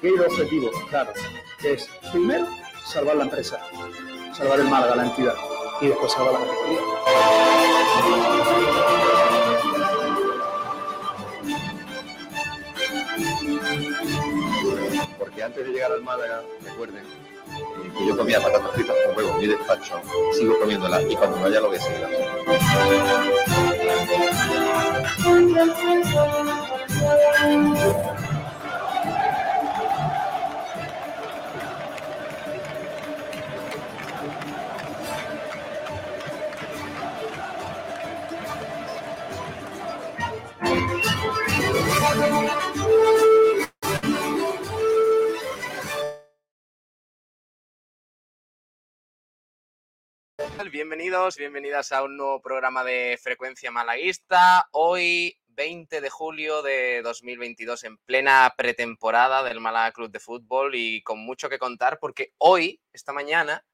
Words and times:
Aquí 0.00 0.08
hay 0.08 0.16
dos 0.16 0.28
objetivos, 0.28 0.70
claro, 0.88 1.12
es 1.62 1.86
primero 2.10 2.46
salvar 2.86 3.16
la 3.16 3.24
empresa, 3.24 3.60
salvar 4.32 4.60
el 4.60 4.70
Málaga, 4.70 4.96
la 4.96 5.04
entidad, 5.04 5.34
y 5.82 5.88
después 5.88 6.10
salvar 6.10 6.32
la 6.32 6.38
categoría. 6.40 6.80
Porque 15.18 15.42
antes 15.42 15.66
de 15.66 15.70
llegar 15.70 15.92
al 15.92 16.02
Málaga, 16.02 16.44
recuerden 16.64 17.04
eh, 17.04 17.92
que 17.98 18.06
yo 18.06 18.16
comía 18.16 18.40
patatas 18.40 18.72
fritas 18.72 18.96
con 19.04 19.16
huevo 19.18 19.34
mi 19.34 19.48
despacho, 19.48 20.00
sigo 20.32 20.58
comiéndolas 20.60 21.04
y 21.10 21.14
cuando 21.14 21.40
vaya 21.40 21.60
lo 21.60 21.68
voy 21.68 21.76
a 21.76 21.80
seguir. 21.82 22.06
Bienvenidos, 50.68 51.38
bienvenidas 51.38 51.90
a 51.90 52.02
un 52.02 52.18
nuevo 52.18 52.42
programa 52.42 52.84
de 52.84 53.18
Frecuencia 53.20 53.70
Malaguista. 53.70 54.68
Hoy, 54.72 55.40
20 55.48 56.02
de 56.02 56.10
julio 56.10 56.60
de 56.60 57.00
2022, 57.02 57.84
en 57.84 57.96
plena 57.96 58.52
pretemporada 58.58 59.42
del 59.42 59.58
Málaga 59.58 59.92
Club 59.92 60.10
de 60.10 60.20
Fútbol 60.20 60.74
y 60.74 61.02
con 61.02 61.18
mucho 61.18 61.48
que 61.48 61.58
contar 61.58 61.98
porque 61.98 62.34
hoy, 62.36 62.82
esta 62.92 63.14
mañana, 63.14 63.64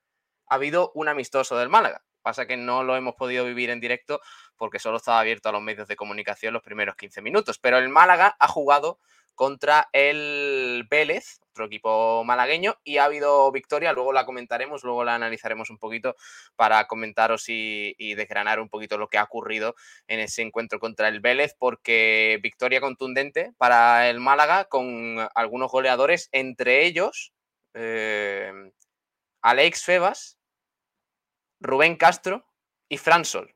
ha 0.47 0.55
habido 0.55 0.93
un 0.95 1.09
amistoso 1.09 1.59
del 1.59 1.69
Málaga. 1.69 2.05
Pasa 2.23 2.47
que 2.47 2.57
no 2.57 2.85
lo 2.85 2.95
hemos 2.95 3.17
podido 3.17 3.45
vivir 3.45 3.71
en 3.71 3.81
directo 3.81 4.21
porque 4.57 4.79
solo 4.79 4.99
estaba 4.99 5.19
abierto 5.19 5.49
a 5.49 5.53
los 5.53 5.63
medios 5.63 5.89
de 5.89 5.97
comunicación 5.97 6.55
los 6.55 6.63
primeros 6.63 6.95
15 6.95 7.21
minutos. 7.21 7.59
Pero 7.59 7.79
el 7.79 7.89
Málaga 7.89 8.37
ha 8.39 8.47
jugado 8.47 9.01
contra 9.35 9.89
el 9.93 10.87
Vélez, 10.89 11.41
equipo 11.65 12.25
malagueño, 12.25 12.77
y 12.85 12.99
ha 12.99 13.05
habido 13.05 13.51
victoria, 13.53 13.93
luego 13.93 14.13
la 14.13 14.27
comentaremos, 14.27 14.85
luego 14.85 15.05
la 15.05 15.15
analizaremos 15.15 15.71
un 15.71 15.79
poquito 15.79 16.17
para 16.55 16.87
comentaros 16.87 17.45
y, 17.49 17.95
desgranar 18.15 18.61
un 18.61 18.69
poquito 18.69 18.99
lo 18.99 19.09
que 19.09 19.19
ha 19.19 19.25
ocurrido 19.25 19.75
en 20.07 20.21
ese 20.21 20.43
encuentro 20.43 20.79
contra 20.79 21.09
el 21.09 21.21
Vélez, 21.21 21.55
porque 21.59 22.39
victoria 22.43 22.81
contundente 22.81 23.53
para 23.59 24.09
el 24.09 24.21
Málaga 24.21 24.65
con 24.65 25.19
algunos 25.35 25.71
goleadores, 25.71 26.29
entre 26.33 26.87
ellos 26.87 27.33
eh, 27.75 28.53
Alex 29.43 29.85
Febas, 29.85 30.39
Rubén 31.61 31.97
Castro 31.97 32.47
y 32.89 32.99
Fran 32.99 33.25
Sol, 33.25 33.55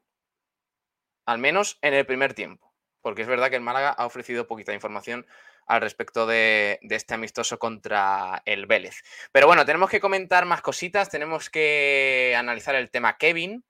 al 1.26 1.38
menos 1.38 1.78
en 1.82 1.94
el 1.94 2.06
primer 2.06 2.34
tiempo, 2.34 2.72
porque 3.00 3.22
es 3.22 3.28
verdad 3.28 3.50
que 3.50 3.56
el 3.56 3.62
Málaga 3.62 3.90
ha 3.90 4.06
ofrecido 4.06 4.46
poquita 4.46 4.74
información 4.74 5.26
al 5.70 5.80
respecto 5.80 6.26
de, 6.26 6.80
este 6.82 7.14
amistoso 7.14 7.60
contra 7.60 8.42
el 8.44 8.66
Vélez. 8.66 8.96
Pero 9.30 9.46
bueno, 9.46 9.64
tenemos 9.64 9.88
que 9.88 10.00
comentar 10.00 10.44
más 10.44 10.62
cositas, 10.62 11.08
tenemos 11.08 11.48
que 11.48 12.34
analizar 12.36 12.74
el 12.74 12.90
tema 12.90 13.16
Kevin. 13.18 13.64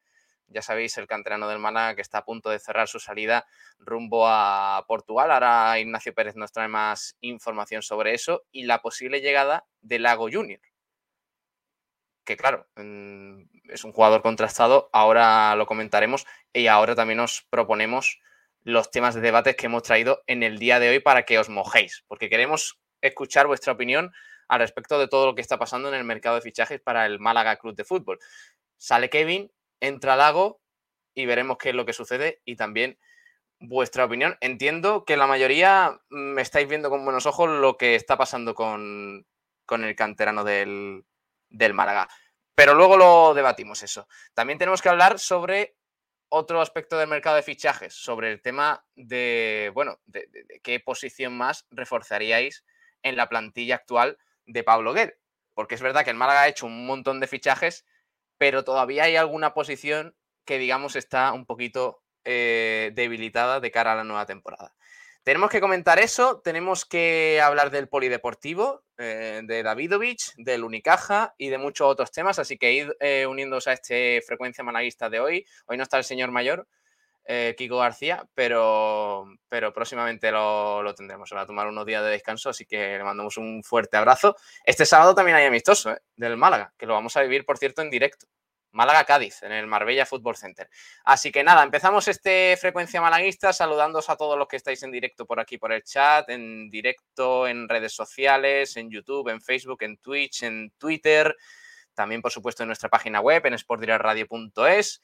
Ya 0.47 0.63
sabéis, 0.63 0.97
el 0.97 1.07
canterano 1.07 1.47
del 1.47 1.59
Málaga 1.59 1.95
que 1.95 2.01
está 2.01 2.19
a 2.19 2.25
punto 2.25 2.49
de 2.49 2.59
cerrar 2.59 2.89
su 2.89 3.01
salida 3.01 3.47
rumbo 3.79 4.27
a 4.27 4.83
Portugal. 4.89 5.31
Ahora 5.31 5.79
Ignacio 5.79 6.15
Pérez 6.15 6.37
nos 6.37 6.53
trae 6.53 6.69
más 6.69 7.19
información 7.21 7.83
sobre 7.83 8.15
eso 8.15 8.45
y 8.51 8.63
la 8.63 8.81
posible 8.81 9.21
llegada 9.21 9.67
de 9.83 9.99
Lago 9.99 10.31
Junior. 10.33 10.61
Que 12.25 12.39
claro, 12.39 12.67
mm, 12.77 13.43
es 13.69 13.85
un 13.85 13.93
jugador 13.93 14.23
contrastado, 14.23 14.89
ahora 14.95 15.55
lo 15.55 15.67
comentaremos 15.67 16.27
y 16.55 16.67
ahora 16.67 16.95
también 16.95 17.19
nos 17.19 17.47
proponemos 17.51 18.21
los 18.63 18.91
temas 18.91 19.15
de 19.15 19.21
debates 19.21 19.57
que 19.57 19.67
hemos 19.67 19.83
traído 19.83 20.23
en 20.27 20.43
el 20.43 20.59
día 20.59 20.79
de 20.79 20.91
hoy 20.91 21.01
para 21.01 21.25
que 21.25 21.39
os 21.39 21.49
mojéis, 21.49 22.05
porque 22.07 22.29
queremos 22.29 22.81
escuchar 23.01 23.47
vuestra 23.47 23.73
opinión 23.73 24.13
al 24.49 24.61
respecto 24.61 24.99
de 24.99 25.09
todo 25.09 25.27
lo 25.27 25.35
que 25.35 25.41
está 25.41 25.59
pasando 25.59 25.89
en 25.89 25.95
el 25.95 26.05
mercado 26.05 26.37
de 26.37 26.43
fichajes 26.43 26.81
para 26.81 27.07
el 27.07 27.21
Málaga 27.21 27.57
Club 27.57 27.75
de 27.75 27.85
Fútbol. 27.85 28.19
Sale 28.77 29.09
Kevin, 29.09 29.51
entra 29.81 30.17
Lago 30.17 30.61
y 31.15 31.27
veremos 31.27 31.57
qué 31.59 31.71
es 31.71 31.75
lo 31.75 31.87
que 31.87 31.93
sucede 31.93 32.41
y 32.45 32.57
también 32.57 32.99
vuestra 33.61 34.05
opinión. 34.05 34.37
Entiendo 34.41 35.05
que 35.05 35.17
la 35.17 35.27
mayoría 35.27 36.01
me 36.09 36.43
estáis 36.43 36.69
viendo 36.69 36.91
con 36.91 37.05
buenos 37.05 37.27
ojos 37.27 37.49
lo 37.49 37.77
que 37.77 37.95
está 37.95 38.17
pasando 38.17 38.55
con, 38.55 39.27
con 39.67 39.85
el 39.85 39.95
canterano 39.95 40.45
del, 40.45 41.05
del 41.49 41.75
Málaga. 41.75 42.09
Pero 42.55 42.75
luego 42.75 42.97
lo 42.97 43.35
debatimos 43.35 43.83
eso. 43.83 44.09
También 44.35 44.59
tenemos 44.59 44.83
que 44.83 44.89
hablar 44.89 45.19
sobre 45.19 45.77
otro 46.31 46.61
aspecto 46.61 46.97
del 46.97 47.09
mercado 47.09 47.37
de 47.37 47.43
fichajes, 47.43 47.93
sobre 47.95 48.31
el 48.33 48.41
tema 48.41 48.87
de, 48.95 49.71
bueno, 49.75 50.01
de, 50.07 50.29
qué 50.63 50.81
posición 50.81 51.37
más 51.37 51.67
reforzaríais 51.71 52.65
en 53.03 53.17
la 53.17 53.29
plantilla 53.29 53.75
actual 53.75 54.17
de 54.47 54.65
Pablo 54.65 54.95
Guerre. 54.95 55.19
Porque 55.55 55.75
es 55.75 55.83
verdad 55.83 56.05
que 56.05 56.11
el 56.11 56.17
Málaga 56.17 56.43
ha 56.43 56.49
hecho 56.49 56.67
un 56.67 56.87
montón 56.87 57.21
de 57.21 57.27
fichajes, 57.27 57.85
pero 58.39 58.65
todavía 58.65 59.05
hay 59.05 59.17
alguna 59.17 59.53
posición 59.53 60.17
que, 60.45 60.59
digamos, 60.59 60.97
está 60.97 61.33
un 61.33 61.47
poquito 61.47 62.03
eh, 62.25 62.93
debilitada 62.95 63.61
de 63.61 63.71
cara 63.71 63.93
a 63.93 63.97
la 63.97 64.05
nueva 64.05 64.27
temporada. 64.27 64.75
Tenemos 65.31 65.51
que 65.51 65.61
comentar 65.61 66.01
eso, 66.01 66.41
tenemos 66.43 66.85
que 66.85 67.41
hablar 67.41 67.71
del 67.71 67.87
polideportivo, 67.89 68.83
eh, 68.99 69.43
de 69.45 69.63
Davidovich, 69.63 70.35
del 70.37 70.65
Unicaja 70.65 71.37
y 71.39 71.51
de 71.51 71.59
muchos 71.59 71.87
otros 71.87 72.11
temas, 72.11 72.41
así 72.41 72.59
que 72.59 72.73
id 72.73 72.91
eh, 72.99 73.27
uniéndose 73.27 73.71
a 73.71 73.75
este 73.75 74.23
frecuencia 74.27 74.65
malaguista 74.65 75.09
de 75.09 75.21
hoy. 75.21 75.47
Hoy 75.67 75.77
no 75.77 75.85
está 75.85 75.99
el 75.99 76.03
señor 76.03 76.33
mayor, 76.33 76.67
eh, 77.27 77.55
Kiko 77.57 77.79
García, 77.79 78.29
pero, 78.35 79.25
pero 79.49 79.73
próximamente 79.73 80.33
lo, 80.33 80.83
lo, 80.83 80.97
tendremos. 80.97 81.29
Se 81.29 81.37
va 81.37 81.43
a 81.43 81.47
tomar 81.47 81.69
unos 81.69 81.87
días 81.87 82.03
de 82.03 82.11
descanso, 82.11 82.51
así 82.51 82.67
que 82.67 82.99
le 82.99 83.05
mandamos 83.05 83.37
un 83.37 83.63
fuerte 83.63 83.97
abrazo. 83.97 84.35
Este 84.65 84.85
sábado 84.85 85.15
también 85.15 85.37
hay 85.37 85.47
amistoso 85.47 85.95
del 86.17 86.37
Málaga, 86.37 86.75
que 86.77 86.87
lo 86.87 86.95
vamos 86.95 87.17
a 87.17 87.23
vivir, 87.23 87.45
por 87.45 87.57
cierto, 87.57 87.83
en 87.83 87.91
directo. 87.91 88.27
Málaga-Cádiz, 88.73 89.43
en 89.43 89.53
el 89.53 89.67
Marbella 89.67 90.07
Football 90.07 90.37
Center. 90.37 90.69
Así 91.05 91.33
que 91.33 91.43
nada, 91.43 91.63
empezamos 91.63 92.07
este 92.09 92.57
Frecuencia 92.57 93.01
Malaguista 93.01 93.53
saludándoos 93.53 94.11
a 94.11 94.17
todos 94.17 94.39
los 94.39 94.49
que 94.49 94.57
estáis 94.57 94.83
en 94.83 94.93
directo 94.93 95.27
por 95.27 95.41
aquí, 95.41 95.59
por 95.59 95.73
el 95.73 95.83
chat, 95.83 96.29
en 96.31 96.71
directo 96.71 97.47
en 97.47 97.69
redes 97.69 97.93
sociales, 97.93 98.77
en 98.77 98.91
YouTube, 98.91 99.29
en 99.29 99.41
Facebook, 99.41 99.83
en 99.83 99.97
Twitch, 99.99 100.43
en 100.43 100.71
Twitter, 100.79 101.37
también 101.95 102.23
por 102.23 102.31
supuesto 102.31 102.63
en 102.63 102.69
nuestra 102.69 102.89
página 102.89 103.21
web, 103.21 103.45
en 103.47 103.59
sportdirectradio.es, 103.59 105.03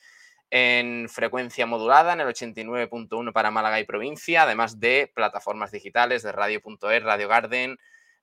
en 0.50 1.08
frecuencia 1.08 1.66
modulada, 1.66 2.12
en 2.12 2.20
el 2.20 2.28
89.1 2.28 3.32
para 3.32 3.50
Málaga 3.50 3.80
y 3.80 3.84
provincia, 3.84 4.42
además 4.42 4.78
de 4.78 5.10
plataformas 5.14 5.72
digitales 5.72 6.22
de 6.22 6.32
radio.es, 6.32 7.02
Radio 7.02 7.28
Garden, 7.28 7.76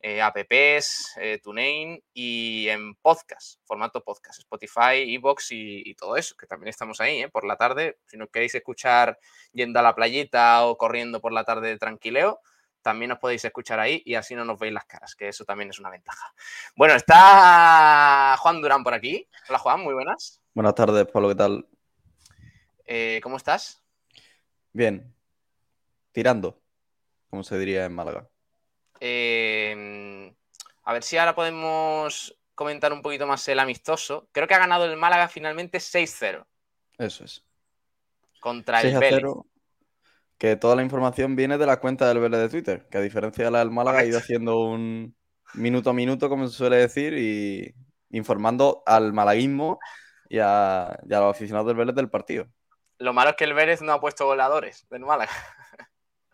eh, 0.06 0.22
apps, 0.22 1.16
eh, 1.16 1.40
TuneIn 1.41 2.03
y 2.14 2.68
en 2.68 2.94
podcast, 2.96 3.62
formato 3.64 4.03
podcast, 4.03 4.40
Spotify, 4.40 5.16
Evox 5.16 5.47
y, 5.52 5.96
todo 5.96 6.18
eso, 6.18 6.36
que 6.36 6.46
también 6.46 6.68
estamos 6.68 7.00
ahí 7.00 7.22
¿eh? 7.22 7.30
por 7.30 7.46
la 7.46 7.56
tarde. 7.56 8.00
Si 8.06 8.18
no 8.18 8.28
queréis 8.28 8.53
escuchar 8.53 9.18
yendo 9.53 9.80
a 9.80 9.81
la 9.81 9.96
playita 9.96 10.66
o 10.66 10.78
corriendo 10.78 11.22
por 11.22 11.31
la 11.31 11.46
tarde 11.46 11.69
de 11.69 11.78
tranquileo, 11.78 12.42
también 12.81 13.13
os 13.13 13.19
podéis 13.19 13.46
escuchar 13.46 13.80
ahí 13.80 14.03
y 14.06 14.16
así 14.16 14.36
no 14.36 14.44
nos 14.44 14.59
veis 14.59 14.74
las 14.74 14.84
caras, 14.84 15.16
que 15.16 15.30
eso 15.30 15.46
también 15.46 15.69
es 15.69 15.80
una 15.80 15.90
ventaja. 15.90 16.34
Bueno, 16.75 16.95
está 16.95 18.36
Juan 18.39 18.62
Durán 18.62 18.83
por 18.83 18.94
aquí. 18.94 19.25
Hola 19.48 19.60
Juan, 19.60 19.80
muy 19.80 19.94
buenas. 19.94 20.42
Buenas 20.54 20.75
tardes, 20.75 21.07
Pablo, 21.07 21.30
¿qué 21.30 21.36
tal? 21.36 21.66
Eh, 22.86 23.22
¿Cómo 23.24 23.38
estás? 23.38 23.81
Bien, 24.74 25.16
tirando, 26.12 26.62
como 27.30 27.44
se 27.44 27.57
diría 27.57 27.86
en 27.86 27.95
Málaga. 27.95 28.28
Em, 29.00 30.34
a 30.84 30.94
ver 30.94 31.04
si 31.04 31.18
ahora 31.18 31.36
podemos 31.36 32.38
comentar 32.56 32.94
un 32.94 33.01
poquito 33.01 33.28
más 33.28 33.48
el 33.48 33.60
amistoso. 33.60 34.28
Creo 34.31 34.48
que 34.48 34.54
ha 34.54 34.60
ganado 34.60 34.86
el 34.86 34.98
Málaga 34.98 35.28
finalmente 35.28 35.80
6-0. 35.80 36.45
Eso 36.98 37.24
es. 37.25 37.44
Contra 38.40 38.81
el 38.81 38.98
Vélez. 38.98 39.24
Que 40.38 40.56
toda 40.56 40.75
la 40.75 40.84
información 40.84 41.36
viene 41.36 41.57
de 41.57 41.66
la 41.66 41.80
cuenta 41.80 42.07
del 42.07 42.19
Vélez 42.19 42.42
de 42.42 42.50
Twitter, 42.50 42.88
que 42.90 42.98
a 42.98 43.01
diferencia 43.01 43.45
de 43.45 43.51
la 43.51 43.60
del 43.60 43.72
Málaga 43.72 44.00
ha 44.00 44.06
ido 44.06 44.18
haciendo 44.18 44.60
un 44.60 45.16
minuto 45.54 45.92
a 45.92 45.94
minuto, 45.94 46.28
como 46.28 46.48
se 46.48 46.57
suele 46.57 46.78
decir, 46.78 47.13
y 47.13 47.74
informando 48.10 48.84
al 48.86 49.13
malaguismo 49.13 49.80
y 50.28 50.40
a, 50.40 51.00
y 51.07 51.13
a 51.13 51.19
los 51.19 51.36
aficionados 51.36 51.68
del 51.68 51.78
Vélez 51.78 51.95
del 51.95 52.10
partido. 52.10 52.48
Lo 52.98 53.13
malo 53.13 53.31
es 53.31 53.36
que 53.36 53.44
el 53.45 53.54
Vélez 53.54 53.81
no 53.81 53.94
ha 53.94 54.00
puesto 54.00 54.25
voladores 54.25 54.86
del 54.90 55.01
Málaga. 55.01 55.31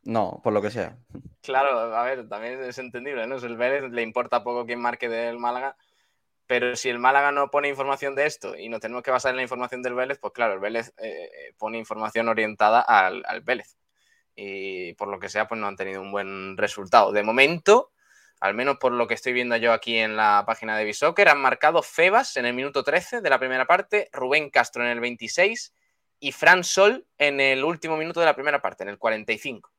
No, 0.04 0.40
por 0.44 0.54
lo 0.54 0.62
que 0.62 0.72
sea. 0.72 0.98
Claro, 1.42 1.96
a 1.96 2.04
ver, 2.04 2.28
también 2.28 2.62
es 2.64 2.78
entendible, 2.78 3.26
¿no? 3.26 3.38
El 3.38 3.58
Vélez 3.58 3.92
le 3.92 4.02
importa 4.02 4.44
poco 4.44 4.66
quién 4.66 4.82
marque 4.82 5.08
del 5.08 5.40
Málaga, 5.40 5.78
pero 6.50 6.76
si 6.76 6.90
el 6.90 7.00
Málaga 7.00 7.32
no 7.32 7.50
pone 7.52 7.70
información 7.70 8.16
de 8.16 8.26
esto 8.26 8.58
y 8.58 8.70
nos 8.70 8.82
tenemos 8.82 9.04
que 9.04 9.12
basar 9.12 9.30
en 9.30 9.38
la 9.38 9.44
información 9.44 9.82
del 9.84 9.94
Vélez, 9.94 10.18
pues 10.20 10.34
claro, 10.34 10.54
el 10.54 10.60
Vélez 10.60 10.94
eh, 10.98 11.54
pone 11.58 11.78
información 11.78 12.28
orientada 12.28 12.82
al, 12.82 13.24
Vélez. 13.44 13.78
Y 14.36 14.94
por 14.96 15.10
lo 15.10 15.20
que 15.20 15.30
sea, 15.30 15.48
pues 15.48 15.62
no 15.62 15.68
han 15.68 15.76
tenido 15.76 16.02
un 16.02 16.12
buen 16.12 16.58
resultado. 16.58 17.12
De 17.12 17.24
momento, 17.24 17.92
al 18.40 18.54
menos 18.54 18.78
por 18.78 18.92
lo 18.92 19.08
que 19.08 19.14
estoy 19.14 19.34
viendo 19.34 19.56
yo 19.58 19.74
aquí 19.74 19.98
en 19.98 20.18
la 20.18 20.44
página 20.48 20.78
de 20.78 20.86
Bisoccer, 20.86 21.30
han 21.30 21.40
marcado 21.40 21.84
Febas 21.84 22.36
en 22.36 22.46
el 22.46 22.54
minuto 22.54 22.84
13 22.84 23.22
de 23.22 23.30
la 23.30 23.40
primera 23.40 23.68
parte, 23.68 24.10
Rubén 24.12 24.50
Castro 24.50 24.84
en 24.84 24.90
el 24.90 25.00
26 25.00 25.74
y 26.20 26.32
Fran 26.32 26.64
Sol 26.64 27.06
en 27.18 27.40
el 27.40 27.64
último 27.64 27.96
minuto 27.96 28.20
de 28.20 28.26
la 28.26 28.36
primera 28.36 28.62
parte, 28.62 28.84
en 28.84 28.90
el 28.90 28.98
45. 28.98 29.72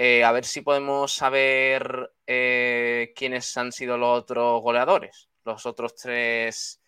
Eh, 0.00 0.22
a 0.22 0.30
ver 0.30 0.44
si 0.44 0.60
podemos 0.60 1.12
saber 1.12 2.12
eh, 2.24 3.12
quiénes 3.16 3.56
han 3.56 3.72
sido 3.72 3.98
los 3.98 4.20
otros 4.20 4.62
goleadores, 4.62 5.28
los 5.44 5.66
otros 5.66 5.96
tres 5.96 6.80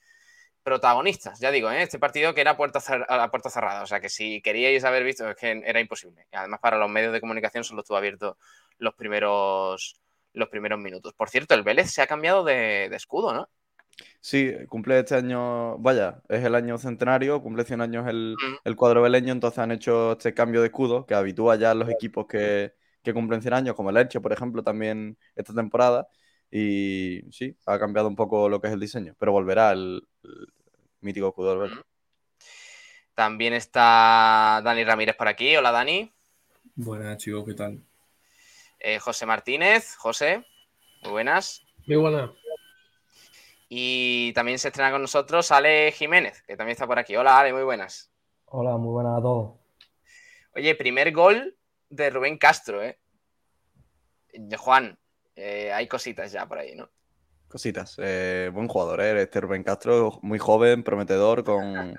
protagonistas. 0.62 1.40
Ya 1.40 1.50
digo, 1.50 1.72
¿eh? 1.72 1.82
este 1.82 1.98
partido 1.98 2.32
que 2.34 2.40
era 2.40 2.56
puerta 2.56 2.78
a 3.08 3.30
puerta 3.32 3.50
cerrada, 3.50 3.82
o 3.82 3.86
sea 3.88 3.98
que 4.00 4.08
si 4.08 4.40
queríais 4.42 4.84
haber 4.84 5.02
visto 5.02 5.28
es 5.28 5.36
que 5.36 5.60
era 5.66 5.80
imposible. 5.80 6.28
además 6.30 6.60
para 6.60 6.78
los 6.78 6.88
medios 6.88 7.12
de 7.12 7.20
comunicación 7.20 7.64
solo 7.64 7.80
estuvo 7.80 7.96
abierto 7.96 8.38
los 8.78 8.94
primeros, 8.94 10.00
los 10.32 10.48
primeros 10.48 10.78
minutos. 10.78 11.12
Por 11.14 11.30
cierto, 11.30 11.54
el 11.54 11.64
Vélez 11.64 11.90
se 11.90 12.02
ha 12.02 12.06
cambiado 12.06 12.44
de, 12.44 12.84
escudo, 12.94 13.34
¿no? 13.34 13.48
Sí, 14.20 14.54
cumple 14.68 15.00
este 15.00 15.16
año, 15.16 15.78
vaya, 15.78 16.22
es 16.28 16.44
el 16.44 16.54
año 16.54 16.78
centenario, 16.78 17.42
cumple 17.42 17.64
100 17.64 17.80
años 17.80 18.06
el, 18.06 18.36
el 18.62 18.76
cuadro 18.76 19.02
veleño, 19.02 19.32
entonces 19.32 19.58
han 19.58 19.72
hecho 19.72 20.12
este 20.12 20.32
cambio 20.32 20.60
de 20.60 20.68
escudo 20.68 21.06
que 21.06 21.14
habitúa 21.14 21.56
ya 21.56 21.72
a 21.72 21.74
los 21.74 21.88
equipos 21.88 22.26
que, 22.28 22.78
que 23.02 23.14
cumplen 23.14 23.42
100 23.42 23.54
años, 23.54 23.74
como 23.74 23.90
el 23.90 23.96
Elche, 23.96 24.20
por 24.20 24.32
ejemplo, 24.32 24.62
también 24.62 25.18
esta 25.34 25.54
temporada. 25.54 26.08
Y 26.50 27.22
sí, 27.30 27.56
ha 27.66 27.78
cambiado 27.78 28.08
un 28.08 28.16
poco 28.16 28.48
lo 28.48 28.60
que 28.60 28.68
es 28.68 28.72
el 28.72 28.80
diseño, 28.80 29.14
pero 29.18 29.32
volverá 29.32 29.72
el, 29.72 30.02
mítico 31.00 31.28
escudo 31.28 31.60
del 31.60 31.84
También 33.14 33.54
está 33.54 34.60
Dani 34.64 34.84
Ramírez 34.84 35.16
por 35.16 35.28
aquí. 35.28 35.56
Hola, 35.56 35.70
Dani. 35.70 36.12
Buenas, 36.74 37.18
chicos, 37.18 37.44
¿qué 37.46 37.54
tal? 37.54 37.82
Eh, 38.78 38.98
José 38.98 39.26
Martínez. 39.26 39.94
José, 39.96 40.44
muy 41.02 41.12
buenas. 41.12 41.64
Muy 41.86 41.96
buenas. 41.96 42.30
Y 43.68 44.32
también 44.32 44.58
se 44.58 44.68
estrena 44.68 44.90
con 44.90 45.02
nosotros 45.02 45.52
Ale 45.52 45.92
Jiménez, 45.92 46.42
que 46.42 46.56
también 46.56 46.72
está 46.72 46.86
por 46.86 46.98
aquí. 46.98 47.14
Hola, 47.14 47.38
Ale, 47.38 47.52
muy 47.52 47.62
buenas. 47.62 48.10
Hola, 48.46 48.76
muy 48.76 48.90
buenas 48.90 49.18
a 49.18 49.22
todos. 49.22 49.60
Oye, 50.56 50.74
primer 50.74 51.12
gol 51.12 51.56
de 51.90 52.10
Rubén 52.10 52.38
Castro, 52.38 52.82
¿eh? 52.82 52.98
Juan, 54.56 54.98
eh, 55.36 55.72
hay 55.72 55.86
cositas 55.86 56.32
ya 56.32 56.46
por 56.46 56.58
ahí, 56.58 56.74
¿no? 56.74 56.88
Cositas. 57.48 57.96
Eh, 57.98 58.50
buen 58.54 58.68
jugador, 58.68 59.00
¿eh? 59.00 59.22
Este 59.22 59.40
Rubén 59.40 59.64
Castro, 59.64 60.18
muy 60.22 60.38
joven, 60.38 60.82
prometedor, 60.82 61.44
con... 61.44 61.98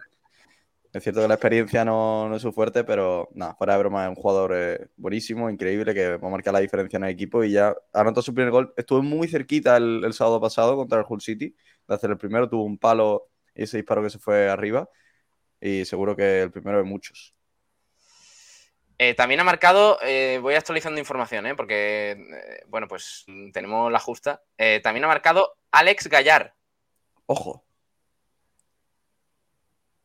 Es 0.94 1.04
cierto 1.04 1.22
que 1.22 1.28
la 1.30 1.36
experiencia 1.36 1.86
no, 1.86 2.36
es 2.36 2.42
su 2.42 2.52
fuerte, 2.52 2.84
pero 2.84 3.30
nada, 3.34 3.56
fuera 3.56 3.74
de 3.74 3.80
broma, 3.80 4.04
es 4.04 4.10
un 4.10 4.16
jugador 4.16 4.52
eh, 4.54 4.88
buenísimo, 4.98 5.50
increíble, 5.50 5.94
que 5.94 6.18
va 6.18 6.28
a 6.28 6.32
marcar 6.32 6.54
la 6.54 6.60
diferencia 6.60 6.98
en 6.98 7.06
el 7.06 7.12
equipo 7.12 7.46
y 7.46 7.52
ya 7.52 7.74
anotó 7.94 8.22
su 8.22 8.34
primer 8.34 8.52
gol. 8.52 8.74
Estuvo 8.76 9.02
muy 9.02 9.30
cerquita 9.30 9.78
el, 9.78 10.04
el 10.04 10.12
sábado 10.12 10.42
pasado 10.42 10.76
contra 10.76 11.00
el 11.00 11.06
Hull 11.08 11.22
City 11.22 11.56
de 11.88 11.96
hacer 11.96 12.12
el 12.12 12.18
primero, 12.18 12.50
tuvo 12.50 12.66
un 12.66 12.78
palo 12.78 13.30
y 13.56 13.64
ese 13.64 13.78
disparo 13.78 14.04
que 14.04 14.10
se 14.10 14.20
fue 14.20 14.50
arriba 14.50 14.90
y 15.62 15.86
seguro 15.86 16.16
que 16.16 16.42
el 16.42 16.52
primero 16.52 16.78
de 16.78 16.84
muchos. 16.84 17.36
Eh, 19.04 19.16
también 19.16 19.40
ha 19.40 19.44
marcado, 19.44 19.98
eh, 20.04 20.38
voy 20.44 20.54
actualizando 20.54 21.00
información, 21.00 21.48
¿eh? 21.48 21.56
porque, 21.56 22.24
bueno, 22.68 22.88
pues 22.88 23.26
tenemos 23.52 23.92
la 23.92 23.98
justa. 23.98 24.44
también 24.84 25.04
ha 25.06 25.08
marcado 25.08 25.56
Alex 25.72 26.08
Gallar. 26.08 26.54
Ojo. 27.26 27.66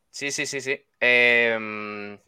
Sí, 0.08 0.30
sí, 0.30 0.46
sí, 0.46 0.62
sí. 0.62 0.82
Em, 0.98 2.18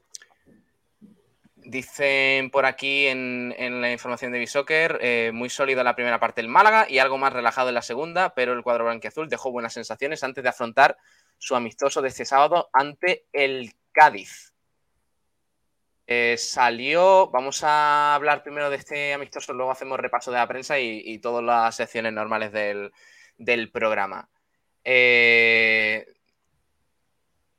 dicen 1.56 2.50
por 2.50 2.66
aquí 2.66 3.06
en, 3.06 3.80
la 3.80 3.90
información 3.90 4.32
de 4.32 4.38
Bisoccer, 4.38 5.32
muy 5.32 5.48
sólida 5.48 5.82
la 5.82 5.96
primera 5.96 6.20
parte 6.20 6.42
del 6.42 6.50
Málaga 6.50 6.84
y 6.86 6.98
algo 6.98 7.16
más 7.16 7.32
relajado 7.32 7.70
en 7.70 7.76
la 7.76 7.82
segunda, 7.82 8.34
pero 8.34 8.52
el 8.52 8.62
cuadro 8.62 8.84
blanquiazul 8.84 9.30
dejó 9.30 9.50
buenas 9.50 9.72
sensaciones 9.72 10.22
antes 10.22 10.44
de 10.44 10.50
afrontar 10.50 10.98
su 11.38 11.56
amistoso 11.56 12.02
de 12.02 12.08
este 12.08 12.26
sábado 12.26 12.68
ante 12.74 13.24
el 13.32 13.72
Cádiz. 13.90 14.47
Eh, 16.10 16.38
salió, 16.38 17.28
vamos 17.28 17.62
a 17.62 18.14
hablar 18.14 18.42
primero 18.42 18.70
de 18.70 18.76
este 18.76 19.12
amistoso, 19.12 19.52
luego 19.52 19.70
hacemos 19.70 20.00
repaso 20.00 20.30
de 20.30 20.38
la 20.38 20.48
prensa 20.48 20.78
y, 20.78 21.18
todas 21.18 21.44
las 21.44 21.76
secciones 21.76 22.14
normales 22.14 22.50
del, 22.50 23.70
programa. 23.70 24.30
Eh, 24.84 26.06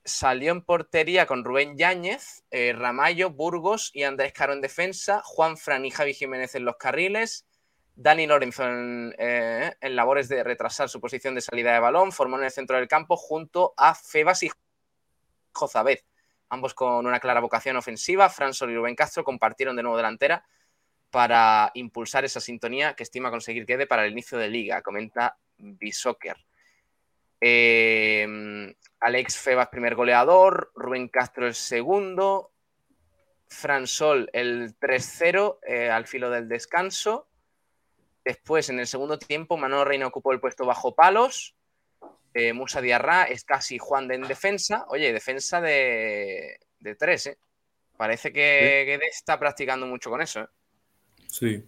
salió 0.04 0.50
en 0.50 0.62
portería 0.62 1.26
con 1.26 1.44
Rubén 1.44 1.76
Yáñez, 1.78 2.42
eh, 2.50 2.72
Ramallo, 2.76 3.30
Burgos 3.30 3.92
y 3.94 4.02
Andrés 4.02 4.32
Caro 4.32 4.52
en 4.52 4.60
defensa, 4.60 5.22
Juan 5.24 5.56
Fran 5.56 5.84
y 5.84 5.92
Javi 5.92 6.12
Jiménez 6.12 6.56
en 6.56 6.64
los 6.64 6.76
carriles, 6.76 7.46
Dani 7.94 8.26
Lorenzo 8.26 8.64
en, 8.64 9.14
en, 9.16 9.94
labores 9.94 10.28
de 10.28 10.42
retrasar 10.42 10.88
su 10.88 11.00
posición 11.00 11.36
de 11.36 11.40
salida 11.40 11.72
de 11.72 11.78
balón, 11.78 12.10
formó 12.10 12.36
en 12.36 12.44
el 12.46 12.50
centro 12.50 12.78
del 12.78 12.88
campo 12.88 13.16
junto 13.16 13.74
a 13.76 13.94
Febas 13.94 14.42
y 14.42 14.50
Jozabez 15.52 16.09
ambos 16.50 16.74
con 16.74 17.06
una 17.06 17.20
clara 17.20 17.40
vocación 17.40 17.76
ofensiva. 17.76 18.28
Fran 18.28 18.52
Sol 18.52 18.70
y 18.70 18.76
Rubén 18.76 18.94
Castro 18.94 19.24
compartieron 19.24 19.76
de 19.76 19.82
nuevo 19.82 19.96
delantera 19.96 20.44
para 21.10 21.70
impulsar 21.74 22.24
esa 22.24 22.40
sintonía 22.40 22.94
que 22.94 23.02
estima 23.02 23.30
conseguir 23.30 23.66
quede 23.66 23.86
para 23.86 24.04
el 24.04 24.12
inicio 24.12 24.38
de 24.38 24.48
liga, 24.48 24.82
comenta 24.82 25.38
Bisoccer. 25.56 26.36
Eh, 27.40 28.74
Alex 29.00 29.38
Febas, 29.38 29.68
primer 29.68 29.94
goleador, 29.94 30.70
Rubén 30.74 31.08
Castro 31.08 31.46
el 31.46 31.54
segundo, 31.54 32.52
Fran 33.48 33.86
Sol 33.86 34.28
el 34.32 34.78
3-0 34.78 35.58
eh, 35.66 35.90
al 35.90 36.06
filo 36.06 36.30
del 36.30 36.48
descanso. 36.48 37.26
Después, 38.24 38.68
en 38.68 38.78
el 38.78 38.86
segundo 38.86 39.18
tiempo, 39.18 39.56
Manolo 39.56 39.84
Reina 39.84 40.06
ocupó 40.06 40.32
el 40.32 40.40
puesto 40.40 40.66
bajo 40.66 40.94
palos 40.94 41.56
eh, 42.34 42.52
Musa 42.52 42.80
Diarra, 42.80 43.24
es 43.24 43.44
casi 43.44 43.78
Juan 43.78 44.08
de 44.08 44.16
en 44.16 44.22
defensa. 44.22 44.84
Oye, 44.88 45.12
defensa 45.12 45.60
de, 45.60 46.58
tres, 46.98 47.26
¿eh? 47.26 47.38
Parece 47.96 48.32
que 48.32 48.98
está 49.10 49.38
practicando 49.38 49.86
mucho 49.86 50.10
con 50.10 50.22
eso. 50.22 50.40
¿eh? 50.40 50.46
Sí. 51.26 51.62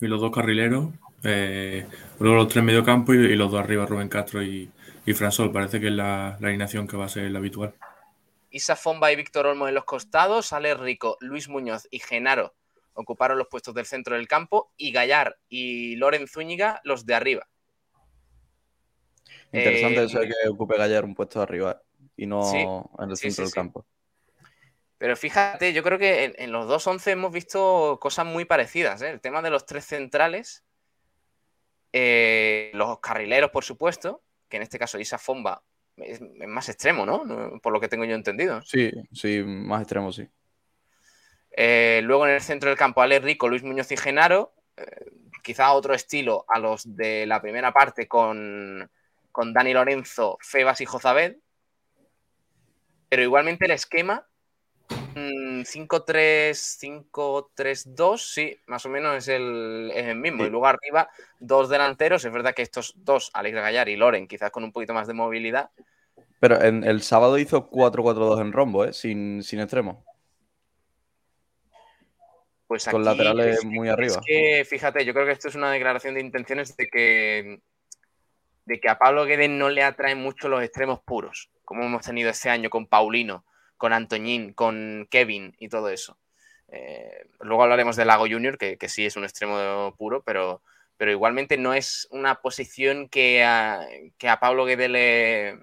Y 0.00 0.06
los 0.06 0.20
dos 0.20 0.32
carrileros, 0.32 0.90
eh, 1.22 1.86
luego 2.18 2.36
los 2.36 2.48
tres 2.48 2.64
mediocampo 2.64 3.14
y, 3.14 3.18
y 3.18 3.36
los 3.36 3.50
dos 3.50 3.60
arriba, 3.60 3.86
Rubén 3.86 4.08
Castro 4.08 4.42
y, 4.42 4.70
y 5.06 5.12
Fransol. 5.12 5.52
Parece 5.52 5.80
que 5.80 5.88
es 5.88 5.92
la, 5.92 6.34
alineación 6.36 6.86
que 6.86 6.96
va 6.96 7.06
a 7.06 7.08
ser 7.08 7.30
la 7.30 7.38
habitual. 7.38 7.74
Isa 8.50 8.76
Fomba 8.76 9.10
y 9.10 9.16
Víctor 9.16 9.46
Olmo 9.46 9.66
en 9.66 9.74
los 9.74 9.84
costados, 9.84 10.52
Ale 10.52 10.74
Rico, 10.74 11.16
Luis 11.20 11.48
Muñoz 11.48 11.88
y 11.90 11.98
Genaro 11.98 12.54
ocuparon 12.96 13.38
los 13.38 13.48
puestos 13.48 13.74
del 13.74 13.86
centro 13.86 14.14
del 14.14 14.28
campo 14.28 14.72
y 14.76 14.92
Gallar 14.92 15.36
y 15.48 15.96
Loren 15.96 16.28
Zúñiga 16.28 16.80
los 16.84 17.04
de 17.04 17.14
arriba. 17.14 17.48
Interesante 19.54 20.04
eso 20.04 20.18
de 20.18 20.26
eh, 20.26 20.28
que 20.42 20.48
ocupe 20.48 20.76
Gallar 20.76 21.04
un 21.04 21.14
puesto 21.14 21.40
arriba 21.40 21.80
y 22.16 22.26
no 22.26 22.90
en 22.98 23.10
el 23.10 23.16
centro 23.16 23.44
del 23.44 23.52
campo. 23.52 23.86
Pero 24.98 25.16
fíjate, 25.16 25.72
yo 25.72 25.82
creo 25.82 25.98
que 25.98 26.34
en, 26.36 26.52
los 26.52 26.66
dos 26.66 26.86
once 26.86 27.10
hemos 27.10 27.32
visto 27.32 27.98
cosas 28.00 28.26
muy 28.26 28.44
parecidas. 28.44 29.02
¿eh? 29.02 29.10
El 29.10 29.20
tema 29.20 29.42
de 29.42 29.50
los 29.50 29.66
tres 29.66 29.84
centrales, 29.84 30.64
eh, 31.92 32.70
los 32.74 32.98
carrileros, 33.00 33.50
por 33.50 33.64
supuesto, 33.64 34.22
que 34.48 34.56
en 34.56 34.62
este 34.62 34.78
caso 34.78 34.98
Isa 34.98 35.18
Fomba 35.18 35.62
es, 35.96 36.20
más 36.20 36.68
extremo, 36.68 37.06
¿no? 37.06 37.60
Por 37.60 37.72
lo 37.72 37.80
que 37.80 37.88
tengo 37.88 38.04
yo 38.04 38.14
entendido. 38.14 38.62
Sí, 38.62 38.90
sí, 39.12 39.42
más 39.44 39.82
extremo, 39.82 40.12
sí. 40.12 40.28
luego 41.56 42.26
en 42.26 42.34
el 42.34 42.40
centro 42.40 42.70
del 42.70 42.78
campo, 42.78 43.02
Ale 43.02 43.20
Rico, 43.20 43.48
Luis 43.48 43.62
Muñoz 43.62 43.90
y 43.92 43.96
Genaro. 43.96 44.54
quizá 45.42 45.72
otro 45.72 45.94
estilo 45.94 46.44
a 46.48 46.58
los 46.58 46.96
de 46.96 47.26
la 47.26 47.40
primera 47.40 47.72
parte 47.72 48.08
con 48.08 48.90
con 49.34 49.52
Dani 49.52 49.74
Lorenzo, 49.74 50.38
Febas 50.40 50.80
y 50.80 50.86
Jozabed. 50.86 51.38
Pero 53.08 53.22
igualmente 53.24 53.64
el 53.64 53.72
esquema 53.72 54.24
5-3, 54.86 57.10
5-3-2, 57.10 58.18
sí, 58.18 58.56
más 58.66 58.86
o 58.86 58.88
menos 58.88 59.16
es 59.16 59.28
el, 59.28 60.14
mismo. 60.14 60.44
Y 60.44 60.50
luego 60.50 60.68
arriba, 60.68 61.10
dos 61.40 61.68
delanteros. 61.68 62.24
Es 62.24 62.32
verdad 62.32 62.54
que 62.54 62.62
estos 62.62 62.94
dos, 62.96 63.32
Alex 63.34 63.56
Gallar 63.56 63.88
y 63.88 63.96
Loren, 63.96 64.28
quizás 64.28 64.52
con 64.52 64.62
un 64.62 64.70
poquito 64.70 64.94
más 64.94 65.08
de 65.08 65.14
movilidad. 65.14 65.70
Pero 66.38 66.62
en, 66.62 66.84
el 66.84 67.02
sábado 67.02 67.36
hizo 67.36 67.68
4-4-2 67.68 68.40
en 68.40 68.52
rombo, 68.52 68.84
¿eh? 68.84 68.92
sin, 68.92 69.42
sin 69.42 69.58
extremo. 69.58 70.04
Pues 72.68 72.86
con 72.86 73.04
laterales 73.04 73.64
muy 73.64 73.88
arriba. 73.88 74.14
Es 74.14 74.20
que, 74.24 74.64
fíjate, 74.64 75.04
yo 75.04 75.12
creo 75.12 75.26
que 75.26 75.32
esto 75.32 75.48
es 75.48 75.56
una 75.56 75.72
declaración 75.72 76.14
de 76.14 76.20
intenciones 76.20 76.76
de 76.76 76.86
que 76.86 77.60
de 78.66 78.80
que 78.80 78.88
a 78.88 78.98
Pablo 78.98 79.24
Guedes 79.24 79.50
no 79.50 79.68
le 79.68 79.82
atraen 79.82 80.18
mucho 80.18 80.48
los 80.48 80.62
extremos 80.62 81.00
puros, 81.00 81.50
como 81.64 81.84
hemos 81.84 82.04
tenido 82.04 82.30
este 82.30 82.50
año 82.50 82.70
con 82.70 82.86
Paulino, 82.86 83.44
con 83.76 83.92
Antoñín, 83.92 84.52
con 84.52 85.06
Kevin 85.10 85.54
y 85.58 85.68
todo 85.68 85.88
eso. 85.90 86.18
Eh, 86.68 87.26
luego 87.40 87.62
hablaremos 87.62 87.96
de 87.96 88.04
Lago 88.04 88.26
Junior, 88.28 88.58
que, 88.58 88.78
sí 88.88 89.04
es 89.04 89.16
un 89.16 89.24
extremo 89.24 89.94
puro, 89.96 90.22
pero, 90.22 90.62
pero 90.96 91.10
igualmente 91.10 91.56
no 91.56 91.74
es 91.74 92.08
una 92.10 92.36
posición 92.36 93.08
que 93.08 93.44
a, 93.44 93.86
que 94.18 94.28
a 94.28 94.40
Pablo 94.40 94.64
Guedes 94.64 94.90
le, 94.90 95.58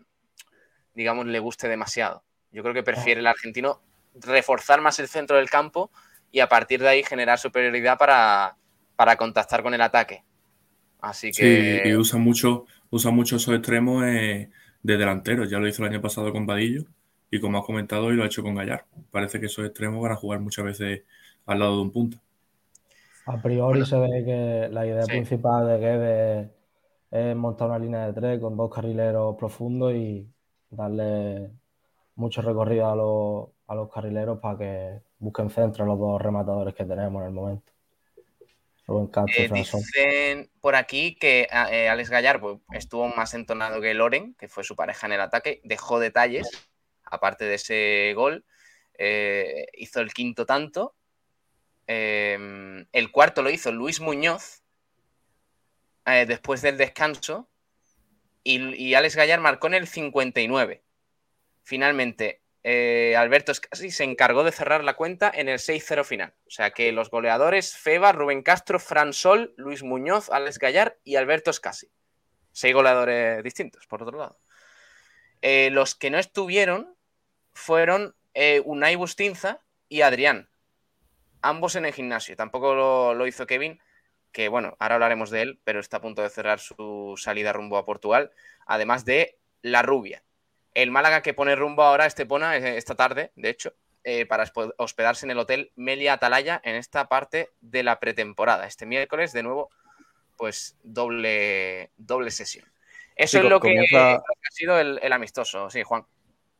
digamos, 0.93 1.25
le 1.25 1.39
guste 1.39 1.67
demasiado. 1.67 2.23
Yo 2.51 2.63
creo 2.63 2.73
que 2.73 2.83
prefiere 2.83 3.21
el 3.21 3.27
argentino 3.27 3.81
reforzar 4.13 4.81
más 4.81 4.99
el 4.99 5.07
centro 5.07 5.37
del 5.37 5.49
campo 5.49 5.89
y 6.31 6.39
a 6.39 6.49
partir 6.49 6.81
de 6.81 6.89
ahí 6.89 7.03
generar 7.03 7.39
superioridad 7.39 7.97
para, 7.97 8.55
para 8.95 9.15
contactar 9.15 9.63
con 9.63 9.73
el 9.73 9.81
ataque. 9.81 10.23
Así 10.99 11.31
que. 11.31 11.81
Sí, 11.83 11.89
y 11.89 11.95
usa 11.95 12.19
mucho, 12.19 12.65
usa 12.91 13.09
mucho 13.09 13.37
esos 13.37 13.55
extremos 13.55 14.03
eh, 14.05 14.51
de 14.83 14.97
delanteros. 14.97 15.49
Ya 15.49 15.57
lo 15.57 15.67
hizo 15.67 15.83
el 15.83 15.89
año 15.89 16.01
pasado 16.01 16.31
con 16.31 16.45
Vadillo 16.45 16.83
y 17.31 17.39
como 17.39 17.57
has 17.57 17.65
comentado, 17.65 18.05
hoy 18.05 18.15
lo 18.15 18.23
ha 18.23 18.27
hecho 18.27 18.43
con 18.43 18.55
Gallar. 18.55 18.85
Parece 19.09 19.39
que 19.39 19.47
esos 19.47 19.65
extremos 19.65 20.01
van 20.01 20.11
a 20.11 20.17
jugar 20.17 20.39
muchas 20.39 20.65
veces 20.65 21.03
al 21.45 21.59
lado 21.59 21.77
de 21.77 21.81
un 21.81 21.91
punta. 21.91 22.21
A 23.25 23.41
priori 23.41 23.85
se 23.85 23.97
ve 23.97 24.23
que 24.25 24.69
la 24.71 24.85
idea 24.85 25.05
principal 25.05 25.67
de 25.67 25.77
Guedes 25.77 26.49
es 27.11 27.35
montar 27.35 27.69
una 27.69 27.79
línea 27.79 28.07
de 28.07 28.13
tres 28.13 28.39
con 28.39 28.57
dos 28.57 28.73
carrileros 28.73 29.35
profundos 29.37 29.93
y 29.93 30.27
darle 30.69 31.51
mucho 32.15 32.41
recorrido 32.41 32.89
a 32.89 32.95
los, 32.95 33.49
a 33.67 33.75
los 33.75 33.91
carrileros 33.91 34.39
para 34.39 34.57
que 34.57 35.01
busquen 35.19 35.49
centro 35.49 35.85
los 35.85 35.99
dos 35.99 36.21
rematadores 36.21 36.73
que 36.73 36.85
tenemos 36.85 37.21
en 37.21 37.27
el 37.27 37.33
momento. 37.33 37.70
Eh, 39.35 39.49
dicen 39.51 40.49
por 40.59 40.75
aquí 40.75 41.15
que 41.15 41.47
eh, 41.51 41.89
Alex 41.89 42.09
Gallar 42.09 42.39
pues, 42.39 42.57
estuvo 42.73 43.07
más 43.09 43.33
entonado 43.33 43.81
que 43.81 43.93
Loren, 43.93 44.33
que 44.35 44.47
fue 44.47 44.63
su 44.63 44.75
pareja 44.75 45.07
en 45.07 45.13
el 45.13 45.21
ataque, 45.21 45.61
dejó 45.63 45.99
detalles, 45.99 46.49
aparte 47.03 47.45
de 47.45 47.55
ese 47.55 48.13
gol, 48.15 48.45
eh, 48.97 49.67
hizo 49.73 50.01
el 50.01 50.13
quinto 50.13 50.45
tanto. 50.45 50.95
Em, 51.87 52.85
el 52.91 53.11
cuarto 53.11 53.41
lo 53.41 53.49
hizo 53.49 53.71
Luis 53.71 53.99
Muñoz 53.99 54.63
después 56.05 56.61
del 56.61 56.77
descanso 56.77 57.47
y, 58.43 58.59
y 58.75 58.95
Alex 58.95 59.15
Gallar 59.15 59.39
marcó 59.39 59.67
en 59.67 59.75
el 59.75 59.87
59. 59.87 60.83
Finalmente, 61.63 62.40
eh, 62.63 63.15
Alberto 63.17 63.51
Escasi 63.51 63.89
se 63.89 64.03
encargó 64.03 64.43
de 64.43 64.51
cerrar 64.51 64.83
la 64.83 64.95
cuenta 64.95 65.31
en 65.33 65.49
el 65.49 65.57
6-0 65.57 66.03
final. 66.03 66.33
O 66.45 66.49
sea 66.49 66.71
que 66.71 66.91
los 66.91 67.09
goleadores 67.09 67.75
Feba, 67.75 68.11
Rubén 68.11 68.43
Castro, 68.43 68.79
Fran 68.79 69.13
Sol, 69.13 69.53
Luis 69.57 69.83
Muñoz, 69.83 70.29
Alex 70.29 70.59
Gallar 70.59 70.97
y 71.03 71.15
Alberto 71.15 71.49
Escasi. 71.49 71.91
Seis 72.51 72.73
goleadores 72.73 73.43
distintos, 73.43 73.87
por 73.87 74.03
otro 74.03 74.17
lado. 74.17 74.39
Eh, 75.41 75.69
los 75.71 75.95
que 75.95 76.11
no 76.11 76.19
estuvieron 76.19 76.95
fueron 77.53 78.15
eh, 78.33 78.61
Unai 78.65 78.95
Bustinza 78.95 79.61
y 79.89 80.01
Adrián. 80.01 80.49
Ambos 81.41 81.75
en 81.75 81.85
el 81.85 81.93
gimnasio. 81.93 82.35
Tampoco 82.35 82.75
lo, 82.75 83.15
lo 83.15 83.25
hizo 83.25 83.47
Kevin, 83.47 83.79
que 84.31 84.49
bueno, 84.49 84.75
ahora 84.79 84.95
hablaremos 84.95 85.31
de 85.31 85.41
él, 85.41 85.61
pero 85.63 85.79
está 85.79 85.97
a 85.97 86.01
punto 86.01 86.21
de 86.21 86.29
cerrar 86.29 86.59
su 86.59 87.15
salida 87.17 87.53
rumbo 87.53 87.77
a 87.77 87.85
Portugal. 87.85 88.31
Además 88.67 89.03
de 89.03 89.39
La 89.63 89.81
Rubia, 89.81 90.23
el 90.73 90.91
Málaga 90.91 91.21
que 91.21 91.33
pone 91.33 91.55
rumbo 91.55 91.83
ahora 91.83 92.05
a 92.05 92.07
Estepona 92.07 92.57
eh, 92.57 92.77
esta 92.77 92.95
tarde, 92.95 93.31
de 93.35 93.49
hecho, 93.49 93.73
eh, 94.03 94.25
para 94.25 94.45
hospedarse 94.77 95.25
en 95.25 95.31
el 95.31 95.39
hotel 95.39 95.71
Melia 95.75 96.13
Atalaya 96.13 96.61
en 96.63 96.75
esta 96.75 97.07
parte 97.07 97.49
de 97.61 97.83
la 97.83 97.99
pretemporada. 97.99 98.65
Este 98.65 98.85
miércoles, 98.85 99.33
de 99.33 99.43
nuevo, 99.43 99.69
pues 100.37 100.77
doble, 100.83 101.91
doble 101.97 102.31
sesión. 102.31 102.65
Eso 103.15 103.39
es 103.39 103.43
lo 103.43 103.59
que, 103.59 103.77
ha 103.93 104.21
sido 104.51 104.79
el, 104.79 105.13
amistoso, 105.13 105.69
sí, 105.69 105.83
Juan. 105.83 106.05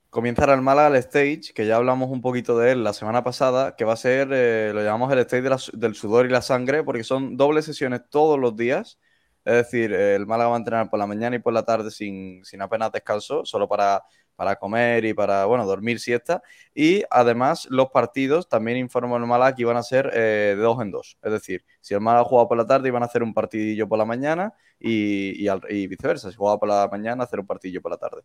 Comienza 0.10 0.44
el 0.54 0.62
Málaga 0.62 0.90
el 0.90 0.96
stage, 0.98 1.54
que 1.56 1.66
ya 1.66 1.78
hablamos 1.78 2.10
un 2.10 2.22
poquito 2.22 2.60
de 2.60 2.74
él 2.74 2.84
la 2.84 2.92
semana 2.92 3.24
pasada, 3.24 3.78
que 3.78 3.86
va 3.86 3.94
a 3.94 3.98
ser, 3.98 4.28
eh, 4.32 4.72
lo 4.74 4.84
llamamos 4.84 5.12
el 5.14 5.20
stage 5.20 5.72
del 5.74 5.96
sudor 5.96 6.26
y 6.26 6.30
la 6.30 6.42
sangre, 6.42 6.84
porque 6.84 7.06
son 7.06 7.38
dobles 7.38 7.66
sesiones 7.66 8.02
todos 8.10 8.38
los 8.38 8.58
días 8.58 9.00
es 9.44 9.54
decir, 9.54 9.92
el 9.92 10.28
Málaga 10.28 10.50
va 10.50 10.56
a 10.56 10.60
entrenar 10.60 10.90
por 10.90 11.00
la 11.00 11.08
mañana 11.08 11.36
y 11.36 11.40
por 11.40 11.54
la 11.54 11.64
tarde 11.64 11.90
sin, 11.90 12.44
apenas 12.60 12.92
descanso, 12.92 13.44
solo 13.44 13.68
para, 13.68 14.04
para 14.36 14.56
comer 14.56 15.04
y 15.06 15.14
para, 15.14 15.46
bueno, 15.46 15.66
dormir 15.66 16.00
siesta. 16.00 16.44
Y 16.76 17.04
además 17.10 17.68
los 17.72 17.90
partidos, 17.90 18.48
también 18.48 18.78
informó 18.78 19.18
el 19.18 19.26
Málaga 19.26 19.56
que 19.56 19.64
iban 19.64 19.78
a 19.78 19.84
ser 19.84 20.12
eh, 20.14 20.54
de 20.56 20.62
dos 20.62 20.80
en 20.82 20.92
dos. 20.92 21.18
Es 21.24 21.32
decir, 21.32 21.66
si 21.80 21.96
el 21.96 22.02
Málaga 22.02 22.26
jugaba 22.26 22.48
por 22.50 22.58
la 22.58 22.68
tarde, 22.68 22.88
iban 22.88 23.02
a 23.02 23.08
hacer 23.08 23.24
un 23.24 23.34
partidillo 23.34 23.88
por 23.88 23.98
la 23.98 24.06
mañana 24.06 24.54
y, 24.80 25.48
viceversa. 25.88 26.30
Si 26.30 26.38
jugaba 26.38 26.60
por 26.60 26.70
la 26.70 26.88
mañana, 26.92 27.24
hacer 27.24 27.40
un 27.40 27.48
partidillo 27.48 27.82
por 27.82 27.92
la 27.92 27.98
tarde. 27.98 28.22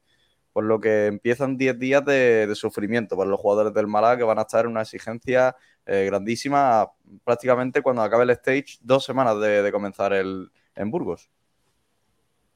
Por 0.53 0.65
lo 0.65 0.81
que 0.81 1.07
empiezan 1.07 1.57
10 1.57 1.79
días 1.79 2.05
de, 2.05 2.51
sufrimiento 2.55 3.17
para 3.17 3.31
los 3.31 3.41
jugadores 3.41 3.73
del 3.75 3.87
Málaga 3.87 4.19
que 4.19 4.25
van 4.25 4.39
a 4.39 4.43
estar 4.43 4.65
en 4.67 4.73
una 4.73 4.83
exigencia 4.83 5.57
eh, 5.87 6.05
grandísima 6.07 6.91
prácticamente 7.25 7.83
cuando 7.83 8.03
acabe 8.03 8.25
el 8.25 8.31
stage, 8.31 8.79
dos 8.81 9.05
semanas 9.05 9.39
de 9.41 9.71
comenzar 9.73 10.13
el, 10.13 10.51
en 10.77 10.91
Burgos. 10.91 11.31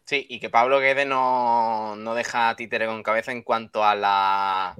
Sí, 0.04 0.26
y 0.28 0.40
que 0.40 0.50
Pablo 0.50 0.80
Guede 0.80 1.04
no, 1.04 1.94
no 1.96 2.14
deja 2.14 2.54
títere 2.56 2.86
con 2.86 3.02
cabeza 3.02 3.32
en 3.32 3.42
cuanto 3.42 3.84
a 3.84 3.94
la, 3.94 4.76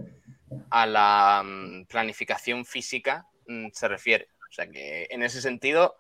a 0.71 0.87
la 0.87 1.43
mm, 1.45 1.85
planificación 1.85 2.65
física 2.65 3.27
mm, 3.47 3.69
se 3.73 3.89
refiere. 3.89 4.29
O 4.49 4.53
sea 4.53 4.67
que 4.67 5.07
en 5.11 5.23
ese 5.23 5.41
sentido, 5.41 5.97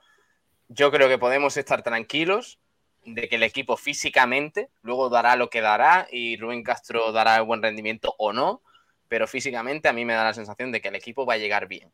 yo 0.68 0.90
creo 0.90 1.08
que 1.08 1.18
podemos 1.18 1.56
estar 1.56 1.82
tranquilos 1.82 2.58
de 3.04 3.28
que 3.28 3.36
el 3.36 3.44
equipo 3.44 3.76
físicamente 3.76 4.68
luego 4.82 5.08
dará 5.08 5.36
lo 5.36 5.48
que 5.48 5.60
dará 5.60 6.08
y 6.10 6.36
Rubén 6.36 6.62
Castro 6.64 7.12
dará 7.12 7.40
buen 7.42 7.62
rendimiento 7.62 8.14
o 8.18 8.32
no, 8.32 8.62
pero 9.08 9.26
físicamente 9.26 9.88
a 9.88 9.92
mí 9.92 10.04
me 10.04 10.14
da 10.14 10.24
la 10.24 10.34
sensación 10.34 10.72
de 10.72 10.80
que 10.80 10.88
el 10.88 10.96
equipo 10.96 11.24
va 11.24 11.34
a 11.34 11.38
llegar 11.38 11.68
bien 11.68 11.92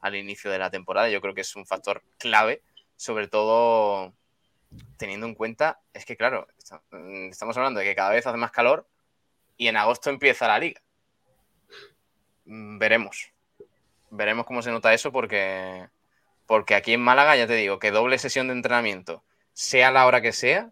al 0.00 0.16
inicio 0.16 0.50
de 0.50 0.58
la 0.58 0.70
temporada. 0.70 1.08
Yo 1.08 1.20
creo 1.20 1.34
que 1.34 1.40
es 1.42 1.56
un 1.56 1.64
factor 1.64 2.02
clave, 2.18 2.62
sobre 2.96 3.28
todo 3.28 4.12
teniendo 4.96 5.26
en 5.26 5.34
cuenta, 5.34 5.80
es 5.92 6.04
que 6.04 6.16
claro, 6.16 6.46
mm, 6.90 7.30
estamos 7.30 7.56
hablando 7.56 7.80
de 7.80 7.86
que 7.86 7.94
cada 7.94 8.10
vez 8.10 8.26
hace 8.26 8.36
más 8.36 8.52
calor 8.52 8.86
y 9.56 9.68
en 9.68 9.76
agosto 9.76 10.10
empieza 10.10 10.48
la 10.48 10.58
liga. 10.58 10.80
Mm, 12.44 12.78
veremos. 12.78 13.32
Veremos 14.10 14.46
cómo 14.46 14.62
se 14.62 14.70
nota 14.70 14.92
eso 14.92 15.12
porque, 15.12 15.88
porque 16.46 16.74
aquí 16.74 16.92
en 16.92 17.00
Málaga, 17.00 17.36
ya 17.36 17.46
te 17.46 17.54
digo, 17.54 17.78
que 17.78 17.90
doble 17.90 18.18
sesión 18.18 18.48
de 18.48 18.54
entrenamiento, 18.54 19.24
sea 19.52 19.90
la 19.90 20.06
hora 20.06 20.20
que 20.20 20.32
sea, 20.32 20.70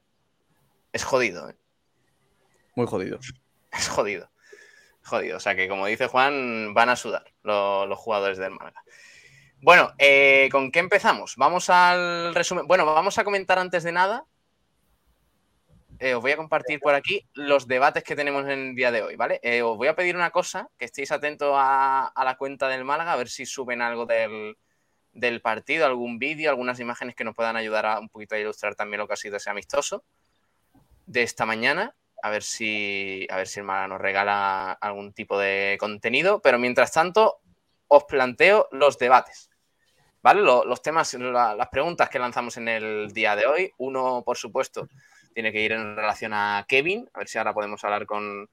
es 0.92 1.04
jodido. 1.04 1.48
¿eh? 1.48 1.56
Muy 2.74 2.86
jodido. 2.86 3.18
Es 3.72 3.88
jodido. 3.88 4.30
Jodido. 5.02 5.36
O 5.36 5.40
sea 5.40 5.54
que, 5.54 5.68
como 5.68 5.86
dice 5.86 6.06
Juan, 6.06 6.74
van 6.74 6.88
a 6.88 6.96
sudar 6.96 7.32
los 7.42 7.98
jugadores 7.98 8.38
del 8.38 8.50
Málaga. 8.50 8.82
Bueno, 9.62 9.92
eh, 9.98 10.48
¿con 10.50 10.72
qué 10.72 10.78
empezamos? 10.78 11.36
Vamos 11.36 11.68
al 11.68 12.34
resumen. 12.34 12.66
Bueno, 12.66 12.86
vamos 12.86 13.18
a 13.18 13.24
comentar 13.24 13.58
antes 13.58 13.82
de 13.82 13.92
nada. 13.92 14.24
Eh, 15.98 16.14
os 16.14 16.22
voy 16.22 16.32
a 16.32 16.38
compartir 16.38 16.80
por 16.80 16.94
aquí 16.94 17.28
los 17.34 17.68
debates 17.68 18.02
que 18.02 18.16
tenemos 18.16 18.44
en 18.44 18.70
el 18.70 18.74
día 18.74 18.90
de 18.90 19.02
hoy, 19.02 19.16
¿vale? 19.16 19.38
Eh, 19.42 19.60
os 19.60 19.76
voy 19.76 19.88
a 19.88 19.94
pedir 19.94 20.16
una 20.16 20.30
cosa, 20.30 20.70
que 20.78 20.86
estéis 20.86 21.12
atentos 21.12 21.52
a, 21.54 22.10
la 22.16 22.36
cuenta 22.38 22.68
del 22.68 22.86
Málaga, 22.86 23.12
a 23.12 23.16
ver 23.16 23.28
si 23.28 23.44
suben 23.44 23.82
algo 23.82 24.06
del, 24.06 24.56
partido, 25.42 25.84
algún 25.84 26.18
vídeo, 26.18 26.48
algunas 26.48 26.80
imágenes 26.80 27.14
que 27.14 27.24
nos 27.24 27.36
puedan 27.36 27.56
ayudar 27.56 27.84
a 27.84 28.00
un 28.00 28.08
poquito 28.08 28.36
a 28.36 28.38
ilustrar 28.38 28.74
también 28.76 29.00
lo 29.00 29.06
que 29.06 29.12
ha 29.12 29.16
sido 29.16 29.36
ese 29.36 29.50
amistoso 29.50 30.04
de 31.04 31.22
esta 31.22 31.44
mañana. 31.44 31.94
A 32.22 32.30
ver 32.30 32.44
si, 32.44 33.26
a 33.30 33.36
ver 33.36 33.46
si 33.46 33.60
el 33.60 33.66
Málaga 33.66 33.88
nos 33.88 34.00
regala 34.00 34.72
algún 34.72 35.12
tipo 35.12 35.38
de 35.38 35.76
contenido. 35.78 36.40
Pero 36.40 36.58
mientras 36.58 36.92
tanto, 36.92 37.40
os 37.88 38.04
planteo 38.04 38.68
los 38.70 38.96
debates. 38.96 39.49
¿Vale? 40.22 40.42
Los, 40.42 40.82
temas, 40.82 41.14
las 41.14 41.68
preguntas 41.68 42.08
que 42.10 42.18
lanzamos 42.18 42.56
en 42.56 42.68
el 42.68 43.12
día 43.12 43.36
de 43.36 43.46
hoy. 43.46 43.72
Uno, 43.78 44.22
por 44.24 44.36
supuesto, 44.36 44.88
tiene 45.32 45.52
que 45.52 45.62
ir 45.62 45.72
en 45.72 45.96
relación 45.96 46.32
a 46.34 46.64
Kevin. 46.68 47.08
A 47.14 47.20
ver 47.20 47.28
si 47.28 47.38
ahora 47.38 47.54
podemos 47.54 47.82
hablar 47.84 48.06
con, 48.06 48.48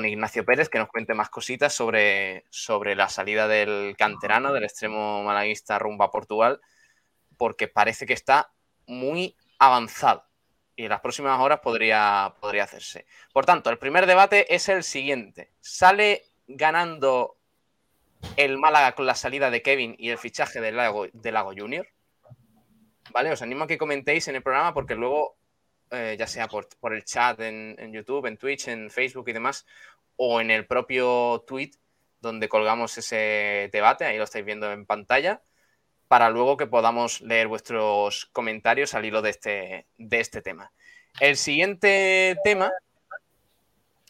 Ignacio 0.00 0.44
Pérez, 0.44 0.68
que 0.68 0.78
nos 0.78 0.88
cuente 0.88 1.12
más 1.12 1.28
cositas 1.28 1.72
sobre, 1.72 2.44
sobre 2.50 2.94
la 2.94 3.08
salida 3.08 3.48
del 3.48 3.96
canterano, 3.96 4.52
del 4.52 4.62
extremo 4.62 5.24
malaguista 5.24 5.76
rumbo 5.80 6.04
a 6.04 6.12
Portugal, 6.12 6.60
porque 7.36 7.66
parece 7.66 8.06
que 8.06 8.12
está 8.12 8.52
muy 8.86 9.36
avanzado 9.58 10.28
y 10.78 10.84
en 10.84 10.90
las 10.90 11.00
próximas 11.00 11.40
horas 11.40 11.58
podría, 11.58 12.32
podría 12.40 12.62
hacerse. 12.62 13.04
Por 13.32 13.44
tanto, 13.44 13.68
el 13.68 13.78
primer 13.78 14.06
debate 14.06 14.54
es 14.54 14.68
el 14.68 14.84
siguiente. 14.84 15.50
¿Sale 15.58 16.22
ganando 16.46 17.37
el 18.36 18.58
Málaga 18.58 18.92
con 18.92 19.06
la 19.06 19.14
salida 19.14 19.50
de 19.50 19.62
Kevin 19.62 19.94
y 19.98 20.10
el 20.10 20.18
fichaje 20.18 20.60
de 20.60 20.72
Lago, 20.72 21.52
Junior. 21.56 21.86
¿Vale? 23.10 23.32
Os 23.32 23.42
animo 23.42 23.64
a 23.64 23.66
que 23.66 23.78
comentéis 23.78 24.28
en 24.28 24.36
el 24.36 24.42
programa 24.42 24.74
porque 24.74 24.94
luego, 24.94 25.36
eh, 25.90 26.16
ya 26.18 26.26
sea 26.26 26.48
por, 26.48 26.66
el 26.92 27.04
chat 27.04 27.40
en, 27.40 27.92
YouTube, 27.92 28.26
en 28.26 28.36
Twitch, 28.36 28.68
en 28.68 28.90
Facebook 28.90 29.28
y 29.28 29.32
demás, 29.32 29.66
o 30.16 30.40
en 30.40 30.50
el 30.50 30.66
propio 30.66 31.44
tweet 31.46 31.72
donde 32.20 32.48
colgamos 32.48 32.98
ese 32.98 33.70
debate, 33.72 34.04
ahí 34.04 34.18
lo 34.18 34.24
estáis 34.24 34.44
viendo 34.44 34.70
en 34.72 34.86
pantalla, 34.86 35.42
para 36.08 36.30
luego 36.30 36.56
que 36.56 36.66
podamos 36.66 37.20
leer 37.20 37.48
vuestros 37.48 38.26
comentarios 38.26 38.94
al 38.94 39.04
hilo 39.04 39.22
de 39.22 39.30
este, 39.30 39.86
de 39.96 40.20
este 40.20 40.42
tema. 40.42 40.72
El 41.20 41.36
siguiente 41.36 42.36
tema, 42.44 42.72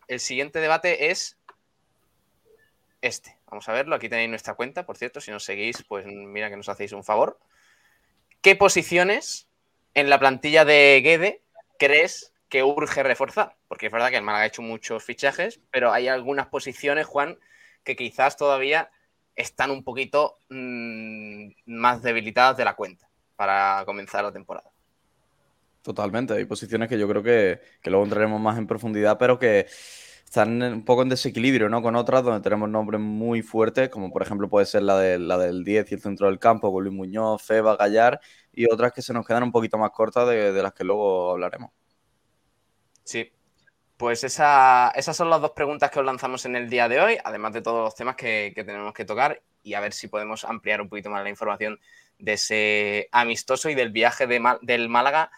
el 0.07 0.21
siguiente 0.21 0.61
debate 0.61 1.11
es 1.11 1.39
este. 3.01 3.38
Vamos 3.51 3.69
a 3.69 3.73
verlo, 3.73 3.95
aquí 3.95 4.09
tenéis 4.09 4.29
nuestra 4.29 4.55
cuenta, 4.55 4.85
por 4.85 4.97
cierto, 4.99 5.21
si 5.21 5.31
nos 5.31 5.45
seguís, 5.45 5.83
pues 5.89 6.05
mira 6.07 6.51
que 6.51 6.57
nos 6.57 6.69
hacéis 6.69 6.93
un 6.93 7.03
favor. 7.03 7.39
¿Qué 8.43 8.57
posiciones 8.57 9.49
en 9.95 10.11
la 10.11 10.19
plantilla 10.19 10.65
de 10.65 11.01
Guede 11.03 11.43
crees 11.79 12.35
que 12.51 12.63
urge 12.63 13.03
reforzar? 13.03 13.57
Porque 13.67 13.87
es 13.87 13.93
verdad 13.93 14.11
que 14.11 14.17
el 14.17 14.23
Málaga 14.23 14.45
ha 14.45 14.47
hecho 14.49 14.63
muchos 14.63 15.03
fichajes, 15.03 15.61
pero 15.71 15.93
hay 15.93 16.09
algunas 16.09 16.49
posiciones, 16.49 17.07
Juan, 17.07 17.39
que 17.85 17.97
quizás 17.97 18.37
todavía 18.37 18.91
están 19.35 19.71
un 19.71 19.83
poquito 19.83 20.39
mm, 20.51 21.49
más 21.67 22.03
debilitadas 22.03 22.57
de 22.59 22.65
la 22.67 22.75
cuenta 22.75 23.09
para 23.35 23.83
comenzar 23.87 24.25
la 24.25 24.33
temporada. 24.33 24.71
Totalmente, 25.81 26.35
hay 26.35 26.45
posiciones 26.45 26.89
que 26.89 26.99
yo 26.99 27.09
creo 27.09 27.23
que, 27.23 27.61
que 27.81 27.89
luego 27.89 28.05
entraremos 28.05 28.41
más 28.41 28.59
en 28.59 28.67
profundidad, 28.67 29.17
pero 29.17 29.39
que 29.39 29.67
están 30.29 30.63
un 30.63 30.85
poco 30.85 31.03
en 31.03 31.09
desequilibrio, 31.09 31.71
¿no? 31.71 31.81
Con 31.81 31.97
otras 31.97 32.23
donde 32.23 32.43
tenemos 32.43 32.69
nombres 32.69 33.01
muy 33.01 33.41
fuertes, 33.41 33.89
como 33.89 34.13
por 34.13 34.21
ejemplo 34.21 34.49
puede 34.49 34.67
ser 34.67 34.83
la, 34.83 34.99
de, 34.99 35.19
la 35.19 35.39
del 35.39 35.65
10 35.65 35.91
y 35.91 35.95
el 35.95 36.01
centro 36.03 36.27
del 36.27 36.39
campo, 36.39 36.71
con 36.71 36.85
Luis 36.85 36.95
Muñoz, 36.95 37.43
Feba, 37.43 37.77
Gallar, 37.77 38.21
y 38.53 38.71
otras 38.71 38.93
que 38.93 39.01
se 39.01 39.15
nos 39.15 39.27
quedan 39.27 39.45
un 39.45 39.53
poquito 39.53 39.79
más 39.79 39.91
cortas 39.91 40.29
de, 40.29 40.53
las 40.53 40.75
que 40.75 40.85
luego 40.85 41.33
hablaremos. 41.33 41.71
Sí, 43.05 43.33
pues 43.97 44.23
esa, 44.23 44.93
esas 44.95 45.17
son 45.17 45.31
las 45.31 45.41
dos 45.41 45.53
preguntas 45.53 45.91
que 45.91 45.99
os 45.99 46.05
lanzamos 46.05 46.45
en 46.45 46.57
el 46.57 46.69
día 46.69 46.91
de 46.91 47.01
hoy, 47.01 47.19
además 47.25 47.55
de 47.55 47.63
todos 47.63 47.83
los 47.83 47.95
temas 47.95 48.15
que, 48.15 48.53
que, 48.55 48.65
tenemos 48.65 48.93
que 48.93 49.07
tocar 49.07 49.41
y 49.63 49.73
a 49.75 49.81
ver 49.81 49.95
si 49.95 50.09
podemos 50.09 50.45
ampliar 50.45 50.83
un 50.83 50.91
poquito 50.91 51.09
más 51.09 51.23
la 51.23 51.31
información 51.31 51.81
de 52.19 52.35
ese 52.35 53.09
amistoso 53.13 53.71
y 53.71 53.75
del 53.75 53.93
viaje 53.93 54.27
de, 54.27 54.43
del 54.61 54.91
Málaga 54.91 55.31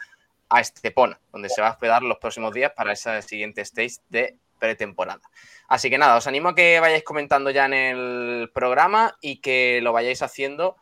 a 0.48 0.60
Estepona, 0.60 1.20
donde 1.30 1.48
se 1.48 1.60
va 1.60 1.68
a 1.68 1.72
hospedar 1.72 2.02
los 2.02 2.18
próximos 2.18 2.52
días 2.52 2.72
para 2.74 2.92
esa 2.92 3.22
siguiente 3.22 3.60
stage 3.60 4.00
de 4.08 4.36
pretemporada. 4.60 5.22
Así 5.66 5.90
que 5.90 5.98
nada, 5.98 6.16
os 6.16 6.28
animo 6.28 6.50
a 6.50 6.54
que 6.54 6.78
vayáis 6.78 7.02
comentando 7.02 7.50
ya 7.50 7.66
en 7.66 7.74
el 7.74 8.50
programa 8.54 9.16
y 9.20 9.40
que 9.40 9.80
lo 9.82 9.92
vayáis 9.92 10.22
haciendo 10.22 10.76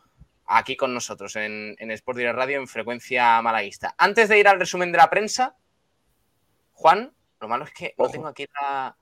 aquí 0.44 0.76
con 0.76 0.92
nosotros 0.92 1.36
en, 1.36 1.76
en 1.78 1.90
Sport 1.92 2.18
Direct 2.18 2.36
Radio 2.36 2.58
en 2.58 2.68
frecuencia 2.68 3.40
malaguista. 3.40 3.94
Antes 3.96 4.28
de 4.28 4.38
ir 4.38 4.48
al 4.48 4.58
resumen 4.58 4.92
de 4.92 4.98
la 4.98 5.08
prensa, 5.08 5.56
Juan, 6.72 7.14
lo 7.40 7.48
malo 7.48 7.64
es 7.64 7.72
que 7.72 7.94
no 7.98 8.08
tengo 8.08 8.26
aquí 8.28 8.46
la. 8.60 8.96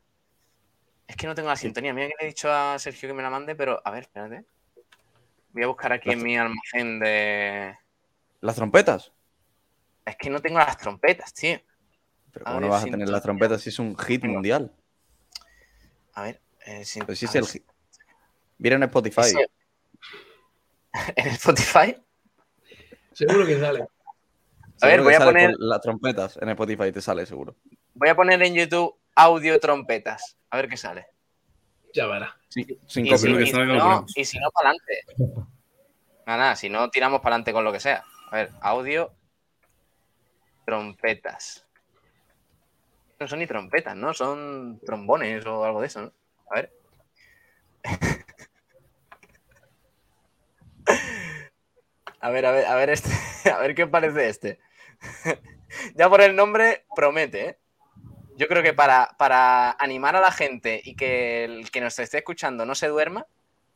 Es 1.07 1.17
que 1.17 1.27
no 1.27 1.35
tengo 1.35 1.49
la 1.49 1.57
sintonía. 1.57 1.95
Mira 1.95 2.09
que 2.09 2.15
le 2.19 2.25
he 2.25 2.29
dicho 2.29 2.53
a 2.53 2.79
Sergio 2.79 3.09
que 3.09 3.15
me 3.15 3.23
la 3.23 3.31
mande, 3.31 3.55
pero 3.55 3.81
a 3.85 3.91
ver, 3.91 4.03
espérate. 4.05 4.45
Voy 5.51 5.63
a 5.63 5.69
buscar 5.69 5.93
aquí 5.93 6.11
en 6.11 6.23
mi 6.23 6.37
almacén 6.37 6.99
de. 6.99 7.77
¿Las 8.41 8.57
trompetas? 8.57 9.13
Es 10.05 10.17
que 10.17 10.31
no 10.31 10.41
tengo 10.41 10.59
las 10.59 10.77
trompetas, 10.77 11.33
tío. 11.33 11.61
Pero 12.37 12.45
¿cómo 12.45 12.61
no 12.61 12.69
vas 12.69 12.83
a 12.83 12.85
tener 12.91 13.09
las 13.09 13.23
trompetas 13.23 13.63
si 13.63 13.71
es 13.71 13.79
un 13.79 13.97
hit 13.97 14.23
mundial? 14.23 14.71
A 16.13 16.25
ver, 16.25 16.43
eh, 16.67 16.85
si, 16.85 17.01
Pero 17.01 17.17
si 17.17 17.25
es 17.25 17.35
el 17.35 17.47
hit. 17.47 17.65
Mira 18.59 18.77
en 18.77 18.83
Spotify. 18.83 19.21
Eso- 19.23 19.41
¿En 21.17 21.27
Spotify? 21.29 21.97
Seguro 23.15 23.47
que 23.47 23.59
sale. 23.59 23.89
A 24.83 24.87
ver, 24.87 25.01
voy 25.01 25.15
a 25.15 25.25
poner- 25.25 25.55
Las 25.59 25.81
trompetas 25.81 26.37
en 26.37 26.51
Spotify 26.51 26.93
te 26.93 27.01
sale 27.01 27.25
seguro. 27.25 27.57
Voy 27.95 28.11
a 28.11 28.15
poner 28.15 28.43
en 28.43 28.55
YouTube 28.55 28.95
audio 29.15 29.59
trompetas. 29.59 30.37
A 30.51 30.59
ver 30.59 30.69
qué 30.69 30.77
sale. 30.77 31.07
Ya 31.95 32.07
verá. 32.07 32.37
Sin, 32.51 32.67
sin 32.87 33.07
Y 33.07 33.17
si, 33.17 33.29
y 33.31 33.53
no, 33.67 34.05
y 34.15 34.25
si 34.27 34.39
no, 34.39 34.51
para 34.51 34.69
adelante. 34.69 35.47
Nada, 36.27 36.39
nada, 36.39 36.57
si 36.57 36.69
no, 36.69 36.91
tiramos 36.91 37.21
para 37.21 37.37
adelante 37.37 37.55
con 37.55 37.65
lo 37.65 37.73
que 37.73 37.81
sea. 37.81 38.05
A 38.31 38.37
ver, 38.37 38.51
audio, 38.61 39.15
trompetas. 40.67 41.66
No 43.19 43.29
son 43.29 43.39
ni 43.39 43.47
trompetas, 43.47 43.97
¿no? 43.97 44.13
Son 44.13 44.81
trombones 44.85 45.45
o 45.47 45.65
algo 45.65 45.81
de 45.81 45.87
eso, 45.87 46.03
¿no? 46.03 46.13
A 46.51 46.55
ver. 46.57 46.73
A 52.21 52.31
ver, 52.31 52.47
a 52.47 52.51
ver, 52.51 52.67
a 52.67 52.75
ver 52.75 52.91
este. 52.91 53.11
A 53.51 53.59
ver 53.59 53.75
qué 53.77 53.87
parece 53.87 54.29
este. 54.29 54.59
ya 55.95 56.11
por 56.11 56.21
el 56.21 56.35
nombre 56.35 56.85
promete, 56.97 57.49
¿eh? 57.49 57.59
Yo 58.37 58.49
creo 58.49 58.63
que 58.63 58.75
para, 58.75 59.15
para 59.19 59.71
animar 59.79 60.17
a 60.17 60.21
la 60.21 60.33
gente 60.33 60.81
y 60.85 60.97
que 60.97 61.45
el 61.45 61.71
que 61.71 61.81
nos 61.81 61.99
esté 61.99 62.19
escuchando 62.19 62.67
no 62.67 62.75
se 62.75 62.89
duerma, 62.89 63.27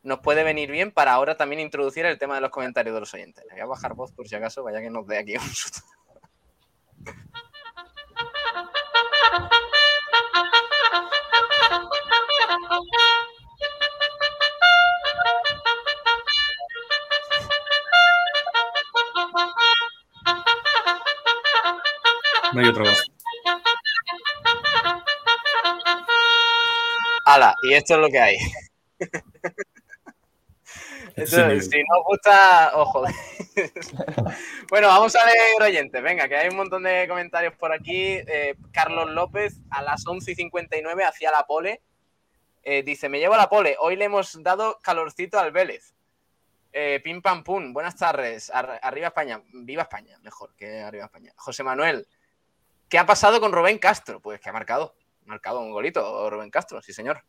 nos 0.03 0.21
puede 0.21 0.43
venir 0.43 0.71
bien 0.71 0.91
para 0.93 1.13
ahora 1.13 1.37
también 1.37 1.61
introducir 1.61 2.05
el 2.05 2.19
tema 2.19 2.35
de 2.35 2.41
los 2.43 2.51
comentarios 2.51 2.95
de 2.95 3.01
los 3.01 3.15
oyentes. 3.15 3.45
Voy 3.51 3.61
a 3.61 3.67
bajar 3.67 3.95
voz 3.95 4.13
por 4.13 4.29
si 4.29 4.35
acaso, 4.35 4.63
vaya 4.63 4.81
que 4.81 4.91
nos 4.91 5.07
dé 5.07 5.19
aquí 5.19 5.37
un 5.37 5.49
susto. 5.49 5.81
No 22.53 22.61
hay 22.61 22.69
otra 22.69 22.85
voz. 22.85 23.11
¡Hala! 27.27 27.55
Y 27.63 27.75
esto 27.75 27.95
es 27.95 28.01
lo 28.01 28.09
que 28.09 28.19
hay. 28.19 28.37
Si 31.27 31.37
no 31.37 31.99
os 31.99 32.05
gusta, 32.07 32.71
ojo. 32.75 33.05
bueno, 34.71 34.87
vamos 34.89 35.15
a 35.17 35.25
leer 35.27 35.61
oyentes. 35.61 36.03
Venga, 36.03 36.29
que 36.29 36.37
hay 36.37 36.49
un 36.49 36.57
montón 36.57 36.85
de 36.85 37.07
comentarios 37.09 37.55
por 37.57 37.73
aquí. 37.73 38.07
Eh, 38.07 38.55
Carlos 38.73 39.11
López, 39.11 39.59
a 39.71 39.83
las 39.83 40.07
11 40.07 40.31
y 40.31 40.35
59, 40.37 41.05
hacía 41.05 41.31
la 41.31 41.45
pole. 41.47 41.83
Eh, 42.63 42.83
dice: 42.85 43.09
Me 43.11 43.19
llevo 43.19 43.37
la 43.37 43.51
pole. 43.51 43.77
Hoy 43.81 43.97
le 43.97 44.07
hemos 44.07 44.43
dado 44.43 44.79
calorcito 44.83 45.39
al 45.39 45.51
Vélez. 45.53 45.93
Eh, 46.73 47.01
pim 47.05 47.21
pam 47.21 47.43
pum, 47.43 47.73
buenas 47.75 47.97
tardes. 47.97 48.49
Ar- 48.51 48.79
arriba 48.81 49.09
España. 49.09 49.43
Viva 49.53 49.83
España, 49.83 50.17
mejor 50.23 50.55
que 50.57 50.81
arriba 50.81 51.07
España. 51.07 51.33
José 51.37 51.65
Manuel, 51.65 52.07
¿qué 52.91 52.99
ha 52.99 53.07
pasado 53.07 53.41
con 53.41 53.53
Rubén 53.53 53.79
Castro? 53.79 54.21
Pues 54.21 54.41
que 54.41 54.51
ha 54.51 54.53
marcado. 54.53 54.95
Marcado 55.25 55.61
un 55.61 55.71
golito, 55.71 56.29
Rubén 56.29 56.51
Castro, 56.51 56.83
sí, 56.83 56.93
señor. 56.93 57.25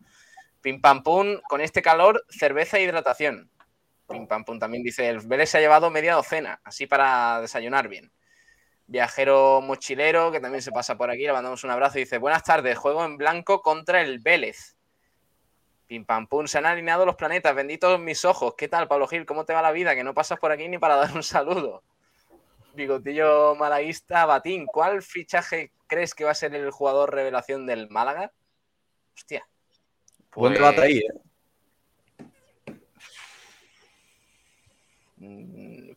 Pim 0.60 0.82
pam 0.82 1.04
pum, 1.04 1.39
con 1.47 1.62
este 1.62 1.82
calor, 1.82 2.26
cerveza 2.30 2.78
e 2.78 2.84
hidratación. 2.84 3.50
Pim 4.10 4.28
pam 4.28 4.43
pum 4.43 4.60
también 4.60 4.84
dice: 4.84 5.08
el 5.08 5.19
Vélez 5.19 5.50
se 5.50 5.60
ha 5.60 5.62
llevado 5.62 5.89
media 5.89 6.15
docena, 6.15 6.60
así 6.63 6.88
para 6.88 7.39
desayunar 7.41 7.88
bien. 7.88 8.12
Viajero 8.88 9.62
mochilero, 9.62 10.32
que 10.32 10.39
también 10.39 10.62
se 10.62 10.71
pasa 10.71 10.97
por 10.97 11.10
aquí, 11.10 11.21
le 11.21 11.32
mandamos 11.32 11.63
un 11.63 11.69
abrazo 11.69 12.00
y 12.00 12.02
dice: 12.02 12.17
Buenas 12.17 12.43
tardes, 12.43 12.78
juego 12.78 13.06
en 13.06 13.17
blanco 13.17 13.62
contra 13.62 14.02
el 14.02 14.19
Vélez. 14.19 14.76
Pim 15.88 16.06
pam 16.06 16.28
pum, 16.28 16.47
se 16.47 16.58
han 16.58 16.65
alineado 16.65 17.06
los 17.06 17.15
planetas, 17.15 17.54
benditos 17.54 18.00
mis 18.00 18.26
ojos. 18.26 18.56
¿Qué 18.58 18.67
tal, 18.67 18.88
Pablo 18.88 19.08
Gil? 19.08 19.26
¿Cómo 19.26 19.45
te 19.45 19.54
va 19.54 19.62
la 19.62 19.71
vida? 19.71 19.93
Que 19.93 20.04
no 20.04 20.13
pasas 20.13 20.39
por 20.39 20.52
aquí 20.52 20.67
ni 20.67 20.78
para 20.78 20.95
dar 20.95 21.13
un 21.13 21.24
saludo. 21.24 21.84
Bigotillo 22.73 23.55
malaguista, 23.55 24.25
Batín, 24.25 24.65
¿cuál 24.65 25.01
fichaje 25.01 25.71
crees 25.88 26.13
que 26.15 26.23
va 26.23 26.31
a 26.31 26.36
ser 26.36 26.55
el 26.55 26.71
jugador 26.71 27.13
revelación 27.13 27.65
del 27.65 27.89
Málaga? 27.89 28.31
Hostia. 29.15 29.45
Buen 30.34 30.55
Pues- 30.55 30.79
ahí, 30.79 30.97
¿eh? 30.99 31.12
Mm, 35.17 35.91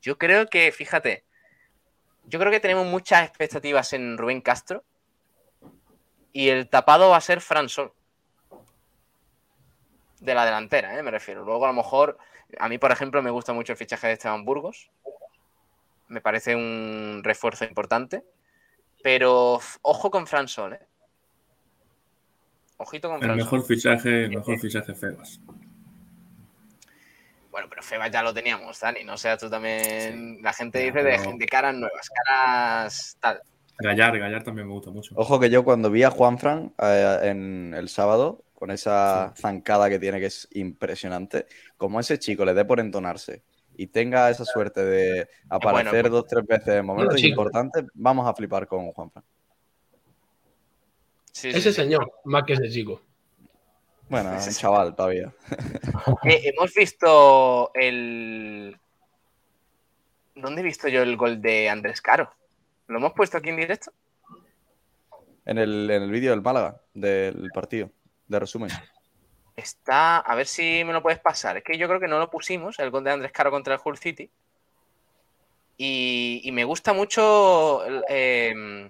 Yo 0.00 0.16
creo 0.16 0.46
que, 0.46 0.70
fíjate, 0.72 1.24
yo 2.26 2.38
creo 2.38 2.50
que 2.50 2.60
tenemos 2.60 2.86
muchas 2.86 3.26
expectativas 3.26 3.92
en 3.92 4.16
Rubén 4.16 4.40
Castro 4.40 4.84
y 6.32 6.48
el 6.48 6.68
tapado 6.68 7.10
va 7.10 7.16
a 7.16 7.20
ser 7.20 7.40
Fran 7.40 7.68
Sol. 7.68 7.92
De 10.20 10.34
la 10.34 10.44
delantera, 10.44 10.98
¿eh? 10.98 11.02
me 11.02 11.10
refiero. 11.10 11.44
Luego, 11.44 11.64
a 11.64 11.68
lo 11.68 11.74
mejor, 11.74 12.18
a 12.58 12.68
mí, 12.68 12.78
por 12.78 12.90
ejemplo, 12.92 13.22
me 13.22 13.30
gusta 13.30 13.52
mucho 13.52 13.72
el 13.72 13.78
fichaje 13.78 14.06
de 14.06 14.12
Esteban 14.14 14.44
Burgos. 14.44 14.90
Me 16.08 16.20
parece 16.20 16.54
un 16.54 17.20
refuerzo 17.24 17.64
importante. 17.64 18.22
Pero 19.02 19.60
ojo 19.82 20.10
con 20.10 20.26
Fran 20.26 20.48
Sol, 20.48 20.72
¿eh? 20.74 20.80
Ojito 22.78 23.08
con 23.08 23.16
El 23.18 23.22
Fran 23.22 23.38
Sol. 23.38 23.44
mejor 23.44 23.64
fichaje, 23.66 24.24
el 24.24 24.30
mejor 24.30 24.58
fichaje 24.58 24.94
Febas. 24.94 25.40
Bueno, 27.50 27.68
pero 27.70 27.82
Febas 27.82 28.10
ya 28.10 28.22
lo 28.22 28.34
teníamos, 28.34 28.78
Dani. 28.80 29.04
No 29.04 29.16
sea 29.16 29.36
tú 29.36 29.48
también. 29.48 30.42
La 30.42 30.52
gente 30.52 30.78
dice 30.80 31.02
de, 31.02 31.18
pero- 31.18 31.36
de 31.36 31.46
caras 31.46 31.74
nuevas, 31.74 32.10
caras 32.10 33.16
tal. 33.20 33.40
Gallar, 33.78 34.18
Gallar 34.18 34.42
también 34.42 34.66
me 34.66 34.72
gusta 34.72 34.90
mucho. 34.90 35.14
Ojo 35.16 35.38
que 35.38 35.50
yo 35.50 35.62
cuando 35.64 35.90
vi 35.90 36.02
a 36.02 36.10
Juanfran 36.10 36.72
eh, 36.78 37.20
en 37.24 37.74
el 37.74 37.88
sábado, 37.90 38.42
con 38.54 38.70
esa 38.70 39.34
zancada 39.36 39.88
que 39.90 39.98
tiene 39.98 40.18
que 40.18 40.26
es 40.26 40.48
impresionante, 40.52 41.46
como 41.76 42.00
ese 42.00 42.18
chico 42.18 42.44
le 42.46 42.54
dé 42.54 42.64
por 42.64 42.80
entonarse 42.80 43.42
y 43.78 43.86
tenga 43.88 44.30
esa 44.30 44.44
suerte 44.44 44.84
de 44.84 45.28
aparecer 45.48 46.02
pues- 46.02 46.12
dos, 46.12 46.26
tres 46.26 46.46
veces 46.46 46.68
en 46.76 46.86
momentos 46.86 47.16
chico. 47.16 47.28
importantes, 47.42 47.84
vamos 47.94 48.26
a 48.26 48.34
flipar 48.34 48.66
con 48.66 48.90
Juanfran. 48.92 49.24
Sí, 51.32 51.52
sí, 51.52 51.58
Ese 51.58 51.70
sí. 51.72 51.82
señor, 51.82 52.10
más 52.24 52.44
que 52.44 52.54
ese 52.54 52.70
chico. 52.70 53.02
Bueno, 54.08 54.30
un 54.30 54.40
sí. 54.40 54.58
chaval 54.58 54.94
todavía. 54.94 55.32
Eh, 56.24 56.52
hemos 56.54 56.72
visto 56.74 57.70
el. 57.74 58.78
¿Dónde 60.34 60.60
he 60.60 60.64
visto 60.64 60.88
yo 60.88 61.02
el 61.02 61.16
gol 61.16 61.40
de 61.42 61.68
Andrés 61.68 62.00
Caro? 62.00 62.30
¿Lo 62.86 62.98
hemos 62.98 63.12
puesto 63.12 63.36
aquí 63.38 63.48
en 63.50 63.56
directo? 63.56 63.92
En 65.44 65.58
el, 65.58 65.90
en 65.90 66.02
el 66.02 66.10
vídeo 66.10 66.30
del 66.30 66.42
Málaga, 66.42 66.80
del 66.94 67.50
partido, 67.52 67.90
de 68.28 68.38
resumen. 68.38 68.70
Está. 69.56 70.18
A 70.18 70.34
ver 70.34 70.46
si 70.46 70.84
me 70.84 70.92
lo 70.92 71.02
puedes 71.02 71.18
pasar. 71.18 71.56
Es 71.56 71.64
que 71.64 71.78
yo 71.78 71.88
creo 71.88 71.98
que 72.00 72.08
no 72.08 72.18
lo 72.18 72.30
pusimos, 72.30 72.78
el 72.78 72.90
gol 72.90 73.04
de 73.04 73.10
Andrés 73.12 73.32
Caro 73.32 73.50
contra 73.50 73.74
el 73.74 73.80
Hull 73.82 73.96
City. 73.98 74.30
Y, 75.78 76.40
y 76.44 76.52
me 76.52 76.64
gusta 76.64 76.92
mucho 76.92 77.82
eh, 78.08 78.88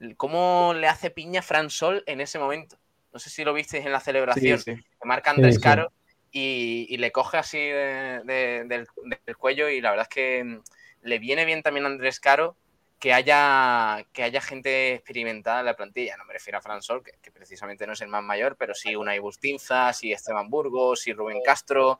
el 0.00 0.16
cómo 0.16 0.72
le 0.76 0.88
hace 0.88 1.10
piña 1.10 1.42
Fran 1.42 1.70
Sol 1.70 2.02
en 2.06 2.20
ese 2.20 2.38
momento. 2.38 2.76
No 3.12 3.18
sé 3.20 3.30
si 3.30 3.44
lo 3.44 3.54
visteis 3.54 3.84
en 3.86 3.92
la 3.92 4.00
celebración. 4.00 4.58
Sí, 4.58 4.74
sí. 4.74 4.82
que 4.82 5.08
marca 5.08 5.30
Andrés 5.30 5.56
Sí. 5.56 5.60
Caro 5.60 5.92
y, 6.32 6.86
y 6.90 6.96
le 6.96 7.12
coge 7.12 7.38
así 7.38 7.58
de- 7.58 8.22
de- 8.24 8.64
del, 8.66 8.86
del 9.24 9.36
cuello 9.36 9.68
y 9.68 9.80
la 9.80 9.90
verdad 9.90 10.08
es 10.10 10.14
que 10.14 10.42
mm, 10.44 10.60
le 11.02 11.18
viene 11.20 11.44
bien 11.44 11.62
también 11.62 11.84
a 11.86 11.88
Andrés 11.88 12.18
Caro 12.18 12.56
que 13.04 13.12
haya, 13.12 14.02
que 14.14 14.22
haya 14.22 14.40
gente 14.40 14.94
experimentada 14.94 15.60
en 15.60 15.66
la 15.66 15.76
plantilla. 15.76 16.16
No 16.16 16.24
me 16.24 16.32
refiero 16.32 16.56
a 16.56 16.62
Fran 16.62 16.80
Sol, 16.80 17.02
que, 17.02 17.30
precisamente 17.30 17.86
no 17.86 17.92
es 17.92 18.00
el 18.00 18.08
más 18.08 18.22
mayor, 18.22 18.56
pero 18.56 18.74
sí 18.74 18.96
una 18.96 19.20
Bustinza, 19.20 19.92
sí 19.92 20.10
Esteban 20.10 20.48
Burgos, 20.48 21.02
sí 21.02 21.12
Rubén 21.12 21.42
Castro, 21.44 21.98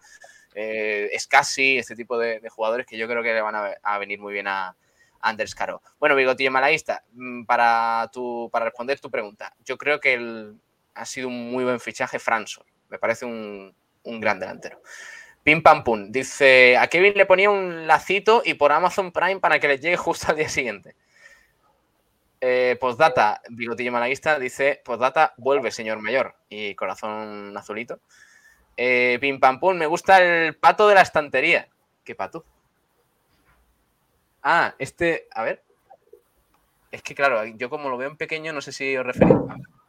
eh, 0.54 1.10
Escasi, 1.12 1.76
este 1.76 1.94
tipo 1.94 2.16
de, 2.16 2.40
jugadores 2.48 2.86
que 2.86 2.96
yo 2.96 3.06
creo 3.06 3.22
que 3.22 3.34
le 3.34 3.42
van 3.42 3.76
a, 3.82 3.98
venir 3.98 4.18
muy 4.18 4.32
bien 4.32 4.48
a, 4.48 4.74
Anders 5.20 5.54
Caro. 5.54 5.82
Bueno, 6.00 6.16
Bigotillo 6.16 6.50
Malaísta, 6.50 7.04
mm, 7.12 7.44
para, 7.44 8.08
tu, 8.10 8.48
para 8.50 8.64
responder 8.64 8.98
tu 8.98 9.10
pregunta, 9.10 9.54
yo 9.62 9.76
creo 9.76 10.00
que 10.00 10.54
ha 10.94 11.04
sido 11.04 11.28
un 11.28 11.50
muy 11.52 11.64
buen 11.64 11.80
fichaje 11.80 12.18
Fran 12.18 12.46
Sol. 12.46 12.64
Me 12.88 12.98
parece 12.98 13.26
un, 13.26 13.76
un 14.04 14.20
gran 14.20 14.40
delantero. 14.40 14.80
Pim 15.44 15.62
pam 15.62 15.84
pum. 15.84 16.10
Dice, 16.10 16.76
a 16.78 16.88
Kevin 16.88 17.12
le 17.14 17.26
ponía 17.26 17.50
un 17.50 17.86
lacito 17.86 18.42
y 18.44 18.54
por 18.54 18.72
Amazon 18.72 19.12
Prime 19.12 19.40
para 19.40 19.60
que 19.60 19.68
le 19.68 19.78
llegue 19.78 19.96
justo 19.96 20.28
al 20.30 20.36
día 20.36 20.48
siguiente. 20.48 20.96
Eh, 22.40 22.76
postdata, 22.80 23.42
bigotillo 23.50 23.92
malaguista, 23.92 24.38
dice, 24.38 24.80
postdata, 24.84 25.34
vuelve, 25.36 25.70
señor 25.70 26.00
mayor. 26.00 26.34
Y 26.48 26.74
corazón 26.74 27.54
azulito. 27.56 28.00
Eh, 28.76 29.18
pim 29.20 29.38
pam 29.38 29.60
pum, 29.60 29.76
me 29.76 29.86
gusta 29.86 30.20
el 30.20 30.56
pato 30.56 30.88
de 30.88 30.94
la 30.94 31.02
estantería. 31.02 31.68
¿Qué 32.02 32.14
pato? 32.14 32.44
Ah, 34.42 34.74
este, 34.78 35.28
a 35.30 35.42
ver. 35.42 35.62
Es 36.90 37.02
que 37.02 37.14
claro, 37.14 37.44
yo 37.44 37.68
como 37.68 37.90
lo 37.90 37.98
veo 37.98 38.08
en 38.08 38.16
pequeño, 38.16 38.52
no 38.52 38.62
sé 38.62 38.72
si 38.72 38.96
os 38.96 39.04
referís. 39.04 39.36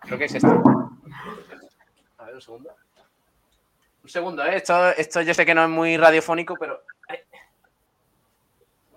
Creo 0.01 0.17
que 0.17 0.25
es 0.25 0.35
este. 0.35 0.47
A 0.47 2.25
ver, 2.25 2.35
un 2.35 2.41
segundo. 2.41 2.75
Un 4.05 4.09
segundo, 4.09 4.45
¿eh? 4.45 4.57
esto, 4.57 4.89
esto 4.89 5.21
yo 5.23 5.33
sé 5.33 5.47
que 5.47 5.55
no 5.55 5.63
es 5.63 5.69
muy 5.71 5.97
radiofónico, 5.97 6.55
pero. 6.59 6.79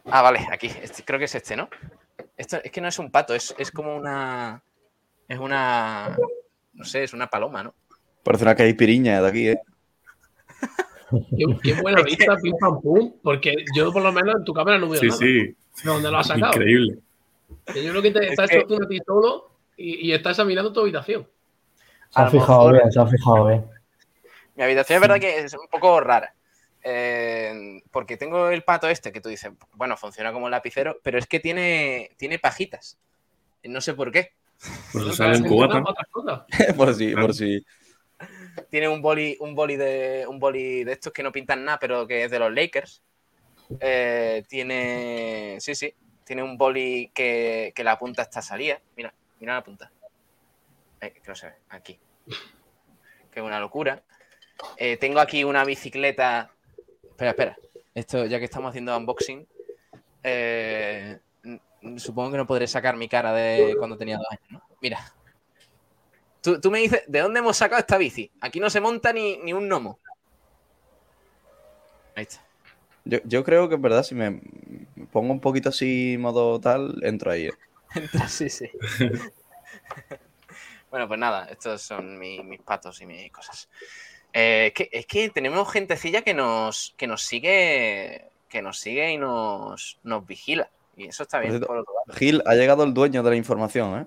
Ah, 0.04 0.20
vale, 0.20 0.46
aquí. 0.52 0.70
Este, 0.82 1.02
creo 1.02 1.18
que 1.18 1.24
es 1.24 1.34
este, 1.34 1.56
¿no? 1.56 1.70
Esto 2.36 2.58
es 2.62 2.70
que 2.70 2.82
no 2.82 2.88
es 2.88 2.98
un 2.98 3.10
pato, 3.10 3.34
es, 3.34 3.54
como 3.74 3.96
una. 3.96 4.62
Es 5.26 5.38
una. 5.38 6.14
No 6.74 6.84
sé, 6.84 7.04
es 7.04 7.14
una 7.14 7.26
paloma, 7.26 7.62
¿no? 7.62 7.72
Parece 8.22 8.44
una 8.44 8.54
caipiriña 8.54 9.22
de 9.22 9.28
aquí, 9.28 9.48
¿eh? 9.48 9.60
Qué, 11.62 11.72
buena 11.80 12.02
vista, 12.04 12.36
pim 12.36 12.58
pam 12.60 12.78
pum, 12.82 13.14
porque 13.22 13.64
yo 13.74 13.90
por 13.90 14.02
lo 14.02 14.12
menos 14.12 14.36
en 14.36 14.44
tu 14.44 14.52
cámara 14.52 14.76
no 14.76 14.90
veo 14.90 15.00
sí, 15.00 15.06
nada. 15.06 15.18
Sí, 15.20 15.56
sí. 15.74 15.86
¿Dónde 15.86 16.10
lo 16.10 16.18
has 16.18 16.26
sacado? 16.26 16.52
Increíble. 16.52 16.98
yo 17.68 17.90
creo 17.92 18.02
que 18.02 18.10
te 18.10 18.28
estás 18.28 18.52
hecho 18.52 18.66
tú 18.66 18.74
a 18.74 18.86
ti 18.86 18.98
solo 19.06 19.52
y, 19.74 20.06
y 20.06 20.12
estás 20.12 20.32
examinando 20.32 20.70
tu 20.70 20.80
habitación. 20.80 21.26
Se 22.10 22.20
ha 22.20 22.28
fijado 22.28 22.72
bien, 22.72 22.92
se 22.92 23.00
ha 23.00 23.06
fijado 23.06 23.46
bien. 23.46 23.77
Mi 24.58 24.64
habitación 24.64 24.96
es 24.96 25.00
verdad 25.00 25.20
que 25.20 25.38
es 25.38 25.54
un 25.54 25.68
poco 25.68 26.00
rara. 26.00 26.34
Eh, 26.82 27.80
porque 27.92 28.16
tengo 28.16 28.48
el 28.48 28.64
pato 28.64 28.88
este 28.88 29.12
que 29.12 29.20
tú 29.20 29.28
dices, 29.28 29.52
bueno, 29.74 29.96
funciona 29.96 30.32
como 30.32 30.48
lapicero, 30.48 30.98
pero 31.04 31.16
es 31.16 31.28
que 31.28 31.38
tiene, 31.38 32.10
tiene 32.16 32.40
pajitas. 32.40 32.98
No 33.62 33.80
sé 33.80 33.94
por 33.94 34.10
qué. 34.10 34.32
Pues 34.92 35.14
sale 35.16 35.36
en 35.36 35.44
cubata. 35.44 35.80
por 36.76 36.92
si, 36.92 37.14
por 37.14 37.34
si. 37.34 37.64
Tiene 38.68 38.88
un 38.88 39.00
boli, 39.00 39.36
un 39.38 39.54
boli 39.54 39.76
de 39.76 40.26
un 40.28 40.40
boli 40.40 40.82
de 40.82 40.90
estos 40.90 41.12
que 41.12 41.22
no 41.22 41.30
pintan 41.30 41.64
nada, 41.64 41.78
pero 41.78 42.08
que 42.08 42.24
es 42.24 42.30
de 42.32 42.40
los 42.40 42.52
Lakers. 42.52 43.00
Eh, 43.78 44.42
tiene. 44.48 45.58
Sí, 45.60 45.76
sí. 45.76 45.94
Tiene 46.24 46.42
un 46.42 46.58
boli 46.58 47.12
que, 47.14 47.72
la 47.76 47.96
punta 47.96 48.22
está 48.22 48.42
salida. 48.42 48.82
Mira, 48.96 49.14
mira 49.38 49.54
la 49.54 49.62
punta. 49.62 49.92
Eh, 51.00 51.12
que 51.12 51.28
no 51.28 51.36
se 51.36 51.46
ve. 51.46 51.54
Aquí. 51.68 51.96
Que 53.30 53.38
es 53.38 53.46
una 53.46 53.60
locura. 53.60 54.02
Eh, 54.76 54.96
tengo 54.96 55.20
aquí 55.20 55.44
una 55.44 55.64
bicicleta. 55.64 56.50
Espera, 57.02 57.30
espera. 57.30 57.56
Esto, 57.94 58.26
ya 58.26 58.38
que 58.38 58.44
estamos 58.44 58.70
haciendo 58.70 58.96
unboxing, 58.96 59.46
eh, 60.22 61.18
supongo 61.96 62.32
que 62.32 62.36
no 62.36 62.46
podré 62.46 62.66
sacar 62.66 62.96
mi 62.96 63.08
cara 63.08 63.32
de 63.32 63.74
cuando 63.78 63.96
tenía 63.96 64.18
dos 64.18 64.26
años, 64.30 64.50
¿no? 64.50 64.62
Mira. 64.80 65.12
Tú, 66.40 66.70
me 66.70 66.78
dices, 66.78 67.02
¿de 67.06 67.20
dónde 67.20 67.40
hemos 67.40 67.56
sacado 67.56 67.80
esta 67.80 67.98
bici? 67.98 68.30
Aquí 68.40 68.60
no 68.60 68.70
se 68.70 68.80
monta 68.80 69.12
ni, 69.12 69.52
un 69.52 69.68
gnomo. 69.68 69.98
Ahí 72.14 72.22
está. 72.22 72.42
Yo, 73.04 73.44
creo 73.44 73.68
que 73.68 73.74
es 73.74 73.80
verdad, 73.80 74.02
si 74.02 74.14
me 74.14 74.40
pongo 75.10 75.32
un 75.32 75.40
poquito 75.40 75.70
así, 75.70 76.16
modo 76.18 76.60
tal, 76.60 76.94
entro 77.02 77.32
ahí. 77.32 77.46
¿eh? 77.46 77.52
sí, 78.28 78.48
sí. 78.48 78.70
bueno, 80.90 81.08
pues 81.08 81.18
nada, 81.18 81.46
estos 81.46 81.82
son 81.82 82.18
mis 82.18 82.60
patos 82.60 83.00
y 83.00 83.06
mis 83.06 83.32
cosas. 83.32 83.68
Eh, 84.32 84.72
es, 84.92 85.06
que, 85.06 85.30
tenemos 85.30 85.70
gentecilla 85.70 86.22
que 86.22 86.34
nos, 86.34 86.94
que 86.96 87.06
nos 87.06 87.22
sigue 87.22 88.30
que 88.48 88.62
nos 88.62 88.78
sigue 88.78 89.12
y 89.12 89.18
nos, 89.18 89.98
nos 90.02 90.26
vigila. 90.26 90.70
Y 90.96 91.06
eso 91.06 91.22
está 91.22 91.38
bien. 91.38 91.60
Gil, 92.14 92.42
ha 92.46 92.54
llegado 92.54 92.82
el 92.82 92.94
dueño 92.94 93.22
de 93.22 93.30
la 93.30 93.36
información, 93.36 94.00
¿eh? 94.00 94.06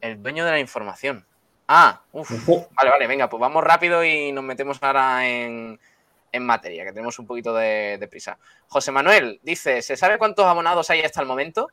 El 0.00 0.22
dueño 0.22 0.44
de 0.44 0.52
la 0.52 0.60
información. 0.60 1.26
Ah, 1.66 2.00
uff. 2.12 2.30
Vale, 2.48 2.90
vale, 2.90 3.06
venga, 3.06 3.28
pues 3.28 3.40
vamos 3.40 3.62
rápido 3.62 4.02
y 4.04 4.32
nos 4.32 4.44
metemos 4.44 4.78
ahora 4.80 5.28
en, 5.28 5.78
materia, 6.40 6.84
que 6.84 6.92
tenemos 6.92 7.18
un 7.18 7.26
poquito 7.26 7.52
de, 7.54 7.98
de, 7.98 8.08
prisa. 8.08 8.38
José 8.68 8.92
Manuel 8.92 9.40
dice: 9.42 9.82
¿Se 9.82 9.96
sabe 9.96 10.16
cuántos 10.18 10.46
abonados 10.46 10.88
hay 10.88 11.02
hasta 11.02 11.20
el 11.20 11.26
momento? 11.26 11.68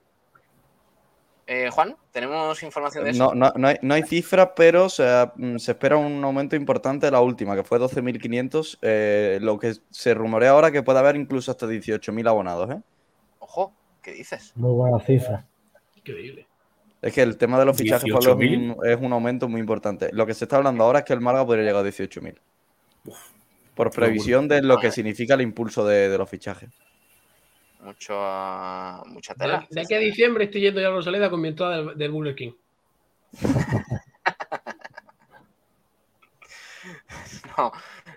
Eh, 1.47 1.69
Juan, 1.71 1.95
¿tenemos 2.11 2.61
información 2.63 3.03
de 3.03 3.11
eso? 3.11 3.35
No, 3.35 3.53
no, 3.55 3.93
hay, 3.93 4.03
cifras, 4.03 4.49
pero 4.55 4.87
mm, 4.87 5.57
se 5.57 5.71
espera 5.71 5.95
un 5.95 6.23
aumento 6.23 6.55
importante 6.55 7.05
de 7.05 7.11
la 7.11 7.21
última, 7.21 7.55
que 7.55 7.63
fue 7.63 7.79
12.500. 7.79 8.79
Eh, 8.81 9.37
lo 9.41 9.59
que 9.59 9.75
se 9.91 10.13
rumorea 10.15 10.51
ahora 10.51 10.71
que 10.71 10.81
puede 10.81 10.99
haber 10.99 11.15
incluso 11.15 11.51
hasta 11.51 11.67
18.000 11.67 12.27
abonados. 12.27 12.71
¿eh? 12.71 12.81
Ojo, 13.39 13.73
¿qué 14.01 14.13
dices? 14.13 14.53
Muy 14.55 14.71
buena 14.71 14.99
cifra. 14.99 15.45
Increíble. 15.95 16.47
Es 16.99 17.13
que 17.13 17.21
el 17.21 17.37
tema 17.37 17.59
de 17.59 17.65
los 17.65 17.77
fichajes 17.77 18.11
es 18.11 18.27
un, 18.27 18.77
es 18.83 18.97
un 18.99 19.13
aumento 19.13 19.47
muy 19.47 19.61
importante. 19.61 20.09
Lo 20.13 20.25
que 20.25 20.33
se 20.33 20.45
está 20.45 20.57
hablando 20.57 20.83
ahora 20.83 20.99
es 20.99 21.05
que 21.05 21.13
el 21.13 21.21
Málaga 21.21 21.45
podría 21.45 21.65
llegar 21.65 21.85
a 21.85 21.87
18.000. 21.87 22.35
Por 23.75 23.91
previsión 23.91 24.47
de 24.47 24.63
lo 24.63 24.79
que 24.79 24.89
significa 24.89 25.35
el 25.35 25.41
impulso 25.41 25.85
de 25.85 26.17
los 26.17 26.27
fichajes 26.27 26.71
mucho, 27.85 28.13
mucha 29.05 29.35
tela. 29.35 29.65
De, 29.69 29.81
aquí 29.81 29.93
a 29.93 29.99
diciembre 29.99 30.45
estoy 30.45 30.61
yendo 30.61 30.81
ya 30.81 30.87
a 30.87 30.91
Rosaleda 30.91 31.29
con 31.29 31.39
mi 31.39 31.49
entrada 31.49 31.93
del, 31.93 32.11
Burger 32.11 32.35
King. 32.35 32.53
no, 37.57 37.71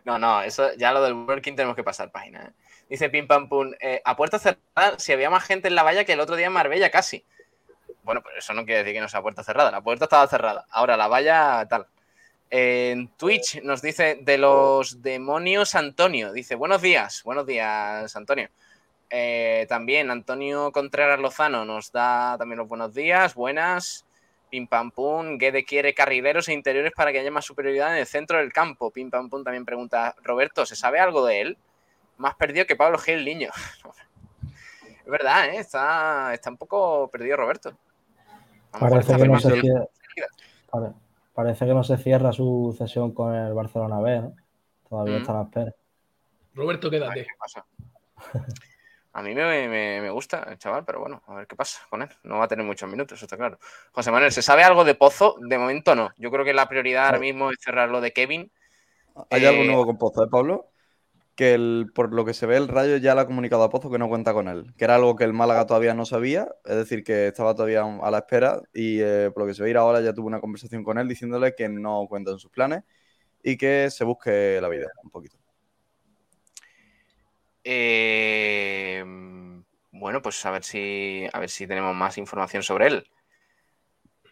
no, 0.04 0.18
no, 0.18 0.42
eso 0.42 0.74
ya 0.76 0.92
lo 0.92 1.02
del 1.02 1.14
Burger 1.14 1.42
King 1.42 1.54
tenemos 1.54 1.76
que 1.76 1.84
pasar 1.84 2.10
página. 2.10 2.44
¿eh? 2.44 2.50
Dice 2.88 3.10
Pim 3.10 3.26
Pam 3.26 3.48
Pum, 3.48 3.72
eh, 3.80 4.00
a 4.04 4.16
puerta 4.16 4.38
cerrada, 4.38 4.98
si 4.98 5.12
había 5.12 5.30
más 5.30 5.44
gente 5.44 5.68
en 5.68 5.74
la 5.74 5.82
valla 5.82 6.04
que 6.04 6.14
el 6.14 6.20
otro 6.20 6.36
día 6.36 6.46
en 6.46 6.52
Marbella 6.52 6.90
casi. 6.90 7.24
Bueno, 8.02 8.22
pues 8.22 8.36
eso 8.38 8.54
no 8.54 8.64
quiere 8.64 8.78
decir 8.78 8.94
que 8.94 9.02
no 9.02 9.08
sea 9.08 9.20
puerta 9.20 9.44
cerrada, 9.44 9.70
la 9.70 9.82
puerta 9.82 10.06
estaba 10.06 10.26
cerrada. 10.26 10.64
Ahora 10.70 10.96
la 10.96 11.08
valla 11.08 11.66
tal. 11.68 11.86
En 12.50 13.08
Twitch 13.08 13.62
nos 13.62 13.82
dice 13.82 14.20
de 14.22 14.38
los 14.38 15.02
demonios 15.02 15.74
Antonio. 15.74 16.32
Dice, 16.32 16.54
buenos 16.54 16.80
días, 16.80 17.22
buenos 17.22 17.46
días, 17.46 18.16
Antonio. 18.16 18.48
Eh, 19.10 19.66
también 19.68 20.10
Antonio 20.10 20.70
Contreras 20.70 21.18
Lozano 21.18 21.64
nos 21.64 21.92
da 21.92 22.36
también 22.38 22.58
los 22.58 22.68
buenos 22.68 22.94
días, 22.94 23.34
buenas. 23.34 24.04
Pim 24.50 24.66
pam 24.66 24.90
pum, 24.90 25.36
Guede 25.36 25.64
quiere 25.64 25.92
carrileros 25.94 26.48
e 26.48 26.54
interiores 26.54 26.92
para 26.96 27.12
que 27.12 27.18
haya 27.18 27.30
más 27.30 27.44
superioridad 27.44 27.92
en 27.92 27.98
el 28.00 28.06
centro 28.06 28.38
del 28.38 28.52
campo. 28.52 28.90
Pim 28.90 29.10
pam 29.10 29.28
pum 29.28 29.44
también 29.44 29.64
pregunta, 29.64 30.14
Roberto, 30.22 30.64
¿se 30.64 30.76
sabe 30.76 31.00
algo 31.00 31.24
de 31.26 31.40
él? 31.40 31.58
Más 32.16 32.34
perdido 32.34 32.66
que 32.66 32.76
Pablo 32.76 32.98
Gil 32.98 33.24
Niño. 33.24 33.50
es 34.82 35.06
verdad, 35.06 35.48
¿eh? 35.50 35.58
está, 35.58 36.32
está 36.34 36.50
un 36.50 36.56
poco 36.56 37.08
perdido 37.10 37.36
Roberto. 37.36 37.76
Parece 38.70 39.16
que, 39.16 39.28
no 39.28 39.40
se 39.40 39.60
cierra, 39.60 39.86
parece 41.34 41.66
que 41.66 41.74
no 41.74 41.82
se 41.82 41.96
cierra 41.96 42.32
su 42.32 42.74
cesión 42.76 43.12
con 43.12 43.34
el 43.34 43.54
Barcelona 43.54 43.98
B, 44.00 44.30
Todavía 44.88 45.16
mm. 45.16 45.20
está 45.20 45.32
a 45.32 45.36
la 45.36 45.42
espera. 45.42 45.74
Roberto, 46.54 46.90
quédate. 46.90 47.24
¿qué 47.24 47.30
pasa? 47.38 47.64
A 49.12 49.22
mí 49.22 49.34
me, 49.34 50.10
gusta 50.10 50.46
el 50.50 50.58
chaval, 50.58 50.84
pero 50.84 51.00
bueno, 51.00 51.22
a 51.26 51.34
ver 51.34 51.46
qué 51.46 51.56
pasa 51.56 51.80
con 51.88 52.02
él. 52.02 52.08
No 52.22 52.38
va 52.38 52.44
a 52.44 52.48
tener 52.48 52.64
muchos 52.64 52.88
minutos, 52.88 53.18
eso 53.18 53.24
está 53.24 53.36
claro. 53.36 53.58
José 53.92 54.10
Manuel, 54.10 54.32
¿se 54.32 54.42
sabe 54.42 54.62
algo 54.62 54.84
de 54.84 54.94
Pozo? 54.94 55.36
De 55.40 55.58
momento 55.58 55.94
no. 55.94 56.10
Yo 56.18 56.30
creo 56.30 56.44
que 56.44 56.54
la 56.54 56.68
prioridad 56.68 57.06
ahora 57.06 57.18
mismo 57.18 57.50
es 57.50 57.58
cerrar 57.60 57.88
lo 57.88 58.00
de 58.00 58.12
Kevin. 58.12 58.52
¿Hay 59.30 59.44
algo 59.44 59.62
eh, 59.62 59.66
nuevo 59.66 59.86
con 59.86 59.98
Pozo, 59.98 60.24
eh, 60.24 60.28
Pablo? 60.30 60.70
Que 61.34 61.54
el, 61.54 61.86
por 61.94 62.12
lo 62.12 62.24
que 62.24 62.34
se 62.34 62.46
ve, 62.46 62.56
el 62.56 62.68
Rayo 62.68 62.96
ya 62.98 63.14
le 63.14 63.22
ha 63.22 63.26
comunicado 63.26 63.62
a 63.62 63.70
Pozo 63.70 63.90
que 63.90 63.98
no 63.98 64.08
cuenta 64.08 64.34
con 64.34 64.46
él. 64.46 64.74
Que 64.76 64.84
era 64.84 64.96
algo 64.96 65.16
que 65.16 65.24
el 65.24 65.32
Málaga 65.32 65.66
todavía 65.66 65.94
no 65.94 66.04
sabía, 66.04 66.48
es 66.64 66.76
decir, 66.76 67.02
que 67.02 67.28
estaba 67.28 67.54
todavía 67.54 67.82
a 67.82 68.10
la 68.10 68.18
espera. 68.18 68.60
Y 68.74 69.00
eh, 69.00 69.30
por 69.32 69.44
lo 69.44 69.46
que 69.48 69.54
se 69.54 69.62
ve 69.62 69.74
ahora 69.76 70.00
ya 70.00 70.12
tuvo 70.12 70.26
una 70.26 70.40
conversación 70.40 70.84
con 70.84 70.98
él 70.98 71.08
diciéndole 71.08 71.54
que 71.54 71.68
no 71.68 72.06
cuenta 72.08 72.32
en 72.32 72.38
sus 72.38 72.50
planes 72.50 72.84
y 73.42 73.56
que 73.56 73.90
se 73.90 74.04
busque 74.04 74.60
la 74.60 74.68
vida 74.68 74.88
un 75.02 75.10
poquito. 75.10 75.37
Eh, 77.70 79.04
bueno, 79.90 80.22
pues 80.22 80.46
a 80.46 80.50
ver 80.50 80.64
si 80.64 81.26
a 81.30 81.38
ver 81.38 81.50
si 81.50 81.66
tenemos 81.66 81.94
más 81.94 82.16
información 82.16 82.62
sobre 82.62 82.86
él. 82.86 83.10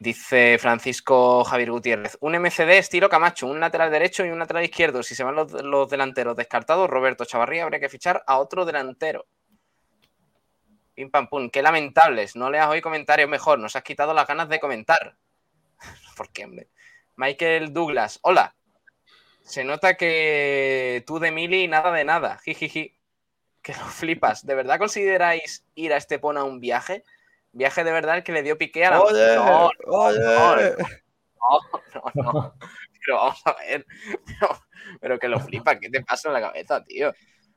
Dice 0.00 0.56
Francisco 0.58 1.44
Javier 1.44 1.70
Gutiérrez, 1.70 2.16
un 2.20 2.34
MCD 2.34 2.78
estilo 2.78 3.10
Camacho, 3.10 3.46
un 3.46 3.60
lateral 3.60 3.90
derecho 3.90 4.24
y 4.24 4.30
un 4.30 4.38
lateral 4.38 4.64
izquierdo. 4.64 5.02
Si 5.02 5.14
se 5.14 5.22
van 5.22 5.34
los, 5.34 5.90
delanteros 5.90 6.34
descartados, 6.34 6.88
Roberto 6.88 7.26
Chavarría 7.26 7.64
habría 7.64 7.78
que 7.78 7.90
fichar 7.90 8.24
a 8.26 8.38
otro 8.38 8.64
delantero. 8.64 9.26
Pim 10.94 11.10
pam 11.10 11.28
pum. 11.28 11.50
Qué 11.50 11.60
lamentables. 11.60 12.36
No 12.36 12.50
leas 12.50 12.68
hoy 12.68 12.80
comentarios 12.80 13.28
mejor. 13.28 13.58
Nos 13.58 13.76
has 13.76 13.82
quitado 13.82 14.14
las 14.14 14.26
ganas 14.26 14.48
de 14.48 14.60
comentar. 14.60 15.18
¿Por 16.16 16.32
qué, 16.32 16.46
hombre? 16.46 16.68
Michael 17.16 17.74
Douglas. 17.74 18.18
Hola. 18.22 18.54
Se 19.42 19.62
nota 19.62 19.94
que 19.94 21.04
tú 21.06 21.18
de 21.18 21.32
Mili 21.32 21.68
nada 21.68 21.92
de 21.92 22.04
nada. 22.04 22.38
Jijiji. 22.38 22.96
Que 23.66 23.72
lo 23.72 23.84
flipas. 23.86 24.46
¿De 24.46 24.54
verdad 24.54 24.78
consideráis 24.78 25.66
ir 25.74 25.92
a 25.92 25.96
Estepona 25.96 26.42
a 26.42 26.44
un 26.44 26.60
viaje? 26.60 27.02
Viaje 27.50 27.82
de 27.82 27.90
verdad 27.90 28.18
el 28.18 28.22
que 28.22 28.30
le 28.30 28.44
dio 28.44 28.56
pique 28.56 28.84
a 28.84 28.90
la. 28.90 29.00
Oye, 29.00 29.34
no, 29.34 29.70
oye. 29.88 30.20
no, 30.20 32.12
no, 32.14 32.32
no. 32.32 32.54
Pero 33.04 33.16
vamos 33.16 33.42
a 33.44 33.54
ver. 33.54 33.84
Pero, 34.24 34.60
pero 35.00 35.18
que 35.18 35.26
lo 35.26 35.40
flipa. 35.40 35.80
¿Qué 35.80 35.90
te 35.90 36.00
pasa 36.04 36.28
en 36.28 36.34
la 36.34 36.40
cabeza, 36.40 36.84
tío? 36.84 37.12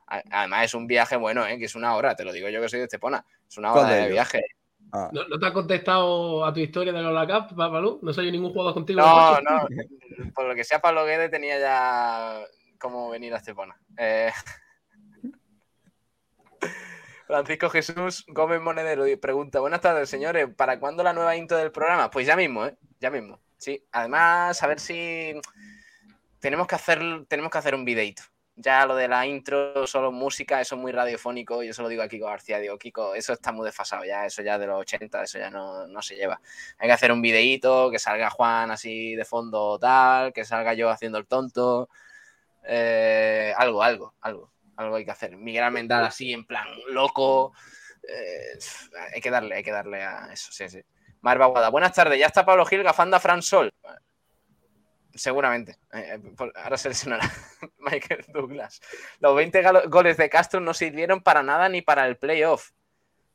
Además, 0.08 0.64
es 0.64 0.74
un 0.74 0.88
viaje 0.88 1.14
bueno, 1.14 1.46
¿eh? 1.46 1.60
que 1.60 1.66
es 1.66 1.76
una 1.76 1.94
hora. 1.94 2.16
Te 2.16 2.24
lo 2.24 2.32
digo 2.32 2.48
yo 2.48 2.60
que 2.60 2.68
soy 2.68 2.80
de 2.80 2.86
Estepona. 2.86 3.24
Es 3.48 3.56
una 3.58 3.72
hora 3.72 3.82
¿Cuál 3.82 4.02
de 4.02 4.08
viaje. 4.08 4.42
Ah, 4.90 5.10
¿No, 5.12 5.28
no 5.28 5.38
te 5.38 5.46
ha 5.46 5.52
contestado 5.52 6.44
a 6.44 6.52
tu 6.52 6.58
historia 6.58 6.92
de 6.92 7.02
la 7.02 7.24
Cup, 7.24 7.54
Balú? 7.54 8.00
¿No 8.02 8.12
soy 8.12 8.32
ningún 8.32 8.50
jugador 8.50 8.74
contigo? 8.74 9.00
No, 9.00 9.40
no. 9.40 9.68
Por 10.34 10.46
lo 10.46 10.56
que 10.56 10.64
sea, 10.64 10.80
Pablo 10.80 11.04
Guede 11.04 11.28
tenía 11.28 11.60
ya 11.60 12.40
cómo 12.80 13.10
venir 13.10 13.32
a 13.32 13.36
Estepona. 13.36 13.80
Eh, 13.96 14.32
Francisco 17.26 17.70
Jesús 17.70 18.24
Gómez 18.28 18.60
Monedero 18.60 19.04
pregunta: 19.20 19.60
Buenas 19.60 19.80
tardes, 19.80 20.08
señores. 20.08 20.48
¿Para 20.56 20.80
cuándo 20.80 21.02
la 21.02 21.12
nueva 21.12 21.36
intro 21.36 21.56
del 21.56 21.70
programa? 21.70 22.10
Pues 22.10 22.26
ya 22.26 22.36
mismo, 22.36 22.66
¿eh? 22.66 22.76
Ya 22.98 23.10
mismo. 23.10 23.40
Sí. 23.56 23.84
Además, 23.92 24.62
a 24.62 24.66
ver 24.66 24.80
si 24.80 25.34
tenemos 26.40 26.66
que 26.66 26.74
hacer, 26.74 27.00
tenemos 27.28 27.52
que 27.52 27.58
hacer 27.58 27.74
un 27.74 27.84
videito. 27.84 28.22
Ya 28.56 28.84
lo 28.84 28.94
de 28.96 29.08
la 29.08 29.26
intro, 29.26 29.86
solo 29.86 30.12
música, 30.12 30.60
eso 30.60 30.74
es 30.74 30.80
muy 30.80 30.92
radiofónico. 30.92 31.62
Yo 31.62 31.72
se 31.72 31.82
lo 31.82 31.88
digo 31.88 32.02
a 32.02 32.08
Kiko 32.08 32.26
García, 32.26 32.58
digo, 32.58 32.76
Kiko, 32.78 33.14
eso 33.14 33.32
está 33.32 33.52
muy 33.52 33.64
desfasado 33.64 34.04
ya, 34.04 34.26
eso 34.26 34.42
ya 34.42 34.58
de 34.58 34.66
los 34.66 34.80
80, 34.80 35.22
eso 35.22 35.38
ya 35.38 35.50
no, 35.50 35.86
no 35.86 36.02
se 36.02 36.16
lleva. 36.16 36.40
Hay 36.78 36.88
que 36.88 36.92
hacer 36.92 37.12
un 37.12 37.22
videíto, 37.22 37.90
que 37.90 37.98
salga 37.98 38.28
Juan 38.28 38.70
así 38.70 39.14
de 39.14 39.24
fondo 39.24 39.78
tal, 39.78 40.32
que 40.32 40.44
salga 40.44 40.74
yo 40.74 40.90
haciendo 40.90 41.18
el 41.18 41.26
tonto. 41.26 41.88
Eh, 42.64 43.54
algo, 43.56 43.82
algo, 43.82 44.14
algo. 44.20 44.52
Algo 44.80 44.96
hay 44.96 45.04
que 45.04 45.10
hacer. 45.10 45.36
Miguel 45.36 45.64
Almendral 45.64 46.04
así, 46.06 46.32
en 46.32 46.44
plan 46.46 46.66
loco. 46.88 47.52
Eh, 48.02 48.58
hay 49.14 49.20
que 49.20 49.30
darle, 49.30 49.56
hay 49.56 49.62
que 49.62 49.72
darle 49.72 50.02
a 50.02 50.32
eso, 50.32 50.50
sí, 50.52 50.68
sí. 50.70 50.80
Marva 51.20 51.46
Guada, 51.46 51.68
buenas 51.68 51.92
tardes. 51.92 52.18
Ya 52.18 52.26
está 52.26 52.46
Pablo 52.46 52.64
Gil 52.64 52.82
gafando 52.82 53.14
a 53.16 53.20
Fran 53.20 53.42
Sol. 53.42 53.70
Seguramente. 55.14 55.72
Eh, 55.92 56.18
eh, 56.18 56.52
ahora 56.54 56.78
se 56.78 56.88
lesionará 56.88 57.30
Michael 57.78 58.24
Douglas. 58.28 58.80
Los 59.18 59.36
20 59.36 59.62
galo- 59.62 59.88
goles 59.90 60.16
de 60.16 60.30
Castro 60.30 60.60
no 60.60 60.72
sirvieron 60.72 61.20
para 61.20 61.42
nada 61.42 61.68
ni 61.68 61.82
para 61.82 62.06
el 62.06 62.16
playoff 62.16 62.70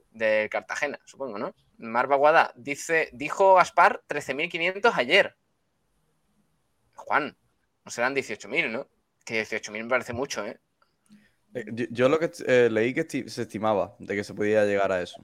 de 0.09 0.47
Cartagena, 0.49 0.97
supongo, 1.05 1.37
¿no? 1.37 1.53
Marva 1.77 2.15
Guada 2.15 2.53
dice, 2.55 3.09
dijo 3.13 3.55
Gaspar 3.55 4.01
13.500 4.07 4.93
ayer. 4.95 5.35
Juan, 6.95 7.37
no 7.83 7.91
serán 7.91 8.15
18.000, 8.15 8.71
¿no? 8.71 8.87
Que 9.25 9.43
18.000 9.43 9.83
me 9.83 9.89
parece 9.89 10.13
mucho, 10.13 10.43
¿eh? 10.45 10.59
Eh, 11.55 11.65
yo, 11.71 11.85
yo 11.89 12.09
lo 12.09 12.19
que 12.19 12.29
eh, 12.47 12.69
leí 12.71 12.93
que 12.93 13.07
esti- 13.07 13.27
se 13.27 13.43
estimaba 13.43 13.95
de 13.99 14.15
que 14.15 14.23
se 14.23 14.33
podía 14.33 14.63
llegar 14.65 14.91
a 14.91 15.01
eso. 15.01 15.23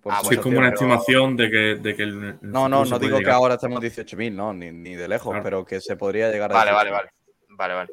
Por 0.00 0.12
Ah, 0.12 0.20
Sí, 0.22 0.34
es 0.34 0.40
como 0.40 0.58
una 0.58 0.68
pero- 0.70 0.74
estimación 0.76 1.36
de 1.36 1.50
que, 1.50 1.56
de 1.76 1.96
que 1.96 2.02
el, 2.02 2.24
el 2.24 2.38
No, 2.42 2.68
no, 2.68 2.84
no 2.84 2.98
digo 2.98 3.18
que 3.20 3.30
ahora 3.30 3.54
estemos 3.54 3.80
18.000, 3.80 4.32
no, 4.34 4.52
ni, 4.52 4.70
ni 4.70 4.94
de 4.94 5.08
lejos, 5.08 5.30
Claro. 5.30 5.42
pero 5.44 5.64
que 5.64 5.80
se 5.80 5.96
podría 5.96 6.30
llegar 6.30 6.50
a 6.52 6.54
Vale, 6.54 6.70
18.000. 6.70 6.74
vale, 6.74 6.90
vale. 6.90 7.10
Vale, 7.56 7.74
vale. 7.74 7.92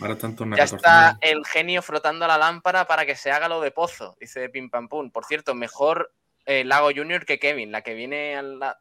Ahora 0.00 0.14
Ya 0.14 0.20
14.000. 0.20 0.62
está 0.76 1.18
el 1.20 1.44
genio 1.44 1.82
frotando 1.82 2.26
la 2.26 2.38
lámpara 2.38 2.86
para 2.86 3.04
que 3.04 3.14
se 3.14 3.30
haga 3.30 3.46
lo 3.48 3.60
de 3.60 3.70
Pozo, 3.70 4.16
dice 4.18 4.48
Pim 4.48 4.70
Pam 4.70 4.88
Pum. 4.88 5.10
Por 5.10 5.26
cierto, 5.26 5.54
mejor 5.54 6.12
eh, 6.46 6.64
Lago 6.64 6.88
Junior 6.96 7.24
que 7.26 7.38
Kevin, 7.38 7.70
la 7.70 7.82
que 7.82 7.92
viene 7.94 8.36
a 8.36 8.42
la. 8.42 8.78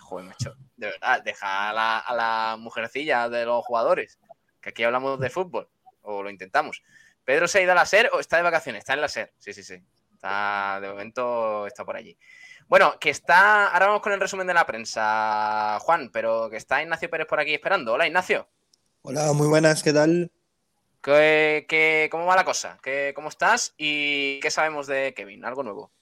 Joder, 0.00 0.26
macho. 0.26 0.54
De 0.76 0.86
verdad, 0.88 1.22
deja 1.22 1.68
a 1.68 1.72
la, 1.74 1.98
a 1.98 2.14
la 2.14 2.56
mujercilla 2.58 3.28
de 3.28 3.44
los 3.44 3.64
jugadores. 3.66 4.18
Que 4.62 4.70
aquí 4.70 4.82
hablamos 4.82 5.20
de 5.20 5.28
fútbol. 5.30 5.68
O 6.02 6.22
lo 6.22 6.30
intentamos. 6.30 6.82
¿Pedro 7.26 7.46
se 7.46 7.58
ha 7.58 7.62
ido 7.62 7.72
a 7.72 7.74
la 7.74 7.84
SER 7.84 8.08
o 8.14 8.20
está 8.20 8.38
de 8.38 8.42
vacaciones? 8.44 8.78
Está 8.80 8.94
en 8.94 9.02
la 9.02 9.08
SER. 9.08 9.34
Sí, 9.38 9.52
sí, 9.52 9.62
sí. 9.62 9.74
Está, 10.14 10.78
de 10.80 10.88
momento 10.88 11.66
está 11.66 11.84
por 11.84 11.96
allí. 11.96 12.16
Bueno, 12.68 12.98
que 12.98 13.10
está. 13.10 13.68
Ahora 13.68 13.86
vamos 13.88 14.00
con 14.00 14.12
el 14.12 14.20
resumen 14.20 14.46
de 14.46 14.54
la 14.54 14.64
prensa, 14.64 15.78
Juan, 15.80 16.10
pero 16.10 16.48
que 16.48 16.56
está 16.56 16.80
Ignacio 16.82 17.10
Pérez 17.10 17.26
por 17.26 17.38
aquí 17.38 17.52
esperando. 17.52 17.92
Hola, 17.92 18.06
Ignacio. 18.06 18.48
Hola, 19.02 19.32
muy 19.34 19.46
buenas, 19.48 19.82
¿qué 19.82 19.92
tal? 19.92 20.32
¿Qué, 21.02 21.66
qué- 21.68 22.08
cómo 22.10 22.26
va 22.26 22.34
la 22.36 22.44
cosa? 22.44 22.78
¿Qué, 22.82 23.12
¿Cómo 23.14 23.28
estás? 23.28 23.74
¿Y 23.76 24.40
qué 24.40 24.50
sabemos 24.50 24.86
de 24.86 25.12
Kevin? 25.14 25.44
¿Algo 25.44 25.62
nuevo? 25.62 25.92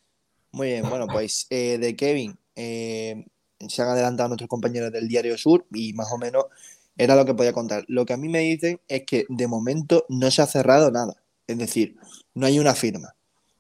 Muy 0.53 0.69
bien, 0.69 0.89
bueno, 0.89 1.07
pues 1.09 1.47
eh, 1.51 1.79
de 1.79 1.97
Kevin 1.97 2.39
eh, 2.55 3.27
se 3.69 3.83
han 3.83 3.89
adelantado 3.89 4.29
nuestros 4.29 4.49
compañeros 4.49 4.93
del 4.93 5.09
Diario 5.09 5.37
Sur 5.37 5.67
y 5.73 5.93
más 5.95 6.11
o 6.13 6.17
menos 6.19 6.47
era 6.97 7.17
lo 7.17 7.25
que 7.25 7.35
podía 7.35 7.53
contar. 7.53 7.85
Lo 7.89 8.07
que 8.07 8.13
a 8.13 8.17
mí 8.17 8.29
me 8.29 8.41
dicen 8.41 8.81
es 8.89 9.05
que 9.07 9.27
de 9.29 9.47
momento 9.47 10.07
no 10.09 10.31
se 10.31 10.43
ha 10.43 10.47
cerrado 10.47 10.91
nada, 10.91 11.15
es 11.47 11.59
decir, 11.59 11.97
no 12.35 12.47
hay 12.47 12.59
una 12.59 12.75
firma. 12.75 13.15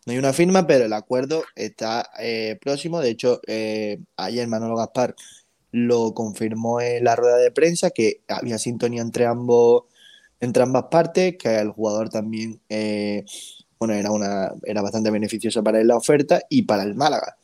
No 0.06 0.12
hay 0.12 0.18
una 0.18 0.34
firma, 0.34 0.66
pero 0.66 0.84
el 0.84 0.92
acuerdo 0.92 1.44
está 1.54 2.10
eh, 2.18 2.58
próximo. 2.60 3.00
De 3.00 3.08
hecho, 3.10 3.40
eh, 3.46 4.00
ayer 4.16 4.46
Manolo 4.48 4.76
Gaspar 4.76 5.14
lo 5.70 6.12
confirmó 6.12 6.80
en 6.80 7.04
la 7.04 7.16
rueda 7.16 7.38
de 7.38 7.50
prensa 7.50 7.90
que 7.90 8.22
había 8.28 8.58
sintonía 8.58 9.00
entre 9.00 9.24
ambos, 9.24 9.84
entre 10.40 10.62
ambas 10.62 10.84
partes, 10.90 11.36
que 11.38 11.56
el 11.56 11.70
jugador 11.70 12.10
también 12.10 12.60
eh, 12.68 13.24
bueno, 13.78 13.94
era, 13.94 14.10
una, 14.10 14.52
era 14.64 14.82
bastante 14.82 15.10
beneficiosa 15.10 15.62
para 15.62 15.80
él 15.80 15.88
la 15.88 15.96
oferta 15.96 16.40
y 16.48 16.62
para 16.62 16.82
el 16.84 16.94
Málaga. 16.94 17.36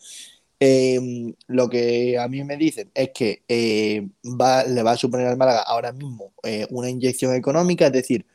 Eh, 0.63 1.35
lo 1.47 1.71
que 1.71 2.19
a 2.19 2.29
mí 2.29 2.45
me 2.45 2.59
dicen 2.59 2.91
es 2.95 3.11
que 3.15 3.43
eh, 3.49 4.07
va, 4.25 4.65
le 4.65 4.83
va 4.83 4.93
a 4.93 4.97
suponer 4.97 5.27
al 5.27 5.39
Málaga 5.39 5.63
ahora 5.63 5.93
mismo 5.93 6.35
eh, 6.43 6.67
una 6.71 6.91
inyección 6.91 7.35
económica, 7.35 7.87
es 7.87 7.93
decir, 7.93 8.27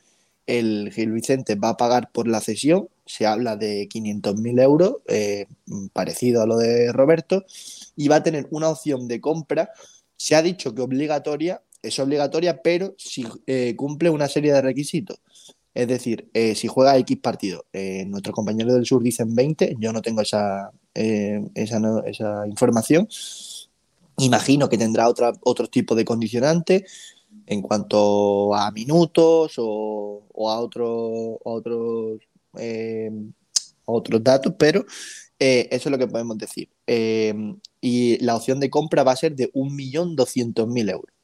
el 0.46 0.92
Gil 0.92 1.12
Vicente 1.12 1.54
va 1.56 1.70
a 1.70 1.76
pagar 1.76 2.10
por 2.12 2.28
la 2.28 2.40
cesión, 2.40 2.88
se 3.04 3.26
habla 3.26 3.56
de 3.56 3.88
500.000 3.88 4.60
euros, 4.60 4.96
eh, 5.08 5.46
parecido 5.92 6.42
a 6.42 6.46
lo 6.46 6.56
de 6.58 6.92
Roberto, 6.92 7.44
y 7.96 8.08
va 8.08 8.16
a 8.16 8.22
tener 8.22 8.46
una 8.50 8.68
opción 8.68 9.08
de 9.08 9.20
compra. 9.20 9.70
Se 10.16 10.34
ha 10.34 10.42
dicho 10.42 10.74
que 10.74 10.82
obligatoria, 10.82 11.62
es 11.82 11.98
obligatoria, 11.98 12.62
pero 12.62 12.94
si 12.98 13.26
eh, 13.46 13.74
cumple 13.76 14.10
una 14.10 14.28
serie 14.28 14.52
de 14.52 14.62
requisitos. 14.62 15.18
Es 15.76 15.88
decir, 15.88 16.30
eh, 16.32 16.54
si 16.54 16.68
juega 16.68 16.96
X 16.96 17.18
partido, 17.18 17.66
eh, 17.74 18.06
nuestros 18.06 18.34
compañeros 18.34 18.72
del 18.72 18.86
sur 18.86 19.02
dicen 19.02 19.34
20, 19.34 19.76
yo 19.78 19.92
no 19.92 20.00
tengo 20.00 20.22
esa, 20.22 20.70
eh, 20.94 21.46
esa, 21.54 21.78
esa 22.06 22.46
información. 22.48 23.06
Imagino 24.18 24.70
que 24.70 24.78
tendrá 24.78 25.06
otra, 25.06 25.32
otro 25.42 25.66
tipo 25.68 25.94
de 25.94 26.06
condicionantes 26.06 26.84
en 27.46 27.60
cuanto 27.60 28.54
a 28.54 28.70
minutos 28.70 29.54
o, 29.58 30.22
o 30.32 30.50
a, 30.50 30.60
otro- 30.60 31.38
otros, 31.44 32.20
otros 33.84 34.24
datos, 34.24 34.54
pero 34.58 34.80
eso 35.38 35.88
es 35.88 35.90
lo 35.90 35.98
que 35.98 36.08
podemos 36.08 36.38
decir. 36.38 36.70
Y 37.82 38.16
la 38.24 38.34
opción 38.34 38.58
de 38.60 38.70
compra 38.70 39.04
va 39.04 39.12
a 39.12 39.16
ser 39.16 39.36
de 39.36 39.52
1.200.000 39.52 40.90
euros. 40.90 41.15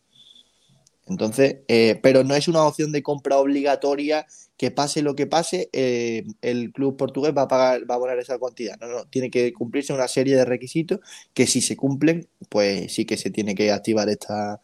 Entonces, 1.06 1.56
eh, 1.68 1.98
pero 2.02 2.24
no 2.24 2.34
es 2.34 2.48
una 2.48 2.64
opción 2.64 2.92
de 2.92 3.02
compra 3.02 3.38
obligatoria 3.38 4.26
que 4.56 4.70
pase 4.70 5.02
lo 5.02 5.16
que 5.16 5.26
pase, 5.26 5.68
eh, 5.72 6.24
el 6.42 6.72
club 6.72 6.96
portugués 6.96 7.34
va 7.36 7.42
a 7.42 7.48
pagar, 7.48 7.90
va 7.90 7.96
a 7.96 7.98
poner 7.98 8.18
esa 8.18 8.38
cantidad. 8.38 8.78
No, 8.80 8.86
no, 8.88 9.04
tiene 9.08 9.30
que 9.30 9.52
cumplirse 9.52 9.92
una 9.92 10.06
serie 10.08 10.36
de 10.36 10.44
requisitos 10.44 11.00
que 11.34 11.46
si 11.46 11.60
se 11.60 11.76
cumplen, 11.76 12.28
pues 12.48 12.94
sí 12.94 13.04
que 13.04 13.16
se 13.16 13.30
tiene 13.30 13.54
que 13.54 13.72
activar 13.72 14.08
esta, 14.08 14.60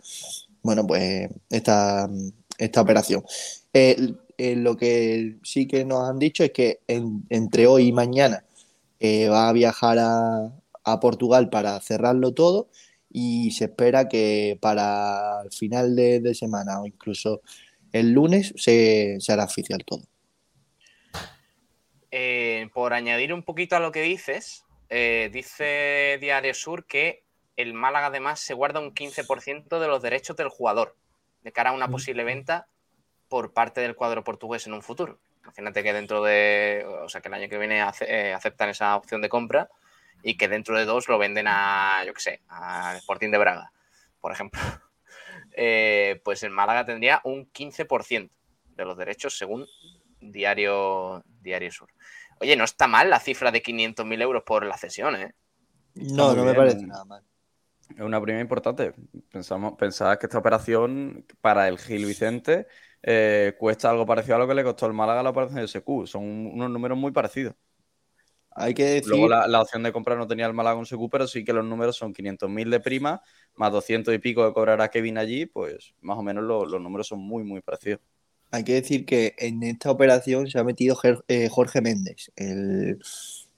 bueno, 0.63 0.87
pues 0.87 1.29
esta, 1.51 2.09
esta 2.59 2.81
operación. 2.81 3.25
Eh, 3.73 3.97
lo 4.57 4.77
que 4.77 5.39
sí 5.43 5.67
que 5.67 5.85
nos 5.85 6.09
han 6.09 6.19
dicho 6.19 6.45
es 6.45 6.53
que 6.53 6.81
en- 6.87 7.25
entre 7.31 7.67
hoy 7.67 7.89
y 7.89 7.93
mañana 7.93 8.45
va 9.31 9.49
a 9.49 9.53
viajar 9.53 9.99
a, 10.01 10.53
a 10.85 11.01
Portugal 11.01 11.51
para 11.51 11.81
cerrarlo 11.81 12.33
todo 12.35 12.69
y 13.11 13.51
se 13.53 13.65
espera 13.67 14.09
que 14.09 14.59
para 14.61 15.43
el 15.45 15.53
final 15.53 15.97
de, 15.97 16.21
de 16.21 16.35
semana 16.35 16.81
o 16.81 16.87
incluso 16.87 17.41
el 17.93 18.13
lunes 18.13 18.53
se, 18.57 19.17
se 19.21 19.33
hará 19.33 19.45
oficial 19.45 19.85
todo. 19.85 20.03
Eh, 22.11 22.69
por 22.73 22.95
añadir 22.95 23.33
un 23.35 23.43
poquito 23.43 23.77
a 23.77 23.81
lo 23.81 23.93
que 23.93 24.03
dices, 24.03 24.65
eh, 24.89 25.29
dice 25.33 26.17
Diario 26.21 26.55
Sur 26.55 26.87
que 26.87 27.23
el 27.57 27.75
Málaga 27.75 28.07
además 28.07 28.41
se 28.41 28.55
guarda 28.55 28.81
un 28.81 28.95
15% 28.95 29.79
de 29.81 29.89
los 29.89 30.01
derechos 30.03 30.37
del 30.37 30.49
jugador 30.49 30.97
de 31.43 31.53
cara 31.53 31.71
a 31.71 31.75
una 31.75 31.89
posible 31.89 32.25
venta 32.25 32.67
por 33.29 33.53
parte 33.53 33.81
del 33.81 33.95
cuadro 33.95 34.25
portugués 34.25 34.67
en 34.67 34.73
un 34.73 34.83
futuro. 34.83 35.19
Imagínate 35.43 35.83
que 35.83 35.93
dentro 35.93 36.23
de, 36.23 36.85
o 37.05 37.09
sea, 37.09 37.21
que 37.21 37.29
el 37.29 37.35
año 37.35 37.49
que 37.49 37.59
viene 37.59 37.81
ace- 37.83 38.07
eh, 38.09 38.33
aceptan 38.33 38.69
esa 38.71 38.97
opción 38.97 39.21
de 39.21 39.29
compra 39.29 39.69
y 40.23 40.37
que 40.37 40.49
dentro 40.49 40.79
de 40.79 40.85
dos 40.85 41.09
lo 41.09 41.19
venden 41.19 41.47
a, 41.49 42.03
yo 42.07 42.15
qué 42.15 42.21
sé, 42.21 42.41
al 42.49 42.97
Sporting 42.97 43.31
de 43.31 43.39
Braga, 43.39 43.73
por 44.21 44.33
ejemplo. 44.33 44.61
Eh, 45.61 46.21
pues 46.25 46.45
el 46.45 46.51
Málaga 46.51 46.85
tendría 46.85 47.21
un 47.25 47.51
15% 47.51 48.31
de 48.77 48.85
los 48.85 48.97
derechos 48.97 49.37
según 49.37 49.67
Diario, 50.21 51.25
Diario 51.41 51.73
Sur. 51.73 51.89
Oye, 52.41 52.55
no 52.55 52.63
está 52.63 52.87
mal 52.87 53.11
la 53.11 53.19
cifra 53.19 53.51
de 53.51 53.63
500.000 53.63 54.23
euros 54.23 54.45
por 54.45 54.65
la 54.65 54.77
cesión, 54.77 55.17
¿eh? 55.17 55.35
No, 55.95 56.35
no 56.35 56.45
me 56.45 56.55
parece 56.55 56.87
nada 56.87 57.05
mal. 57.05 57.25
Es 57.91 58.01
una 58.01 58.21
prima 58.21 58.41
importante. 58.41 58.95
Pensamos, 59.33 59.75
pensaba 59.79 60.19
que 60.19 60.27
esta 60.27 60.39
operación 60.39 61.25
para 61.41 61.67
el 61.67 61.79
Gil 61.79 62.05
Vicente 62.05 62.67
eh, 63.03 63.55
cuesta 63.59 63.91
algo 63.91 64.07
parecido 64.07 64.37
a 64.37 64.39
lo 64.39 64.47
que 64.47 64.55
le 64.55 64.65
costó 64.65 64.87
el 64.87 64.93
Málaga 64.93 65.23
la 65.23 65.31
operación 65.31 65.61
de 65.61 65.69
SQ. 65.69 66.07
Son 66.07 66.23
unos 66.23 66.71
números 66.71 66.99
muy 66.99 67.11
parecidos. 67.13 67.55
Hay 68.59 68.75
que 68.75 68.85
decir... 68.85 69.11
Luego 69.11 69.29
la, 69.29 69.63
opción 69.63 69.83
de 69.83 69.93
compra 69.93 70.17
no 70.17 70.27
tenía 70.27 70.47
el 70.47 70.55
Málaga 70.55 70.77
con 70.77 70.87
SQ, 70.87 71.09
pero 71.11 71.27
sí 71.27 71.45
que 71.45 71.53
los 71.53 71.65
números 71.65 71.97
son 71.97 72.13
500.000 72.13 72.71
de 72.71 72.81
prima, 72.81 73.23
más 73.57 73.73
200 73.73 74.15
y 74.15 74.19
pico 74.19 74.47
que 74.47 74.53
cobrará 74.53 74.89
Kevin 74.89 75.19
allí, 75.19 75.47
pues 75.47 75.95
más 76.01 76.19
o 76.19 76.23
menos 76.23 76.45
los 76.45 76.81
números 76.81 77.07
son 77.07 77.21
muy, 77.21 77.45
muy 77.45 77.61
parecidos. 77.61 78.01
Hay 78.51 78.65
que 78.65 78.75
decir 78.75 79.05
que 79.05 79.35
en 79.39 79.63
esta 79.63 79.91
operación 79.91 80.49
se 80.49 80.59
ha 80.59 80.65
metido 80.65 80.97
eh, 81.29 81.49
Jorge 81.51 81.81
Méndez, 81.81 82.33
el, 82.35 82.99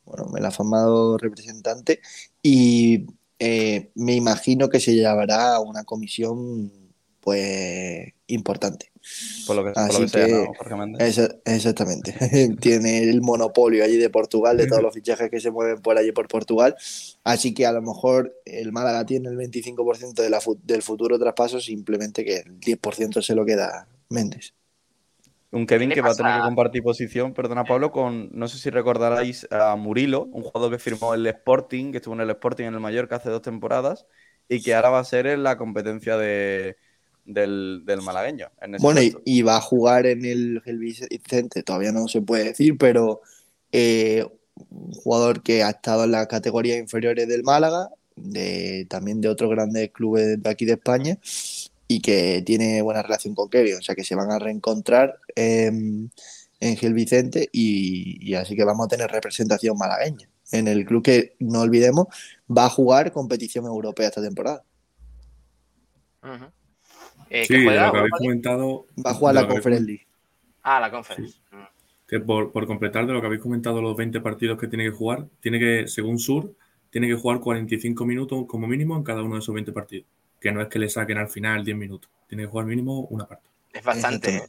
bueno, 0.04 0.32
el 0.36 0.44
afamado 0.44 1.16
representante, 1.16 2.00
y 2.42 3.06
eh, 3.38 3.90
me 3.94 4.14
imagino 4.14 4.68
que 4.68 4.80
se 4.80 4.94
llevará 4.94 5.60
una 5.60 5.84
comisión 5.84 6.72
pues 7.20 8.12
importante. 8.26 8.90
Por 9.46 9.56
lo 9.56 9.64
que, 9.64 9.72
sea, 10.09 10.46
Jorge 10.59 10.76
Méndez. 10.76 11.30
exactamente. 11.44 12.14
Tiene 12.61 13.04
el 13.04 13.22
monopolio 13.22 13.83
allí 13.83 13.96
de 13.96 14.11
Portugal, 14.11 14.56
de 14.56 14.66
todos 14.66 14.83
los 14.83 14.94
fichajes 14.94 15.30
que 15.30 15.40
se 15.40 15.50
mueven 15.50 15.80
por 15.80 15.96
allí 15.96 16.12
por 16.12 16.28
Portugal. 16.28 16.76
Así 17.24 17.54
que 17.54 17.66
a 17.66 17.72
lo 17.72 17.83
mejor 17.83 18.35
el 18.44 18.72
Málaga 18.72 19.04
tiene 19.06 19.28
el 19.28 19.37
25% 19.37 20.22
de 20.22 20.30
la, 20.30 20.40
del 20.62 20.83
futuro 20.83 21.18
traspaso, 21.18 21.61
simplemente 21.61 22.24
que 22.24 22.38
el 22.38 22.61
10% 22.61 23.22
se 23.22 23.35
lo 23.35 23.44
queda 23.44 23.88
Méndez. 24.11 24.54
Un 25.52 25.66
Kevin 25.66 25.90
que 25.90 26.00
va 26.00 26.11
a 26.11 26.14
tener 26.14 26.37
que 26.37 26.42
compartir 26.42 26.83
posición, 26.83 27.35
perdona 27.35 27.64
Pablo, 27.64 27.90
con, 27.90 28.30
no 28.33 28.46
sé 28.46 28.59
si 28.59 28.70
recordaráis 28.70 29.48
a 29.50 29.74
Murilo, 29.74 30.26
un 30.26 30.42
jugador 30.42 30.70
que 30.70 30.78
firmó 30.78 31.12
el 31.12 31.26
Sporting, 31.26 31.90
que 31.90 31.96
estuvo 31.96 32.14
en 32.14 32.20
el 32.20 32.30
Sporting 32.30 32.66
en 32.66 32.74
el 32.74 32.80
Mallorca 32.80 33.16
hace 33.16 33.30
dos 33.30 33.42
temporadas, 33.42 34.06
y 34.48 34.62
que 34.62 34.74
ahora 34.74 34.90
va 34.90 35.00
a 35.00 35.04
ser 35.04 35.26
en 35.26 35.42
la 35.42 35.56
competencia 35.56 36.16
de, 36.16 36.76
del, 37.24 37.83
malagueño. 38.02 38.48
bueno, 38.80 39.00
y, 39.24 39.42
va 39.42 39.56
a 39.56 39.61
jugar 39.61 40.06
en 40.06 40.24
el, 40.24 40.62
el, 40.64 40.78
Vicente, 40.78 41.62
todavía 41.62 41.92
no 41.92 42.09
se 42.09 42.22
puede 42.22 42.44
decir, 42.44 42.76
pero 42.78 43.20
eh, 43.72 44.26
un 44.70 44.92
jugador 44.92 45.42
que 45.42 45.62
ha 45.62 45.70
estado 45.70 46.04
en 46.04 46.12
las 46.12 46.26
categorías 46.26 46.78
inferiores 46.78 47.28
del 47.28 47.42
Málaga, 47.42 47.90
de, 48.16 48.87
también 48.88 49.20
de 49.20 49.28
otros 49.28 49.50
grandes 49.50 49.90
clubes 49.90 50.42
de 50.42 50.50
aquí 50.50 50.64
de 50.64 50.72
España, 50.72 51.18
y 51.88 52.00
que 52.00 52.42
tiene 52.44 52.83
buena 52.83 53.02
relación 53.02 53.35
con 53.35 53.48
Kevin, 53.48 53.76
o 53.76 53.83
sea 53.83 53.94
que 53.94 54.04
se 54.04 54.14
van 54.14 54.30
a 54.30 54.38
reencontrar 54.38 55.18
en 55.35 56.11
Gil 56.61 56.94
Vicente 56.94 57.48
y, 57.52 58.35
así 58.35 58.54
que 58.54 58.64
vamos 58.64 58.87
a 58.87 58.88
tener 58.88 59.11
representación 59.11 59.76
malagueña 59.76 60.28
en 60.52 60.68
el 60.68 60.85
club 60.85 61.02
que, 61.02 61.37
no 61.38 61.61
olvidemos, 61.61 62.06
va 62.48 62.66
a 62.66 62.70
jugar 62.70 63.12
competición 63.12 63.64
europea 63.66 64.09
esta 64.09 64.22
temporada. 64.22 64.64
Eh, 67.30 67.44
sí, 67.46 67.54
de 67.54 67.64
lo 67.64 67.92
que 67.92 67.98
habéis 67.98 68.12
comentado... 68.18 68.86
Va 69.04 69.12
a 69.12 69.14
jugar 69.14 69.34
la 69.34 69.48
Conference 69.48 69.84
League. 69.84 70.06
Ah, 70.62 70.80
la 70.80 70.90
Conference. 70.90 71.38
Mm. 71.50 71.56
Que 72.06 72.20
por, 72.20 72.52
por, 72.52 72.66
completar 72.66 73.06
de 73.06 73.12
lo 73.12 73.20
que 73.20 73.26
habéis 73.28 73.40
comentado, 73.40 73.80
los 73.80 73.96
20 73.96 74.20
partidos 74.20 74.58
que 74.58 74.66
tiene 74.66 74.84
que 74.84 74.90
jugar, 74.90 75.26
tiene 75.40 75.58
que, 75.58 75.88
según 75.88 76.18
Sur, 76.18 76.52
tiene 76.90 77.06
que 77.06 77.14
jugar 77.14 77.40
45 77.40 78.04
minutos 78.04 78.44
como 78.48 78.66
mínimo 78.66 78.96
en 78.96 79.04
cada 79.04 79.22
uno 79.22 79.36
de 79.36 79.40
esos 79.40 79.54
20 79.54 79.72
partidos 79.72 80.06
que 80.40 80.50
no 80.50 80.62
es 80.62 80.68
que 80.68 80.78
le 80.78 80.88
saquen 80.88 81.18
al 81.18 81.28
final 81.28 81.64
10 81.64 81.76
minutos. 81.76 82.10
Tiene 82.26 82.44
que 82.44 82.48
jugar 82.48 82.66
mínimo 82.66 83.00
una 83.10 83.26
parte. 83.26 83.48
Es 83.72 83.84
bastante. 83.84 84.48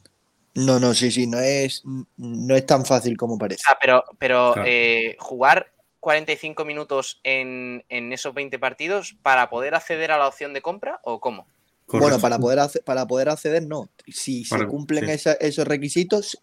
No, 0.54 0.80
no, 0.80 0.94
sí, 0.94 1.10
sí, 1.10 1.26
no 1.26 1.38
es, 1.38 1.82
no 2.16 2.56
es 2.56 2.66
tan 2.66 2.84
fácil 2.84 3.16
como 3.16 3.38
parece. 3.38 3.62
Ah, 3.68 3.78
pero, 3.80 4.04
pero 4.18 4.54
eh, 4.64 5.16
jugar 5.18 5.72
45 6.00 6.64
minutos 6.64 7.20
en, 7.22 7.84
esos 7.88 8.34
20 8.34 8.58
partidos 8.58 9.14
para 9.22 9.48
poder 9.50 9.74
acceder 9.74 10.10
a 10.10 10.18
la 10.18 10.26
opción 10.26 10.52
de 10.52 10.62
compra 10.62 11.00
o 11.04 11.20
cómo? 11.20 11.46
Bueno, 11.88 12.18
para 12.18 12.38
poder, 12.38 12.58
para 12.84 13.06
poder 13.06 13.28
acceder, 13.28 13.66
no. 13.66 13.90
Si 14.06 14.44
se 14.44 14.66
cumplen 14.66 15.08
esos 15.08 15.66
requisitos, 15.66 16.42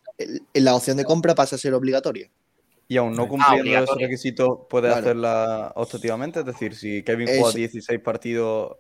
la 0.54 0.76
opción 0.76 0.98
de 0.98 1.06
compra 1.06 1.36
pasa 1.36 1.56
a 1.56 1.60
ser 1.60 1.74
obligatoria. 1.74 2.30
Y 2.88 2.98
aún 2.98 3.14
no 3.14 3.24
ah, 3.24 3.28
cumpliendo 3.28 3.84
esos 3.84 3.98
requisitos, 3.98 4.62
puede 4.70 4.90
hacerla 4.90 5.72
objetivamente. 5.76 6.40
Es 6.40 6.46
decir, 6.46 6.76
si 6.76 7.04
Kevin 7.04 7.28
juega 7.28 7.52
16 7.52 8.00
partidos 8.00 8.78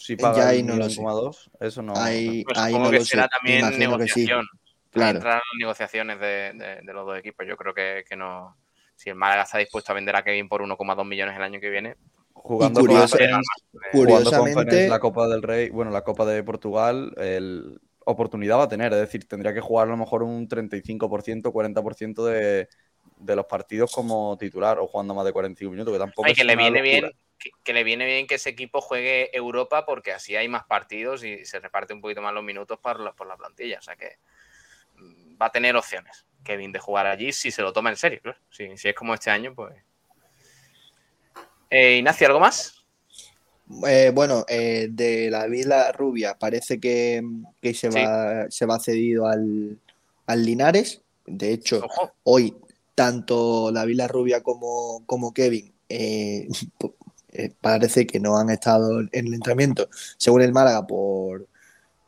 si 0.00 0.16
paga 0.16 0.48
ahí 0.48 0.62
no 0.62 0.76
1,2, 0.76 1.50
eso 1.60 1.82
no. 1.82 1.92
Ahí, 1.94 2.42
pues 2.44 2.56
ahí 2.56 2.72
no 2.72 2.90
que 2.90 3.04
será 3.04 3.28
también 3.28 3.78
negociación. 3.78 4.46
Claro. 4.88 5.18
Entrar 5.18 5.42
en 5.52 5.58
negociaciones 5.58 6.18
de, 6.18 6.80
los 6.84 7.04
dos 7.04 7.18
equipos. 7.18 7.46
Yo 7.46 7.54
creo 7.58 7.74
que, 7.74 8.16
no. 8.16 8.56
Si 8.96 9.10
el 9.10 9.14
Málaga 9.14 9.42
está 9.42 9.58
dispuesto 9.58 9.92
a 9.92 9.94
vender 9.94 10.16
a 10.16 10.24
Kevin 10.24 10.48
por 10.48 10.62
1,2 10.62 11.06
millones 11.06 11.36
el 11.36 11.42
año 11.42 11.60
que 11.60 11.68
viene. 11.68 11.96
Jugando, 12.42 12.80
curiosamente, 13.92 14.88
la 14.88 14.98
Copa 14.98 15.28
del 15.28 15.42
Rey, 15.42 15.70
bueno, 15.70 15.90
la 15.90 16.02
Copa 16.02 16.24
de 16.24 16.42
Portugal, 16.42 17.12
el, 17.18 17.80
oportunidad 18.04 18.58
va 18.58 18.64
a 18.64 18.68
tener. 18.68 18.92
Es 18.92 19.00
decir, 19.00 19.28
tendría 19.28 19.52
que 19.52 19.60
jugar 19.60 19.88
a 19.88 19.90
lo 19.90 19.96
mejor 19.96 20.22
un 20.22 20.48
35%, 20.48 21.42
40% 21.42 22.24
de, 22.24 22.68
de 23.18 23.36
los 23.36 23.46
partidos 23.46 23.92
como 23.92 24.36
titular 24.38 24.78
o 24.78 24.86
jugando 24.86 25.14
más 25.14 25.24
de 25.24 25.32
45 25.32 25.70
minutos, 25.70 25.92
que 25.92 25.98
tampoco 25.98 26.28
es 26.28 26.36
que 26.36 26.44
le 26.44 26.56
viene 26.56 26.82
bien 26.82 27.10
que, 27.64 27.72
le 27.72 27.84
viene 27.84 28.04
bien 28.04 28.26
que 28.26 28.34
ese 28.34 28.50
equipo 28.50 28.80
juegue 28.80 29.34
Europa 29.34 29.86
porque 29.86 30.12
así 30.12 30.36
hay 30.36 30.48
más 30.48 30.64
partidos 30.64 31.24
y 31.24 31.44
se 31.46 31.58
reparte 31.58 31.94
un 31.94 32.00
poquito 32.00 32.20
más 32.20 32.34
los 32.34 32.44
minutos 32.44 32.78
por 32.78 33.00
la, 33.00 33.12
por 33.12 33.26
la 33.26 33.36
plantilla. 33.36 33.78
O 33.78 33.82
sea 33.82 33.96
que 33.96 34.18
mm, 34.96 35.40
va 35.40 35.46
a 35.46 35.52
tener 35.52 35.74
opciones 35.76 36.26
Kevin 36.44 36.72
de 36.72 36.78
jugar 36.78 37.06
allí 37.06 37.32
si 37.32 37.50
se 37.50 37.62
lo 37.62 37.72
toma 37.72 37.90
en 37.90 37.96
serio. 37.96 38.20
Si, 38.50 38.64
es 38.64 38.94
como 38.94 39.14
este 39.14 39.30
año, 39.30 39.54
pues. 39.54 39.74
Eh, 41.70 41.98
Ignacio, 41.98 42.26
¿algo 42.26 42.40
más? 42.40 42.74
Eh, 43.86 44.10
bueno, 44.12 44.44
eh, 44.48 44.88
de 44.90 45.30
la 45.30 45.46
Vila 45.46 45.92
Rubia 45.92 46.36
parece 46.36 46.80
que, 46.80 47.22
se, 47.72 47.88
va, 47.88 48.50
se 48.50 48.66
va 48.66 48.80
cedido 48.80 49.26
al, 49.26 49.78
Linares. 50.36 51.02
De 51.26 51.52
hecho, 51.52 51.86
hoy 52.24 52.56
tanto 52.94 53.70
la 53.70 53.84
Vila 53.84 54.08
Rubia 54.08 54.42
como, 54.42 55.04
como 55.06 55.32
Kevin 55.32 55.72
eh, 55.88 56.48
parece 57.60 58.06
que 58.06 58.20
no 58.20 58.36
han 58.36 58.50
estado 58.50 59.00
en 59.00 59.08
el 59.12 59.34
entrenamiento, 59.34 59.88
según 60.16 60.42
el 60.42 60.52
Málaga, 60.52 60.86
por, 60.86 61.46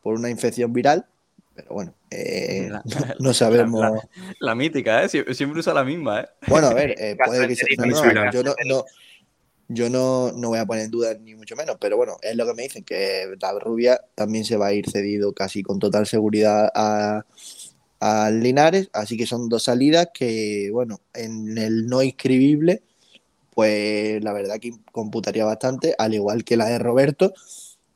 por 0.03 0.15
una 0.15 0.31
infección 0.31 0.73
viral. 0.73 1.07
Pero 1.55 1.69
bueno, 1.75 1.95
eh, 2.11 2.71
no 3.21 3.33
sabemos. 3.33 4.01
La, 4.41 4.55
mítica, 4.55 5.05
¿eh? 5.05 5.09
siempre 5.09 5.61
usa 5.61 5.75
la 5.75 5.85
misma. 5.85 6.23
¿eh? 6.23 6.29
Bueno, 6.49 6.69
a 6.69 6.75
ver, 6.75 6.97
puede 7.25 7.49
que 7.49 7.57
sea. 7.57 8.31
yo 8.33 8.43
no, 8.43 8.85
yo 9.75 9.91
no, 9.91 10.33
no, 10.33 10.49
voy 10.49 10.59
a 10.59 10.67
poner 10.67 10.85
en 10.85 10.91
duda 10.91 11.15
ni 11.15 11.35
mucho 11.35 11.57
menos, 11.57 11.77
pero 11.81 11.97
bueno, 11.97 12.17
es 12.23 12.37
lo 12.37 12.47
que 12.47 12.55
me 12.55 12.63
dicen, 12.65 12.85
que 12.85 13.35
la 13.41 13.53
rubia 13.59 14.01
también 14.15 14.45
se 14.45 14.57
va 14.57 14.69
a 14.69 14.73
ir 14.73 14.89
cedido 14.91 15.33
casi 15.33 15.63
con 15.63 15.79
total 15.79 16.07
seguridad 16.07 16.71
a, 16.75 17.25
a 18.01 18.31
Linares, 18.31 18.91
así 18.93 19.17
que 19.17 19.27
son 19.27 19.49
dos 19.49 19.65
salidas 19.65 20.09
que, 20.15 20.71
bueno, 20.73 21.01
en 21.15 21.59
el 21.59 21.87
no 21.87 22.03
inscribible 22.03 22.83
pues 23.55 24.23
la 24.25 24.33
verdad 24.33 24.59
que 24.61 24.73
computaría 24.93 25.45
bastante, 25.45 25.95
al 25.99 26.15
igual 26.15 26.45
que 26.45 26.57
la 26.57 26.67
de 26.67 26.79
Roberto, 26.79 27.35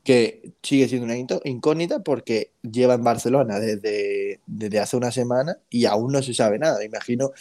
que 0.03 0.53
sigue 0.63 0.87
siendo 0.87 1.05
una 1.05 1.17
incógnita 1.17 1.99
porque 1.99 2.51
lleva 2.61 2.93
en 2.93 3.03
Barcelona 3.03 3.59
desde, 3.59 4.39
desde 4.45 4.79
hace 4.79 4.95
una 4.95 5.11
semana 5.11 5.57
y 5.69 5.85
aún 5.85 6.13
no 6.13 6.21
se 6.21 6.33
sabe 6.33 6.59
nada. 6.59 6.83
Imagino 6.85 7.31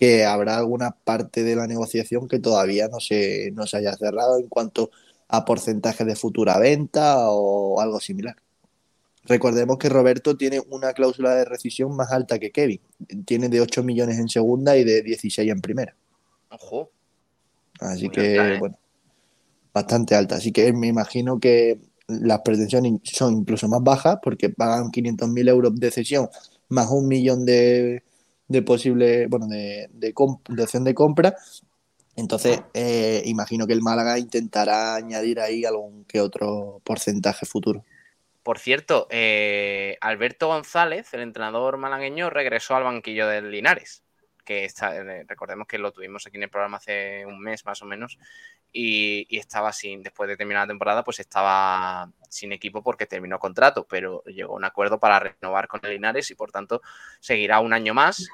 que 0.00 0.24
habrá 0.24 0.56
alguna 0.56 0.92
parte 0.92 1.44
de 1.44 1.54
la 1.54 1.66
negociación 1.66 2.26
que 2.26 2.38
todavía 2.38 2.88
no 2.88 3.00
se, 3.00 3.50
no 3.52 3.66
se 3.66 3.76
haya 3.76 3.94
cerrado 3.94 4.38
en 4.38 4.48
cuanto 4.48 4.90
a 5.28 5.44
porcentaje 5.44 6.06
de 6.06 6.16
futura 6.16 6.58
venta 6.58 7.16
o 7.28 7.82
algo 7.82 8.00
similar. 8.00 8.34
Recordemos 9.24 9.76
que 9.76 9.90
Roberto 9.90 10.38
tiene 10.38 10.62
una 10.70 10.94
cláusula 10.94 11.34
de 11.34 11.44
rescisión 11.44 11.94
más 11.94 12.10
alta 12.12 12.38
que 12.38 12.50
Kevin. 12.50 12.80
Tiene 13.26 13.50
de 13.50 13.60
8 13.60 13.82
millones 13.82 14.18
en 14.18 14.30
segunda 14.30 14.74
y 14.78 14.84
de 14.84 15.02
16 15.02 15.50
en 15.50 15.60
primera. 15.60 15.94
Ojo. 16.48 16.90
Así 17.78 18.08
que, 18.08 18.36
¿eh? 18.36 18.58
bueno, 18.58 18.78
bastante 19.74 20.14
alta. 20.14 20.36
Así 20.36 20.50
que 20.50 20.72
me 20.72 20.86
imagino 20.86 21.38
que 21.38 21.78
las 22.08 22.40
pretensiones 22.40 23.00
son 23.04 23.34
incluso 23.34 23.68
más 23.68 23.82
bajas 23.82 24.18
porque 24.22 24.48
pagan 24.48 24.90
500.000 24.90 25.48
euros 25.50 25.78
de 25.78 25.90
cesión 25.90 26.30
más 26.70 26.88
un 26.90 27.06
millón 27.06 27.44
de, 27.44 28.02
de 28.50 28.62
posible, 28.62 29.28
bueno, 29.28 29.46
de, 29.46 29.88
de, 29.92 30.12
opción 30.16 30.82
de 30.82 30.92
compra. 30.92 31.36
Entonces, 32.16 32.60
eh, 32.74 33.22
imagino 33.24 33.64
que 33.66 33.72
el 33.72 33.80
Málaga 33.80 34.18
intentará 34.18 34.96
añadir 34.96 35.38
ahí 35.38 35.64
algún 35.64 36.04
que 36.04 36.20
otro 36.20 36.82
porcentaje 36.84 37.46
futuro. 37.46 37.84
Por 38.42 38.58
cierto, 38.58 39.06
eh, 39.10 39.96
Alberto 40.00 40.48
González, 40.48 41.14
el 41.14 41.20
entrenador 41.20 41.76
malagueño, 41.76 42.28
regresó 42.28 42.74
al 42.74 42.82
banquillo 42.82 43.28
del 43.28 43.52
Linares 43.52 44.02
eh, 44.58 45.24
recordemos 45.26 45.66
que 45.66 45.78
lo 45.78 45.92
tuvimos 45.92 46.26
aquí 46.26 46.36
en 46.36 46.44
el 46.44 46.50
programa 46.50 46.78
hace 46.78 47.24
un 47.26 47.40
mes 47.40 47.64
más 47.64 47.80
o 47.82 47.86
menos, 47.86 48.18
y, 48.72 49.26
estaba 49.36 49.72
sin, 49.72 50.02
después 50.02 50.28
de 50.28 50.36
terminar 50.36 50.64
la 50.64 50.72
temporada, 50.72 51.04
pues 51.04 51.20
estaba 51.20 52.10
sin 52.28 52.52
equipo 52.52 52.82
porque 52.82 53.06
terminó 53.06 53.38
contrato, 53.38 53.86
pero 53.88 54.22
llegó 54.24 54.54
un 54.54 54.64
acuerdo 54.64 54.98
para 55.00 55.18
renovar 55.20 55.68
con 55.68 55.80
el 55.84 55.92
Linares 55.92 56.30
y 56.30 56.34
por 56.34 56.52
tanto 56.52 56.82
seguirá 57.20 57.60
un 57.60 57.72
año 57.72 57.94
más. 57.94 58.28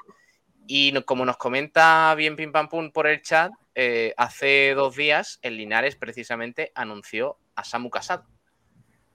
Y 0.67 0.93
como 1.03 1.25
nos 1.25 1.37
comenta 1.37 2.13
bien 2.15 2.35
Pim 2.35 2.51
Pam 2.51 2.67
Pum 2.67 2.91
por 2.91 3.07
el 3.07 3.21
chat, 3.21 3.51
eh, 3.73 4.13
hace 4.17 4.73
dos 4.75 4.95
días 4.95 5.39
el 5.41 5.55
Linares 5.55 5.95
precisamente 5.95 6.71
anunció 6.75 7.37
a 7.55 7.63
Samu 7.63 7.89
Casado 7.89 8.25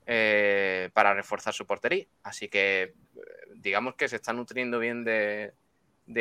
eh, 0.06 0.90
para 0.94 1.14
reforzar 1.14 1.52
su 1.52 1.66
portería. 1.66 2.06
Así 2.22 2.48
que 2.48 2.94
digamos 3.54 3.94
que 3.94 4.08
se 4.08 4.16
está 4.16 4.32
nutriendo 4.32 4.78
bien 4.78 5.04
de, 5.04 5.52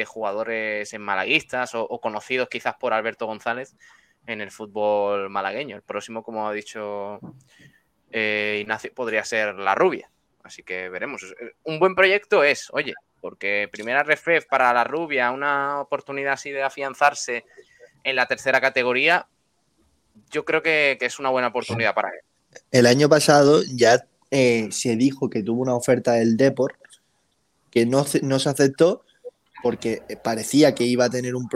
jugadores 0.06 0.94
en 0.94 1.02
malaguistas 1.02 1.72
o, 1.74 2.00
conocidos 2.00 2.50
quizás 2.50 2.76
por 2.76 2.94
Alberto 2.94 3.26
González 3.26 3.76
en 4.28 4.42
el 4.42 4.52
fútbol 4.52 5.30
malagueño. 5.30 5.76
El 5.76 5.82
próximo, 5.82 6.24
como 6.24 6.48
ha 6.48 6.54
dicho 6.54 7.20
Ignacio, 8.12 8.94
podría 8.94 9.24
ser 9.26 9.56
la 9.56 9.76
rubia. 9.76 10.10
Así 10.44 10.64
que 10.64 10.90
veremos. 10.90 11.34
Un 11.64 11.80
buen 11.80 11.96
proyecto 11.96 12.44
es, 12.44 12.70
oye, 12.72 12.94
porque 13.20 13.70
primera 13.72 14.04
refref 14.04 14.46
para 14.46 14.74
la 14.74 14.84
rubia, 14.84 15.32
una 15.32 15.80
oportunidad 15.80 16.34
así 16.34 16.52
de 16.52 16.64
afianzarse 16.64 17.46
en 18.04 18.16
la 18.16 18.26
tercera 18.26 18.60
categoría, 18.60 19.28
yo 20.32 20.44
creo 20.44 20.62
que, 20.62 20.98
es 21.00 21.20
una 21.20 21.30
buena 21.30 21.50
oportunidad 21.50 21.94
para 21.94 22.10
él. 22.10 22.20
El 22.72 22.86
año 22.86 23.08
pasado 23.08 23.62
ya 23.64 24.06
eh, 24.32 24.68
se 24.72 24.96
dijo 24.96 25.30
que 25.30 25.44
tuvo 25.44 25.62
una 25.62 25.76
oferta 25.76 26.14
del 26.14 26.36
Deport 26.36 26.76
que 27.70 27.86
no, 27.86 28.06
no 28.24 28.40
se 28.40 28.50
aceptó 28.50 29.06
porque 29.62 30.02
parecía 30.24 30.74
que 30.74 30.86
iba 30.86 31.06
a 31.06 31.10
tener 31.10 31.36
un, 31.36 31.48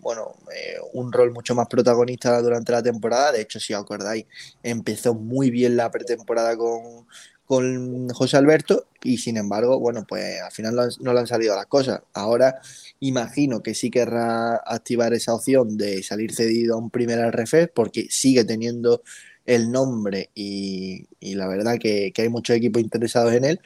bueno, 0.00 0.36
eh, 0.54 0.76
un 0.92 1.12
rol 1.12 1.32
mucho 1.32 1.54
más 1.54 1.66
protagonista 1.68 2.40
durante 2.40 2.72
la 2.72 2.82
temporada. 2.82 3.32
De 3.32 3.42
hecho, 3.42 3.60
si 3.60 3.74
os 3.74 3.82
acordáis, 3.82 4.26
empezó 4.62 5.14
muy 5.14 5.50
bien 5.50 5.76
la 5.76 5.90
pretemporada 5.90 6.56
con, 6.56 7.06
con 7.46 8.08
José 8.10 8.36
Alberto 8.36 8.86
y 9.02 9.18
sin 9.18 9.36
embargo, 9.36 9.78
bueno, 9.78 10.04
pues 10.08 10.40
al 10.40 10.52
final 10.52 10.76
no 11.00 11.12
le 11.12 11.20
han 11.20 11.26
salido 11.26 11.54
las 11.54 11.66
cosas. 11.66 12.00
Ahora 12.12 12.60
imagino 13.00 13.62
que 13.62 13.74
sí 13.74 13.90
querrá 13.90 14.56
activar 14.56 15.12
esa 15.12 15.34
opción 15.34 15.76
de 15.76 16.02
salir 16.02 16.34
cedido 16.34 16.74
a 16.74 16.78
un 16.78 16.90
primer 16.90 17.18
RF 17.18 17.68
porque 17.74 18.06
sigue 18.10 18.44
teniendo 18.44 19.02
el 19.46 19.70
nombre 19.70 20.30
y, 20.34 21.06
la 21.20 21.46
verdad 21.46 21.78
que, 21.78 22.12
hay 22.16 22.28
muchos 22.28 22.56
equipos 22.56 22.82
interesados 22.82 23.32
en 23.34 23.44
él 23.44 23.60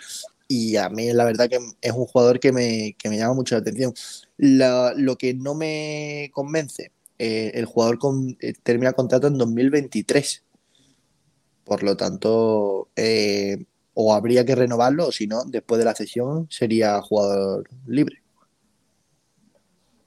y 0.49 0.77
a 0.77 0.89
mí 0.89 1.13
la 1.13 1.25
verdad 1.25 1.49
que 1.49 1.59
es 1.81 1.93
un 1.93 2.07
jugador 2.07 2.41
que 2.41 2.53
me, 2.53 2.97
llama 3.05 3.35
mucho 3.35 3.55
la 3.55 3.61
atención. 3.61 3.95
lo 4.39 5.17
que 5.17 5.35
no 5.35 5.55
me 5.55 6.31
convence, 6.33 6.93
eh, 7.19 7.53
el 7.55 7.67
jugador 7.67 7.99
con, 7.99 8.37
eh, 8.41 8.55
termina 8.63 8.93
contrato 8.93 9.27
en 9.29 9.39
2023 9.39 10.45
por 11.69 11.83
lo 11.83 11.97
tanto, 11.97 12.89
eh, 12.97 13.67
o 13.93 14.15
habría 14.15 14.45
que 14.45 14.55
renovarlo, 14.55 15.09
o 15.09 15.13
si 15.13 15.27
no, 15.27 15.45
después 15.47 15.79
de 15.79 15.85
la 15.85 15.95
cesión 15.95 16.47
sería 16.51 17.01
jugador 17.03 17.69
libre. 17.87 18.17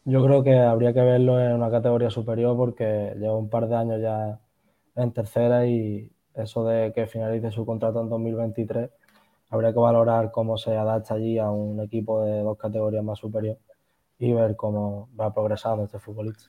Yo 0.03 0.25
creo 0.25 0.43
que 0.43 0.57
habría 0.57 0.93
que 0.93 1.01
verlo 1.01 1.39
en 1.39 1.53
una 1.53 1.69
categoría 1.69 2.09
superior 2.09 2.57
porque 2.57 3.13
lleva 3.19 3.37
un 3.37 3.49
par 3.49 3.69
de 3.69 3.75
años 3.75 4.01
ya 4.01 4.39
en 4.95 5.11
tercera 5.13 5.67
y 5.67 6.11
eso 6.33 6.65
de 6.65 6.91
que 6.93 7.05
finalice 7.05 7.51
su 7.51 7.65
contrato 7.65 8.01
en 8.01 8.09
2023, 8.09 8.89
habría 9.52 9.72
que 9.72 9.80
valorar 9.80 10.32
cómo 10.32 10.58
se 10.58 10.76
adapta 10.76 11.14
allí 11.14 11.38
a 11.38 11.52
un 11.52 11.80
equipo 11.82 12.24
de 12.24 12.39
dos 12.39 12.58
categorías 12.58 13.04
más 13.04 13.20
superior 13.20 13.58
y 14.18 14.34
ver 14.34 14.56
cómo 14.56 15.10
va 15.20 15.34
progresando 15.34 15.84
este 15.84 15.99
futbolista 15.99 16.45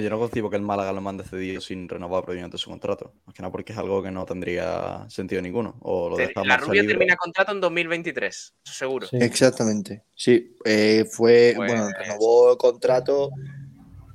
yo 0.00 0.10
no 0.10 0.18
concibo 0.18 0.48
que 0.50 0.56
el 0.56 0.62
Málaga 0.62 0.92
lo 0.92 1.00
mande 1.00 1.24
cedido 1.24 1.60
sin 1.60 1.88
renovar 1.88 2.24
previamente 2.24 2.58
su 2.58 2.70
contrato. 2.70 3.14
Más 3.26 3.34
que 3.34 3.42
nada 3.42 3.52
porque 3.52 3.72
es 3.72 3.78
algo 3.78 4.02
que 4.02 4.10
no 4.10 4.24
tendría 4.24 5.06
sentido 5.08 5.42
ninguno. 5.42 5.76
O 5.80 6.10
lo 6.10 6.16
la 6.44 6.56
Rubia 6.56 6.86
termina 6.86 7.16
contrato 7.16 7.52
en 7.52 7.60
2023, 7.60 8.54
seguro. 8.62 9.08
Exactamente. 9.12 10.04
Sí, 10.14 10.56
eh, 10.64 11.04
fue, 11.10 11.52
pues 11.56 11.68
bueno, 11.68 11.88
renovó 11.98 12.56
contrato 12.56 13.30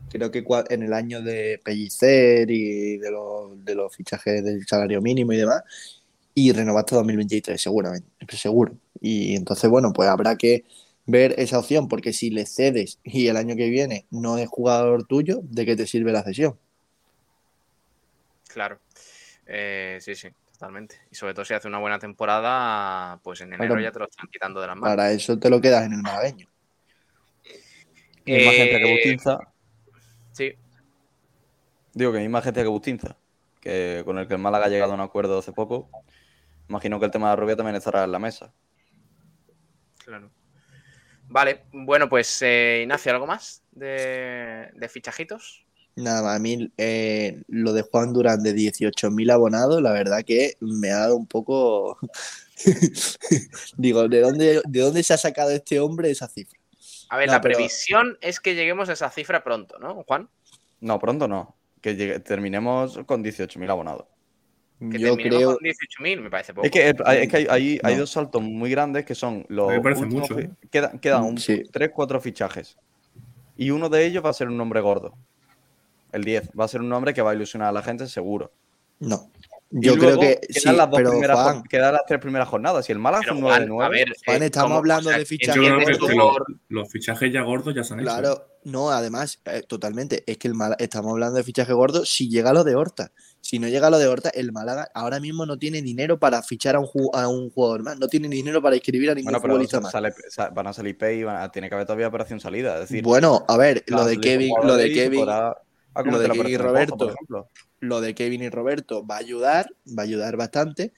creo 0.10 0.32
que 0.32 0.44
en 0.70 0.84
el 0.84 0.94
año 0.94 1.22
de 1.22 1.60
Pellicer 1.64 2.50
y 2.50 2.98
de 2.98 3.12
los, 3.12 3.64
de 3.64 3.76
los 3.76 3.94
fichajes 3.96 4.44
del 4.44 4.66
salario 4.66 5.02
mínimo 5.02 5.34
y 5.34 5.38
demás. 5.38 5.64
Y 6.40 6.52
renovó 6.52 6.78
hasta 6.78 6.98
2023, 6.98 7.60
seguramente, 7.60 8.08
seguro. 8.38 8.78
Y 9.02 9.36
entonces, 9.36 9.68
bueno, 9.72 9.92
pues 9.92 10.08
habrá 10.08 10.36
que 10.36 10.66
ver 11.08 11.34
esa 11.40 11.58
opción, 11.58 11.88
porque 11.88 12.14
si 12.14 12.30
le 12.30 12.46
cedes 12.46 13.00
y 13.04 13.26
el 13.26 13.38
año 13.38 13.56
que 13.56 13.72
viene 13.72 14.06
no 14.12 14.38
es 14.38 14.48
jugador 14.48 15.08
tuyo, 15.08 15.40
¿de 15.42 15.66
qué 15.66 15.76
te 15.76 15.88
sirve 15.88 16.12
la 16.12 16.22
cesión? 16.22 16.56
Claro, 18.50 18.80
eh, 19.48 19.98
sí, 20.00 20.14
sí, 20.14 20.28
totalmente. 20.52 20.98
Y 21.10 21.16
sobre 21.16 21.34
todo 21.34 21.44
si 21.44 21.56
hace 21.56 21.68
una 21.68 21.80
buena 21.80 21.98
temporada, 21.98 23.20
pues 23.24 23.42
en 23.42 23.54
enero 23.54 23.80
ya 23.80 23.92
te 23.92 23.98
lo 23.98 24.06
están 24.06 24.28
quitando 24.32 24.62
de 24.62 24.68
las 24.68 24.76
manos. 24.76 24.96
Para 24.96 25.12
eso 25.12 25.40
te 25.40 25.50
lo 25.50 25.60
quedas 25.60 25.88
en 25.88 25.94
el 25.94 26.04
malagueño. 26.04 26.48
Y 28.26 28.46
más 28.46 28.54
gente 28.54 28.78
que 28.78 28.92
Bustinza. 28.92 29.40
Sí. 30.34 30.54
Digo 31.96 32.12
que 32.12 32.20
hay 32.20 32.30
más 32.30 32.44
gente 32.44 32.62
que 32.62 32.68
Bustinza, 32.68 33.18
que 33.60 34.04
con 34.06 34.20
el 34.20 34.28
que 34.28 34.36
el 34.36 34.40
Málaga 34.40 34.68
ha 34.68 34.70
llegado 34.70 34.92
a 34.92 34.96
un 34.96 35.02
acuerdo 35.02 35.40
hace 35.40 35.52
poco. 35.52 35.90
Imagino 36.70 37.00
que 37.00 37.06
el 37.06 37.12
tema 37.12 37.30
de 37.30 37.32
la 37.32 37.42
rubia 37.42 37.56
también 37.56 37.76
estará 37.76 38.04
en 38.04 38.12
la 38.12 38.20
mesa. 38.20 38.54
Claro. 40.04 40.32
Vale, 41.30 41.66
bueno, 41.72 42.08
pues 42.08 42.42
eh, 42.42 42.80
Ignacio, 42.84 43.12
¿algo 43.12 43.28
más 43.28 43.64
de, 43.72 44.72
fichajitos? 44.90 45.66
Nada, 45.96 46.36
a 46.36 46.40
mí 46.40 46.72
eh, 46.78 47.42
lo 47.48 47.74
de 47.74 47.82
Juan 47.82 48.14
Durán 48.14 48.44
de 48.44 48.54
18.000 48.54 49.32
abonados, 49.32 49.82
la 49.82 49.92
verdad 49.92 50.24
que 50.26 50.54
me 50.60 50.92
ha 50.92 51.00
dado 51.00 51.18
un 51.18 51.28
poco... 51.28 51.98
Digo, 53.78 54.08
¿de 54.08 54.22
dónde, 54.22 54.62
¿de 54.66 54.80
dónde 54.80 55.04
se 55.04 55.14
ha 55.14 55.18
sacado 55.18 55.52
este 55.52 55.80
hombre 55.80 56.12
esa 56.12 56.28
cifra? 56.28 56.60
A 57.10 57.18
ver, 57.18 57.30
la 57.30 57.42
previsión 57.42 58.18
es 58.22 58.40
que 58.40 58.56
lleguemos 58.56 58.90
a 58.90 58.94
esa 58.94 59.10
cifra 59.10 59.44
pronto, 59.44 59.80
¿no, 59.80 60.04
Juan? 60.04 60.30
No, 60.82 61.00
pronto 61.00 61.28
no. 61.28 61.56
Que 61.82 62.20
terminemos 62.20 63.00
con 63.06 63.24
18.000 63.24 63.70
abonados. 63.70 64.08
Que 64.80 65.00
yo 65.00 65.16
creo. 65.16 65.56
Con 65.56 65.64
18.000, 65.64 66.22
me 66.22 66.30
parece 66.30 66.54
poco. 66.54 66.66
Es 66.66 66.72
que, 66.72 66.90
es 66.90 67.30
que 67.30 67.48
hay, 67.50 67.80
hay, 67.82 67.96
dos 67.96 68.12
saltos 68.12 68.42
muy 68.44 68.70
grandes 68.70 69.06
que 69.06 69.16
son 69.16 69.46
los. 69.50 69.70
Me 69.70 69.82
parece 69.82 70.06
mucho. 70.06 70.38
¿eh? 70.38 70.52
Quedan, 70.70 71.00
quedan 71.00 71.36
tres, 71.72 71.92
cuatro 71.94 72.22
fichajes. 72.22 72.78
Y 73.56 73.72
uno 73.72 73.90
de 73.90 74.06
ellos 74.06 74.24
va 74.24 74.30
a 74.30 74.34
ser 74.34 74.48
un 74.48 74.58
nombre 74.58 74.80
gordo. 74.82 75.16
El 76.12 76.24
10. 76.24 76.52
Va 76.60 76.66
a 76.66 76.68
ser 76.68 76.82
un 76.82 76.90
nombre 76.90 77.14
que 77.14 77.22
va 77.22 77.32
a 77.32 77.36
ilusionar 77.36 77.70
a 77.70 77.72
la 77.72 77.82
gente, 77.82 78.08
seguro. 78.08 78.52
No. 79.00 79.32
Yo 79.70 79.98
creo 79.98 80.18
que 80.18 80.40
quedan, 80.54 80.78
las 80.78 80.90
dos 80.90 81.02
primeras, 81.02 81.64
quedan 81.70 81.94
las 81.94 82.06
tres 82.08 82.22
primeras 82.22 82.48
jornadas. 82.48 82.88
Y 82.88 82.94
el 82.94 83.00
Málaga 83.00 83.34
un 83.34 83.42
9 83.42 83.60
de 83.60 83.66
9. 83.66 83.86
A 83.86 83.90
ver, 83.90 84.08
Juan, 84.26 84.44
estamos 84.44 84.78
hablando 84.78 85.10
de 85.10 85.26
fichajes. 85.26 86.00
los, 86.70 86.90
fichajes 86.90 87.34
ya 87.34 87.42
gordos 87.42 87.76
ya 87.76 87.84
se 87.84 87.94
han 87.94 88.00
hecho. 88.00 88.10
Claro, 88.10 88.48
no, 88.64 88.92
además, 88.92 89.42
eh, 89.46 89.64
totalmente. 89.68 90.24
Es 90.26 90.38
que 90.38 90.48
el 90.48 90.56
estamos 90.80 91.12
hablando 91.12 91.36
de 91.36 91.44
fichaje 91.44 91.74
gordo 91.74 92.06
si 92.06 92.30
llega 92.30 92.54
lo 92.54 92.64
de 92.64 92.76
Horta. 92.76 93.12
Si 93.48 93.60
no 93.60 93.70
llega 93.70 93.90
lo 93.90 93.98
de 93.98 94.08
Horta, 94.08 94.30
el 94.32 94.52
Málaga 94.52 94.92
ahora 94.94 95.22
mismo 95.22 95.46
no 95.46 95.58
tiene 95.58 95.82
dinero 95.82 96.20
para 96.20 96.44
fichar 96.44 96.76
a 96.76 96.82
un, 96.82 96.90
a 97.14 97.30
un 97.30 97.50
jugador 97.50 97.82
más. 97.82 97.98
No 97.98 98.10
tiene 98.10 98.28
dinero 98.28 98.62
para 98.62 98.76
inscribir 98.76 99.10
a 99.12 99.16
ningún 99.16 99.34
futbolista 99.40 99.80
más. 99.80 99.94
van 100.54 100.68
a 100.68 100.74
salir 100.74 100.98
pay 100.98 101.22
y 101.22 101.50
tiene 101.54 101.70
que 101.70 101.76
haber 101.76 101.88
todavía 101.88 102.10
operación 102.10 102.42
salida. 102.42 102.78
decir, 102.78 103.02
bueno, 103.04 103.46
a 103.48 103.56
ver, 103.56 103.86
lo 103.88 104.04
de 104.04 104.20
Kevin, 104.20 104.54
lo 104.64 104.76
de 104.76 104.92
Kevin, 104.92 105.26
lo 105.26 106.20
de 106.20 106.30
Kevin 106.30 106.48
y 106.50 106.58
Roberto, 106.58 107.16
lo 107.80 108.02
de 108.02 108.14
Kevin 108.14 108.44
y 108.44 108.50
Roberto 108.50 109.08
va 109.08 109.16
a 109.16 109.20
ayudar, 109.20 109.70
va 109.98 110.04
a 110.04 110.06
ayudar 110.06 110.36
bastante, 110.36 110.92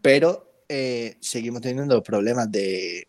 pero 0.00 0.49
eh, 0.72 1.16
seguimos 1.18 1.62
teniendo 1.62 2.00
problemas 2.00 2.48
de, 2.52 3.08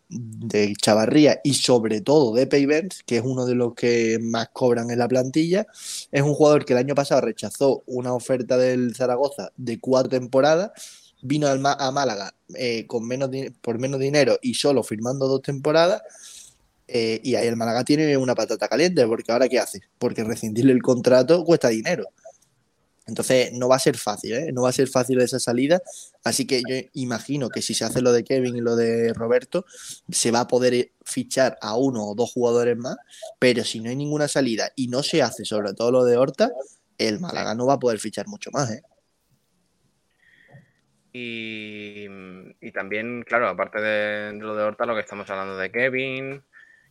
Chavarría 0.82 1.40
y 1.44 1.54
sobre 1.54 2.00
todo 2.00 2.34
de 2.34 2.48
Paybens, 2.48 3.04
que 3.06 3.18
es 3.18 3.22
uno 3.24 3.46
de 3.46 3.54
los 3.54 3.74
que 3.74 4.18
más 4.20 4.48
cobran 4.52 4.90
en 4.90 4.98
la 4.98 5.06
plantilla. 5.06 5.68
Es 6.10 6.22
un 6.22 6.34
jugador 6.34 6.64
que 6.64 6.72
el 6.72 6.80
año 6.80 6.96
pasado 6.96 7.20
rechazó 7.20 7.84
una 7.86 8.14
oferta 8.14 8.58
del 8.58 8.96
Zaragoza 8.96 9.52
de 9.56 9.78
cuatro 9.78 10.10
temporadas, 10.10 10.72
vino 11.22 11.46
a 11.46 11.90
Málaga 11.92 12.34
eh, 12.56 12.84
con 12.88 13.06
menos 13.06 13.30
por 13.60 13.78
menos 13.78 14.00
dinero 14.00 14.38
y 14.42 14.54
solo 14.54 14.82
firmando 14.82 15.28
dos 15.28 15.42
temporadas. 15.42 16.02
Eh, 16.88 17.20
y 17.22 17.36
ahí 17.36 17.46
el 17.46 17.56
Málaga 17.56 17.84
tiene 17.84 18.16
una 18.16 18.34
patata 18.34 18.66
caliente, 18.66 19.06
porque 19.06 19.30
ahora 19.30 19.48
¿qué 19.48 19.60
hace? 19.60 19.82
Porque 19.98 20.24
rescindirle 20.24 20.72
el 20.72 20.82
contrato 20.82 21.44
cuesta 21.44 21.68
dinero. 21.68 22.08
Entonces 23.06 23.52
no 23.52 23.68
va 23.68 23.76
a 23.76 23.80
ser 23.80 23.96
fácil, 23.96 24.32
¿eh? 24.34 24.52
no 24.52 24.62
va 24.62 24.68
a 24.68 24.72
ser 24.72 24.88
fácil 24.88 25.20
esa 25.20 25.40
salida. 25.40 25.82
Así 26.22 26.46
que 26.46 26.62
yo 26.68 26.76
imagino 26.94 27.48
que 27.48 27.62
si 27.62 27.74
se 27.74 27.84
hace 27.84 28.00
lo 28.00 28.12
de 28.12 28.24
Kevin 28.24 28.56
y 28.56 28.60
lo 28.60 28.76
de 28.76 29.12
Roberto, 29.12 29.64
se 30.08 30.30
va 30.30 30.40
a 30.40 30.48
poder 30.48 30.92
fichar 31.04 31.58
a 31.60 31.76
uno 31.76 32.04
o 32.04 32.14
dos 32.14 32.32
jugadores 32.32 32.76
más. 32.76 32.96
Pero 33.38 33.64
si 33.64 33.80
no 33.80 33.90
hay 33.90 33.96
ninguna 33.96 34.28
salida 34.28 34.70
y 34.76 34.88
no 34.88 35.02
se 35.02 35.22
hace 35.22 35.44
sobre 35.44 35.74
todo 35.74 35.90
lo 35.90 36.04
de 36.04 36.16
Horta, 36.16 36.52
el 36.98 37.18
Málaga 37.18 37.54
no 37.54 37.66
va 37.66 37.74
a 37.74 37.80
poder 37.80 37.98
fichar 37.98 38.28
mucho 38.28 38.50
más. 38.52 38.70
¿eh? 38.70 38.82
Y, 41.12 42.08
también, 42.72 43.22
claro, 43.22 43.48
aparte 43.48 43.80
de, 43.80 44.32
lo 44.34 44.56
de 44.56 44.62
Horta, 44.62 44.86
lo 44.86 44.94
que 44.94 45.00
estamos 45.00 45.28
hablando 45.28 45.58
de 45.58 45.70
Kevin, 45.70 46.42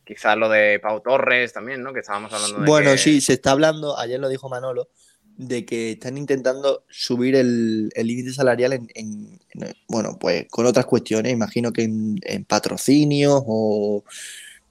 quizás 0.05 0.37
lo 0.37 0.47
de 0.47 0.79
Pau 0.79 1.01
Torres 1.01 1.53
también, 1.53 1.81
¿no? 1.81 1.91
Que 1.93 2.01
estábamos 2.01 2.31
hablando 2.31 2.59
de. 2.59 2.65
Bueno, 2.67 2.95
sí, 2.97 3.19
se 3.19 3.33
está 3.33 3.51
hablando, 3.51 3.97
ayer 3.97 4.19
lo 4.19 4.29
dijo 4.29 4.47
Manolo, 4.47 4.89
de 5.37 5.65
que 5.65 5.91
están 5.91 6.17
intentando 6.17 6.83
subir 6.89 7.35
el 7.35 7.89
límite 7.95 8.33
salarial 8.33 8.73
en, 8.73 9.39
bueno, 9.87 10.17
pues 10.19 10.47
con 10.49 10.65
otras 10.65 10.85
cuestiones, 10.85 11.31
imagino 11.31 11.71
que 11.73 11.83
en, 11.83 12.45
patrocinios 12.45 13.41
o, 13.45 14.03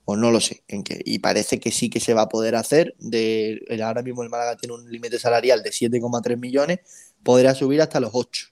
o 0.04 0.16
no 0.16 0.30
lo 0.30 0.40
sé 0.40 0.62
en 0.68 0.82
qué. 0.82 1.00
Y 1.04 1.18
parece 1.18 1.60
que 1.60 1.70
sí 1.70 1.90
que 1.90 2.00
se 2.00 2.14
va 2.14 2.22
a 2.22 2.28
poder 2.28 2.54
hacer. 2.54 2.94
De, 2.98 3.60
ahora 3.82 4.02
mismo 4.02 4.22
el 4.22 4.30
Málaga 4.30 4.56
tiene 4.56 4.74
un 4.74 4.90
límite 4.90 5.18
salarial 5.18 5.62
de 5.62 5.70
7,3 5.70 6.36
millones, 6.38 6.80
podría 7.22 7.54
subir 7.54 7.80
hasta 7.82 8.00
los 8.00 8.10
8. 8.12 8.48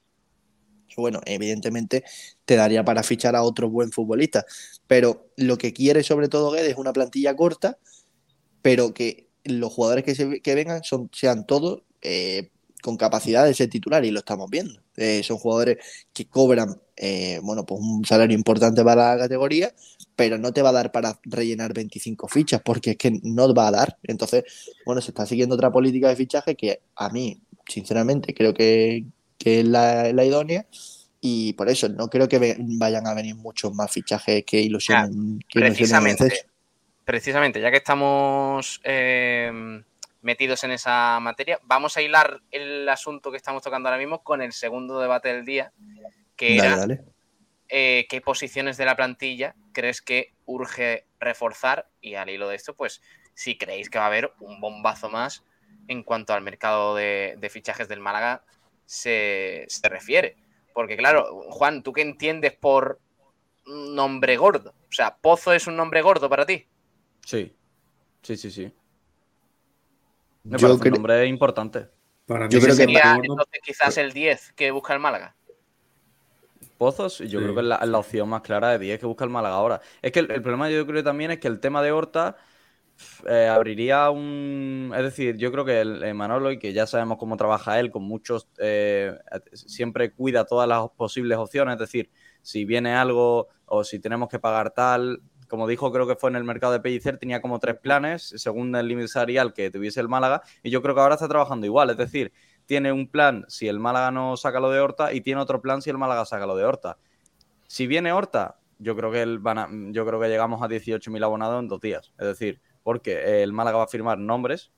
Bueno, 0.97 1.21
evidentemente 1.25 2.03
te 2.45 2.55
daría 2.55 2.83
para 2.83 3.03
fichar 3.03 3.35
a 3.35 3.43
otro 3.43 3.69
buen 3.69 3.91
futbolista, 3.91 4.45
pero 4.85 5.31
lo 5.37 5.57
que 5.57 5.71
quiere 5.71 6.03
sobre 6.03 6.27
todo 6.27 6.51
Guedes 6.51 6.71
es 6.71 6.77
una 6.77 6.91
plantilla 6.91 7.35
corta, 7.35 7.77
pero 8.61 8.93
que 8.93 9.29
los 9.45 9.71
jugadores 9.71 10.03
que, 10.03 10.15
se, 10.15 10.41
que 10.41 10.55
vengan 10.55 10.83
son, 10.83 11.09
sean 11.13 11.47
todos 11.47 11.83
eh, 12.01 12.49
con 12.81 12.97
capacidad 12.97 13.45
de 13.45 13.53
ser 13.53 13.69
titular 13.69 14.03
y 14.05 14.11
lo 14.11 14.19
estamos 14.19 14.49
viendo. 14.49 14.81
Eh, 14.95 15.21
son 15.23 15.37
jugadores 15.37 15.77
que 16.13 16.27
cobran 16.27 16.79
eh, 17.01 17.39
bueno, 17.41 17.65
pues 17.65 17.79
un 17.81 18.03
salario 18.03 18.35
importante 18.35 18.83
para 18.83 19.15
la 19.15 19.21
categoría, 19.23 19.73
pero 20.17 20.37
no 20.37 20.51
te 20.51 20.61
va 20.61 20.69
a 20.69 20.73
dar 20.73 20.91
para 20.91 21.17
rellenar 21.23 21.73
25 21.73 22.27
fichas, 22.27 22.61
porque 22.61 22.91
es 22.91 22.97
que 22.97 23.19
no 23.23 23.53
va 23.53 23.69
a 23.69 23.71
dar. 23.71 23.97
Entonces, 24.03 24.43
bueno, 24.85 24.99
se 24.99 25.11
está 25.11 25.25
siguiendo 25.25 25.55
otra 25.55 25.71
política 25.71 26.09
de 26.09 26.17
fichaje 26.17 26.55
que 26.55 26.81
a 26.97 27.07
mí, 27.09 27.41
sinceramente, 27.65 28.33
creo 28.33 28.53
que, 28.53 29.05
es 29.39 29.65
la, 29.65 30.09
idónea. 30.09 30.67
Y 31.21 31.53
por 31.53 31.69
eso 31.69 31.87
no 31.87 32.09
creo 32.09 32.27
que 32.27 32.57
vayan 32.59 33.07
a 33.07 33.13
venir 33.13 33.35
muchos 33.35 33.73
más 33.73 33.89
fichajes 33.89 34.43
que 34.45 34.59
ilusionen. 34.59 35.39
precisamente, 35.53 36.47
precisamente, 37.05 37.61
ya 37.61 37.71
que 37.71 37.77
estamos 37.77 38.81
eh, 38.83 39.81
metidos 40.21 40.63
en 40.63 40.71
esa 40.71 41.19
materia, 41.19 41.59
vamos 41.63 41.95
a 41.97 42.01
hilar 42.01 42.41
el 42.51 42.87
asunto 42.89 43.31
que 43.31 43.37
estamos 43.37 43.63
tocando 43.63 43.89
ahora 43.89 43.99
mismo 43.99 44.23
con 44.23 44.41
el 44.41 44.51
segundo 44.53 44.99
debate 44.99 45.29
del 45.29 45.45
día, 45.45 45.71
que 46.35 46.57
era 46.57 46.85
eh, 47.69 48.07
qué 48.09 48.21
posiciones 48.21 48.77
de 48.77 48.85
la 48.85 48.95
plantilla 48.95 49.55
crees 49.73 50.01
que 50.01 50.33
urge 50.45 51.05
reforzar 51.19 51.87
y 52.01 52.15
al 52.15 52.29
hilo 52.29 52.49
de 52.49 52.55
esto, 52.55 52.75
pues 52.75 53.01
si 53.33 53.57
creéis 53.57 53.89
que 53.89 53.99
va 53.99 54.05
a 54.05 54.07
haber 54.07 54.33
un 54.39 54.59
bombazo 54.59 55.09
más 55.09 55.43
en 55.87 56.03
cuanto 56.03 56.33
al 56.33 56.41
mercado 56.41 56.95
de, 56.95 57.49
fichajes 57.51 57.87
del 57.87 57.99
Málaga 57.99 58.43
se, 58.85 59.67
refiere. 59.83 60.35
Porque 60.73 60.97
claro, 60.97 61.43
Juan, 61.49 61.83
¿tú 61.83 61.93
qué 61.93 62.01
entiendes 62.01 62.53
por 62.53 62.99
nombre 63.65 64.35
gordo? 64.37 64.73
O 64.89 64.91
sea, 64.91 65.17
¿Pozo 65.17 65.53
es 65.53 65.67
un 65.67 65.75
nombre 65.75 66.01
gordo 66.01 66.29
para 66.29 66.45
ti? 66.45 66.67
Sí, 67.25 67.55
sí, 68.21 68.35
sí, 68.35 68.51
sí. 68.51 68.73
Me 70.43 70.57
parece 70.57 70.89
un 70.89 70.93
nombre 70.93 71.25
importante. 71.25 71.87
Para 72.25 72.47
mí 72.47 72.53
yo 72.53 72.59
creo 72.59 72.75
sería 72.75 73.15
entonces 73.15 73.59
quizás 73.63 73.97
el 73.97 74.13
10 74.13 74.53
que 74.53 74.71
busca 74.71 74.93
el 74.93 74.99
Málaga. 74.99 75.35
Pozos, 76.77 77.19
yo 77.19 77.41
creo 77.41 77.53
que 77.53 77.61
es 77.61 77.67
la, 77.67 77.97
opción 77.97 78.29
más 78.29 78.41
clara 78.41 78.69
de 78.69 78.79
10 78.79 78.99
que 78.99 79.05
busca 79.05 79.25
el 79.25 79.29
Málaga 79.29 79.55
ahora. 79.55 79.81
Es 80.01 80.11
que 80.11 80.19
el, 80.19 80.27
problema 80.41 80.69
yo 80.69 80.85
creo 80.87 81.03
también 81.03 81.31
es 81.31 81.39
que 81.39 81.49
el 81.49 81.59
tema 81.59 81.81
de 81.81 81.91
Horta 81.91 82.37
eh, 83.27 83.47
abriría 83.47 84.09
un... 84.09 84.93
Es 84.95 85.03
decir, 85.03 85.35
yo 85.37 85.51
creo 85.51 85.65
que 85.65 85.81
el, 85.81 86.13
Manolo, 86.15 86.51
y 86.51 86.59
que 86.59 86.71
ya 86.71 86.87
sabemos 86.87 87.17
cómo 87.17 87.35
trabaja 87.35 87.79
él, 87.79 87.91
con 87.91 88.03
muchos... 88.03 88.47
Eh, 88.59 89.13
siempre 89.51 90.13
cuida 90.13 90.45
todas 90.45 90.69
las 90.69 90.87
posibles 90.91 91.37
opciones, 91.37 91.73
es 91.73 91.79
decir, 91.79 92.09
si 92.41 92.63
viene 92.63 92.93
algo 92.93 93.49
o 93.65 93.83
si 93.83 93.99
tenemos 93.99 94.29
que 94.29 94.39
pagar 94.39 94.71
tal, 94.71 95.21
como 95.49 95.67
dijo, 95.67 95.91
creo 95.91 96.07
que 96.07 96.15
fue 96.15 96.29
en 96.29 96.37
el 96.37 96.43
mercado 96.43 96.71
de 96.73 96.79
Pellicer, 96.79 97.17
tenía 97.17 97.41
como 97.41 97.59
tres 97.59 97.77
planes, 97.77 98.33
según 98.37 98.75
el 98.75 98.87
límite 98.87 99.09
salarial 99.09 99.53
que 99.53 99.69
tuviese 99.69 99.99
el 99.99 100.07
Málaga, 100.07 100.41
y 100.63 100.69
yo 100.69 100.81
creo 100.81 100.95
que 100.95 101.01
ahora 101.01 101.15
está 101.15 101.27
trabajando 101.27 101.65
igual, 101.65 101.89
es 101.89 101.97
decir, 101.97 102.31
tiene 102.65 102.91
un 102.91 103.07
plan 103.07 103.45
si 103.47 103.67
el 103.67 103.79
Málaga 103.79 104.11
no 104.11 104.37
saca 104.37 104.59
lo 104.59 104.69
de 104.69 104.79
Horta 104.79 105.11
y 105.11 105.21
tiene 105.21 105.41
otro 105.41 105.61
plan 105.61 105.81
si 105.81 105.89
el 105.89 105.97
Málaga 105.97 106.23
saca 106.25 106.45
lo 106.45 106.55
de 106.55 106.65
Horta. 106.65 106.97
Si 107.67 107.87
viene 107.87 108.13
Horta, 108.13 108.59
yo 108.77 108.95
creo 108.95 109.11
que, 109.11 109.21
el 109.21 109.41
yo 109.91 110.05
creo 110.05 110.19
que 110.19 110.29
llegamos 110.29 110.61
a 110.61 110.67
18.000 110.67 111.23
abonados 111.23 111.59
en 111.59 111.67
dos 111.67 111.81
días. 111.81 112.13
Es 112.17 112.27
decir, 112.27 112.61
porque 112.83 113.43
el 113.43 113.53
Málaga 113.53 113.77
va 113.77 113.83
a 113.85 113.87
firmar 113.87 114.19
nombres 114.19 114.71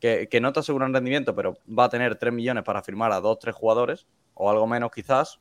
que, 0.00 0.40
no 0.40 0.52
te 0.52 0.60
aseguran 0.60 0.92
rendimiento, 0.92 1.34
pero 1.34 1.56
va 1.66 1.84
a 1.84 1.88
tener 1.88 2.16
3 2.16 2.32
millones 2.32 2.62
para 2.62 2.82
firmar 2.82 3.10
a 3.12 3.20
dos, 3.20 3.38
tres 3.38 3.54
jugadores, 3.54 4.06
o 4.34 4.50
algo 4.50 4.66
menos 4.66 4.90
quizás. 4.90 5.40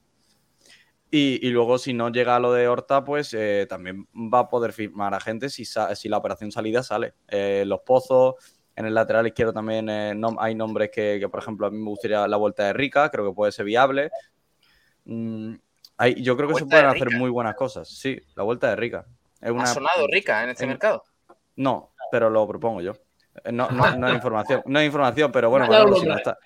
Y, 1.16 1.47
luego, 1.51 1.78
si 1.78 1.93
no 1.93 2.09
llega 2.09 2.38
a 2.38 2.39
lo 2.39 2.51
de 2.53 2.68
Horta, 2.68 3.03
pues 3.03 3.36
eh, 3.36 3.68
también 3.70 4.07
va 4.16 4.39
a 4.39 4.49
poder 4.49 4.74
firmar 4.74 5.14
a 5.14 5.20
gente 5.20 5.47
si, 5.47 5.64
si 5.64 6.09
la 6.09 6.18
operación 6.18 6.51
salida 6.51 6.82
sale. 6.82 7.14
Eh, 7.28 7.66
los 7.68 7.82
pozos, 7.82 8.34
en 8.76 8.88
el 8.88 8.95
lateral 8.95 9.28
izquierdo 9.28 9.53
también 9.53 9.89
eh, 9.89 10.20
hay 10.39 10.55
nombres 10.55 10.89
que, 10.89 11.24
por 11.30 11.39
ejemplo, 11.39 11.68
a 11.68 11.70
mí 11.70 11.78
me 11.78 11.89
gustaría 11.89 12.28
la 12.28 12.38
vuelta 12.38 12.64
de 12.64 12.74
Rica, 12.74 13.11
creo 13.11 13.28
que 13.28 13.36
puede 13.36 13.51
ser 13.51 13.66
viable. 13.66 14.09
Mm, 15.05 15.53
yo 16.18 16.36
creo 16.36 16.49
que 16.49 16.55
se 16.55 16.66
pueden 16.66 16.88
hacer 16.88 17.11
muy 17.11 17.30
buenas 17.30 17.53
cosas. 17.53 17.88
Sí, 17.88 18.20
la 18.34 18.41
vuelta 18.41 18.70
de 18.72 18.76
Rica. 18.76 19.05
¿Ha 19.39 19.68
sonado 19.68 20.07
Rica 20.07 20.43
en 20.43 20.49
este 20.49 20.66
mercado? 20.66 21.03
No, 21.57 21.91
pero 22.09 22.32
lo 22.32 22.47
propongo 22.47 22.82
yo. 22.82 22.93
Eh, 23.43 23.51
no, 23.51 23.70
no, 23.70 24.07
hay 24.07 24.16
información, 24.16 24.64
no 24.66 24.80
hay 24.80 24.88
información, 24.88 25.32
pero 25.32 25.51
bueno, 25.51 25.68
Manolo, 25.70 25.95
si, 25.95 26.07
lo 26.07 26.16
está, 26.16 26.39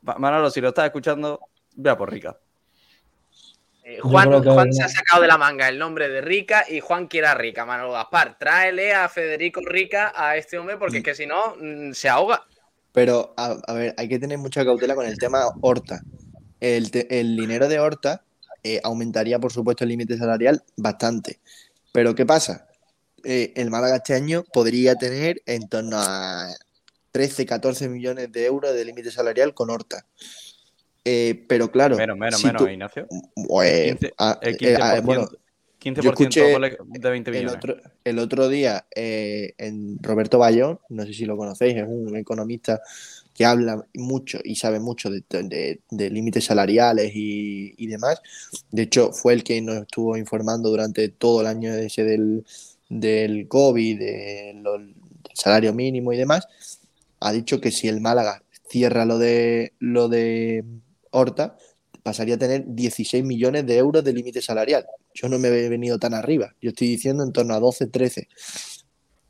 Manolo, 0.00 0.48
si 0.48 0.62
lo 0.62 0.68
estás 0.68 0.86
escuchando, 0.86 1.40
vea 1.76 1.94
por 1.94 2.10
Rica. 2.10 2.38
Eh, 3.86 3.98
Juan, 4.00 4.72
se 4.72 4.82
ha 4.82 4.88
sacado 4.88 5.20
de 5.20 5.28
la 5.28 5.36
manga 5.36 5.68
el 5.68 5.78
nombre 5.78 6.08
de 6.08 6.22
Rica 6.22 6.64
y 6.66 6.80
Juan 6.80 7.06
quiere 7.06 7.26
a 7.26 7.34
Rica, 7.34 7.66
Manolo 7.66 7.92
Gaspar. 7.92 8.38
Tráele 8.38 8.94
a 8.94 9.10
Federico 9.10 9.60
Rica 9.62 10.10
a 10.16 10.38
este 10.38 10.58
hombre 10.58 10.78
porque 10.78 10.98
es 10.98 11.04
que 11.04 11.14
si 11.14 11.26
no 11.26 11.54
mm, 11.60 11.92
se 11.92 12.08
ahoga. 12.08 12.46
Pero, 12.92 13.34
a, 13.36 13.72
ver, 13.74 13.94
hay 13.98 14.08
que 14.08 14.18
tener 14.18 14.38
mucha 14.38 14.64
cautela 14.64 14.94
con 14.94 15.04
el 15.04 15.18
tema 15.18 15.44
Horta. 15.60 16.00
El, 16.60 16.90
dinero 16.90 17.68
de 17.68 17.78
Horta 17.78 18.22
eh, 18.62 18.80
aumentaría, 18.82 19.38
por 19.38 19.52
supuesto, 19.52 19.84
el 19.84 19.90
límite 19.90 20.16
salarial 20.16 20.62
bastante. 20.76 21.40
Pero, 21.92 22.14
¿qué 22.14 22.24
pasa? 22.24 22.66
Eh, 23.22 23.52
el 23.56 23.70
Málaga 23.70 23.96
este 23.96 24.14
año 24.14 24.44
podría 24.50 24.94
tener 24.94 25.42
en 25.44 25.68
torno 25.68 25.98
a 25.98 26.54
13, 27.10 27.44
14 27.44 27.88
millones 27.90 28.32
de 28.32 28.46
euros 28.46 28.72
de 28.72 28.84
límite 28.84 29.10
salarial 29.10 29.52
con 29.52 29.68
Horta. 29.68 30.06
Eh, 31.04 31.44
pero 31.48 31.70
claro. 31.70 31.96
Menos, 31.96 32.16
menos, 32.16 32.44
menos, 32.44 32.70
Ignacio. 32.70 33.06
Pues, 33.46 33.96
15, 33.96 34.14
ah, 34.18 34.38
el 34.40 34.56
15%, 34.56 34.66
eh, 34.66 34.78
ah, 34.80 35.00
bueno, 35.02 35.28
15% 35.80 36.76
de 36.86 37.10
20 37.10 37.30
millones. 37.30 37.52
El 37.52 37.58
otro, 37.58 37.76
el 38.04 38.18
otro 38.18 38.48
día, 38.48 38.86
eh, 38.94 39.54
en 39.58 39.98
Roberto 40.02 40.38
Bayón, 40.38 40.80
no 40.88 41.04
sé 41.04 41.12
si 41.12 41.26
lo 41.26 41.36
conocéis, 41.36 41.76
es 41.76 41.84
un 41.86 42.16
economista 42.16 42.80
que 43.34 43.44
habla 43.44 43.84
mucho 43.94 44.38
y 44.42 44.54
sabe 44.54 44.78
mucho 44.78 45.10
de, 45.10 45.22
de, 45.28 46.10
límites 46.10 46.44
salariales 46.44 47.12
y, 47.14 47.74
y, 47.76 47.86
demás. 47.88 48.22
De 48.70 48.82
hecho, 48.82 49.12
fue 49.12 49.34
el 49.34 49.42
que 49.42 49.60
nos 49.60 49.82
estuvo 49.82 50.16
informando 50.16 50.70
durante 50.70 51.08
todo 51.08 51.40
el 51.40 51.48
año 51.48 51.74
ese 51.74 52.04
del, 52.04 52.46
del 52.88 53.48
COVID, 53.48 53.98
del 53.98 54.64
salario 55.34 55.74
mínimo 55.74 56.12
y 56.12 56.16
demás. 56.16 56.46
Ha 57.20 57.32
dicho 57.32 57.60
que 57.60 57.72
si 57.72 57.88
el 57.88 58.00
Málaga 58.00 58.42
cierra 58.68 59.04
lo 59.04 59.18
de 59.18 59.72
lo 59.78 60.08
de 60.08 60.64
Horta 61.14 61.56
pasaría 62.02 62.34
a 62.34 62.38
tener 62.38 62.64
16 62.66 63.24
millones 63.24 63.66
de 63.66 63.78
euros 63.78 64.04
de 64.04 64.12
límite 64.12 64.42
salarial. 64.42 64.86
Yo 65.14 65.28
no 65.28 65.38
me 65.38 65.48
he 65.48 65.68
venido 65.68 65.98
tan 65.98 66.12
arriba. 66.12 66.54
Yo 66.60 66.70
estoy 66.70 66.88
diciendo 66.88 67.24
en 67.24 67.32
torno 67.32 67.54
a 67.54 67.60
12, 67.60 67.86
13. 67.86 68.28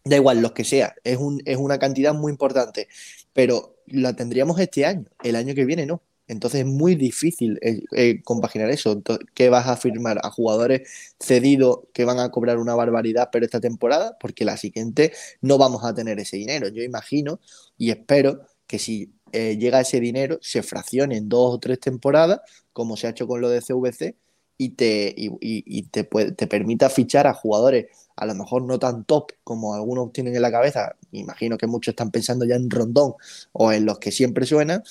Da 0.04 0.16
igual, 0.16 0.40
los 0.42 0.52
que 0.52 0.64
sea. 0.64 0.94
Es, 1.04 1.18
un, 1.18 1.40
es 1.44 1.56
una 1.56 1.78
cantidad 1.78 2.12
muy 2.12 2.32
importante. 2.32 2.88
Pero 3.32 3.76
la 3.86 4.16
tendríamos 4.16 4.58
este 4.58 4.84
año. 4.84 5.04
El 5.22 5.36
año 5.36 5.54
que 5.54 5.64
viene 5.64 5.86
no. 5.86 6.02
Entonces 6.26 6.60
es 6.60 6.66
muy 6.66 6.94
difícil 6.94 7.58
eh, 7.62 7.82
eh, 7.92 8.22
compaginar 8.24 8.70
eso. 8.70 9.02
¿Qué 9.34 9.50
vas 9.50 9.68
a 9.68 9.76
firmar? 9.76 10.18
¿A 10.22 10.30
jugadores 10.30 10.88
cedidos 11.20 11.80
que 11.92 12.04
van 12.04 12.18
a 12.18 12.30
cobrar 12.30 12.58
una 12.58 12.74
barbaridad 12.74 13.28
pero 13.30 13.44
esta 13.44 13.60
temporada? 13.60 14.16
Porque 14.18 14.44
la 14.44 14.56
siguiente 14.56 15.12
no 15.42 15.58
vamos 15.58 15.84
a 15.84 15.94
tener 15.94 16.18
ese 16.18 16.38
dinero. 16.38 16.68
Yo 16.68 16.82
imagino 16.82 17.40
y 17.76 17.90
espero 17.90 18.40
que 18.66 18.78
si 18.78 19.12
eh, 19.34 19.56
llega 19.58 19.80
ese 19.80 20.00
dinero, 20.00 20.38
se 20.40 20.62
fraccione 20.62 21.16
en 21.16 21.28
dos 21.28 21.54
o 21.54 21.58
tres 21.58 21.80
temporadas, 21.80 22.40
como 22.72 22.96
se 22.96 23.06
ha 23.06 23.10
hecho 23.10 23.26
con 23.26 23.40
lo 23.40 23.48
de 23.48 23.60
CVC, 23.60 24.16
y 24.56 24.70
te, 24.70 25.14
y, 25.16 25.82
te, 25.88 26.04
te 26.04 26.46
permita 26.46 26.88
fichar 26.88 27.26
a 27.26 27.34
jugadores 27.34 27.86
a 28.16 28.26
lo 28.26 28.34
mejor 28.34 28.62
no 28.62 28.78
tan 28.78 29.04
top 29.04 29.32
como 29.42 29.74
algunos 29.74 30.12
tienen 30.12 30.36
en 30.36 30.42
la 30.42 30.52
cabeza, 30.52 30.96
imagino 31.12 31.58
que 31.58 31.66
muchos 31.66 31.92
están 31.92 32.10
pensando 32.10 32.44
ya 32.44 32.56
en 32.56 32.70
Rondón 32.70 33.14
o 33.52 33.72
en 33.72 33.84
los 33.84 33.98
que 33.98 34.12
siempre 34.12 34.46
suenan, 34.46 34.82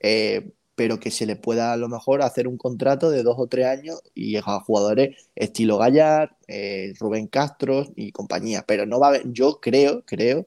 eh, 0.00 0.52
pero 0.74 1.00
que 1.00 1.10
se 1.10 1.26
le 1.26 1.34
pueda 1.34 1.72
a 1.72 1.76
lo 1.76 1.88
mejor 1.88 2.22
hacer 2.22 2.46
un 2.46 2.56
contrato 2.56 3.10
de 3.10 3.24
dos 3.24 3.34
o 3.38 3.48
tres 3.48 3.66
años 3.66 4.00
y 4.14 4.36
a 4.36 4.42
jugadores 4.60 5.28
estilo 5.34 5.76
Gallar, 5.76 6.36
eh, 6.46 6.94
Rubén 7.00 7.26
Castro 7.26 7.84
y 7.96 8.12
compañía. 8.12 8.64
Pero 8.64 8.86
no 8.86 9.00
va 9.00 9.14
a 9.14 9.20
yo 9.24 9.58
creo, 9.60 10.04
creo, 10.06 10.46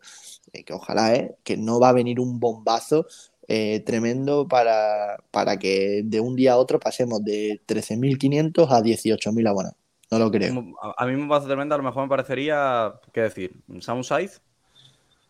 que 0.65 0.73
ojalá, 0.73 1.15
eh, 1.15 1.35
que 1.43 1.57
no 1.57 1.81
va 1.81 1.89
a 1.89 1.93
venir 1.93 2.21
un 2.21 2.39
bombazo 2.39 3.07
eh, 3.53 3.81
tremendo 3.81 4.47
para, 4.47 5.17
para 5.29 5.59
que 5.59 6.03
de 6.05 6.21
un 6.21 6.37
día 6.37 6.53
a 6.53 6.55
otro 6.55 6.79
pasemos 6.79 7.21
de 7.21 7.59
13.500 7.67 8.71
a 8.71 8.79
18.000 8.79 9.49
abonados. 9.49 9.75
No 10.09 10.19
lo 10.19 10.31
creo. 10.31 10.63
A 10.97 11.05
mí 11.05 11.17
me 11.17 11.27
parece 11.27 11.47
tremendo, 11.47 11.75
a 11.75 11.77
lo 11.77 11.83
mejor 11.83 12.03
me 12.03 12.09
parecería, 12.09 12.93
¿qué 13.13 13.23
decir? 13.23 13.51
¿Samu 13.81 14.05
Saiz? 14.05 14.39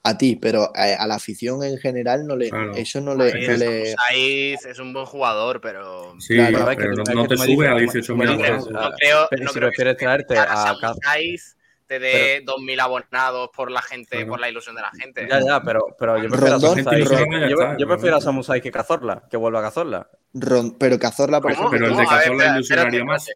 A 0.03 0.19
ti, 0.19 0.35
pero 0.35 0.71
a, 0.75 1.07
la 1.07 1.15
afición 1.15 1.63
en 1.63 1.79
general 1.79 2.27
no 2.27 2.35
le, 2.35 2.51
eso 2.75 3.01
no 3.01 3.15
le... 3.15 3.33
No 3.33 3.97
Saiz 3.97 4.65
es 4.67 4.77
un 4.77 4.93
buen 4.93 5.07
jugador, 5.07 5.59
pero... 5.59 6.13
Sí, 6.19 6.35
claro, 6.35 6.67
pero 6.77 6.93
no, 7.15 7.27
te 7.27 7.37
sube 7.37 7.67
a 7.67 7.73
18.000 7.73 8.33
abonados. 8.33 8.69
No, 8.69 8.91
creo, 8.99 9.27
no 9.41 9.51
si 9.51 9.59
prefieres 9.59 9.97
traerte 9.97 10.37
a... 10.37 10.75
Saiz 11.01 11.57
aparte 11.91 11.99
de 11.99 12.43
2.000 12.45 12.79
abonados 12.79 13.49
por 13.55 13.71
la 13.71 13.81
gente, 13.81 14.25
por 14.25 14.39
la 14.39 14.49
ilusión 14.49 14.75
de 14.75 14.81
la 14.81 14.91
gente. 14.91 15.27
Ya, 15.29 15.41
ya, 15.41 15.61
pero, 15.61 15.87
pero 15.97 16.17
yo 16.21 16.29
prefiero 16.29 16.55
a 16.55 16.59
Samusai. 16.59 17.03
Rondón. 17.03 17.29
que- 17.41 17.49
yo, 17.49 17.57
yo 17.77 17.87
prefiero 17.87 18.17
a 18.17 18.21
Samusai 18.21 18.61
que 18.61 18.71
Cazorla, 18.71 19.23
que 19.29 19.37
vuelva 19.37 19.59
a 19.59 19.63
Cazorla. 19.63 20.09
Ron- 20.33 20.77
pero 20.79 20.97
Cazorla, 20.99 21.41
por 21.41 21.51
ejemplo, 21.51 21.71
Pero 21.71 21.85
el 21.87 21.97
de 21.97 22.05
Cazorla 22.05 22.45
ilusionaría 22.55 23.03
más. 23.03 23.27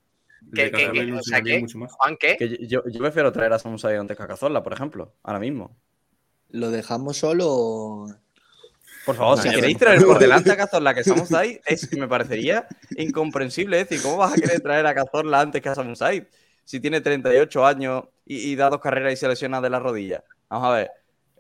más. 1.76 1.92
Juan, 1.94 2.18
¿qué? 2.18 2.36
Que 2.38 2.68
yo, 2.68 2.84
yo 2.86 3.00
prefiero 3.00 3.32
traer 3.32 3.54
a 3.54 3.60
Samusai 3.60 3.98
antes 3.98 4.16
que 4.16 4.24
a 4.24 4.28
Cazorla, 4.28 4.64
por 4.64 4.74
ejemplo, 4.74 5.14
ahora 5.24 5.40
mismo. 5.40 5.76
¿lo 6.52 6.72
dejamos 6.72 7.18
solo 7.18 7.46
o- 7.50 8.08
Por 9.06 9.16
favor, 9.16 9.36
No, 9.38 9.44
si 9.44 9.50
queréis 9.50 9.78
traer 9.78 10.02
por 10.04 10.18
delante 10.20 10.52
a 10.52 10.56
Cazorla 10.58 10.94
que 10.94 11.04
Samusai, 11.04 11.60
es, 11.66 11.92
me 11.98 12.08
parecería 12.08 12.66
incomprensible. 12.98 13.82
Es 13.82 13.90
decir, 13.90 14.02
¿cómo 14.04 14.18
vas 14.18 14.34
a 14.34 14.36
querer 14.36 14.62
traer 14.62 14.86
a 14.88 14.94
Cazorla 14.96 15.42
antes 15.42 15.62
que 15.62 15.70
a 15.70 15.76
Samusai? 15.76 16.28
Si 16.66 16.80
tiene 16.82 17.00
38 17.00 17.66
años 17.66 18.04
y, 18.26 18.38
y 18.52 18.56
da 18.56 18.70
dos 18.70 18.82
carreras 18.82 19.14
y 19.14 19.16
se 19.16 19.28
lesiona 19.28 19.62
de 19.62 19.70
la 19.70 19.80
rodilla. 19.80 20.24
Vamos 20.50 20.68
a 20.68 20.72
ver. 20.76 20.92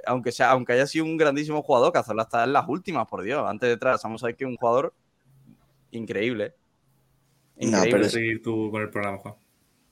Aunque, 0.07 0.31
sea, 0.31 0.51
aunque 0.51 0.73
haya 0.73 0.85
sido 0.87 1.03
un 1.05 1.17
grandísimo 1.17 1.61
jugador, 1.63 1.91
Cazorla 1.91 2.23
está 2.23 2.43
en 2.43 2.53
las 2.53 2.65
últimas, 2.69 3.07
por 3.07 3.23
Dios. 3.23 3.43
Antes 3.47 3.67
de 3.69 3.77
traer 3.77 3.95
a 3.95 3.97
Samusai, 3.97 4.35
que 4.35 4.43
es 4.43 4.49
un 4.49 4.55
jugador 4.55 4.93
increíble. 5.91 6.53
No, 7.57 7.67
Increíble. 7.67 7.89
pero 7.89 7.97
Puedes 8.01 8.11
seguir 8.11 8.41
tú 8.43 8.69
con 8.71 8.81
el 8.81 8.89
programa, 8.89 9.17
Juan. 9.17 9.35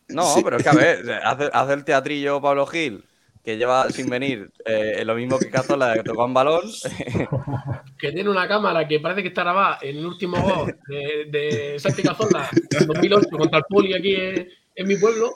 No, 0.10 0.24
Sí. 0.36 0.42
pero 0.44 0.58
es 0.58 0.64
que 0.64 0.70
a 0.70 0.74
ver, 0.74 1.12
hace, 1.24 1.50
hace 1.52 1.74
el 1.74 1.84
teatrillo 1.86 2.42
Pablo 2.42 2.68
Gil, 2.68 3.06
que 3.44 3.58
lleva 3.58 3.90
sin 3.90 4.10
venir 4.10 4.52
eh, 4.66 5.04
lo 5.06 5.16
mismo 5.16 5.40
que 5.40 5.50
Cazorla, 5.50 5.94
que 5.96 6.04
tocó 6.04 6.26
un 6.26 6.34
balón. 6.34 6.62
Que 7.98 8.12
tiene 8.12 8.30
una 8.30 8.48
cámara 8.48 8.86
que 8.88 9.00
parece 9.00 9.22
que 9.22 9.30
está 9.30 9.44
grabada 9.44 9.80
en 9.82 9.98
el 9.98 10.06
último 10.06 10.38
gol 10.42 10.78
de, 10.90 11.26
de 11.32 11.80
Santi 11.80 12.04
Cazorla 12.04 12.50
en 12.80 12.86
2008 12.88 13.30
contra 13.32 13.60
el 13.60 13.64
Poli 13.70 13.94
aquí 13.94 14.14
en, 14.16 14.48
en 14.76 14.88
mi 14.88 14.96
pueblo. 14.98 15.34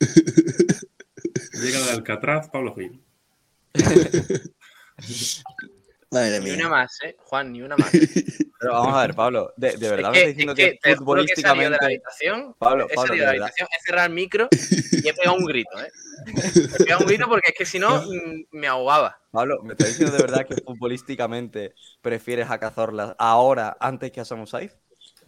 Llega 1.52 1.80
de 1.80 1.90
Alcatraz, 1.90 2.48
Pablo 2.48 2.74
Gil. 2.74 3.02
Madre 6.10 6.38
Ni 6.40 6.44
mía. 6.52 6.54
una 6.54 6.68
más, 6.68 6.98
¿eh? 7.04 7.16
Juan, 7.18 7.52
ni 7.52 7.62
una 7.62 7.76
más. 7.76 7.90
Pero 8.58 8.72
vamos 8.72 8.94
a 8.94 9.02
ver, 9.06 9.14
Pablo, 9.14 9.52
de, 9.56 9.76
de 9.76 9.90
verdad 9.90 10.10
me 10.12 10.18
es 10.22 10.22
estás 10.22 10.28
diciendo 10.28 10.52
es 10.52 10.56
que 10.56 10.70
que, 10.72 10.78
te 10.82 10.96
juro 10.96 11.24
que 11.26 11.32
he 11.32 11.36
salido 11.36 11.64
de 11.64 11.70
la 11.70 11.76
futbolísticamente. 11.78 11.84
habitación, 11.84 12.54
Pablo, 12.58 12.86
he 12.90 12.94
Pablo, 12.94 13.08
salido 13.08 13.26
de 13.26 13.32
de 13.32 13.38
la 13.38 13.44
habitación, 13.46 13.68
he 13.76 13.82
cerrado 13.84 14.06
el 14.06 14.12
micro 14.14 14.48
y 14.50 15.08
he 15.08 15.14
pegado 15.14 15.36
un 15.36 15.44
grito, 15.44 15.78
¿eh? 15.82 15.90
He 16.74 16.84
pegado 16.84 17.00
un 17.02 17.06
grito 17.06 17.28
porque 17.28 17.50
es 17.50 17.54
que 17.58 17.66
si 17.66 17.78
no 17.78 18.00
mm, 18.02 18.44
me 18.52 18.66
ahogaba. 18.66 19.20
Pablo, 19.30 19.62
¿me 19.62 19.72
estás 19.74 19.88
diciendo 19.88 20.16
de 20.16 20.22
verdad 20.22 20.46
que 20.46 20.54
futbolísticamente 20.56 21.74
prefieres 22.00 22.48
a 22.50 22.58
Cazorla 22.58 23.14
ahora 23.18 23.76
antes 23.78 24.10
que 24.10 24.20
a 24.20 24.24
Samusai? 24.24 24.70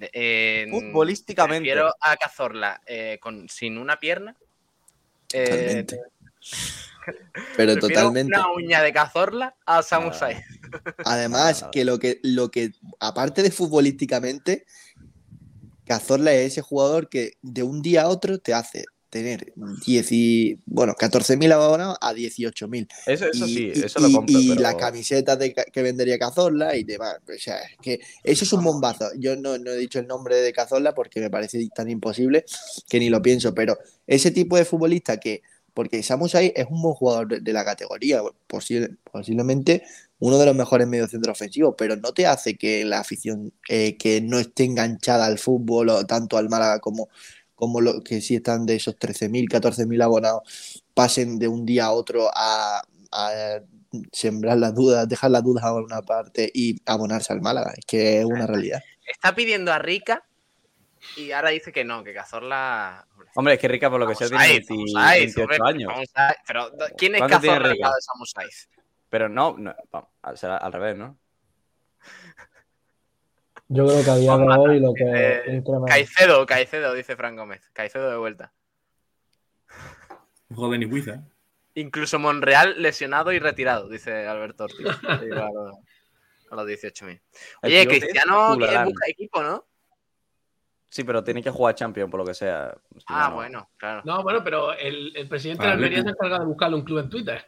Eh, 0.00 0.66
Futbolísticamente. 0.70 1.68
Prefiero 1.68 1.92
a 2.00 2.16
Cazorla 2.16 2.80
eh, 2.86 3.18
con, 3.20 3.48
sin 3.48 3.78
una 3.78 3.98
pierna. 3.98 4.36
Eh, 5.32 5.44
Totalmente. 5.44 6.00
Pero 7.56 7.76
totalmente. 7.76 8.36
Una 8.36 8.52
uña 8.52 8.82
de 8.82 8.92
Cazorla 8.92 9.56
a 9.64 9.82
Samusai. 9.82 10.42
Además, 11.04 11.62
Nada. 11.62 11.70
que 11.70 11.84
lo 11.84 11.98
que, 11.98 12.20
lo 12.22 12.50
que, 12.50 12.72
aparte 13.00 13.42
de 13.42 13.50
futbolísticamente, 13.50 14.66
Cazorla 15.86 16.32
es 16.32 16.52
ese 16.52 16.62
jugador 16.62 17.08
que 17.08 17.38
de 17.40 17.62
un 17.62 17.80
día 17.80 18.02
a 18.02 18.08
otro 18.08 18.38
te 18.38 18.52
hace 18.52 18.84
tener 19.10 19.52
10 19.86 20.12
y, 20.12 20.58
bueno, 20.66 20.94
14.000 20.94 21.50
abonados 21.52 21.96
a 22.00 22.12
18.000. 22.12 22.88
Eso, 23.06 23.26
eso 23.26 23.46
y, 23.46 23.54
sí, 23.54 23.72
y- 23.74 23.80
eso 23.84 24.00
lo 24.00 24.08
y- 24.08 24.12
compro. 24.12 24.38
y 24.40 24.48
pero... 24.50 24.60
las 24.60 24.74
camisetas 24.74 25.38
de 25.38 25.54
que 25.54 25.82
vendería 25.82 26.18
Cazorla 26.18 26.76
y 26.76 26.84
demás. 26.84 27.16
O 27.26 27.38
sea, 27.38 27.58
es 27.62 27.76
que 27.80 28.00
eso 28.22 28.44
es 28.44 28.52
un 28.52 28.64
bombazo. 28.64 29.08
Yo 29.18 29.36
no, 29.36 29.56
no 29.58 29.70
he 29.70 29.76
dicho 29.76 29.98
el 29.98 30.06
nombre 30.06 30.36
de 30.36 30.52
Cazorla 30.52 30.94
porque 30.94 31.20
me 31.20 31.30
parece 31.30 31.66
tan 31.74 31.88
imposible 31.90 32.44
que 32.88 32.98
ni 32.98 33.08
lo 33.08 33.22
pienso, 33.22 33.54
pero 33.54 33.78
ese 34.06 34.30
tipo 34.30 34.56
de 34.56 34.64
futbolista 34.64 35.18
que, 35.18 35.42
porque 35.74 36.02
Samusai 36.02 36.52
es 36.56 36.66
un 36.68 36.82
buen 36.82 36.94
jugador 36.94 37.28
de, 37.28 37.40
de 37.40 37.52
la 37.52 37.64
categoría, 37.64 38.20
posible- 38.46 38.96
posiblemente 39.10 39.82
uno 40.20 40.36
de 40.36 40.46
los 40.46 40.56
mejores 40.56 40.88
mediocentros 40.88 41.32
ofensivos, 41.38 41.76
pero 41.78 41.94
no 41.94 42.12
te 42.12 42.26
hace 42.26 42.56
que 42.56 42.84
la 42.84 42.98
afición 42.98 43.52
eh, 43.68 43.96
que 43.96 44.20
no 44.20 44.40
esté 44.40 44.64
enganchada 44.64 45.24
al 45.26 45.38
fútbol 45.38 45.90
o 45.90 46.04
tanto 46.06 46.36
al 46.36 46.48
Málaga 46.48 46.80
como, 46.80 47.08
como 47.58 47.80
lo 47.80 48.02
que 48.02 48.20
sí 48.20 48.36
están 48.36 48.66
de 48.66 48.76
esos 48.76 48.96
13.000, 48.96 49.48
14.000 49.48 50.02
abonados, 50.02 50.84
pasen 50.94 51.38
de 51.38 51.48
un 51.48 51.66
día 51.66 51.86
a 51.86 51.92
otro 51.92 52.30
a, 52.32 52.82
a 53.10 53.60
sembrar 54.12 54.58
las 54.58 54.74
dudas, 54.74 55.08
dejar 55.08 55.32
las 55.32 55.42
dudas 55.42 55.64
a 55.64 55.74
una 55.74 56.02
parte 56.02 56.50
y 56.54 56.80
abonarse 56.86 57.32
al 57.32 57.40
Málaga. 57.40 57.72
Es 57.76 57.84
que 57.84 58.20
es 58.20 58.24
una 58.24 58.46
realidad. 58.46 58.80
Está 59.04 59.34
pidiendo 59.34 59.72
a 59.72 59.78
Rica 59.78 60.24
y 61.16 61.32
ahora 61.32 61.50
dice 61.50 61.72
que 61.72 61.84
no, 61.84 62.04
que 62.04 62.14
Cazorla. 62.14 63.06
Hombre, 63.34 63.54
es 63.54 63.60
que 63.60 63.68
Rica, 63.68 63.90
por 63.90 63.98
lo 63.98 64.06
que 64.06 64.14
sea, 64.14 64.28
tiene 64.28 64.44
Samusai, 64.44 64.58
20 64.58 64.66
Samusai, 64.66 65.18
28 65.20 65.42
hombre, 65.42 65.58
años. 65.68 66.10
Pero, 66.46 66.70
¿quién 66.96 67.14
es 67.14 67.20
¿Cuánto 67.20 67.40
tiene 67.40 67.56
Cazorla 67.56 67.72
Rica? 67.72 67.88
de 67.88 68.00
Samusai? 68.00 68.46
Pero 69.10 69.28
no, 69.28 69.56
no 69.58 69.74
vamos, 69.90 70.10
será 70.38 70.58
al 70.58 70.72
revés, 70.72 70.96
¿no? 70.96 71.18
Yo 73.68 73.86
creo 73.86 74.02
que 74.02 74.10
a 74.10 74.16
día 74.16 74.36
de 74.36 74.46
hoy 74.58 74.80
lo 74.80 74.94
que 74.94 75.04
eh. 75.04 75.62
Caicedo, 75.86 76.46
Caicedo, 76.46 76.94
dice 76.94 77.16
Fran 77.16 77.36
Gómez. 77.36 77.68
Caicedo 77.74 78.10
de 78.10 78.16
vuelta. 78.16 78.52
Joder, 80.54 80.80
ni 80.80 80.86
Wiza. 80.86 81.22
Incluso 81.74 82.18
Monreal 82.18 82.80
lesionado 82.82 83.30
y 83.32 83.38
retirado, 83.38 83.88
dice 83.88 84.26
Alberto 84.26 84.64
Ortiz. 84.64 84.86
A 86.50 86.54
los 86.56 86.66
18.000. 86.66 87.08
El 87.10 87.20
Oye, 87.62 87.86
Cristiano 87.86 88.56
quiere 88.56 88.84
buscar 88.84 89.10
equipo, 89.10 89.42
¿no? 89.42 89.66
Sí, 90.88 91.04
pero 91.04 91.22
tiene 91.22 91.42
que 91.42 91.50
jugar 91.50 91.74
Champions, 91.74 92.10
por 92.10 92.20
lo 92.20 92.24
que 92.26 92.32
sea. 92.32 92.74
Si 92.96 93.04
Ah, 93.08 93.24
no, 93.24 93.28
no. 93.28 93.34
bueno, 93.36 93.70
claro. 93.76 94.02
No, 94.06 94.22
bueno, 94.22 94.42
pero 94.42 94.72
el, 94.72 95.14
el 95.14 95.28
presidente 95.28 95.62
de 95.64 95.68
Vale. 95.68 95.84
Almería 95.84 96.02
se 96.02 96.08
encarga 96.08 96.38
de 96.38 96.46
buscarle 96.46 96.76
un 96.76 96.84
club 96.84 97.00
en 97.00 97.10
Twitter. 97.10 97.44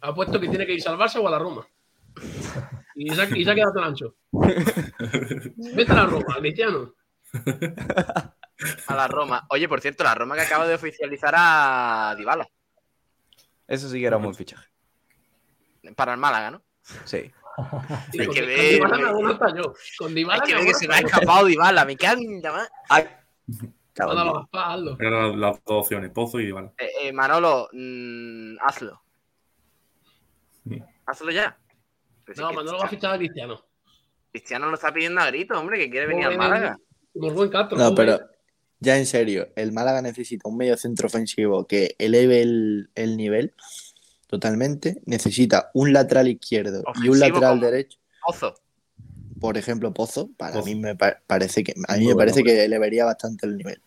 Ha 0.00 0.14
puesto 0.14 0.40
que 0.40 0.48
tiene 0.48 0.64
que 0.64 0.72
ir 0.72 0.80
salvarse 0.82 1.18
o 1.18 1.28
a 1.28 1.30
la 1.30 1.38
Roma. 1.38 1.66
Y 2.98 3.10
se 3.14 3.22
ha, 3.22 3.36
y 3.36 3.44
se 3.44 3.50
ha 3.50 3.54
quedado 3.54 3.72
tan 3.74 3.84
ancho. 3.84 4.14
Vete 4.32 5.92
a 5.92 5.94
la 5.94 6.06
Roma, 6.06 6.36
Cristiano. 6.40 6.94
A 8.86 8.94
la 8.96 9.06
Roma. 9.08 9.46
Oye, 9.50 9.68
por 9.68 9.80
cierto, 9.80 10.02
la 10.02 10.14
Roma 10.14 10.34
que 10.34 10.40
acaba 10.42 10.66
de 10.66 10.74
oficializar 10.74 11.34
a 11.36 12.14
Dybala 12.16 12.48
Eso 13.68 13.88
sí 13.90 14.00
que 14.00 14.06
era 14.06 14.16
un 14.16 14.22
buen 14.24 14.34
fichaje. 14.34 14.66
para 15.94 16.12
el 16.14 16.18
Málaga, 16.18 16.50
¿no? 16.52 16.62
Sí. 17.04 17.30
Sí, 18.12 18.20
Hay 18.20 18.26
con, 18.26 18.34
que 18.34 18.40
con 18.40 18.46
ver, 18.48 18.70
Dybala 18.74 18.96
me 18.96 19.12
güey. 19.12 19.24
hago 19.24 19.32
hasta 19.44 19.56
yo. 19.56 19.74
Con 19.98 20.14
Dybala 20.14 20.42
Hay 20.42 20.48
que 20.48 20.54
ver 20.56 20.64
que 20.66 20.74
se 20.74 20.88
me 20.88 20.94
ha 20.94 20.98
escapado 21.00 21.46
Dybala, 21.46 21.84
me 21.84 21.96
cago 21.96 22.20
en 22.22 22.40
la 22.42 22.52
ma- 22.52 22.68
Cago 23.92 24.10
en 24.12 24.16
Mándalo 24.18 24.32
Dios. 24.40 24.48
a 24.52 24.72
hazlo. 24.74 24.96
Eran 25.00 25.40
las 25.40 25.52
dos 25.64 25.82
opciones, 25.84 26.10
Pozo 26.12 26.40
y 26.40 26.46
Dybala. 26.46 26.72
Eh, 26.78 26.90
eh, 27.02 27.12
Manolo, 27.12 27.68
mm, 27.72 28.56
hazlo. 28.60 29.02
Sí. 30.68 30.82
Hazlo 31.06 31.30
ya. 31.30 31.56
Pero 32.26 32.36
si 32.36 32.42
No, 32.42 32.48
que 32.50 32.56
Manolo 32.56 32.78
va 32.78 32.84
a 32.84 32.88
fichar 32.88 33.14
a 33.14 33.18
Cristiano. 33.18 33.60
Cristiano 34.32 34.66
lo 34.68 34.74
está 34.74 34.92
pidiendo 34.92 35.20
a 35.22 35.26
grito, 35.28 35.58
hombre, 35.58 35.78
que 35.78 35.88
quiere 35.88 36.06
venir 36.08 36.26
al 36.26 36.36
Málaga. 36.36 36.78
Buen. 37.14 37.50
No, 37.70 37.88
¿no? 37.90 37.94
pero 37.94 38.20
ya 38.80 38.98
en 38.98 39.06
serio, 39.06 39.48
el 39.56 39.72
Málaga 39.72 40.02
necesita 40.02 40.46
un 40.48 40.58
medio 40.58 40.76
centro 40.76 41.06
ofensivo 41.06 41.66
que 41.66 41.94
eleve 41.98 42.42
el, 42.42 42.90
el 42.94 43.16
nivel 43.16 43.54
totalmente. 44.26 45.00
Necesita 45.06 45.70
un 45.72 45.92
lateral 45.94 46.28
izquierdo 46.28 46.82
y 47.02 47.08
un 47.08 47.18
lateral 47.18 47.60
derecho. 47.60 47.98
Pozo. 48.26 48.54
Por 49.40 49.56
ejemplo, 49.56 49.94
Pozo, 49.94 50.28
para 50.36 50.54
Pozo. 50.54 50.66
mí 50.66 50.74
me 50.74 50.96
pa- 50.96 51.20
parece 51.26 51.62
que 51.62 51.72
a 51.88 51.94
mí 51.96 52.04
Muy 52.04 52.14
me 52.14 52.16
parece 52.16 52.42
que 52.42 52.64
elevaría 52.64 53.04
bastante 53.04 53.46
el 53.46 53.56
nivel. 53.56 53.80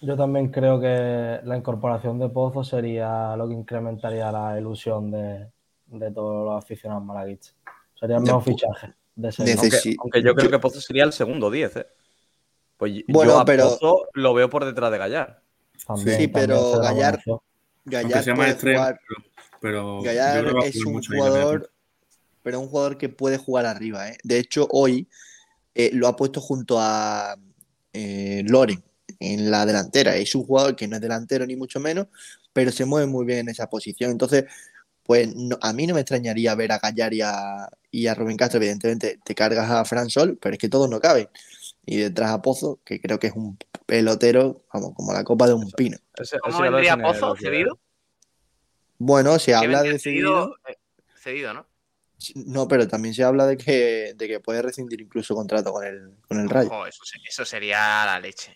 Yo 0.00 0.16
también 0.16 0.48
creo 0.48 0.80
que 0.80 1.40
la 1.44 1.56
incorporación 1.58 2.18
de 2.18 2.28
Pozo 2.30 2.64
sería 2.64 3.36
lo 3.36 3.48
que 3.48 3.54
incrementaría 3.54 4.32
la 4.32 4.58
ilusión 4.58 5.10
de, 5.10 5.48
de 5.86 6.10
todos 6.12 6.46
los 6.46 6.62
aficionados 6.64 7.04
malaguistas. 7.04 7.54
Sería 8.00 8.16
el 8.16 8.22
mejor 8.22 8.42
pu- 8.42 8.44
fichaje 8.46 8.94
de. 9.14 9.28
Neces- 9.28 9.96
Aunque, 10.00 10.22
yo 10.22 10.34
creo 10.34 10.50
que 10.50 10.58
Pozo 10.58 10.80
sería 10.80 11.04
el 11.04 11.12
segundo 11.12 11.50
10, 11.50 11.76
¿eh? 11.76 11.86
Pues 12.76 12.94
yo- 12.94 13.00
Bueno, 13.08 13.32
yo 13.32 13.38
a 13.40 13.44
pero- 13.44 13.64
Pozo 13.64 14.08
lo 14.14 14.32
veo 14.34 14.48
por 14.48 14.64
detrás 14.64 14.90
de 14.90 14.98
Gallar. 14.98 15.42
También- 15.86 16.18
Sí, 16.18 16.28
pero 16.28 16.80
Gallar- 16.80 17.20
Gallar 17.84 18.24
sea 18.24 18.34
más 18.34 18.38
puede 18.38 18.50
extremo, 18.52 18.78
jugar, 18.80 19.00
pero, 19.06 19.22
pero 19.60 19.98
yo 19.98 20.02
Gallar 20.02 20.46
es 20.64 20.84
un 20.84 21.02
jugador, 21.02 21.70
pero 22.42 22.60
un 22.60 22.68
jugador 22.68 22.98
que 22.98 23.08
puede 23.08 23.36
jugar 23.38 23.66
arriba. 23.66 24.08
¿eh? 24.08 24.18
De 24.24 24.38
hecho, 24.38 24.66
hoy 24.70 25.08
eh, 25.74 25.90
lo 25.92 26.08
ha 26.08 26.16
puesto 26.16 26.40
junto 26.40 26.78
a 26.80 27.36
eh, 27.92 28.42
Loren 28.46 28.82
en 29.20 29.50
la 29.50 29.64
delantera. 29.66 30.16
Es 30.16 30.34
un 30.34 30.44
jugador 30.44 30.74
que 30.76 30.86
no 30.88 30.96
es 30.96 31.02
delantero 31.02 31.46
ni 31.46 31.56
mucho 31.56 31.80
menos, 31.80 32.06
pero 32.52 32.70
se 32.72 32.84
mueve 32.84 33.06
muy 33.06 33.24
bien 33.24 33.40
en 33.40 33.48
esa 33.50 33.68
posición. 33.68 34.10
Entonces, 34.10 34.44
pues 35.04 35.34
no- 35.34 35.58
a 35.60 35.72
mí 35.72 35.86
no 35.86 35.94
me 35.94 36.00
extrañaría 36.00 36.54
ver 36.54 36.72
a 36.72 36.78
Gallar 36.78 37.12
y 37.14 37.20
a, 37.22 37.68
y 37.90 38.06
a 38.06 38.14
Rubén 38.14 38.36
Castro. 38.36 38.58
Evidentemente, 38.58 39.18
te 39.24 39.34
cargas 39.34 39.70
a 39.70 39.84
Fran 39.84 40.10
Sol, 40.10 40.38
pero 40.40 40.54
es 40.54 40.58
que 40.58 40.68
todos 40.68 40.88
no 40.88 41.00
caben. 41.00 41.28
Y 41.84 41.96
detrás 41.96 42.30
a 42.30 42.42
Pozo, 42.42 42.80
que 42.84 43.00
creo 43.00 43.18
que 43.18 43.28
es 43.28 43.32
un 43.34 43.58
pelotero, 43.86 44.64
vamos, 44.72 44.92
como 44.94 45.12
la 45.12 45.24
copa 45.24 45.46
de 45.46 45.54
un 45.54 45.70
pino. 45.72 45.98
¿Cómo 46.42 46.60
vendría 46.60 46.96
Pozo? 46.96 47.34
¿Cedido? 47.36 47.78
Bueno, 48.98 49.38
se 49.38 49.54
habla 49.54 49.82
de 49.82 49.98
cedido. 49.98 50.56
eh, 50.68 50.76
cedido, 51.16 51.54
¿no? 51.54 51.66
No, 52.34 52.68
pero 52.68 52.86
también 52.86 53.14
se 53.14 53.24
habla 53.24 53.46
de 53.46 53.56
que, 53.56 54.12
de 54.14 54.28
que 54.28 54.40
puede 54.40 54.60
rescindir 54.60 55.00
incluso 55.00 55.34
contrato 55.34 55.72
con 55.72 55.84
el, 55.86 56.16
con 56.28 56.38
el 56.38 56.50
Rayo. 56.50 56.70
Ojo, 56.70 56.86
eso, 56.86 57.02
eso 57.26 57.44
sería 57.46 58.04
la 58.04 58.20
leche. 58.20 58.54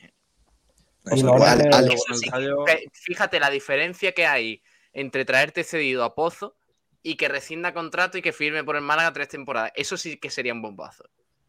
fíjate 2.93 3.41
la 3.41 3.51
diferencia 3.51 4.13
que 4.13 4.27
hay 4.27 4.63
entre 4.95 5.25
traerte 5.25 5.65
cedido 5.65 6.05
a 6.05 6.15
Pozo 6.15 6.57
y 7.03 7.17
que 7.17 7.29
rescinda 7.29 7.75
contrato 7.75 8.17
y 8.17 8.23
que 8.23 8.33
firme 8.33 8.65
por 8.65 8.77
el 8.77 8.83
Málaga 8.83 9.13
tres 9.13 9.29
temporadas. 9.29 9.73
Eso 9.77 9.97
sí 9.97 10.17
que 10.17 10.31
sería 10.31 10.55
un 10.55 10.63
bombazo. 10.63 11.05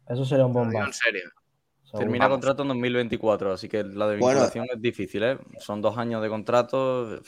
Eso 0.08 0.24
sería 0.24 0.44
un 0.44 0.52
bombazo. 0.52 0.86
En 0.86 0.92
serio. 0.92 1.32
Termina 1.96 2.28
contrato 2.28 2.62
en 2.62 2.68
2024, 2.68 3.52
así 3.52 3.68
que 3.68 3.82
la 3.82 4.08
de 4.08 4.16
vinculación 4.16 4.66
es 4.72 4.82
difícil, 4.82 5.22
¿eh? 5.22 5.38
Son 5.58 5.80
dos 5.80 5.96
años 5.96 6.20
de 6.20 6.28
contrato. 6.28 7.20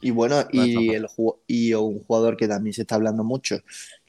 Y 0.00 0.10
bueno, 0.10 0.44
y, 0.52 0.90
el, 0.90 1.06
y 1.46 1.74
un 1.74 2.04
jugador 2.04 2.36
que 2.36 2.46
también 2.46 2.74
se 2.74 2.82
está 2.82 2.94
hablando 2.94 3.24
mucho, 3.24 3.58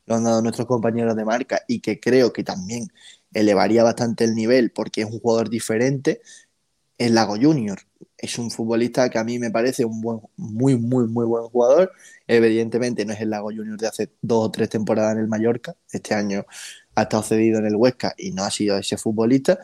lo 0.06 0.16
han 0.16 0.24
dado 0.24 0.42
nuestros 0.42 0.68
compañeros 0.68 1.16
de 1.16 1.26
marca 1.26 1.62
y 1.68 1.80
que 1.80 2.00
creo 2.00 2.32
que 2.34 2.44
también 2.44 2.88
elevaría 3.34 3.84
bastante 3.84 4.26
el 4.26 4.36
nivel 4.36 4.72
porque 4.72 5.02
es 5.02 5.08
un 5.08 5.20
jugador 5.20 5.50
diferente, 5.50 6.22
es 6.98 7.12
Lago 7.12 7.36
Junior. 7.42 7.80
Es 8.22 8.38
un 8.38 8.52
futbolista 8.52 9.10
que 9.10 9.18
a 9.18 9.24
mí 9.24 9.40
me 9.40 9.50
parece 9.50 9.86
un 9.86 10.02
buen, 10.02 10.22
muy, 10.36 10.76
muy, 10.76 11.08
muy 11.08 11.26
buen 11.26 11.46
jugador. 11.46 11.92
Evidentemente 12.28 13.06
no 13.06 13.14
es 13.14 13.22
el 13.22 13.30
Lago 13.30 13.48
Junior 13.48 13.78
de 13.78 13.88
hace 13.88 14.10
dos 14.22 14.48
o 14.48 14.52
tres 14.52 14.70
temporadas 14.70 15.14
en 15.14 15.20
el 15.22 15.28
Mallorca. 15.28 15.76
Este 15.92 16.14
año 16.14 16.46
ha 16.96 17.04
estado 17.04 17.24
cedido 17.24 17.60
en 17.60 17.66
el 17.66 17.76
Huesca 17.76 18.14
y 18.18 18.32
no 18.32 18.44
ha 18.44 18.52
sido 18.52 18.78
ese 18.78 18.98
futbolista, 18.98 19.60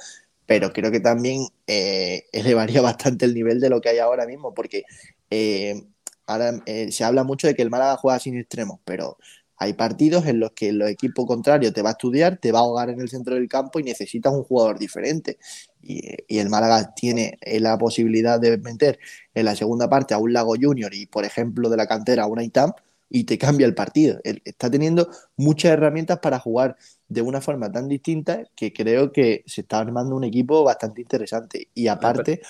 pero 0.45 0.71
creo 0.71 0.91
que 0.91 0.99
también 0.99 1.47
eh, 1.67 2.25
elevaría 2.31 2.81
bastante 2.81 3.25
el 3.25 3.33
nivel 3.33 3.59
de 3.59 3.69
lo 3.69 3.81
que 3.81 3.89
hay 3.89 3.99
ahora 3.99 4.25
mismo, 4.25 4.53
porque 4.53 4.83
eh, 5.29 5.83
ahora 6.27 6.61
eh, 6.65 6.91
se 6.91 7.03
habla 7.03 7.23
mucho 7.23 7.47
de 7.47 7.55
que 7.55 7.61
el 7.61 7.69
Málaga 7.69 7.97
juega 7.97 8.19
sin 8.19 8.37
extremos, 8.37 8.79
pero 8.85 9.17
hay 9.57 9.73
partidos 9.73 10.25
en 10.25 10.39
los 10.39 10.51
que 10.51 10.69
el 10.69 10.81
equipo 10.83 11.25
contrario 11.25 11.71
te 11.71 11.81
va 11.81 11.89
a 11.89 11.91
estudiar, 11.93 12.37
te 12.37 12.51
va 12.51 12.59
a 12.59 12.61
ahogar 12.63 12.89
en 12.89 12.99
el 12.99 13.09
centro 13.09 13.35
del 13.35 13.47
campo 13.47 13.79
y 13.79 13.83
necesitas 13.83 14.33
un 14.33 14.43
jugador 14.43 14.77
diferente. 14.79 15.37
Y, 15.81 16.01
el 16.27 16.49
Málaga 16.49 16.93
tiene 16.95 17.37
la 17.59 17.77
posibilidad 17.77 18.39
de 18.39 18.57
meter 18.57 18.99
en 19.33 19.45
la 19.45 19.55
segunda 19.55 19.89
parte 19.89 20.13
a 20.13 20.17
un 20.17 20.33
Lago 20.33 20.55
Junior 20.59 20.93
y, 20.93 21.05
por 21.05 21.25
ejemplo, 21.25 21.69
de 21.69 21.77
la 21.77 21.87
cantera 21.87 22.23
a 22.23 22.27
una 22.27 22.43
ITAM 22.43 22.73
y 23.09 23.23
te 23.23 23.37
cambia 23.37 23.65
el 23.65 23.75
partido. 23.75 24.19
está 24.23 24.69
teniendo 24.69 25.09
muchas 25.37 25.71
herramientas 25.71 26.19
para 26.19 26.39
jugar 26.39 26.75
de 27.07 27.21
una 27.21 27.39
forma 27.41 27.71
tan 27.71 27.87
distinta 27.87 28.43
que 28.55 28.73
creo 28.73 29.11
que 29.11 29.43
se 29.45 29.61
está 29.61 29.79
armando 29.79 30.15
un 30.15 30.23
equipo 30.23 30.63
bastante 30.63 31.01
interesante. 31.01 31.69
Y 31.73 31.87
aparte, 31.87 32.41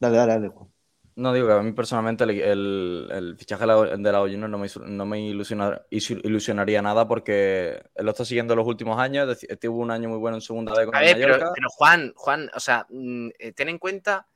dale, 0.00 0.16
dale, 0.16 0.32
dale, 0.32 0.71
No, 1.14 1.32
digo 1.32 1.46
que 1.46 1.52
a 1.52 1.62
mí 1.62 1.72
personalmente 1.72 2.24
el, 2.24 3.36
fichaje 3.38 3.64
de 3.66 4.12
la 4.12 4.18
Junior 4.20 4.48
no 4.48 4.58
me, 4.58 4.68
no 4.86 5.06
me 5.06 5.20
ilusionaría 5.20 6.80
nada 6.80 7.06
porque 7.06 7.82
él 7.94 8.04
lo 8.04 8.12
está 8.12 8.24
siguiendo 8.24 8.56
los 8.56 8.66
últimos 8.66 8.98
años. 8.98 9.38
Tuvo 9.60 9.78
un 9.78 9.90
año 9.90 10.08
muy 10.08 10.18
bueno 10.18 10.38
en 10.38 10.40
segunda 10.40 10.72
vez 10.74 10.86
con 10.86 10.96
a 10.96 11.00
ver, 11.00 11.16
pero, 11.16 11.34
pero, 11.54 11.68
Juan, 11.70 12.12
Juan, 12.16 12.50
o 12.54 12.60
sea, 12.60 12.86
mm, 12.88 13.28
eh, 13.38 13.52
ten 13.52 13.68
en 13.68 13.78
cuenta 13.78 14.26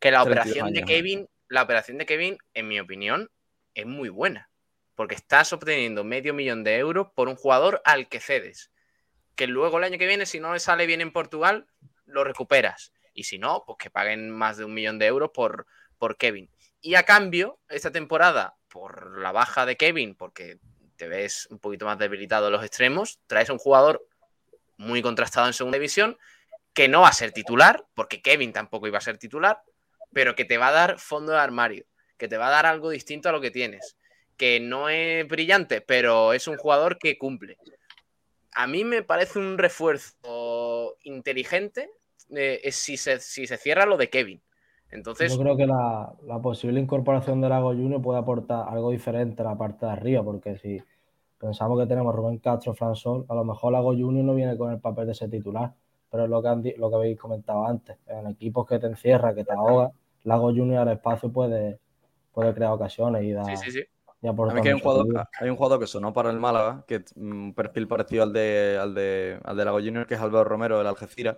que 0.00 0.10
la 0.10 0.22
operación 0.22 0.72
de 0.72 0.82
Kevin, 0.82 1.28
la 1.48 1.62
operación 1.62 1.98
de 1.98 2.06
Kevin, 2.06 2.36
en 2.52 2.68
mi 2.68 2.80
opinión, 2.80 3.30
es 3.74 3.86
muy 3.86 4.08
buena 4.08 4.50
porque 4.94 5.14
estás 5.14 5.52
obteniendo 5.52 6.04
medio 6.04 6.34
millón 6.34 6.64
de 6.64 6.76
euros 6.78 7.08
por 7.14 7.28
un 7.28 7.36
jugador 7.36 7.82
al 7.84 8.08
que 8.08 8.20
cedes. 8.20 8.70
Que 9.34 9.46
luego 9.46 9.78
el 9.78 9.84
año 9.84 9.98
que 9.98 10.06
viene, 10.06 10.26
si 10.26 10.40
no 10.40 10.52
le 10.52 10.60
sale 10.60 10.86
bien 10.86 11.00
en 11.00 11.12
Portugal, 11.12 11.66
lo 12.06 12.22
recuperas. 12.24 12.92
Y 13.12 13.24
si 13.24 13.38
no, 13.38 13.64
pues 13.66 13.78
que 13.78 13.90
paguen 13.90 14.30
más 14.30 14.56
de 14.56 14.64
un 14.64 14.74
millón 14.74 14.98
de 14.98 15.06
euros 15.06 15.30
por, 15.34 15.66
por 16.04 16.18
Kevin. 16.18 16.50
Y 16.82 16.96
a 16.96 17.04
cambio, 17.04 17.58
esta 17.70 17.90
temporada, 17.90 18.56
por 18.68 19.18
la 19.18 19.32
baja 19.32 19.64
de 19.64 19.78
Kevin, 19.78 20.14
porque 20.14 20.58
te 20.96 21.08
ves 21.08 21.48
un 21.50 21.58
poquito 21.58 21.86
más 21.86 21.98
debilitado 21.98 22.48
en 22.48 22.52
los 22.52 22.62
extremos, 22.62 23.20
traes 23.26 23.48
un 23.48 23.56
jugador 23.56 24.06
muy 24.76 25.00
contrastado 25.00 25.46
en 25.46 25.54
segunda 25.54 25.78
división, 25.78 26.18
que 26.74 26.88
no 26.88 27.00
va 27.00 27.08
a 27.08 27.14
ser 27.14 27.32
titular, 27.32 27.86
porque 27.94 28.20
Kevin 28.20 28.52
tampoco 28.52 28.86
iba 28.86 28.98
a 28.98 29.00
ser 29.00 29.16
titular, 29.16 29.62
pero 30.12 30.34
que 30.34 30.44
te 30.44 30.58
va 30.58 30.68
a 30.68 30.72
dar 30.72 30.98
fondo 30.98 31.32
de 31.32 31.38
armario, 31.38 31.86
que 32.18 32.28
te 32.28 32.36
va 32.36 32.48
a 32.48 32.50
dar 32.50 32.66
algo 32.66 32.90
distinto 32.90 33.30
a 33.30 33.32
lo 33.32 33.40
que 33.40 33.50
tienes 33.50 33.96
que 34.36 34.60
no 34.60 34.90
es 34.90 35.26
brillante, 35.26 35.80
pero 35.80 36.34
es 36.34 36.48
un 36.48 36.58
jugador 36.58 36.98
que 36.98 37.16
cumple. 37.16 37.56
A 38.52 38.66
mí 38.66 38.84
me 38.84 39.02
parece 39.02 39.38
un 39.38 39.56
refuerzo 39.56 40.98
inteligente 41.02 41.88
eh, 42.34 42.70
si, 42.72 42.98
se, 42.98 43.20
si 43.20 43.46
se 43.46 43.56
cierra 43.56 43.86
lo 43.86 43.96
de 43.96 44.10
Kevin. 44.10 44.42
Entonces... 44.90 45.32
Yo 45.32 45.38
creo 45.40 45.56
que 45.56 45.66
la, 45.66 46.12
posible 46.42 46.80
incorporación 46.80 47.40
de 47.40 47.48
Lago 47.48 47.70
Junior 47.70 48.00
puede 48.00 48.18
aportar 48.18 48.68
algo 48.68 48.90
diferente 48.90 49.42
a 49.42 49.46
la 49.46 49.58
parte 49.58 49.86
de 49.86 49.92
arriba, 49.92 50.22
porque 50.22 50.56
si 50.58 50.82
pensamos 51.38 51.78
que 51.80 51.86
tenemos 51.86 52.14
Rubén 52.14 52.38
Castro, 52.38 52.74
Fransol, 52.74 53.26
a 53.28 53.34
lo 53.34 53.44
mejor 53.44 53.72
Lago 53.72 53.92
Junior 53.92 54.24
no 54.24 54.34
viene 54.34 54.56
con 54.56 54.72
el 54.72 54.80
papel 54.80 55.06
de 55.06 55.12
ese 55.12 55.28
titular, 55.28 55.72
pero 56.10 56.24
es 56.24 56.30
lo 56.30 56.42
que, 56.42 56.74
lo 56.78 56.90
que 56.90 56.96
habéis 56.96 57.18
comentado 57.18 57.66
antes. 57.66 57.96
En 58.06 58.26
equipos 58.28 58.66
que 58.66 58.78
te 58.78 58.86
encierra, 58.86 59.34
que 59.34 59.44
te 59.44 59.52
ahoga, 59.52 59.90
Lago 60.24 60.48
Junior 60.48 60.88
al 60.88 60.94
espacio 60.94 61.30
puede, 61.30 61.78
puede 62.32 62.54
crear 62.54 62.72
ocasiones 62.72 63.24
y 63.24 63.32
dar, 63.32 63.46
sí, 63.46 63.56
sí, 63.56 63.70
sí 63.70 63.84
hay, 64.24 65.50
un 65.50 65.56
jugador, 65.56 65.80
que 65.80 65.86
sonó 65.86 66.12
para 66.12 66.30
el 66.30 66.38
Málaga, 66.38 66.84
que 66.86 67.04
un 67.16 67.52
perfil 67.54 67.86
parecido 67.86 68.22
al 68.22 68.32
de, 68.32 68.78
al 68.80 68.94
de, 68.94 69.38
al 69.44 69.56
de 69.56 69.64
Lago 69.64 69.78
Junior, 69.78 70.06
que 70.06 70.14
es 70.14 70.20
Álvaro 70.20 70.44
Romero 70.44 70.78
del 70.78 70.86
Algeciras, 70.86 71.36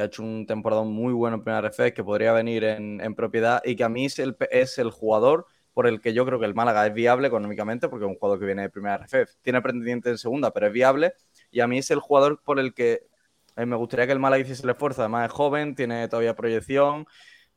que 0.00 0.04
ha 0.04 0.06
hecho 0.06 0.22
un 0.22 0.46
temporada 0.46 0.82
muy 0.82 1.12
bueno 1.12 1.36
en 1.36 1.42
Primera 1.42 1.68
RF, 1.68 1.92
que 1.92 2.02
podría 2.04 2.32
venir 2.32 2.64
en, 2.64 3.14
propiedad 3.14 3.62
y 3.64 3.76
que 3.76 3.84
a 3.84 3.88
mí 3.88 4.06
es 4.06 4.18
el, 4.18 4.36
es 4.50 4.78
el 4.78 4.90
jugador 4.90 5.46
por 5.74 5.86
el 5.86 6.00
que 6.00 6.12
yo 6.12 6.26
creo 6.26 6.40
que 6.40 6.46
el 6.46 6.54
Málaga 6.54 6.86
es 6.86 6.94
viable 6.94 7.28
económicamente, 7.28 7.88
porque 7.88 8.04
es 8.04 8.10
un 8.10 8.16
jugador 8.16 8.38
que 8.40 8.46
viene 8.46 8.62
de 8.62 8.70
Primera 8.70 8.96
RF. 8.96 9.36
Tiene 9.42 9.62
pretendiente 9.62 10.10
en 10.10 10.18
segunda, 10.18 10.52
pero 10.52 10.66
es 10.66 10.72
viable. 10.72 11.14
Y 11.50 11.60
a 11.60 11.66
mí 11.66 11.78
es 11.78 11.90
el 11.90 12.00
jugador 12.00 12.42
por 12.42 12.58
el 12.58 12.74
que 12.74 13.06
eh, 13.56 13.66
me 13.66 13.76
gustaría 13.76 14.06
que 14.06 14.12
el 14.12 14.18
Málaga 14.18 14.42
hiciese 14.42 14.64
el 14.64 14.70
esfuerzo. 14.70 15.02
Además 15.02 15.26
es 15.26 15.32
joven, 15.32 15.74
tiene 15.74 16.08
todavía 16.08 16.34
proyección 16.34 17.06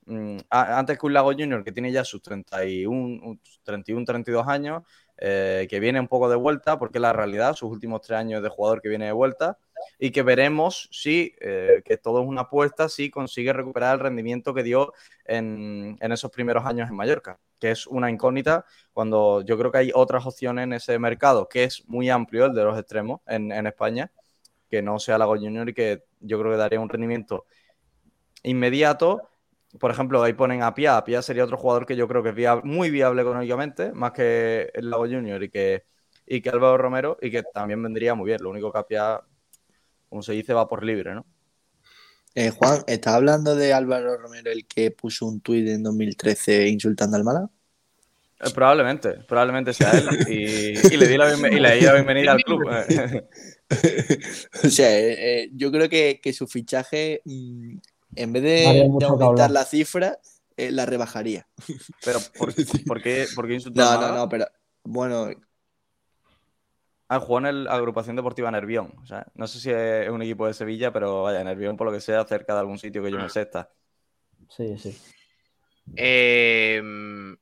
Mm, 0.05 0.39
antes 0.49 0.99
que 0.99 1.05
un 1.05 1.13
Lago 1.13 1.31
Junior 1.31 1.63
que 1.63 1.71
tiene 1.71 1.91
ya 1.91 2.03
sus 2.03 2.21
31, 2.21 3.39
31 3.63 4.05
32 4.05 4.47
años, 4.47 4.83
eh, 5.17 5.67
que 5.69 5.79
viene 5.79 5.99
un 5.99 6.07
poco 6.07 6.29
de 6.29 6.35
vuelta, 6.35 6.77
porque 6.77 6.99
la 6.99 7.13
realidad, 7.13 7.55
sus 7.55 7.71
últimos 7.71 8.01
tres 8.01 8.19
años 8.19 8.43
de 8.43 8.49
jugador 8.49 8.81
que 8.81 8.89
viene 8.89 9.05
de 9.05 9.11
vuelta, 9.13 9.57
y 9.99 10.11
que 10.11 10.23
veremos 10.23 10.89
si, 10.91 11.35
eh, 11.39 11.81
que 11.85 11.97
todo 11.97 12.21
es 12.21 12.27
una 12.27 12.41
apuesta, 12.41 12.89
si 12.89 13.09
consigue 13.09 13.53
recuperar 13.53 13.95
el 13.95 13.99
rendimiento 13.99 14.53
que 14.53 14.63
dio 14.63 14.93
en, 15.25 15.97
esos 15.99 16.31
primeros 16.31 16.65
años 16.65 16.89
en 16.89 16.95
Mallorca, 16.95 17.39
que 17.59 17.71
es 17.71 17.87
una 17.87 18.09
incógnita, 18.09 18.65
cuando 18.91 19.41
yo 19.41 19.57
creo 19.57 19.71
que 19.71 19.77
hay 19.79 19.91
otras 19.93 20.25
opciones 20.25 20.63
en 20.63 20.73
ese 20.73 20.99
mercado, 20.99 21.47
que 21.47 21.63
es 21.63 21.87
muy 21.87 22.09
amplio, 22.09 22.45
el 22.45 22.53
de 22.53 22.63
los 22.63 22.77
extremos 22.77 23.21
en, 23.27 23.51
en 23.51 23.67
España, 23.67 24.11
que 24.69 24.81
no 24.81 24.99
sea 24.99 25.17
Lago 25.17 25.35
Junior 25.35 25.67
y 25.69 25.73
que 25.73 26.03
yo 26.19 26.39
creo 26.39 26.51
que 26.51 26.57
daría 26.57 26.79
un 26.79 26.89
rendimiento 26.89 27.45
inmediato 28.43 29.29
por 29.79 29.91
ejemplo, 29.91 30.21
ahí 30.23 30.33
ponen 30.33 30.61
a 30.63 30.73
Pia. 30.73 31.03
Pia 31.03 31.21
sería 31.21 31.43
otro 31.43 31.57
jugador 31.57 31.85
que 31.85 31.95
yo 31.95 32.07
creo 32.07 32.23
que 32.23 32.29
es 32.29 32.63
muy 32.63 32.91
viable 32.91 33.21
económicamente, 33.21 33.91
más 33.93 34.11
que 34.11 34.69
el 34.73 34.89
Lago 34.89 35.05
Junior 35.05 35.41
y 35.43 35.49
que, 35.49 35.85
y 36.25 36.41
que 36.41 36.49
Álvaro 36.49 36.77
Romero, 36.77 37.17
y 37.21 37.31
que 37.31 37.43
también 37.43 37.81
vendría 37.81 38.13
muy 38.15 38.27
bien. 38.27 38.41
Lo 38.41 38.49
único 38.51 38.71
que 38.71 38.79
a 38.79 38.83
Pia, 38.83 39.21
como 40.13 40.21
se 40.21 40.33
dice, 40.33 40.53
va 40.53 40.67
por 40.67 40.85
libre, 40.85 41.15
¿no? 41.15 41.25
Eh, 42.35 42.51
Juan, 42.51 42.83
¿estás 42.85 43.15
hablando 43.15 43.55
de 43.55 43.73
Álvaro 43.73 44.15
Romero, 44.15 44.51
el 44.51 44.67
que 44.67 44.91
puso 44.91 45.25
un 45.25 45.41
tuit 45.41 45.67
en 45.67 45.81
2013 45.81 46.67
insultando 46.67 47.17
al 47.17 47.23
Mala? 47.23 47.49
Eh, 48.39 48.51
probablemente, 48.53 49.13
probablemente 49.27 49.73
sea 49.73 49.89
él. 49.89 50.07
Y, 50.29 50.97
le 50.97 51.07
di 51.07 51.17
la, 51.17 51.93
bienvenida 51.93 52.33
al 52.33 52.43
club. 52.43 52.61
o 54.63 54.69
sea, 54.69 54.99
eh, 54.99 55.49
yo 55.51 55.71
creo 55.71 55.89
que, 55.89 56.31
su 56.31 56.45
fichaje 56.45 57.23
mm, 57.25 57.77
en 58.15 58.33
vez 58.33 58.43
de, 58.43 58.91
aumentar 59.03 59.49
la 59.49 59.65
cifra, 59.65 60.19
eh, 60.57 60.69
la 60.69 60.85
rebajaría. 60.85 61.47
Pero, 62.05 62.19
¿por, 62.37 62.53
qué, 63.01 63.25
por 63.33 63.49
No, 63.49 63.99
no, 63.99 64.15
no, 64.15 64.29
pero 64.29 64.45
bueno. 64.83 65.31
Ah, 67.13 67.19
jugó 67.19 67.37
en 67.37 67.65
la 67.65 67.73
agrupación 67.73 68.15
deportiva 68.15 68.49
Nervión. 68.49 68.91
O 69.03 69.05
sea, 69.05 69.27
no 69.35 69.45
sé 69.45 69.59
si 69.59 69.69
es 69.69 70.09
un 70.09 70.23
equipo 70.23 70.47
de 70.47 70.55
Sevilla, 70.55 70.91
pero 70.91 71.21
vaya, 71.21 71.43
Nervión, 71.43 71.77
por 71.77 71.85
lo 71.85 71.93
que 71.93 72.01
sea, 72.01 72.25
cerca 72.25 72.55
de 72.55 72.59
algún 72.61 72.79
sitio 72.79 73.03
que 73.03 73.11
yo 73.11 73.19
no 73.19 73.29
sé 73.29 73.43
está. 73.43 73.69
Sí, 74.49 74.75
sí. 74.79 74.99
Em, 75.95 77.37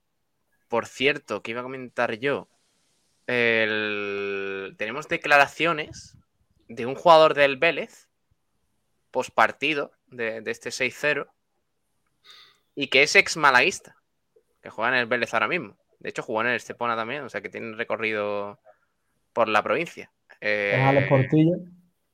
por 0.67 0.87
cierto, 0.87 1.41
que 1.41 1.51
iba 1.51 1.61
a 1.61 1.63
comentar 1.63 2.15
yo. 2.19 2.49
Tenemos 3.25 5.07
declaraciones 5.07 6.17
de 6.67 6.85
un 6.85 6.95
jugador 6.95 7.33
del 7.33 7.55
Vélez 7.55 8.09
post 9.09 9.33
partido 9.33 9.93
de, 10.07 10.43
este 10.47 10.71
6-0 10.71 11.31
y 12.75 12.87
que 12.87 13.03
es 13.03 13.15
ex 13.15 13.37
malaguista, 13.37 13.95
que 14.61 14.69
juega 14.69 14.91
en 14.91 14.99
el 14.99 15.05
Vélez 15.05 15.33
ahora 15.33 15.47
mismo. 15.47 15.77
De 15.99 16.09
hecho, 16.09 16.23
jugó 16.23 16.41
en 16.41 16.47
el 16.47 16.55
Estepona 16.57 16.97
también, 16.97 17.23
o 17.23 17.29
sea 17.29 17.39
que 17.39 17.47
tiene 17.47 17.77
recorrido 17.77 18.59
por 19.33 19.47
la 19.47 19.63
provincia. 19.63 20.11
Eh, 20.39 20.73
¿Es 20.75 20.81
Alex 20.81 21.07
Portillo? 21.07 21.57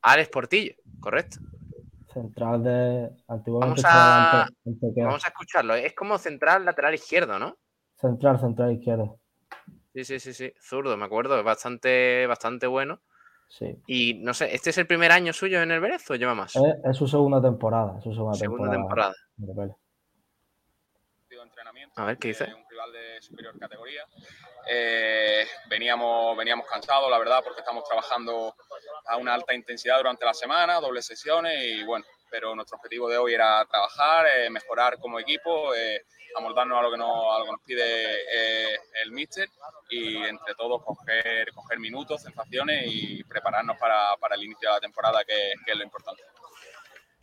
Alex 0.01 0.29
Portillo, 0.29 0.75
correcto. 0.99 1.37
Central 2.13 2.63
de 2.63 3.09
vamos 3.27 3.83
a, 3.85 4.47
vamos 4.95 5.25
a 5.25 5.27
escucharlo. 5.27 5.75
Es 5.75 5.93
como 5.93 6.17
central 6.17 6.65
lateral 6.65 6.95
izquierdo, 6.95 7.37
¿no? 7.37 7.57
Central, 7.95 8.39
central 8.39 8.71
izquierdo. 8.71 9.19
Sí, 9.93 10.03
sí, 10.03 10.19
sí, 10.19 10.33
sí. 10.33 10.53
Zurdo, 10.59 10.95
me 10.97 11.05
acuerdo. 11.05 11.37
Es 11.37 11.43
bastante, 11.43 12.25
bastante 12.27 12.67
bueno. 12.67 13.01
Y 13.87 14.15
no 14.15 14.33
sé, 14.33 14.53
¿este 14.53 14.69
es 14.71 14.77
el 14.77 14.87
primer 14.87 15.11
año 15.11 15.33
suyo 15.33 15.61
en 15.61 15.71
el 15.71 15.79
Vélez 15.79 16.09
o 16.11 16.15
lleva 16.15 16.35
más? 16.35 16.53
Es, 16.83 16.97
su 16.97 17.07
segunda 17.07 17.41
temporada. 17.41 17.99
su 18.01 18.13
segunda, 18.13 18.71
temporada. 18.71 19.13
entrenamiento. 21.29 21.99
A 21.99 22.05
ver, 22.05 22.17
¿qué 22.17 22.29
dice? 22.29 22.43
Un 22.45 22.65
rival 22.69 22.91
de 22.91 23.21
superior 23.21 23.57
categoría. 23.57 24.01
Eh, 24.69 25.47
veníamos, 25.69 26.35
veníamos 26.37 26.67
cansados, 26.67 27.09
la 27.09 27.17
verdad, 27.17 27.43
porque 27.43 27.61
estamos 27.61 27.83
trabajando 27.83 28.55
a 29.05 29.17
una 29.17 29.33
alta 29.33 29.53
intensidad 29.53 29.97
durante 29.97 30.25
la 30.25 30.33
semana, 30.33 30.79
dobles 30.79 31.05
sesiones 31.05 31.53
y 31.63 31.83
bueno, 31.83 32.05
pero 32.29 32.55
nuestro 32.55 32.77
objetivo 32.77 33.09
de 33.09 33.17
hoy 33.17 33.33
era 33.33 33.65
trabajar, 33.65 34.25
eh, 34.27 34.49
mejorar 34.49 34.97
como 34.99 35.19
equipo, 35.19 35.73
eh, 35.73 36.03
amoldarnos 36.37 36.77
a 36.77 36.81
lo 36.81 36.91
que 36.91 36.97
nos, 36.97 37.35
a 37.35 37.39
lo 37.39 37.45
que 37.45 37.51
nos 37.51 37.61
pide 37.61 37.83
eh, 37.83 38.77
el 39.03 39.11
míster 39.11 39.49
y 39.89 40.17
entre 40.17 40.53
todos 40.55 40.83
coger, 40.83 41.51
coger 41.53 41.79
minutos, 41.79 42.21
sensaciones 42.21 42.85
y 42.87 43.23
prepararnos 43.23 43.77
para, 43.77 44.15
para 44.19 44.35
el 44.35 44.43
inicio 44.43 44.69
de 44.69 44.75
la 44.75 44.81
temporada, 44.81 45.23
que, 45.25 45.53
que 45.65 45.71
es 45.71 45.77
lo 45.77 45.83
importante. 45.83 46.23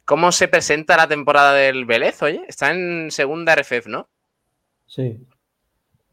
¿Cómo 0.05 0.32
se 0.32 0.49
presenta 0.49 0.97
la 0.97 1.09
temporada 1.09 1.55
del 1.55 1.86
Vélez, 1.86 2.22
oye? 2.22 2.45
Está 2.47 2.70
en 2.72 3.11
segunda 3.11 3.55
RFF, 3.55 3.86
¿no? 3.86 4.09
Sí. 4.86 5.18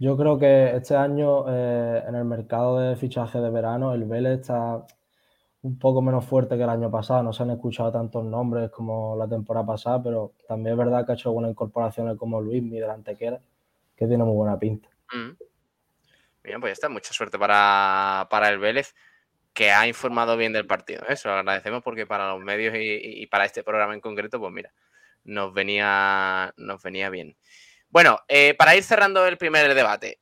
Yo 0.02 0.18
creo 0.18 0.39
que 0.39 0.76
este 0.76 0.95
año 0.95 1.45
eh, 1.47 2.04
en 2.08 2.16
el 2.16 2.26
mercado 2.26 2.80
de 2.80 2.95
fichaje 2.95 3.38
de 3.38 3.52
verano 3.52 3.93
el 3.93 4.06
Vélez 4.06 4.39
está 4.39 4.84
un 5.62 5.78
poco 5.78 6.02
menos 6.02 6.26
fuerte 6.26 6.58
que 6.58 6.64
el 6.64 6.72
año 6.72 6.89
pasado. 6.89 7.22
No 7.22 7.32
se 7.32 7.43
han 7.43 7.52
escuchado 7.52 7.91
tantos 7.91 8.26
nombres 8.26 8.72
como 8.72 9.16
la 9.16 9.30
temporada 9.30 9.64
pasada, 9.64 10.02
pero 10.02 10.34
también 10.47 10.72
es 10.74 10.78
verdad 10.80 11.06
que 11.06 11.12
ha 11.12 11.14
hecho 11.14 11.30
algunas 11.30 11.52
incorporaciones 11.52 12.18
como 12.18 12.41
Luis, 12.41 12.64
mi 12.64 12.80
delante 12.80 13.16
que 13.16 13.38
que 13.95 14.08
tiene 14.08 14.24
muy 14.24 14.34
buena 14.34 14.58
pinta. 14.58 14.89
Mm. 15.14 15.38
Bien, 16.45 16.60
pues 16.60 16.72
ya 16.72 16.74
está. 16.74 16.89
Mucha 16.89 17.14
suerte 17.14 17.38
para, 17.38 18.28
para 18.32 18.49
el 18.49 18.58
Vélez 18.58 18.95
que 19.54 19.70
ha 19.70 19.88
informado 19.88 20.36
bien 20.36 20.52
del 20.52 20.66
partido. 20.66 21.04
Eso 21.10 21.30
¿eh? 21.30 21.34
lo 21.34 21.38
agradecemos 21.41 21.84
porque 21.84 22.08
para 22.08 22.32
los 22.32 22.43
medios 22.43 22.74
y, 22.74 23.22
y, 23.22 23.28
para 23.28 23.45
este 23.45 23.64
programa 23.64 23.93
en 23.93 24.02
concreto, 24.02 24.39
pues 24.39 24.52
mira, 24.52 24.74
nos 25.26 25.54
venía, 25.54 26.56
nos 26.58 26.82
venía 26.82 27.12
bien. 27.12 27.38
Bueno, 27.92 28.20
eh, 28.28 28.56
para 28.58 28.76
ir 28.76 28.84
cerrando 28.84 29.28
el 29.28 29.38
primer 29.38 29.74
debate, 29.74 30.20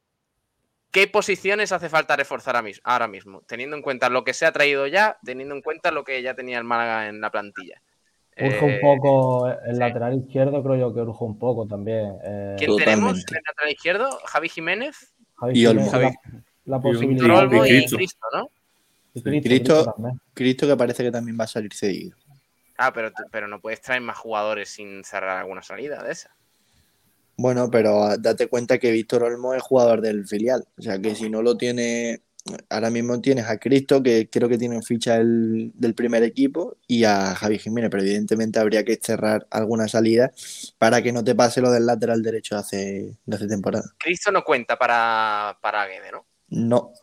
¿qué 0.91 1.07
posiciones 1.07 1.71
hace 1.71 1.87
falta 1.87 2.15
reforzar 2.15 2.61
ahora 2.83 3.07
mismo? 3.07 3.41
Teniendo 3.47 3.75
en 3.75 3.83
cuenta 3.83 4.09
lo 4.09 4.23
que 4.23 4.33
se 4.33 4.45
ha 4.45 4.51
traído 4.51 4.87
ya, 4.87 5.19
teniendo 5.23 5.55
en 5.55 5.61
cuenta 5.61 5.91
lo 5.91 6.03
que 6.03 6.21
ya 6.21 6.33
tenía 6.33 6.57
el 6.57 6.63
Málaga 6.63 7.07
en 7.07 7.21
la 7.21 7.29
plantilla. 7.29 7.81
Urge 8.41 8.65
eh, 8.65 8.75
un 8.75 8.81
poco 8.81 9.49
el 9.49 9.73
sí. 9.73 9.79
lateral 9.79 10.17
izquierdo, 10.17 10.63
creo 10.63 10.75
yo 10.77 10.93
que 10.93 11.01
urge 11.01 11.23
un 11.23 11.37
poco 11.37 11.67
también. 11.67 12.17
Eh, 12.23 12.55
¿Quién 12.57 12.71
Totalmente. 12.71 12.85
tenemos 12.85 13.17
en 13.17 13.37
el 13.37 13.43
lateral 13.45 13.71
izquierdo? 13.71 14.19
Javi 14.25 14.49
Jiménez. 14.49 15.13
Javi 15.35 15.55
Jiménez, 15.55 15.91
Javi. 15.91 16.03
La, 16.05 16.41
la 16.65 16.79
posibilidad. 16.81 17.37
Olmo 17.37 17.65
y 17.65 17.85
Cristo, 17.85 18.25
¿no? 18.33 18.49
Cristo, 19.11 19.29
Cristo, 19.29 19.95
Cristo, 20.33 20.67
que 20.67 20.77
parece 20.77 21.03
que 21.03 21.11
también 21.11 21.37
va 21.39 21.43
a 21.43 21.47
salir 21.47 21.73
cedido. 21.73 22.15
Ah, 22.77 22.93
pero, 22.93 23.11
pero 23.31 23.47
no 23.47 23.59
puedes 23.59 23.81
traer 23.81 24.01
más 24.01 24.17
jugadores 24.17 24.69
sin 24.69 25.03
cerrar 25.03 25.37
alguna 25.37 25.61
salida 25.61 26.01
de 26.01 26.13
esa. 26.13 26.33
Bueno, 27.41 27.71
pero 27.71 28.17
date 28.17 28.47
cuenta 28.47 28.79
que 28.79 28.91
Víctor 28.91 29.23
Olmo 29.23 29.53
es 29.53 29.63
jugador 29.63 30.01
del 30.01 30.27
filial. 30.27 30.67
O 30.77 30.81
sea 30.81 30.99
que 30.99 31.15
si 31.15 31.29
no 31.29 31.41
lo 31.41 31.55
tiene. 31.55 32.23
Ahora 32.69 32.89
mismo 32.89 33.21
tienes 33.21 33.45
a 33.45 33.57
Cristo, 33.57 34.03
que 34.03 34.29
creo 34.29 34.49
que 34.49 34.57
tiene 34.57 34.81
ficha 34.81 35.15
el, 35.17 35.71
del 35.75 35.93
primer 35.93 36.23
equipo, 36.23 36.77
y 36.87 37.03
a 37.05 37.35
Javi 37.35 37.59
Jiménez, 37.59 37.91
pero 37.91 38.03
evidentemente 38.03 38.59
habría 38.59 38.83
que 38.83 38.99
cerrar 39.01 39.45
alguna 39.51 39.87
salida 39.87 40.31
para 40.77 41.01
que 41.01 41.13
no 41.13 41.23
te 41.23 41.35
pase 41.35 41.61
lo 41.61 41.71
del 41.71 41.85
lateral 41.85 42.23
derecho 42.23 42.55
de 42.55 42.59
hace, 42.59 43.17
de 43.25 43.35
hace 43.35 43.47
temporada. 43.47 43.85
Cristo 43.99 44.31
no 44.31 44.43
cuenta 44.43 44.77
para, 44.77 45.59
para 45.61 45.85
Guede, 45.85 46.11
¿no? 46.11 46.25
No, 46.49 46.93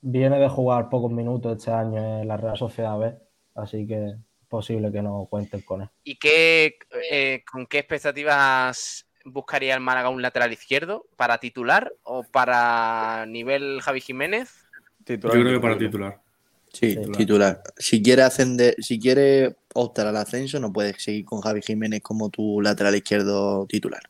viene 0.00 0.38
de 0.38 0.48
jugar 0.48 0.88
pocos 0.88 1.12
minutos 1.12 1.58
este 1.58 1.70
año 1.70 2.22
en 2.22 2.28
la 2.28 2.36
Real 2.36 2.56
Sociedad 2.56 2.98
B, 2.98 3.14
así 3.54 3.86
que 3.86 4.06
es 4.06 4.16
posible 4.48 4.90
que 4.90 5.02
no 5.02 5.26
cuenten 5.28 5.60
con 5.62 5.82
él. 5.82 5.88
¿Y 6.04 6.18
qué, 6.18 6.78
eh, 7.10 7.42
con 7.50 7.66
qué 7.66 7.80
expectativas 7.80 9.05
buscaría 9.26 9.74
el 9.74 9.80
Málaga 9.80 10.08
un 10.08 10.22
lateral 10.22 10.52
izquierdo? 10.52 11.06
¿Para 11.16 11.38
titular 11.38 11.92
o 12.02 12.22
para 12.22 13.26
nivel 13.26 13.80
Javi 13.82 14.00
Jiménez? 14.00 14.50
Titular, 15.04 15.36
Yo 15.36 15.42
creo 15.42 15.54
que 15.54 15.60
para 15.60 15.78
titular. 15.78 16.20
Sí, 16.72 16.88
titular. 16.88 17.16
titular. 17.16 17.62
Si 17.76 18.02
quiere 18.02 18.22
ascender, 18.22 18.74
si 18.78 18.98
quiere 18.98 19.56
optar 19.74 20.06
al 20.06 20.16
ascenso, 20.16 20.58
no 20.60 20.72
puedes 20.72 21.02
seguir 21.02 21.24
con 21.24 21.40
Javi 21.40 21.62
Jiménez 21.62 22.00
como 22.02 22.30
tu 22.30 22.60
lateral 22.60 22.94
izquierdo 22.94 23.66
titular. 23.66 24.02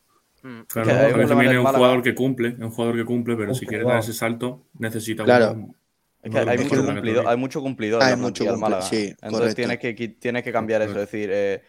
Claro, 0.67 0.89
Javi 0.89 1.27
Jiménez 1.27 1.53
es 1.53 1.59
un 1.59 1.65
jugador 1.65 2.01
que 2.01 2.15
cumple, 2.15 2.49
es 2.49 2.59
un 2.59 2.71
jugador 2.71 2.95
que 2.95 3.05
cumple, 3.05 3.35
pero 3.35 3.53
si 3.53 3.65
quiere 3.65 3.83
dar 3.83 3.99
ese 3.99 4.13
salto, 4.13 4.67
necesita 4.79 5.25
claro. 5.25 5.51
un, 5.51 5.75
es 6.21 6.31
que 6.31 6.39
hay, 6.39 6.57
mucho 6.57 6.85
cumplido, 6.85 7.29
hay 7.29 7.37
mucho 7.37 7.61
cumplidor 7.61 8.03
hay 8.03 8.13
en 8.13 8.21
mucho 8.21 8.43
del 8.43 8.57
Málaga. 8.57 8.81
Sí, 8.81 9.13
Entonces 9.21 9.55
tienes 9.55 9.79
que, 9.79 9.93
tienes 9.93 10.43
que 10.43 10.51
cambiar 10.51 10.81
eso. 10.81 10.91
Es 10.91 11.11
decir, 11.11 11.29
eh, 11.31 11.61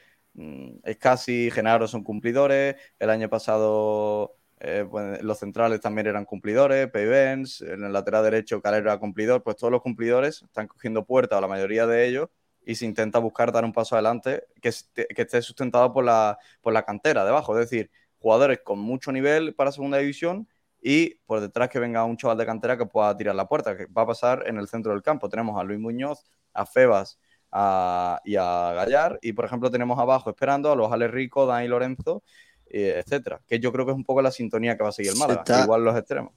es 0.84 0.97
casi 0.99 1.51
Genaro 1.51 1.89
son 1.89 2.05
cumplidores. 2.05 2.76
El 2.99 3.11
año 3.11 3.28
pasado 3.28 4.36
eh, 4.61 4.86
pues, 4.89 5.22
los 5.22 5.39
centrales 5.39 5.80
también 5.80 6.07
eran 6.07 6.24
cumplidores. 6.24 6.89
Payvens, 6.91 7.61
en 7.62 7.84
el 7.84 7.93
lateral 7.93 8.24
derecho 8.24 8.61
Calero 8.61 8.91
era 8.91 8.99
cumplidor. 8.99 9.43
Pues 9.43 9.57
todos 9.57 9.70
los 9.72 9.82
cumplidores 9.82 10.43
están 10.43 10.68
cogiendo 10.68 11.05
puerta, 11.05 11.39
o 11.39 11.41
la 11.41 11.49
mayoría 11.49 11.86
de 11.86 12.07
ellos, 12.07 12.28
y 12.64 12.74
se 12.76 12.84
intenta 12.84 13.18
buscar 13.18 13.53
dar 13.53 13.64
un 13.64 13.72
paso 13.72 13.95
adelante 13.97 14.45
que, 14.61 14.70
que 14.95 15.22
esté 15.22 15.43
sustentado 15.43 15.93
por 15.93 16.05
la, 16.05 16.39
por 16.61 16.72
la 16.72 16.84
cantera 16.84 17.24
debajo. 17.24 17.59
Es 17.59 17.70
decir, 17.70 17.91
jugadores 18.18 18.61
con 18.64 18.78
mucho 18.78 19.12
nivel 19.12 19.55
para 19.55 19.72
segunda 19.72 19.99
división 19.99 20.49
y 20.80 21.16
por 21.26 21.41
detrás 21.41 21.68
que 21.68 21.78
venga 21.80 22.05
un 22.05 22.16
chaval 22.16 22.39
de 22.39 22.47
cantera 22.47 22.78
que 22.78 22.86
pueda 22.86 23.16
tirar 23.16 23.34
la 23.34 23.49
puerta, 23.49 23.76
que 23.76 23.86
va 23.86 24.03
a 24.03 24.07
pasar 24.07 24.45
en 24.47 24.59
el 24.59 24.68
centro 24.68 24.93
del 24.93 25.03
campo. 25.03 25.28
Tenemos 25.28 25.59
a 25.61 25.64
Luis 25.64 25.80
Muñoz, 25.80 26.24
a 26.53 26.66
Febas 26.66 27.18
a, 27.53 28.20
y 28.24 28.36
a 28.36 28.72
Gallar, 28.74 29.18
y 29.22 29.32
por 29.32 29.44
ejemplo 29.44 29.70
tenemos 29.70 29.99
abajo 29.99 30.30
esperando 30.30 30.72
a 30.72 30.76
los 30.76 30.92
Ale 30.92 31.09
Rico, 31.09 31.46
Dani 31.46 31.68
Lorenzo, 31.68 32.22
eh, 32.70 33.03
etcétera, 33.05 33.40
que 33.46 33.59
yo 33.59 33.72
creo 33.72 33.86
que 33.86 33.92
es 33.92 33.96
un 33.96 34.05
poco 34.05 34.22
la 34.22 34.30
sintonía 34.30 34.76
que 34.76 34.82
va 34.82 34.90
a 34.90 34.92
seguir 34.92 35.12
el 35.12 35.18
Málaga, 35.18 35.40
Está... 35.40 35.64
igual 35.64 35.84
los 35.84 35.96
extremos. 35.96 36.32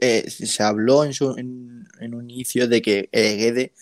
Eh, 0.00 0.28
se 0.28 0.62
habló 0.62 1.04
en, 1.04 1.14
su, 1.14 1.36
en, 1.38 1.86
en, 2.00 2.14
un 2.14 2.30
inicio 2.30 2.68
de 2.68 2.82
que 2.82 3.08
eh, 3.10 3.36
Guede 3.36 3.72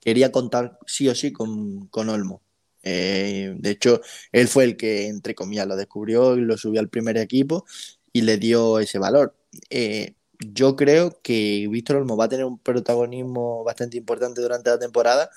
quería 0.00 0.32
contar 0.32 0.78
sí 0.86 1.08
o 1.08 1.14
sí 1.14 1.32
con, 1.32 1.86
con 1.86 2.08
Olmo. 2.08 2.42
Eh, 2.82 3.54
de 3.56 3.70
hecho, 3.70 4.00
él 4.30 4.46
fue 4.48 4.64
el 4.64 4.76
que, 4.76 5.06
entre 5.06 5.34
comillas, 5.34 5.66
lo 5.66 5.76
descubrió 5.76 6.36
y 6.36 6.42
lo 6.42 6.58
subió 6.58 6.80
al 6.80 6.90
primer 6.90 7.16
equipo 7.16 7.64
y 8.12 8.22
le 8.22 8.36
dio 8.36 8.78
ese 8.78 8.98
valor. 8.98 9.34
Eh, 9.70 10.14
yo 10.52 10.76
creo 10.76 11.20
que 11.22 11.66
Víctor 11.70 11.96
Olmo 11.96 12.16
va 12.16 12.26
a 12.26 12.28
tener 12.28 12.44
un 12.44 12.58
protagonismo 12.58 13.64
bastante 13.64 13.96
importante 13.96 14.40
durante 14.40 14.70
la 14.70 14.78
temporada, 14.78 15.30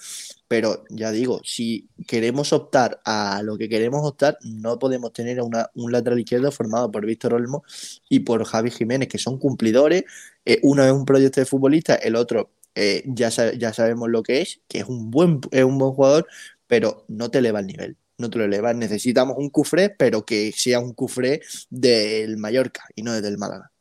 pero 0.48 0.84
ya 0.90 1.12
digo, 1.12 1.42
si 1.44 1.90
queremos 2.08 2.54
optar 2.54 3.02
a 3.06 3.42
lo 3.44 3.58
que 3.58 3.70
queremos 3.70 4.06
optar, 4.06 4.38
no 4.44 4.80
podemos 4.80 5.14
tener 5.14 5.42
una, 5.42 5.70
un 5.76 5.92
lateral 5.92 6.20
izquierdo 6.20 6.52
formado 6.52 6.92
por 6.92 7.06
Víctor 7.06 7.34
Olmo 7.34 7.64
y 8.10 8.22
por 8.22 8.44
Javi 8.46 8.72
Jiménez, 8.72 9.08
que 9.10 9.18
son 9.18 9.38
cumplidores. 9.38 10.04
Eh, 10.46 10.60
uno 10.64 10.84
es 10.84 10.92
un 10.92 11.06
proyecto 11.06 11.42
de 11.42 11.46
futbolista, 11.46 11.96
el 11.96 12.16
otro 12.16 12.52
eh, 12.76 13.04
ya, 13.08 13.30
ya 13.30 13.74
sabemos 13.74 14.10
lo 14.10 14.24
que 14.24 14.42
es, 14.42 14.62
que 14.68 14.80
es 14.80 14.86
un 14.86 15.12
buen, 15.12 15.42
es 15.52 15.64
un 15.64 15.78
buen 15.78 15.94
jugador, 15.94 16.28
pero 16.68 17.06
no 17.08 17.32
te 17.32 17.40
eleva 17.40 17.60
el 17.60 17.68
nivel 17.68 17.98
no 18.18 18.30
te 18.30 18.38
lo 18.40 18.46
elevas. 18.46 18.76
Necesitamos 18.76 19.38
un 19.38 19.50
cufré, 19.50 19.90
pero 19.90 20.26
que 20.26 20.52
sea 20.52 20.80
un 20.80 20.94
cufré 20.94 21.42
del 21.70 22.38
Mallorca 22.38 22.84
y 22.96 23.04
no 23.04 23.14
del 23.14 23.38
Málaga. 23.38 23.72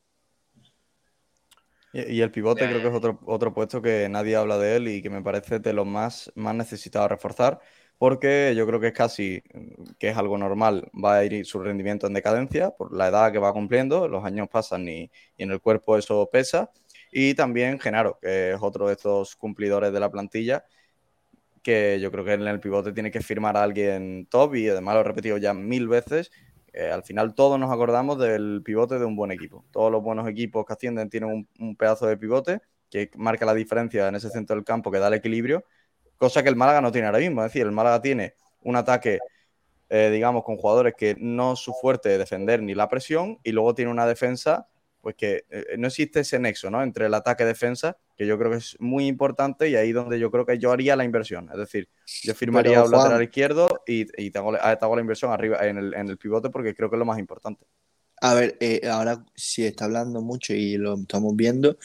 Y, 1.96 2.16
y 2.16 2.20
el 2.22 2.30
pivote 2.30 2.68
creo 2.68 2.82
que 2.82 2.88
es 2.88 2.94
otro, 2.94 3.18
otro 3.26 3.54
puesto 3.54 3.80
que 3.80 4.08
nadie 4.08 4.36
habla 4.36 4.58
de 4.58 4.76
él 4.76 4.88
y 4.88 5.02
que 5.02 5.10
me 5.10 5.22
parece 5.22 5.58
de 5.60 5.72
los 5.72 5.86
más, 5.86 6.30
más 6.34 6.54
necesitados 6.54 7.10
reforzar, 7.10 7.60
porque 7.98 8.54
yo 8.56 8.66
creo 8.66 8.80
que 8.80 8.88
es 8.88 8.92
casi, 8.92 9.42
que 9.98 10.10
es 10.10 10.16
algo 10.16 10.36
normal, 10.36 10.90
va 10.92 11.16
a 11.16 11.24
ir 11.24 11.46
su 11.46 11.58
rendimiento 11.60 12.06
en 12.06 12.12
decadencia 12.14 12.70
por 12.70 12.94
la 12.94 13.08
edad 13.08 13.32
que 13.32 13.38
va 13.38 13.52
cumpliendo, 13.52 14.08
los 14.08 14.24
años 14.24 14.48
pasan 14.48 14.86
y, 14.88 15.10
y 15.36 15.42
en 15.44 15.50
el 15.50 15.60
cuerpo 15.60 15.96
eso 15.96 16.28
pesa. 16.30 16.70
Y 17.10 17.34
también 17.34 17.78
Genaro, 17.80 18.18
que 18.20 18.52
es 18.52 18.58
otro 18.60 18.88
de 18.88 18.94
estos 18.94 19.36
cumplidores 19.36 19.92
de 19.92 20.00
la 20.00 20.10
plantilla, 20.10 20.64
que 21.62 21.98
yo 22.00 22.12
creo 22.12 22.24
que 22.24 22.34
en 22.34 22.46
el 22.46 22.60
pivote 22.60 22.92
tiene 22.92 23.10
que 23.10 23.20
firmar 23.20 23.56
a 23.56 23.62
alguien 23.62 24.26
top 24.30 24.54
y 24.56 24.68
además 24.68 24.94
lo 24.96 25.00
he 25.00 25.04
repetido 25.04 25.38
ya 25.38 25.54
mil 25.54 25.88
veces. 25.88 26.30
Eh, 26.76 26.90
al 26.90 27.02
final 27.02 27.34
todos 27.34 27.58
nos 27.58 27.72
acordamos 27.72 28.18
del 28.18 28.60
pivote 28.62 28.98
de 28.98 29.06
un 29.06 29.16
buen 29.16 29.30
equipo. 29.30 29.64
Todos 29.70 29.90
los 29.90 30.02
buenos 30.02 30.28
equipos 30.28 30.66
que 30.66 30.74
ascienden 30.74 31.08
tienen 31.08 31.48
un, 31.58 31.74
pedazo 31.74 32.06
de 32.06 32.18
pivote 32.18 32.60
que 32.90 33.10
marca 33.16 33.46
la 33.46 33.54
diferencia 33.54 34.06
en 34.08 34.14
ese 34.14 34.28
centro 34.28 34.54
del 34.54 34.64
campo, 34.64 34.90
que 34.90 34.98
da 34.98 35.08
el 35.08 35.14
equilibrio, 35.14 35.64
cosa 36.18 36.42
que 36.42 36.50
el 36.50 36.56
Málaga 36.56 36.82
no 36.82 36.92
tiene 36.92 37.06
ahora 37.06 37.18
mismo. 37.20 37.40
Es 37.42 37.50
decir, 37.50 37.66
el 37.66 37.72
Málaga 37.72 38.02
tiene 38.02 38.34
un 38.62 38.76
ataque, 38.76 39.20
eh, 39.88 40.10
digamos, 40.12 40.44
con 40.44 40.58
jugadores 40.58 40.94
que 40.94 41.16
no 41.18 41.54
es 41.54 41.60
su 41.60 41.72
fuerte 41.72 42.18
defender 42.18 42.62
ni 42.62 42.74
la 42.74 42.90
presión 42.90 43.38
y 43.42 43.52
luego 43.52 43.74
tiene 43.74 43.90
una 43.90 44.06
defensa 44.06 44.68
pues 45.00 45.14
que 45.16 45.44
eh, 45.48 45.76
no 45.78 45.86
existe 45.86 46.20
ese 46.20 46.38
nexo 46.38 46.70
¿no? 46.70 46.82
entre 46.82 47.06
el 47.06 47.14
ataque 47.14 47.44
y 47.44 47.46
defensa, 47.46 47.96
que 48.16 48.26
yo 48.26 48.38
creo 48.38 48.50
que 48.50 48.56
es 48.58 48.76
muy 48.80 49.06
importante 49.06 49.68
y 49.68 49.76
ahí 49.76 49.92
donde 49.92 50.18
yo 50.18 50.30
creo 50.30 50.46
que 50.46 50.58
yo 50.58 50.72
haría 50.72 50.96
la 50.96 51.04
inversión. 51.04 51.48
Es 51.52 51.58
decir, 51.58 51.88
yo 52.22 52.34
firmaría 52.34 52.82
Pero, 52.82 52.86
un 52.86 52.92
lateral 52.92 53.22
izquierdo 53.22 53.82
y, 53.86 54.06
y 54.22 54.30
te, 54.30 54.38
hago, 54.38 54.52
la 54.52 55.00
inversión 55.00 55.32
arriba 55.32 55.66
en 55.66 55.76
el, 55.76 55.94
en 55.94 56.08
el, 56.08 56.16
pivote 56.16 56.50
porque 56.50 56.74
creo 56.74 56.88
que 56.88 56.96
es 56.96 56.98
lo 56.98 57.04
más 57.04 57.18
importante. 57.18 57.66
A 58.22 58.32
ver, 58.34 58.56
eh, 58.60 58.88
ahora 58.90 59.24
sí 59.34 59.64
está 59.66 59.84
hablando 59.84 60.22
mucho 60.22 60.54
y 60.54 60.78
lo 60.78 60.94
estamos 60.94 61.36
viendo, 61.36 61.76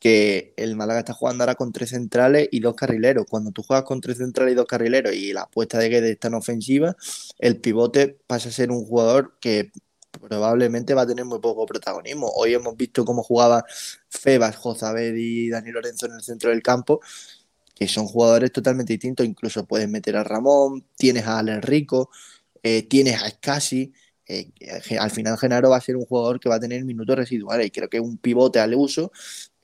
que 0.00 0.52
el 0.56 0.74
Málaga 0.74 1.00
está 1.00 1.12
jugando 1.12 1.44
ahora 1.44 1.54
con 1.54 1.72
tres 1.72 1.90
centrales 1.90 2.48
y 2.50 2.58
dos 2.58 2.74
carrileros. 2.74 3.26
Cuando 3.28 3.52
tú 3.52 3.62
juegas 3.62 3.84
con 3.84 4.00
tres 4.00 4.18
centrales 4.18 4.52
y 4.52 4.56
dos 4.56 4.66
carrileros 4.66 5.14
y 5.14 5.32
la 5.32 5.42
apuesta 5.42 5.78
de 5.78 5.88
que 5.88 6.10
está 6.10 6.28
en 6.28 6.34
ofensiva, 6.34 6.96
el 7.38 7.60
pivote 7.60 8.18
pasa 8.26 8.48
a 8.48 8.52
ser 8.52 8.72
un 8.72 8.84
jugador 8.84 9.36
que 9.40 9.70
probablemente 10.20 10.94
va 10.94 11.02
a 11.02 11.06
tener 11.06 11.24
muy 11.24 11.38
poco 11.40 11.66
protagonismo. 11.66 12.28
Hoy 12.34 12.54
hemos 12.54 12.76
visto 12.76 13.04
cómo 13.04 13.22
jugaban 13.22 13.62
Febas, 14.08 14.56
Jozabed 14.56 15.14
y 15.16 15.50
Dani 15.50 15.70
Lorenzo 15.70 16.06
en 16.06 16.12
el 16.12 16.22
centro 16.22 16.50
del 16.50 16.62
campo, 16.62 17.00
que 17.74 17.88
son 17.88 18.06
jugadores 18.06 18.52
totalmente 18.52 18.92
distintos. 18.92 19.26
Incluso 19.26 19.66
puedes 19.66 19.88
meter 19.88 20.16
a 20.16 20.24
Ramón, 20.24 20.84
tienes 20.96 21.26
a 21.26 21.38
Alex 21.38 21.64
Rico, 21.64 22.10
eh, 22.62 22.82
tienes 22.84 23.22
a 23.22 23.30
Scassi. 23.30 23.92
Eh, 24.28 24.50
al 24.98 25.10
final 25.10 25.38
Genaro 25.38 25.70
va 25.70 25.76
a 25.76 25.80
ser 25.80 25.96
un 25.96 26.04
jugador 26.04 26.40
que 26.40 26.48
va 26.48 26.56
a 26.56 26.60
tener 26.60 26.84
minutos 26.84 27.14
residuales 27.16 27.66
y 27.68 27.70
creo 27.70 27.88
que 27.88 28.00
un 28.00 28.18
pivote 28.18 28.58
al 28.58 28.74
uso 28.74 29.12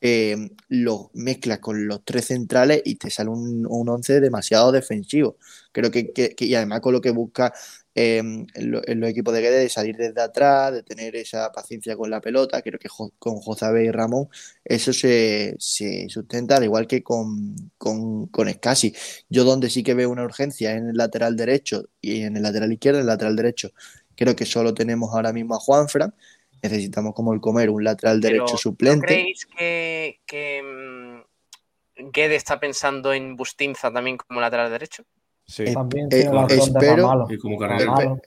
eh, 0.01 0.37
lo 0.69 1.11
mezclas 1.15 1.61
con 1.61 1.87
los 1.87 2.05
tres 2.05 2.27
centrales 2.27 2.83
y 2.85 2.97
te 2.97 3.09
sale 3.09 3.31
un, 3.31 3.67
un 3.69 3.89
once 3.89 4.21
demasiado 4.21 4.73
defensivo. 4.73 5.37
Creo 5.71 5.91
que, 5.93 6.13
y 6.39 6.55
además 6.55 6.81
con 6.81 6.93
lo 6.93 7.01
que 7.01 7.11
busca 7.13 7.53
eh, 7.95 8.19
en, 8.19 8.71
los 8.71 9.11
equipos 9.11 9.35
de 9.35 9.41
Guedes 9.41 9.63
de 9.63 9.69
salir 9.69 9.97
desde 9.97 10.21
atrás, 10.21 10.73
de 10.73 10.83
tener 10.83 11.15
esa 11.17 11.53
paciencia 11.53 11.97
con 11.97 12.11
la 12.11 12.21
pelota, 12.21 12.63
creo 12.63 12.79
que 12.79 12.89
con 13.19 13.37
Josabe 13.37 13.85
y 13.85 13.91
Ramón 13.91 14.29
eso 14.65 14.93
se, 14.93 15.57
sustenta 15.59 16.57
al 16.57 16.65
igual 16.65 16.87
que 16.87 17.03
con, 17.03 17.55
con, 17.79 18.27
con 18.29 18.49
Escasi. 18.49 18.95
Yo 19.29 19.45
donde 19.45 19.71
sí 19.71 19.83
que 19.83 19.95
veo 19.95 20.11
una 20.11 20.25
urgencia 20.25 20.75
en 20.75 20.91
el 20.91 20.97
lateral 20.97 21.37
derecho 21.37 21.89
y 22.01 22.23
en 22.23 22.37
el 22.37 22.43
lateral 22.43 22.73
izquierdo, 22.73 22.99
en 22.99 23.03
el 23.03 23.09
lateral 23.09 23.37
derecho, 23.37 23.73
creo 24.17 24.35
que 24.37 24.47
solo 24.47 24.75
tenemos 24.75 25.13
ahora 25.13 25.33
mismo 25.33 25.55
a 25.55 25.59
Juanfran 25.59 26.15
necesitamos 26.63 27.15
como 27.15 27.35
el 27.35 27.41
comer 27.41 27.71
un 27.71 27.83
lateral 27.83 28.21
derecho 28.21 28.57
suplente. 28.57 29.01
¿no 29.01 29.03
creéis 29.03 29.47
que, 29.47 30.21
que 30.25 30.63
mm, 30.63 32.11
Guede 32.13 32.37
está 32.37 32.61
pensando 32.61 33.13
en 33.13 33.37
Bustinza 33.37 33.93
también 33.93 34.17
como 34.17 34.41
lateral 34.41 34.71
derecho? 34.71 35.05
Sí. 35.45 35.73
También 35.73 36.07
eh, 36.07 36.23
tiene 36.23 36.35
la 36.35 36.47
espero, 36.47 37.27
y 37.29 37.39
como 37.39 37.61
Ramalo. 37.61 38.21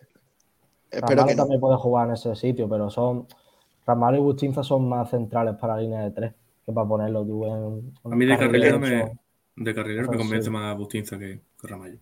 Que 0.90 1.16
también 1.16 1.60
puede 1.60 1.78
jugar 1.78 2.08
en 2.08 2.14
ese 2.14 2.36
sitio, 2.36 2.70
pero 2.70 2.90
son 2.90 3.28
Ramalo 3.86 4.18
y 4.18 4.22
Bustinza 4.22 4.64
son 4.64 4.88
más 4.88 5.10
centrales 5.10 5.56
para 5.56 5.76
la 5.76 5.82
línea 5.82 6.02
de 6.02 6.12
tres 6.12 6.34
que 6.66 6.72
para 6.72 6.88
ponerlo 6.88 7.24
tú 7.26 7.46
en, 7.46 7.94
A 8.12 8.16
mí 8.16 8.26
de 8.26 8.38
carrilero, 8.38 8.80
me, 8.80 9.12
de 9.56 9.76
carrilero 9.76 10.10
me 10.10 10.18
convence 10.18 10.50
más 10.50 10.76
Bustinza 10.78 11.18
que, 11.20 11.42
que 11.60 11.68
Ramallo. 11.68 11.98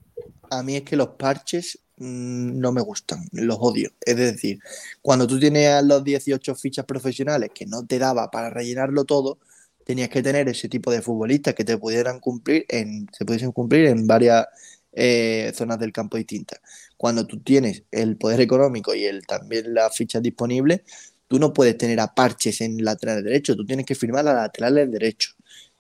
A 0.50 0.64
mí 0.64 0.76
es 0.76 0.84
que 0.84 0.96
los 0.96 1.10
parches 1.10 1.84
Mm, 1.98 2.60
no 2.60 2.72
me 2.72 2.82
gustan, 2.82 3.28
los 3.32 3.58
odio. 3.60 3.92
Es 4.02 4.16
decir, 4.18 4.60
cuando 5.02 5.28
tú 5.28 5.40
tienes 5.40 5.84
los 5.84 6.04
18 6.04 6.56
fichas 6.56 6.86
profesionales 6.86 7.52
que 7.54 7.66
no 7.66 7.86
te 7.86 8.00
daba 8.00 8.32
para 8.32 8.50
rellenarlo 8.50 9.06
todo, 9.06 9.38
tenías 9.86 10.10
que 10.10 10.24
tener 10.24 10.50
ese 10.50 10.70
tipo 10.70 10.92
de 10.92 11.02
futbolistas 11.02 11.54
que 11.54 11.64
te 11.64 11.78
pudieran 11.78 12.20
cumplir 12.20 12.66
en, 12.70 13.08
se 13.12 13.26
pudiesen 13.26 13.52
cumplir 13.52 13.86
en 13.86 14.08
varias 14.08 14.48
eh, 14.94 15.52
zonas 15.56 15.80
del 15.80 15.92
campo 15.92 16.18
distintas. 16.18 16.60
Cuando 16.98 17.26
tú 17.26 17.40
tienes 17.40 17.84
el 17.92 18.18
poder 18.18 18.42
económico 18.42 18.94
y 18.94 19.06
el, 19.06 19.26
también 19.26 19.74
las 19.74 19.96
fichas 19.96 20.22
disponibles, 20.22 20.82
tú 21.28 21.40
no 21.40 21.52
puedes 21.52 21.78
tener 21.78 22.00
a 22.00 22.14
parches 22.14 22.62
en 22.62 22.84
lateral 22.84 23.24
derecho, 23.24 23.56
tú 23.56 23.66
tienes 23.66 23.86
que 23.86 23.96
firmar 23.96 24.28
a 24.28 24.34
lateral 24.34 24.92
derecho. 24.92 25.32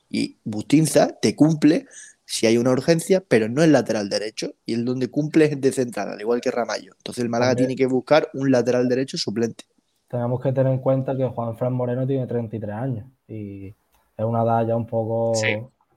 Y 0.10 0.38
Bustinza 0.44 1.20
te 1.20 1.36
cumple 1.36 1.86
si 2.26 2.48
hay 2.48 2.58
una 2.58 2.72
urgencia, 2.72 3.24
pero 3.28 3.50
no 3.50 3.64
es 3.64 3.70
lateral 3.70 4.10
derecho. 4.10 4.54
Y 4.66 4.74
el 4.74 4.86
donde 4.86 5.10
cumple 5.10 5.46
es 5.46 5.62
de 5.62 5.72
central, 5.72 6.10
al 6.10 6.22
igual 6.22 6.42
que 6.42 6.52
Ramallo. 6.52 6.94
Entonces 6.98 7.24
el 7.24 7.30
Málaga 7.30 7.56
tiene 7.56 7.76
que 7.76 7.86
buscar 7.86 8.30
un 8.34 8.52
lateral 8.52 8.88
derecho 8.88 9.18
suplente. 9.18 9.66
Tenemos 10.08 10.42
que 10.42 10.52
tener 10.52 10.72
en 10.72 10.80
cuenta 10.80 11.18
que 11.18 11.26
Juan 11.28 11.58
Fran 11.58 11.74
Moreno 11.74 12.06
tiene 12.06 12.28
33 12.28 12.76
años 12.76 13.08
y 13.28 13.68
es 13.68 14.26
una 14.26 14.44
edad 14.44 14.68
ya 14.68 14.76
un 14.76 14.86
poco 14.86 15.34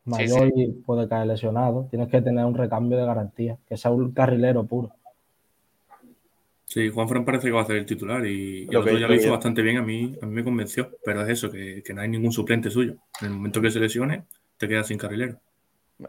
mayor 0.07 0.53
y 0.55 0.73
puede 0.73 1.09
caer 1.09 1.27
lesionado. 1.27 1.87
Tienes 1.91 2.09
que 2.09 2.23
tener 2.23 2.45
un 2.45 2.55
recambio 2.55 2.97
de 2.97 3.05
garantía, 3.05 3.59
que 3.69 3.77
sea 3.77 3.91
un 3.91 4.13
carrilero 4.13 4.65
puro. 4.65 4.91
Sí, 6.65 6.89
Juan 6.89 7.09
Fran 7.09 7.25
parece 7.25 7.47
que 7.47 7.53
va 7.53 7.61
a 7.61 7.63
hacer 7.63 7.77
el 7.77 7.87
titular 7.87 8.27
y, 8.27 8.67
lo 8.67 8.85
que 8.85 8.99
ya 8.99 9.07
lo 9.07 9.15
hizo 9.15 9.31
bastante 9.31 9.63
bien, 9.63 9.77
a 9.77 9.83
mí, 9.83 10.17
a 10.21 10.27
mí 10.27 10.35
me 10.35 10.43
convenció, 10.43 10.91
pero 11.05 11.23
es 11.23 11.29
eso, 11.29 11.51
que, 11.51 11.83
que 11.83 11.95
no 11.95 12.01
hay 12.01 12.09
ningún 12.09 12.33
suplente 12.33 12.71
suyo. 12.71 12.97
En 13.21 13.29
el 13.29 13.35
momento 13.35 13.63
que 13.63 13.71
se 13.71 13.79
lesione, 13.79 14.25
te 14.57 14.67
quedas 14.67 14.89
sin 14.89 14.99
carrilero. 14.99 15.39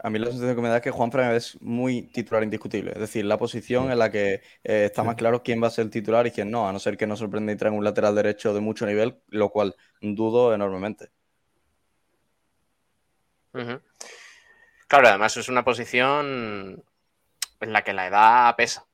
A 0.02 0.10
mí 0.10 0.18
la 0.18 0.26
sensación 0.26 0.54
que 0.54 0.60
me 0.62 0.68
da 0.68 0.76
es 0.76 0.82
que 0.82 0.90
Juanfran 0.90 1.34
es 1.34 1.56
muy 1.62 2.02
titular 2.02 2.42
indiscutible. 2.42 2.92
Es 2.92 2.98
decir, 2.98 3.24
la 3.24 3.38
posición 3.38 3.90
en 3.90 3.98
la 3.98 4.10
que 4.10 4.42
eh, 4.64 4.84
está 4.84 5.02
más 5.02 5.14
claro 5.16 5.42
quién 5.42 5.62
va 5.62 5.68
a 5.68 5.70
ser 5.70 5.86
el 5.86 5.90
titular 5.90 6.26
y 6.26 6.30
quién 6.30 6.50
no, 6.50 6.68
a 6.68 6.72
no 6.72 6.78
ser 6.78 6.98
que 6.98 7.06
nos 7.06 7.20
sorprenda 7.20 7.52
y 7.52 7.56
traiga 7.56 7.76
un 7.76 7.84
lateral 7.84 8.14
derecho 8.14 8.52
de 8.52 8.60
mucho 8.60 8.84
nivel, 8.84 9.16
lo 9.28 9.48
cual 9.48 9.76
dudo 10.02 10.52
enormemente. 10.52 11.08
Claro, 14.86 15.08
además 15.08 15.36
es 15.36 15.48
una 15.48 15.64
posición 15.64 16.82
en 17.60 17.72
la 17.72 17.82
que 17.82 17.92
la 17.92 18.06
edad 18.06 18.56
pesa. 18.56 18.84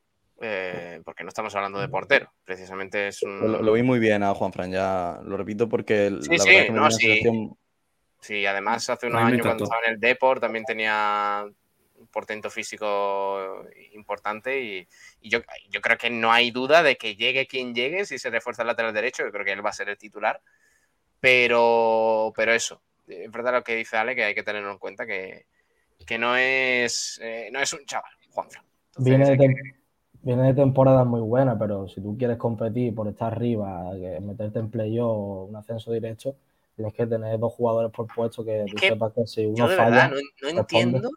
Eh, 0.41 1.01
porque 1.05 1.23
no 1.23 1.29
estamos 1.29 1.55
hablando 1.55 1.79
de 1.79 1.89
portero, 1.89 2.33
precisamente 2.45 3.07
es 3.09 3.23
un... 3.23 3.53
Lo, 3.65 3.73
vi 3.73 3.85
muy 3.85 4.01
bien 4.01 4.25
a 4.25 4.35
Juanfran, 4.35 4.73
ya 4.73 5.21
lo 5.23 5.37
repito 5.37 5.69
porque 5.69 6.11
sí, 6.21 6.37
la 6.37 6.45
verdad 6.45 6.61
es 6.61 6.67
que 6.67 6.73
me 6.73 6.81
no, 6.81 6.91
sí. 6.91 7.23
Sí, 8.21 8.45
además 8.45 8.89
hace 8.91 9.07
unos 9.07 9.23
años 9.23 9.43
cuando 9.43 9.65
estaba 9.65 9.83
en 9.85 9.93
el 9.93 10.01
Deport 10.01 10.41
también 10.41 10.65
tenía 10.65 11.45
un 11.97 12.07
portento 12.09 12.51
físico 12.51 13.65
importante 13.93 14.61
y, 14.61 14.89
yo, 15.23 15.41
creo 15.81 15.99
que 15.99 16.11
no 16.11 16.33
hay 16.33 16.51
duda 16.51 16.83
de 16.83 16.97
que 16.97 17.17
llegue 17.17 17.47
quien 17.47 17.75
llegue, 17.75 18.05
si 18.05 18.19
se 18.19 18.31
refuerza 18.31 18.63
el 18.63 18.69
lateral 18.69 18.93
derecho, 18.93 19.25
yo 19.25 19.31
creo 19.31 19.45
que 19.45 19.53
él 19.53 19.65
va 19.65 19.71
a 19.71 19.75
ser 19.75 19.89
el 19.89 19.99
titular. 19.99 20.41
Pero, 21.21 22.33
pero 22.35 22.53
eso, 22.53 22.83
es 23.07 23.31
verdad 23.31 23.53
lo 23.53 23.65
que 23.65 23.77
dice 23.77 23.97
Ale, 23.97 24.15
que 24.15 24.25
hay 24.25 24.35
que 24.35 24.43
tenerlo 24.43 24.71
en 24.71 24.79
cuenta, 24.79 25.07
que, 25.07 25.47
no, 26.19 26.37
es, 26.37 27.21
eh, 27.23 27.49
no 27.53 27.61
es 27.61 27.73
un 27.73 27.85
chaval, 27.87 28.13
Juanfran. 28.31 28.65
Viene 28.99 29.37
de, 29.37 29.55
viene 30.23 30.43
de 30.43 30.55
temporada 30.55 31.05
muy 31.05 31.21
buena, 31.21 31.59
pero 31.59 31.89
si 31.89 32.01
tú 32.01 32.17
quieres 32.17 32.37
competir 32.37 32.95
por 32.95 33.09
estar 33.09 33.33
arriba, 33.33 33.93
meterte 34.21 34.59
en 34.59 34.71
playoff, 34.71 35.49
un 35.49 35.57
ascenso 35.57 35.93
directo, 35.93 36.37
tienes 36.77 36.95
que 36.95 37.07
tener 37.07 37.39
dos 37.39 37.53
jugadores 37.53 37.91
por 37.93 38.07
puesto 38.07 38.45
que 38.45 38.65
tú 38.71 38.79
sepas 38.79 39.13
que 39.13 39.27
si 39.27 39.47
uno 39.47 39.57
yo 39.57 39.69
de 39.69 39.77
falla, 39.77 40.09
verdad 40.09 40.21
no, 40.43 40.61
entiendo, 40.61 41.11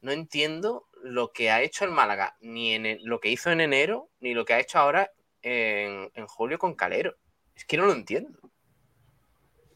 no 0.00 0.12
entiendo 0.12 0.86
lo 1.02 1.32
que 1.32 1.50
ha 1.50 1.62
hecho 1.62 1.84
el 1.84 1.90
Málaga, 1.90 2.36
ni 2.40 2.72
en 2.72 2.98
lo 3.02 3.20
que 3.20 3.30
hizo 3.30 3.50
en 3.50 3.60
enero, 3.60 4.08
ni 4.20 4.34
lo 4.34 4.44
que 4.44 4.54
ha 4.54 4.60
hecho 4.60 4.78
ahora 4.78 5.10
en, 5.42 6.10
julio 6.26 6.58
con 6.58 6.74
Calero. 6.74 7.14
Es 7.54 7.64
que 7.64 7.76
no 7.76 7.86
lo 7.86 7.92
entiendo. 7.92 8.38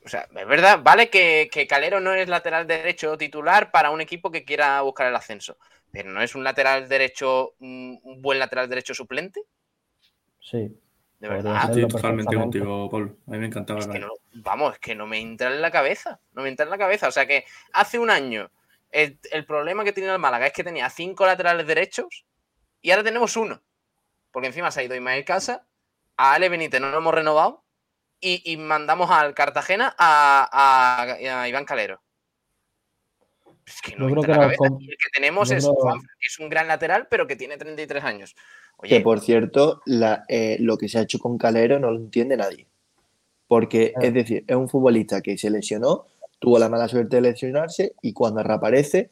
O 0.05 0.09
sea, 0.09 0.29
es 0.37 0.47
verdad, 0.47 0.81
vale 0.83 1.09
que, 1.09 1.67
Calero 1.69 1.99
no 1.99 2.13
es 2.13 2.29
lateral 2.29 2.67
derecho 2.67 3.17
titular 3.17 3.71
para 3.71 3.91
un 3.91 4.01
equipo 4.01 4.31
que 4.31 4.45
quiera 4.45 4.81
buscar 4.83 5.07
el 5.07 5.17
ascenso, 5.17 5.57
pero 5.91 6.11
no 6.11 6.21
es 6.21 6.35
un 6.35 6.45
lateral 6.45 6.89
derecho, 6.89 7.55
un 7.59 8.19
buen 8.21 8.39
lateral 8.39 8.69
derecho 8.69 8.95
suplente. 8.95 9.43
Sí. 10.41 10.71
De 11.19 11.29
verdad. 11.29 11.65
Estoy 11.65 11.89
totalmente 11.89 12.37
contigo, 12.37 12.91
Paul. 12.91 13.17
A 13.27 13.31
mí 13.31 13.39
me 13.39 13.47
encantaba. 13.47 13.81
vamos, 14.35 14.75
es 14.75 14.79
que 14.79 14.95
no 14.95 15.07
me 15.07 15.19
entra 15.19 15.51
en 15.51 15.63
la 15.63 15.71
cabeza. 15.71 16.21
No 16.33 16.43
me 16.43 16.51
entra 16.51 16.65
en 16.65 16.71
la 16.71 16.77
cabeza. 16.77 17.09
O 17.09 17.13
sea 17.13 17.27
que 17.27 17.47
hace 17.73 17.99
un 17.99 18.11
año 18.11 18.51
el, 18.91 19.19
problema 19.47 19.85
que 19.85 19.93
tenía 19.93 20.13
el 20.13 20.19
Málaga 20.19 20.47
es 20.47 20.53
que 20.53 20.63
tenía 20.63 20.91
cinco 20.91 21.25
laterales 21.25 21.67
derechos 21.67 22.27
y 22.83 22.91
ahora 22.91 23.05
tenemos 23.05 23.37
uno. 23.37 23.63
Porque 24.31 24.49
encima 24.49 24.71
se 24.71 24.81
ha 24.81 24.85
ido 24.85 24.95
Ismael 24.95 25.25
Casa, 25.25 25.67
a 26.17 26.35
Ale 26.35 26.51
Benítez 26.51 26.81
no 26.81 26.91
lo 26.91 26.99
hemos 26.99 27.15
renovado 27.15 27.64
y, 28.25 28.57
mandamos 28.57 29.11
al 29.11 29.35
Cartagena 29.35 29.95
a, 29.99 31.47
Iván 31.49 31.65
Calero. 31.65 32.01
Es 33.67 33.81
que 33.81 33.97
no 33.97 34.09
entra 34.09 34.35
en 34.35 34.41
la 34.41 34.47
cabeza. 34.47 34.65
el 34.67 34.97
que 34.97 35.11
tenemos 35.13 35.51
es, 35.51 35.67
es 36.21 36.39
un 36.39 36.49
gran 36.49 36.69
lateral, 36.69 37.07
pero 37.09 37.27
que 37.27 37.37
tiene 37.37 37.57
33 37.57 38.05
años. 38.05 38.35
Que 38.83 39.01
por 39.01 39.21
cierto, 39.21 39.83
eh, 40.29 40.57
lo 40.61 40.77
que 40.77 40.89
se 40.89 40.99
ha 40.99 41.03
hecho 41.03 41.19
con 41.19 41.39
Calero 41.39 41.79
no 41.79 41.91
lo 41.91 41.99
entiende 41.99 42.37
nadie. 42.37 42.67
Porque, 43.47 43.93
ah. 43.97 44.01
es 44.03 44.15
decir, 44.15 44.45
es 44.47 44.57
un 44.57 44.69
futbolista 44.69 45.21
que 45.21 45.39
se 45.39 45.51
lesionó, 45.51 46.07
tuvo 46.39 46.59
la 46.59 46.69
mala 46.69 46.89
suerte 46.89 47.17
de 47.17 47.23
lesionarse 47.23 47.95
y 48.03 48.13
cuando 48.13 48.43
reaparece 48.43 49.11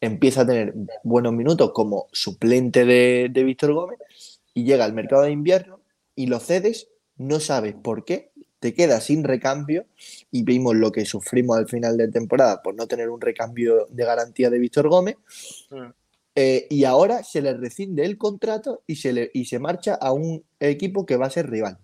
empieza 0.00 0.42
a 0.42 0.46
tener 0.46 0.74
buenos 1.02 1.32
minutos 1.32 1.72
como 1.72 2.06
suplente 2.12 2.84
de, 2.84 3.30
Víctor 3.44 3.74
Gómez 3.74 3.98
y 4.54 4.64
llega 4.64 4.84
al 4.84 4.92
mercado 4.92 5.22
de 5.22 5.32
invierno 5.32 5.80
y 6.14 6.26
lo 6.26 6.40
cedes, 6.40 6.88
no 7.16 7.40
sabes 7.40 7.74
por 7.74 8.04
qué, 8.04 8.29
te 8.60 8.74
quedas 8.74 9.04
sin 9.04 9.24
recambio 9.24 9.86
y 10.30 10.44
vimos 10.44 10.76
lo 10.76 10.92
que 10.92 11.06
sufrimos 11.06 11.56
al 11.56 11.66
final 11.66 11.96
de 11.96 12.08
temporada 12.08 12.62
por 12.62 12.74
no 12.74 12.86
tener 12.86 13.08
un 13.08 13.20
recambio 13.20 13.86
de 13.90 14.04
garantía 14.04 14.50
de 14.50 14.58
Víctor 14.58 14.88
Gómez. 14.88 15.16
Mm. 15.70 15.90
Eh, 16.36 16.66
y 16.70 16.84
ahora 16.84 17.24
se 17.24 17.42
le 17.42 17.54
rescinde 17.54 18.04
el 18.04 18.16
contrato 18.16 18.82
y 18.86 18.96
se, 18.96 19.12
le, 19.12 19.30
y 19.34 19.46
se 19.46 19.58
marcha 19.58 19.94
a 19.94 20.12
un 20.12 20.44
equipo 20.60 21.04
que 21.04 21.16
va 21.16 21.26
a 21.26 21.30
ser 21.30 21.50
rival. 21.50 21.78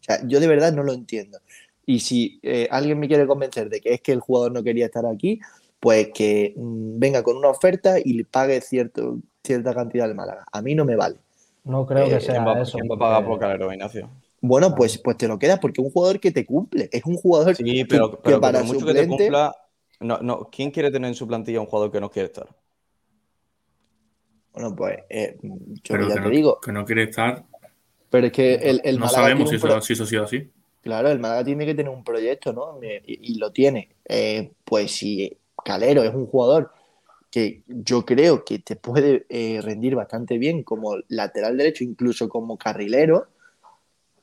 O 0.00 0.02
sea, 0.02 0.20
yo 0.26 0.38
de 0.38 0.46
verdad 0.46 0.72
no 0.72 0.82
lo 0.82 0.92
entiendo. 0.92 1.38
Y 1.84 2.00
si 2.00 2.38
eh, 2.42 2.68
alguien 2.70 3.00
me 3.00 3.08
quiere 3.08 3.26
convencer 3.26 3.70
de 3.70 3.80
que 3.80 3.94
es 3.94 4.02
que 4.02 4.12
el 4.12 4.20
jugador 4.20 4.52
no 4.52 4.62
quería 4.62 4.86
estar 4.86 5.06
aquí, 5.06 5.40
pues 5.80 6.10
que 6.14 6.52
mm, 6.56 6.98
venga 6.98 7.22
con 7.22 7.36
una 7.36 7.48
oferta 7.48 7.98
y 7.98 8.12
le 8.12 8.24
pague 8.24 8.60
cierto, 8.60 9.18
cierta 9.42 9.74
cantidad 9.74 10.06
de 10.06 10.14
Málaga. 10.14 10.44
A 10.52 10.60
mí 10.60 10.74
no 10.74 10.84
me 10.84 10.94
vale. 10.94 11.16
No 11.64 11.86
creo 11.86 12.08
que 12.08 12.16
eh, 12.16 12.20
sea 12.20 12.44
va, 12.44 12.60
eso. 12.60 12.78
Va 13.00 13.16
a 13.16 13.24
por 13.24 13.38
Calero, 13.38 13.72
Ignacio? 13.72 14.10
Bueno, 14.40 14.74
pues, 14.74 14.98
pues 14.98 15.16
te 15.16 15.26
lo 15.28 15.38
quedas 15.38 15.58
porque 15.58 15.80
es 15.80 15.86
un 15.86 15.92
jugador 15.92 16.20
que 16.20 16.30
te 16.30 16.46
cumple. 16.46 16.88
Es 16.92 17.04
un 17.04 17.16
jugador 17.16 17.56
sí, 17.56 17.84
pero, 17.84 18.22
que, 18.22 18.36
para 18.38 18.62
mucho 18.62 18.86
que 18.86 18.94
te 18.94 19.08
cumpla, 19.08 19.54
no, 20.00 20.18
no, 20.18 20.48
¿quién 20.50 20.70
quiere 20.70 20.90
tener 20.90 21.08
en 21.08 21.14
su 21.14 21.26
plantilla 21.26 21.60
un 21.60 21.66
jugador 21.66 21.90
que 21.90 22.00
no 22.00 22.10
quiere 22.10 22.26
estar? 22.26 22.48
Bueno, 24.52 24.74
pues 24.74 24.98
eh, 25.08 25.38
yo 25.84 25.96
ya 26.08 26.14
te 26.22 26.30
digo. 26.30 26.58
Que 26.60 26.72
no 26.72 26.84
quiere 26.84 27.04
estar 27.04 27.44
Pero 28.10 28.26
es 28.26 28.32
que 28.32 28.54
el, 28.54 28.80
el 28.84 28.98
no 28.98 29.02
Málaga 29.02 29.22
sabemos 29.22 29.36
tiene 29.36 29.50
si 29.50 29.56
un 29.56 29.60
pro- 29.60 29.76
eso, 29.76 29.80
si 29.82 29.92
eso 29.92 30.02
ha 30.04 30.06
sido 30.06 30.24
así. 30.24 30.50
Claro, 30.82 31.10
el 31.10 31.18
Málaga 31.18 31.44
tiene 31.44 31.66
que 31.66 31.74
tener 31.74 31.90
un 31.92 32.04
proyecto, 32.04 32.52
¿no? 32.52 32.78
Y, 32.82 33.32
y 33.32 33.38
lo 33.38 33.52
tiene. 33.52 33.90
Eh, 34.08 34.52
pues 34.64 34.92
si 34.92 35.36
Calero 35.64 36.02
es 36.02 36.14
un 36.14 36.26
jugador 36.26 36.70
que 37.30 37.62
yo 37.66 38.04
creo 38.06 38.44
que 38.44 38.60
te 38.60 38.76
puede 38.76 39.26
eh, 39.28 39.60
rendir 39.62 39.94
bastante 39.96 40.38
bien 40.38 40.62
como 40.62 40.96
lateral 41.08 41.56
derecho, 41.58 41.84
incluso 41.84 42.28
como 42.28 42.56
carrilero, 42.58 43.28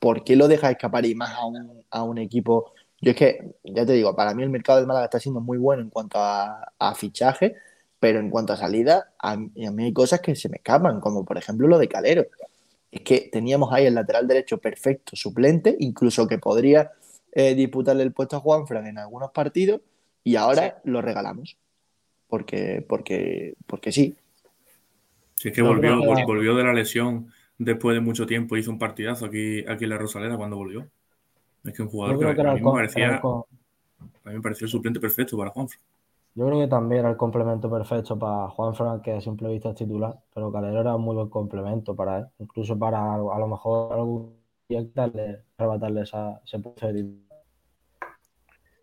¿por 0.06 0.24
qué 0.24 0.36
lo 0.36 0.48
dejas 0.48 0.70
escapar 0.70 1.04
y 1.08 1.16
más 1.16 1.34
a 1.34 1.48
un, 1.48 1.84
a 1.90 2.04
un 2.04 2.20
equipo? 2.20 2.74
Yo 3.02 3.10
es 3.10 3.18
que, 3.18 3.56
ya 3.64 3.88
te 3.88 3.94
digo, 3.94 4.16
para 4.16 4.36
mí 4.36 4.44
el 4.44 4.52
mercado 4.52 4.78
del 4.78 4.86
Málaga 4.86 5.06
está 5.06 5.20
siendo 5.20 5.42
muy 5.42 5.58
bueno 5.58 5.82
en 5.82 5.90
cuanto 5.90 6.20
a, 6.20 6.72
a 6.78 6.94
fichaje, 6.94 7.56
pero 8.00 8.20
en 8.20 8.30
cuanto 8.30 8.54
a 8.54 8.56
salida, 8.56 9.14
a, 9.18 9.36
mí- 9.36 9.66
a 9.66 9.72
mí 9.72 9.86
hay 9.86 9.94
cosas 9.94 10.22
que 10.22 10.36
se 10.36 10.48
me 10.48 10.58
escapan, 10.58 11.00
como 11.00 11.26
por 11.26 11.40
ejemplo 11.40 11.68
lo 11.68 11.80
de 11.80 11.88
Calero. 11.88 12.28
Es 12.92 13.02
que 13.02 13.30
teníamos 13.32 13.74
ahí 13.74 13.88
el 13.88 13.96
lateral 13.96 14.28
derecho 14.28 14.60
perfecto, 14.60 15.16
suplente, 15.16 15.76
incluso 15.80 16.28
que 16.28 16.38
podría 16.38 16.92
eh, 17.32 17.56
disputarle 17.56 18.04
el 18.04 18.12
puesto 18.14 18.36
a 18.36 18.42
Juanfran 18.42 18.86
en 18.86 19.00
algunos 19.00 19.32
partidos, 19.32 19.82
y 20.24 20.36
ahora 20.36 20.82
lo 20.84 21.02
regalamos. 21.02 21.58
Porque, 22.28 22.86
porque, 22.88 23.56
porque 23.66 23.92
sí. 23.92 24.16
Si 25.36 25.48
es 25.48 25.56
que 25.56 25.64
volvió, 25.64 26.00
volvió 26.28 26.56
de 26.56 26.64
la 26.64 26.74
lesión 26.74 27.32
después 27.58 27.96
de 27.96 28.02
mucho 28.02 28.26
tiempo, 28.26 28.58
hizo 28.58 28.72
un 28.72 28.80
partidazo 28.80 29.26
aquí, 29.26 29.66
aquí 29.68 29.84
en 29.86 29.90
la 29.90 29.98
Rosaleda 29.98 30.38
cuando 30.38 30.58
volvió. 30.58 30.88
Es 31.64 31.74
que 31.74 31.82
un 31.82 31.90
jugador 31.90 32.16
Yo 32.16 32.20
que 32.20 32.26
creo 32.26 32.36
que 32.36 32.42
a 32.42 32.44
era 32.44 32.54
mí 32.54 32.60
el, 32.60 32.66
me 32.66 32.72
parecía, 32.72 33.16
a 33.18 34.30
mí 34.30 34.36
me 34.36 34.42
pareció 34.42 34.66
el 34.66 34.72
suplente 34.72 35.00
perfecto 35.00 35.38
para 35.38 35.50
Juanfran. 35.52 35.82
Yo 36.36 36.46
creo 36.48 36.60
que 36.60 36.68
también 36.68 37.00
era 37.00 37.10
el 37.12 37.18
complemento 37.18 37.72
perfecto 37.72 38.20
para 38.20 38.50
Juan 38.50 38.76
Fran, 38.76 39.02
que 39.02 39.14
a 39.14 39.22
simple 39.22 39.48
vista 39.48 39.70
es 39.70 39.76
titular, 39.76 40.20
pero 40.34 40.52
Calero 40.52 40.82
era 40.82 40.94
un 40.94 41.02
muy 41.02 41.16
buen 41.16 41.30
complemento 41.30 41.96
para 41.96 42.18
él, 42.20 42.26
incluso 42.40 42.78
para 42.78 43.14
a 43.14 43.40
lo 43.40 43.48
mejor 43.48 43.94
algún 43.94 44.38
día 44.68 44.86
darle, 44.94 45.44
arrebatarle 45.58 46.02
esa, 46.02 46.42
ese 46.44 46.60
puesto 46.60 46.88
de 46.88 46.94
titular. 46.94 47.26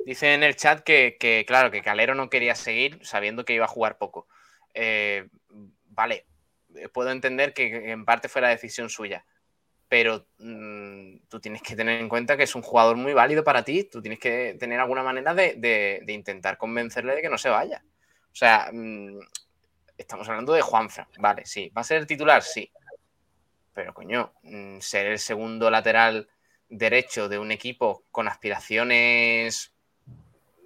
Dice 0.07 0.33
en 0.33 0.43
el 0.43 0.57
chat 0.57 0.81
que, 0.81 1.17
que, 1.21 1.45
claro, 1.47 1.71
que 1.71 1.83
Calero 1.83 2.15
no 2.15 2.31
quería 2.31 2.55
seguir 2.55 2.99
sabiendo 3.05 3.45
que 3.45 3.53
iba 3.55 3.67
a 3.67 3.69
jugar 3.69 3.99
poco. 3.99 4.27
Eh, 4.73 5.29
vale, 5.91 6.25
puedo 6.93 7.11
entender 7.11 7.55
que 7.55 7.91
en 7.91 8.05
parte 8.05 8.29
fuera 8.29 8.49
decisión 8.49 8.89
suya, 8.91 9.25
pero 9.89 10.27
mm, 10.39 11.17
tú 11.29 11.41
tienes 11.41 11.63
que 11.63 11.77
tener 11.77 12.01
en 12.01 12.09
cuenta 12.09 12.37
que 12.37 12.45
es 12.45 12.55
un 12.55 12.63
jugador 12.63 12.97
muy 12.97 13.13
válido 13.13 13.45
para 13.45 13.63
ti, 13.63 13.85
tú 13.85 14.01
tienes 14.01 14.19
que 14.19 14.57
tener 14.59 14.81
alguna 14.81 15.03
manera 15.03 15.35
de 15.35 16.05
intentar 16.09 16.57
convencerle 16.59 17.15
de 17.15 17.23
que 17.23 17.29
no 17.29 17.39
se 17.39 17.49
vaya. 17.49 17.85
O 18.33 18.35
sea, 18.35 18.71
mm, 18.73 19.21
estamos 19.99 20.29
hablando 20.29 20.55
de 20.55 20.63
Juanfran, 20.63 21.07
vale, 21.19 21.45
sí. 21.45 21.71
¿Va 21.77 21.83
a 21.83 21.85
ser 21.85 21.99
el 21.99 22.07
titular? 22.07 22.43
Sí. 22.43 22.71
Pero 23.75 23.93
coño, 23.93 24.33
mm, 24.43 24.81
ser 24.81 25.07
el 25.07 25.19
segundo 25.19 25.71
lateral 25.71 26.29
derecho 26.69 27.29
de 27.29 27.39
un 27.39 27.53
equipo 27.53 28.05
con 28.11 28.29
aspiraciones 28.29 29.75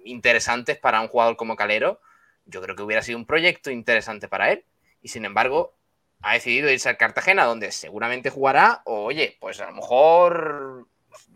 interesantes 0.05 0.77
para 0.77 1.01
un 1.01 1.09
jugador 1.09 1.35
como 1.35 1.57
Calero, 1.57 1.99
yo 2.45 2.61
creo 2.61 2.75
que 2.75 2.83
hubiera 2.83 3.01
sido 3.01 3.17
un 3.17 3.25
proyecto 3.25 3.69
interesante 3.69 4.29
para 4.29 4.51
él. 4.51 4.63
Y 5.01 5.09
sin 5.09 5.25
embargo, 5.25 5.75
ha 6.21 6.33
decidido 6.33 6.69
irse 6.71 6.89
al 6.89 6.97
Cartagena, 6.97 7.45
donde 7.45 7.71
seguramente 7.71 8.29
jugará, 8.29 8.81
o 8.85 9.05
oye, 9.05 9.37
pues 9.39 9.59
a 9.61 9.67
lo 9.67 9.73
mejor, 9.73 10.87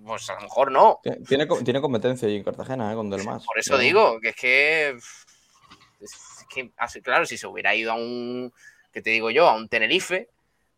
pues 0.05 0.29
a 0.29 0.36
lo 0.36 0.41
mejor 0.41 0.71
no. 0.71 0.99
Tiene- 1.03 1.17
Tiene, 1.25 1.47
co- 1.47 1.63
tiene 1.63 1.82
competencia 1.82 2.27
allí 2.27 2.38
en 2.38 2.43
Cartagena, 2.43 2.91
¿eh? 2.91 2.95
Con 2.95 3.09
Del. 3.09 3.23
Por 3.23 3.39
eso 3.57 3.71
Pero- 3.73 3.77
digo, 3.77 4.19
que 4.19 4.29
es 4.29 4.36
que, 4.36 4.89
es 6.01 6.45
que, 6.53 6.71
así, 6.77 7.01
claro, 7.01 7.25
si 7.25 7.38
se 7.38 7.47
hubiera 7.47 7.73
ido 7.75 7.91
a 7.91 7.95
un, 7.95 8.51
que 8.91 9.01
te 9.01 9.11
digo 9.11 9.29
yo, 9.32 9.47
a 9.47 9.55
un 9.55 9.69
Tenerife, 9.69 10.29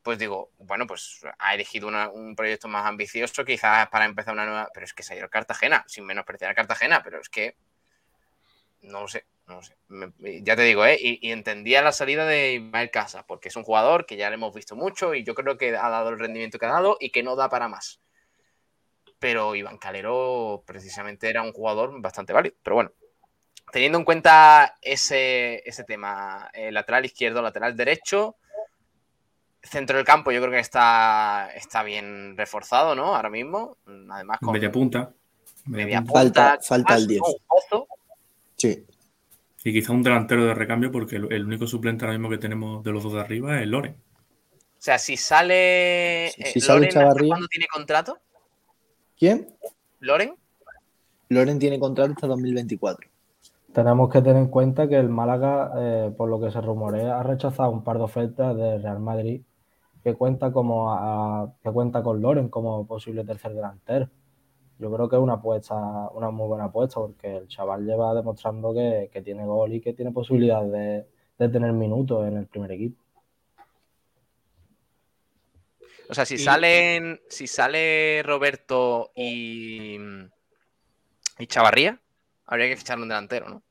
pues 0.03 0.19
digo, 0.19 0.51
bueno, 0.59 0.85
pues 0.85 1.21
ha 1.39 1.53
elegido 1.55 1.87
una- 1.87 2.09
un 2.09 2.35
proyecto 2.35 2.67
más 2.67 2.85
ambicioso, 2.85 3.45
quizás 3.45 3.87
para 3.87 4.03
empezar 4.05 4.33
una 4.33 4.45
nueva, 4.45 4.69
pero 4.73 4.85
es 4.85 4.93
que 4.93 5.01
se 5.01 5.13
ha 5.13 5.15
ido 5.15 5.23
al 5.25 5.29
Cartagena, 5.31 5.85
sin 5.87 6.05
menospreciar 6.05 6.51
a 6.51 6.55
Cartagena, 6.55 7.01
pero 7.01 7.21
es 7.21 7.29
que, 7.29 7.55
no 8.81 8.99
lo 9.01 9.07
sé, 9.07 9.25
no 9.47 9.61
sé. 9.61 9.75
Me- 9.89 10.11
ya 10.43 10.55
te 10.55 10.61
digo, 10.63 10.85
¿eh? 10.85 10.97
Y, 10.99 11.19
y 11.27 11.31
entendía 11.31 11.81
la 11.81 11.91
salida 11.91 12.25
de 12.25 12.53
Ismael 12.55 12.91
Casa, 12.91 13.25
porque 13.27 13.49
es 13.49 13.55
un 13.55 13.63
jugador 13.63 14.05
que 14.05 14.15
ya 14.17 14.29
le 14.29 14.35
hemos 14.35 14.53
visto 14.53 14.75
mucho 14.75 15.13
y 15.13 15.23
yo 15.23 15.35
creo 15.35 15.57
que 15.57 15.75
ha 15.75 15.89
dado 15.89 16.09
el 16.09 16.19
rendimiento 16.19 16.57
que 16.59 16.65
ha 16.65 16.69
dado 16.71 16.97
y 16.99 17.09
que 17.11 17.23
no 17.23 17.35
da 17.35 17.49
para 17.49 17.67
más. 17.67 17.99
Pero 19.19 19.55
Iván 19.55 19.77
Calero 19.77 20.63
precisamente 20.65 21.29
era 21.29 21.41
un 21.43 21.53
jugador 21.53 21.99
bastante 22.01 22.33
válido. 22.33 22.55
Pero 22.63 22.75
bueno, 22.75 22.91
teniendo 23.71 23.97
en 23.97 24.03
cuenta 24.05 24.77
ese, 24.81 25.61
ese 25.67 25.83
tema, 25.83 26.49
eh, 26.53 26.71
lateral 26.71 27.05
izquierdo, 27.05 27.41
lateral 27.41 27.75
derecho, 27.75 28.35
centro 29.61 29.95
del 29.95 30.05
campo 30.05 30.31
yo 30.31 30.41
creo 30.41 30.51
que 30.51 30.59
está, 30.59 31.49
está 31.55 31.83
bien 31.83 32.35
reforzado, 32.35 32.95
¿no? 32.95 33.15
Ahora 33.15 33.29
mismo. 33.29 33.77
Además 34.11 34.39
con 34.39 34.51
Media 34.53 34.71
punta. 34.71 35.13
media 35.65 36.01
punta. 36.01 36.13
Falta- 36.13 36.59
falta 36.61 36.95
el 36.95 37.07
quizás, 37.07 37.07
10. 37.07 37.21
¿no? 37.21 37.27
Un 37.27 37.37
Pozo. 37.47 37.87
Sí. 38.57 38.85
Y 39.64 39.72
quizá 39.72 39.93
un 39.93 40.03
delantero 40.03 40.45
de 40.45 40.53
recambio, 40.53 40.91
porque 40.91 41.16
el, 41.16 41.32
el 41.32 41.45
único 41.45 41.68
suplente 41.68 42.03
ahora 42.05 42.18
mismo 42.18 42.30
que 42.30 42.38
tenemos 42.38 42.84
de 42.84 42.91
los 42.91 43.03
dos 43.03 43.14
de 43.14 43.22
arriba 43.22 43.61
es 43.61 43.68
Loren. 43.68 43.93
O 43.95 44.86
sea, 44.86 44.97
si 44.99 45.16
sale 45.16 46.30
Si- 46.36 46.41
eh, 46.41 46.45
si 46.47 46.59
sale 46.59 46.80
Loren, 46.82 46.89
¿hasta 46.89 46.99
Chavarría. 47.01 47.28
cuándo 47.30 47.47
tiene 47.47 47.68
contrato? 47.74 48.18
¿Quién? 49.18 49.47
¿Loren? 49.99 50.36
Loren 51.30 51.59
tiene 51.59 51.80
contrato 51.80 52.11
hasta 52.11 52.28
2024. 52.28 53.09
Tenemos 53.74 54.11
que 54.11 54.22
tener 54.22 54.38
en 54.38 54.49
cuenta 54.49 54.88
que 54.88 54.97
el 54.97 55.09
Málaga, 55.09 55.72
eh, 55.78 56.11
por 56.16 56.30
lo 56.30 56.39
que 56.41 56.51
se 56.51 56.59
rumorea, 56.61 57.20
ha 57.20 57.24
rechazado 57.24 57.72
un 57.72 57.84
par 57.84 57.97
de 57.97 58.03
ofertas 58.03 58.55
de 58.57 58.78
Real 58.80 58.99
Madrid 58.99 59.41
que 60.03 60.14
cuenta 60.16 60.51
como 60.51 60.93
a- 60.93 61.53
que 61.64 61.72
cuenta 61.72 62.03
con 62.03 62.22
Loren 62.22 62.49
como 62.49 62.86
posible 62.86 63.24
tercer 63.24 63.53
delantero. 63.53 64.09
Yo 64.80 64.91
creo 64.91 65.07
que 65.07 65.15
es 65.15 65.21
una 65.21 65.34
apuesta, 65.34 65.76
una 66.13 66.30
muy 66.32 66.47
buena 66.47 66.65
apuesta, 66.65 66.95
porque 66.99 67.38
el 67.38 67.47
chaval 67.47 67.86
lleva 67.86 68.13
demostrando 68.13 68.74
que, 68.74 69.09
que 69.13 69.21
tiene 69.21 69.45
gol 69.45 69.74
y 69.74 69.82
que 69.82 69.93
tiene 69.93 70.11
posibilidad 70.11 70.63
de, 70.63 71.05
de 71.38 71.49
tener 71.49 71.71
minutos 71.71 72.28
en 72.28 72.38
el 72.38 72.47
primer 72.47 72.71
equipo. 72.71 73.01
O 76.09 76.13
sea, 76.13 76.26
si 76.26 76.36
Y- 76.36 76.39
salen, 76.39 77.21
si 77.30 77.47
sale 77.47 78.21
Roberto 78.24 79.11
y, 79.15 79.97
y 81.39 81.47
Chavarría, 81.47 81.99
habría 82.45 82.68
que 82.68 82.77
fichar 82.77 82.99
un 82.99 83.07
delantero, 83.07 83.49
¿no? 83.49 83.64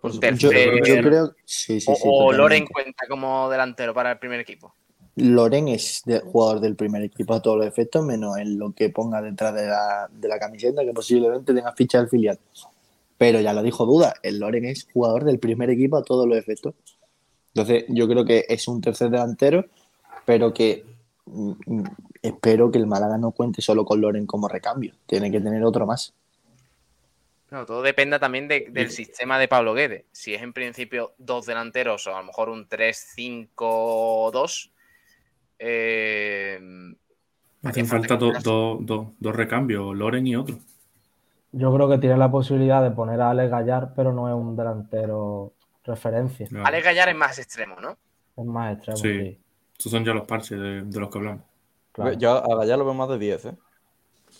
Por. 0.00 0.12
Yo, 0.12 0.50
yo 0.50 1.02
creo. 1.02 1.34
Sí, 1.44 1.80
sí, 1.80 1.92
o 1.92 1.94
sí. 1.94 2.08
o. 2.10 2.32
Loren 2.32 2.66
cuenta 2.66 3.06
como 3.06 3.50
delantero 3.50 3.92
para 3.92 4.12
el 4.12 4.18
primer 4.18 4.40
equipo. 4.40 4.74
Loren 5.20 5.68
es 5.68 6.02
de- 6.04 6.20
jugador 6.20 6.60
del 6.60 6.76
primer 6.76 7.02
equipo 7.02 7.34
a 7.34 7.42
todos 7.42 7.58
los 7.58 7.66
efectos, 7.66 8.04
menos 8.04 8.36
en 8.38 8.58
lo 8.58 8.72
que 8.72 8.90
ponga 8.90 9.20
detrás 9.22 9.54
de 9.54 9.66
la, 9.66 10.08
de 10.10 10.28
la 10.28 10.38
camiseta, 10.38 10.84
que 10.84 10.92
posiblemente 10.92 11.54
tenga 11.54 11.72
ficha 11.72 11.98
del 11.98 12.08
filial. 12.08 12.38
Pero 13.18 13.40
ya 13.40 13.52
lo 13.52 13.62
dijo 13.62 13.84
Duda, 13.86 14.14
el 14.22 14.38
Loren 14.38 14.64
es 14.64 14.86
jugador 14.92 15.24
del 15.24 15.38
primer 15.38 15.70
equipo 15.70 15.96
a 15.96 16.04
todos 16.04 16.26
los 16.26 16.38
efectos. 16.38 16.74
Entonces, 17.54 17.84
yo 17.88 18.08
creo 18.08 18.24
que 18.24 18.46
es 18.48 18.66
un 18.68 18.80
tercer 18.80 19.10
delantero, 19.10 19.66
pero 20.24 20.54
que 20.54 20.84
mm, 21.26 21.52
mm, 21.66 21.84
espero 22.22 22.70
que 22.70 22.78
el 22.78 22.86
Málaga 22.86 23.18
no 23.18 23.32
cuente 23.32 23.60
solo 23.62 23.84
con 23.84 24.00
Loren 24.00 24.26
como 24.26 24.48
recambio. 24.48 24.94
Tiene 25.06 25.30
que 25.30 25.40
tener 25.40 25.62
otro 25.64 25.86
más. 25.86 26.14
Claro, 27.48 27.66
todo 27.66 27.82
depende 27.82 28.18
también 28.20 28.46
de- 28.46 28.68
del 28.70 28.90
sistema 28.92 29.36
de 29.38 29.48
Pablo 29.48 29.74
Guedes. 29.74 30.04
Si 30.12 30.32
es 30.32 30.42
en 30.42 30.52
principio 30.52 31.12
dos 31.18 31.46
delanteros 31.46 32.06
o 32.06 32.14
a 32.14 32.20
lo 32.20 32.26
mejor 32.28 32.48
un 32.48 32.68
3-5-2, 32.68 34.70
eh, 35.60 36.58
Hacen 37.62 37.86
falta 37.86 38.18
que 38.18 38.24
do- 38.24 38.32
do- 38.42 38.78
do- 38.80 39.12
dos 39.18 39.36
recambios, 39.36 39.94
Loren 39.94 40.26
y 40.26 40.34
otro. 40.34 40.58
Yo 41.52 41.74
creo 41.74 41.88
que 41.88 41.98
tiene 41.98 42.16
la 42.16 42.30
posibilidad 42.30 42.82
de 42.82 42.90
poner 42.92 43.20
a 43.20 43.30
Alex 43.30 43.50
Gallar, 43.50 43.92
pero 43.94 44.12
no 44.12 44.28
es 44.28 44.34
un 44.34 44.56
delantero 44.56 45.52
referencia. 45.84 46.46
Claro. 46.46 46.66
Alex 46.66 46.84
Gallar 46.84 47.08
es 47.10 47.16
más 47.16 47.38
extremo, 47.38 47.76
¿no? 47.80 47.96
Es 48.36 48.44
más 48.46 48.74
extremo, 48.76 48.96
Sí. 48.96 49.08
sí. 49.20 49.38
Estos 49.76 49.92
son 49.92 50.04
ya 50.04 50.14
los 50.14 50.24
parches 50.26 50.58
de, 50.58 50.82
de 50.82 51.00
los 51.00 51.10
que 51.10 51.18
hablamos. 51.18 51.42
claro. 51.92 52.12
Yo 52.14 52.30
a 52.52 52.56
Gallar 52.56 52.78
lo 52.78 52.84
veo 52.86 52.94
más 52.94 53.08
de 53.10 53.18
10, 53.18 53.44
¿eh? 53.46 53.54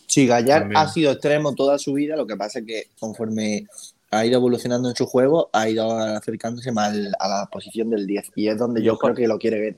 Sí, 0.07 0.27
Gallar 0.27 0.61
También. 0.63 0.81
ha 0.81 0.89
sido 0.89 1.13
extremo 1.13 1.55
toda 1.55 1.79
su 1.79 1.93
vida, 1.95 2.17
lo 2.17 2.27
que 2.27 2.37
pasa 2.37 2.61
es 2.61 2.65
que 2.67 2.85
conforme 2.99 3.67
ha 4.13 4.25
ido 4.25 4.39
evolucionando 4.39 4.89
en 4.89 4.95
su 4.97 5.07
juego, 5.07 5.51
ha 5.53 5.69
ido 5.69 5.91
acercándose 5.99 6.73
más 6.73 6.95
a 7.19 7.29
la 7.29 7.47
posición 7.53 7.91
del 7.91 8.07
10. 8.07 8.33
Y 8.37 8.49
es 8.49 8.57
donde 8.59 8.83
yo 8.83 8.97
creo 8.99 9.15
que 9.15 9.27
lo 9.29 9.39
quiere 9.39 9.61
ver. 9.61 9.77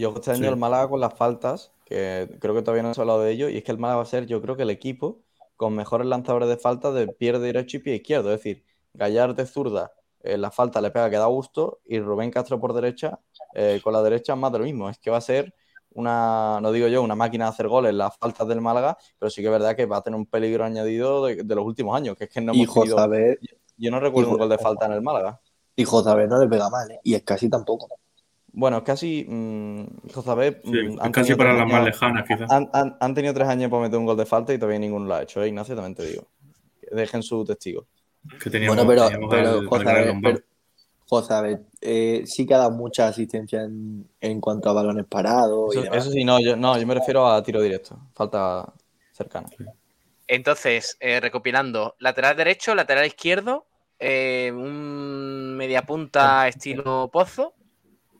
Y 0.00 0.04
ojo, 0.06 0.16
este 0.18 0.30
año 0.30 0.40
Sí. 0.44 0.46
el 0.48 0.56
Málaga 0.56 0.88
con 0.88 0.98
las 1.00 1.12
faltas, 1.12 1.72
que 1.84 2.36
creo 2.40 2.54
que 2.54 2.62
todavía 2.62 2.82
no 2.82 2.94
se 2.94 3.00
ha 3.00 3.02
hablado 3.02 3.20
de 3.20 3.32
ello, 3.32 3.48
y 3.50 3.58
es 3.58 3.64
que 3.64 3.72
el 3.72 3.78
Málaga 3.78 3.96
va 3.98 4.02
a 4.04 4.06
ser, 4.06 4.26
yo 4.26 4.40
creo 4.40 4.56
que 4.56 4.62
el 4.62 4.70
equipo 4.70 5.20
con 5.56 5.74
mejores 5.74 6.06
lanzadores 6.06 6.48
de 6.48 6.56
falta 6.56 6.90
de 6.90 7.08
pie 7.08 7.38
derecho 7.38 7.76
y 7.76 7.80
pie 7.80 7.94
izquierdo. 7.96 8.32
Es 8.32 8.38
decir, 8.42 8.64
Gallar 8.94 9.34
de 9.34 9.44
zurda, 9.46 9.92
eh, 10.22 10.38
la 10.38 10.50
falta 10.50 10.80
le 10.80 10.90
pega 10.90 11.10
que 11.10 11.16
da 11.16 11.26
gusto, 11.26 11.80
y 11.84 12.00
Rubén 12.00 12.30
Castro 12.30 12.58
por 12.58 12.72
derecha, 12.72 13.20
eh, 13.54 13.78
con 13.84 13.92
la 13.92 14.02
derecha 14.02 14.34
más 14.36 14.50
de 14.52 14.58
lo 14.60 14.64
mismo. 14.64 14.88
Es 14.88 14.98
que 14.98 15.10
va 15.10 15.18
a 15.18 15.20
ser 15.20 15.52
una, 15.92 16.60
no 16.62 16.72
digo 16.72 16.88
yo, 16.88 17.02
una 17.02 17.14
máquina 17.14 17.44
de 17.44 17.50
hacer 17.50 17.68
goles 17.68 17.92
las 17.92 18.16
faltas 18.16 18.48
del 18.48 18.62
Málaga, 18.62 18.96
pero 19.18 19.28
sí 19.28 19.42
que 19.42 19.48
es 19.48 19.52
verdad 19.52 19.76
que 19.76 19.84
va 19.84 19.98
a 19.98 20.02
tener 20.02 20.18
un 20.18 20.24
peligro 20.26 20.64
añadido 20.64 21.26
de, 21.26 21.42
de 21.44 21.54
los 21.54 21.64
últimos 21.66 21.94
años, 21.94 22.16
que 22.16 22.24
es 22.24 22.30
que 22.30 22.40
no 22.40 22.54
hemos 22.54 22.72
tenido- 22.72 22.96
Jozabed, 22.96 23.36
Yo 23.76 23.90
no 23.90 24.00
recuerdo 24.00 24.30
un 24.30 24.38
gol 24.38 24.48
de 24.48 24.56
falta 24.58 24.86
en 24.86 24.92
el 24.92 25.02
Málaga. 25.02 25.40
y 25.76 25.84
Jozabed 25.84 26.26
no 26.28 26.38
le 26.38 26.48
pega 26.48 26.70
mal, 26.70 26.90
¿eh? 26.90 27.00
y 27.02 27.14
es 27.14 27.22
casi 27.22 27.48
tampoco. 27.50 27.88
Bueno, 28.52 28.78
es 28.78 28.82
casi. 28.82 29.24
Mmm, 29.28 29.84
José 30.12 30.60
sí, 30.64 30.70
mm, 30.70 31.10
casi 31.10 31.34
para 31.34 31.54
las 31.54 31.66
más 31.66 31.84
lejanas, 31.84 32.24
quizás. 32.26 32.50
Han, 32.50 32.68
han, 32.72 32.96
han, 32.98 33.14
tenido 33.14 33.34
tres 33.34 33.48
años 33.48 33.70
para 33.70 33.82
meter 33.82 33.98
un 33.98 34.06
gol 34.06 34.16
de 34.16 34.26
falta 34.26 34.52
y 34.52 34.58
todavía 34.58 34.78
ninguno 34.78 35.06
lo 35.06 35.14
ha 35.14 35.22
hecho, 35.22 35.42
¿eh? 35.42 35.48
Ignacio, 35.48 35.74
también 35.74 35.94
te 35.94 36.04
digo. 36.04 36.26
Dejen 36.90 37.22
su 37.22 37.44
testigo. 37.44 37.86
Que 38.42 38.50
teníamos, 38.50 38.84
bueno, 38.84 39.08
pero, 39.30 39.60
pero, 39.70 41.42
ver, 41.42 41.62
eh, 41.80 42.22
sí 42.26 42.46
que 42.46 42.54
ha 42.54 42.58
dado 42.58 42.72
mucha 42.72 43.08
asistencia 43.08 43.62
en, 43.62 44.08
en 44.20 44.40
cuanto 44.40 44.68
a 44.68 44.72
balones 44.72 45.06
parados. 45.06 45.74
Eso, 45.74 45.92
eso, 45.92 46.10
sí, 46.10 46.24
no 46.24 46.40
yo, 46.40 46.56
no, 46.56 46.78
yo 46.78 46.86
me 46.86 46.94
refiero 46.94 47.26
a 47.26 47.42
tiro 47.42 47.60
directo. 47.62 47.98
Falta 48.14 48.72
cercana. 49.12 49.48
Entonces, 50.26 50.96
eh, 51.00 51.18
recopilando, 51.20 51.96
lateral 51.98 52.36
derecho, 52.36 52.74
lateral 52.74 53.06
izquierdo, 53.06 53.66
eh, 53.98 54.52
un 54.54 55.56
mediapunta 55.56 56.46
estilo 56.46 57.10
pozo 57.12 57.54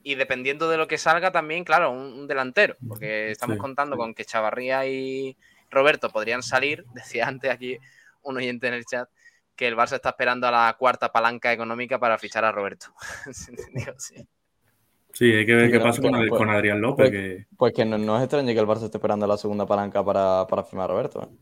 y 0.03 0.15
dependiendo 0.15 0.69
de 0.69 0.77
lo 0.77 0.89
que 0.89 0.99
salga 0.99 1.31
también, 1.31 1.65
claro, 1.65 1.91
un, 1.91 2.13
un 2.13 2.27
delantero, 2.27 2.77
porque 2.87 3.31
estamos 3.31 3.57
sí. 3.57 3.61
contando 3.61 3.97
con 3.97 4.15
que 4.15 4.25
Chavarría 4.25 4.87
y 4.87 5.37
Roberto 5.71 6.11
podrían 6.11 6.43
salir, 6.43 6.85
decía 6.95 7.27
antes 7.27 7.51
aquí 7.51 7.79
un 8.23 8.37
oyente 8.37 8.69
en 8.69 8.75
el 8.75 8.85
chat, 8.85 9.09
que 9.57 9.69
el 9.69 9.77
Barça 9.77 9.95
está 9.95 10.11
esperando 10.11 10.47
a 10.47 10.51
la 10.51 10.77
cuarta 10.79 11.13
palanca 11.13 11.53
económica 11.53 11.99
para 11.99 12.19
fichar 12.19 12.45
a 12.45 12.53
Roberto. 12.53 12.87
sí. 13.33 13.53
sí. 15.13 15.33
hay 15.33 15.45
que 15.45 15.55
ver 15.55 15.71
qué 15.71 15.81
pasa 15.81 16.01
con, 16.01 16.13
pues, 16.13 16.31
con, 16.31 16.49
Adrián 16.49 16.81
López. 16.81 17.11
Pues 17.11 17.11
que, 17.11 17.47
pues 17.57 17.73
que 17.75 17.85
no, 17.85 17.99
no, 17.99 18.17
es 18.17 18.23
extraño 18.23 18.55
que 18.55 18.59
el 18.59 18.67
Barça 18.67 18.85
esté 18.85 18.97
esperando 18.97 19.27
a 19.27 19.29
la 19.29 19.37
segunda 19.37 19.67
palanca 19.67 20.05
para, 20.05 20.47
para 20.47 20.65
firmar 20.65 20.91
a 20.91 20.93
Roberto. 20.95 21.23
¿eh? 21.23 21.37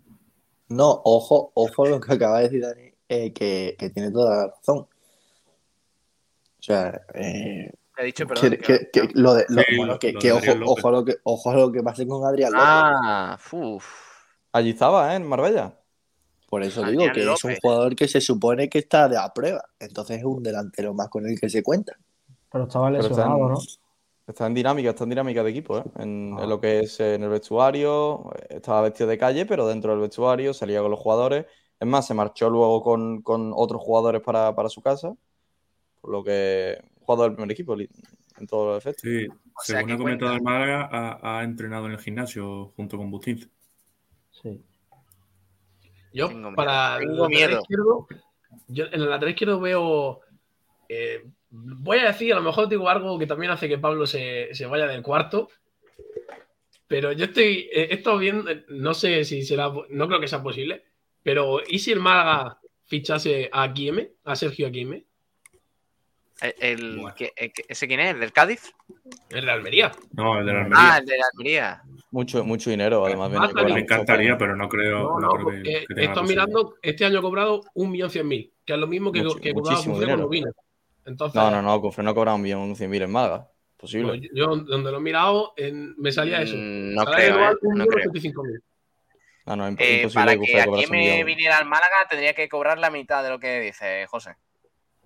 No, 0.69 1.01
ojo, 1.05 1.53
ojo 1.55 1.87
lo 1.87 2.01
que 2.01 2.13
acaba 2.13 2.39
de 2.39 2.45
decir 2.45 2.63
Dani, 2.63 2.93
eh, 3.09 3.33
que, 3.33 3.77
que, 3.79 3.91
tiene 3.91 4.11
toda 4.11 4.37
la 4.37 4.47
razón. 4.49 4.79
O 4.79 6.63
sea, 6.63 7.01
eh, 7.15 7.71
he 8.03 8.07
dicho, 8.07 8.27
perdón, 8.27 8.51
que, 8.51 8.59
que, 8.59 8.91
que, 8.91 9.09
lo 9.15 9.35
de, 9.35 9.45
lo, 9.49 9.63
sí, 9.63 9.77
bueno, 9.77 9.99
que, 9.99 10.13
lo 10.13 10.21
que 10.21 10.33
ojo, 10.33 10.53
ojo, 10.67 10.91
lo 10.91 11.05
que 11.05 11.17
ojo 11.25 11.55
lo 11.55 11.73
que 11.73 11.83
pase 11.83 12.07
con 12.07 12.25
Adrián 12.25 12.53
López. 12.53 12.67
Ah, 12.67 13.39
uff. 13.53 13.87
Allí 14.53 14.71
estaba, 14.71 15.13
¿eh? 15.13 15.17
En 15.17 15.27
Marbella. 15.27 15.75
Por 16.49 16.63
eso 16.63 16.83
Adrián 16.83 16.99
digo 16.99 17.13
que 17.13 17.25
López. 17.25 17.45
es 17.45 17.45
un 17.45 17.57
jugador 17.61 17.97
que 17.97 18.09
se 18.09 18.21
supone 18.21 18.69
que 18.69 18.79
está 18.79 19.09
de 19.09 19.17
a 19.17 19.29
prueba. 19.33 19.65
Entonces 19.79 20.19
es 20.19 20.25
un 20.25 20.43
delantero 20.43 20.95
más 20.95 21.09
con 21.09 21.27
el 21.27 21.39
que 21.39 21.49
se 21.49 21.63
cuenta. 21.63 21.99
Pero 22.51 22.65
estaba 22.65 22.91
lesionado, 22.91 23.19
Pero 23.19 23.35
está 23.35 23.37
en, 23.37 23.53
¿no? 23.53 23.59
Está 24.27 24.47
en 24.47 24.55
dinámica, 24.55 24.91
está 24.91 25.05
en 25.05 25.11
dinámica 25.11 25.43
de 25.43 25.51
equipo, 25.51 25.79
¿eh? 25.79 25.85
En, 25.99 26.37
ah. 26.39 26.45
en, 26.45 26.49
lo 26.49 26.61
que 26.61 26.81
es 26.81 27.01
en 27.01 27.23
el 27.23 27.29
vestuario. 27.29 28.31
Estaba 28.49 28.83
vestido 28.83 29.09
de 29.09 29.19
calle, 29.19 29.45
pero 29.45 29.67
dentro 29.67 29.91
del 29.91 30.01
vestuario 30.01 30.55
salía 30.55 30.81
con 30.81 30.91
los 30.91 31.01
jugadores. 31.01 31.47
Es 31.81 31.87
más, 31.87 32.07
se 32.07 32.15
marchó 32.15 32.51
luego 32.51 32.83
con, 32.83 33.23
con 33.23 33.53
otros 33.55 33.83
jugadores 33.83 34.21
para, 34.23 34.55
para, 34.55 34.69
su 34.69 34.83
casa. 34.83 35.15
Por 36.01 36.11
lo 36.11 36.25
que 36.25 36.79
jugador 37.09 37.31
del 37.31 37.37
primer 37.37 37.53
equipo 37.53 37.75
en 37.75 38.47
todos 38.47 38.67
los 38.67 38.79
efectos. 38.79 39.03
Sí, 39.03 39.27
o 39.29 39.63
sea, 39.65 39.79
según 39.79 39.93
ha 39.93 39.99
comentado 39.99 40.35
el 40.35 40.43
Málaga, 40.43 40.89
ha, 40.93 41.39
ha, 41.39 41.43
entrenado 41.43 41.87
en 41.87 41.93
el 41.93 41.99
gimnasio 41.99 42.67
junto 42.77 42.99
con 42.99 43.11
Butinz. 43.11 43.49
Sí. 44.31 44.63
Yo, 46.13 46.29
Tengo 46.29 46.55
para 46.55 46.99
miedo. 46.99 47.27
el 47.27 47.33
lateral 47.33 47.61
izquierdo, 47.61 48.07
yo 48.69 48.85
en 48.87 49.01
el 49.01 49.11
lateral 49.11 49.31
izquierdo 49.31 49.61
veo. 49.61 50.21
Eh, 50.91 51.25
voy 51.51 51.99
a 51.99 52.09
decir, 52.09 52.33
a 52.33 52.37
lo 52.37 52.43
mejor 52.43 52.69
digo 52.69 52.89
algo 52.89 53.19
que 53.19 53.27
también 53.27 53.53
hace 53.53 53.69
que 53.69 53.79
Pablo 53.79 54.07
se, 54.07 54.55
se 54.55 54.67
vaya 54.67 54.87
del 54.87 55.03
cuarto. 55.03 55.49
Pero 56.87 57.13
yo 57.13 57.27
estoy. 57.27 57.71
Eh, 57.73 57.89
he 57.91 57.95
estado 57.95 58.19
viendo. 58.19 58.51
No 58.69 58.93
sé 58.93 59.25
si 59.25 59.43
será. 59.43 59.73
No 59.89 60.09
creo 60.09 60.21
que 60.21 60.29
sea 60.29 60.43
posible. 60.43 60.85
Pero, 61.23 61.61
¿y 61.67 61.79
si 61.79 61.93
el 61.93 62.01
Málaga 62.01 62.59
fichase 62.85 63.49
a 63.51 63.67
Guilleme? 63.69 64.13
A 64.25 64.37
Sergio 64.37 64.67
Aguime? 64.67 65.08
¿El, 66.41 66.55
el, 66.61 67.13
el, 67.37 67.53
¿Ese 67.69 67.89
quién 67.89 68.01
es? 68.01 68.15
¿El 68.15 68.21
del 68.21 68.33
Cádiz? 68.33 68.73
El 69.31 69.45
de 69.45 69.51
Almería. 69.51 69.93
No, 70.13 70.39
el 70.39 70.47
de 70.47 70.53
Almería. 70.53 70.77
Ah, 70.79 70.99
el 70.99 71.07
de 71.07 71.17
Almería. 71.33 71.83
Mucho, 72.11 72.45
mucho 72.45 72.71
dinero, 72.71 73.05
además. 73.05 73.31
Me, 73.31 73.65
me 73.65 73.81
encantaría, 73.81 74.39
pero 74.39 74.57
no 74.57 74.69
creo, 74.69 75.19
no, 75.19 75.21
no, 75.21 75.31
creo 75.31 75.63
que, 75.63 75.85
que 75.95 76.05
Estoy 76.05 76.29
mirando, 76.29 76.77
este 76.81 77.05
año 77.05 77.19
ha 77.19 77.23
cobrado 77.23 77.63
1.100.000, 77.75 78.53
que 78.65 78.73
es 78.73 78.79
lo 78.79 78.87
mismo 78.87 79.13
que, 79.13 79.23
mucho, 79.23 79.39
que 79.39 79.53
cobraba 79.53 80.17
Lubina. 80.17 80.51
Entonces, 81.05 81.41
no, 81.41 81.51
no, 81.51 81.63
no, 81.63 81.81
Cufre 81.81 82.05
no 82.05 82.15
cobraba 82.15 82.37
un 82.37 82.43
millón, 82.43 82.75
100.000 82.75 83.03
en 83.03 83.11
Málaga. 83.11 83.49
Posible. 83.77 84.19
No, 84.19 84.29
yo, 84.35 84.57
donde 84.57 84.91
lo 84.91 84.99
he 84.99 85.01
mirado, 85.01 85.55
en, 85.57 85.95
me 85.97 86.13
salía 86.13 86.43
eso. 86.43 86.55
Mm, 86.57 86.95
no 86.95 87.05
creo, 87.05 87.51
eh, 87.51 87.55
no 87.63 87.87
creo. 87.87 88.11
No, 89.47 89.57
no, 89.57 89.67
eh, 89.69 89.71
imposible 89.71 90.11
para 90.13 90.33
que, 90.37 90.47
que 90.47 90.61
aquí 90.61 90.87
me 90.91 91.25
viniera 91.25 91.57
al 91.57 91.65
Málaga 91.65 92.07
tendría 92.09 92.35
que 92.35 92.49
cobrar 92.49 92.79
la 92.79 92.91
mitad 92.91 93.23
de 93.23 93.31
lo 93.31 93.39
que 93.39 93.61
dice 93.61 94.07
José. 94.07 94.37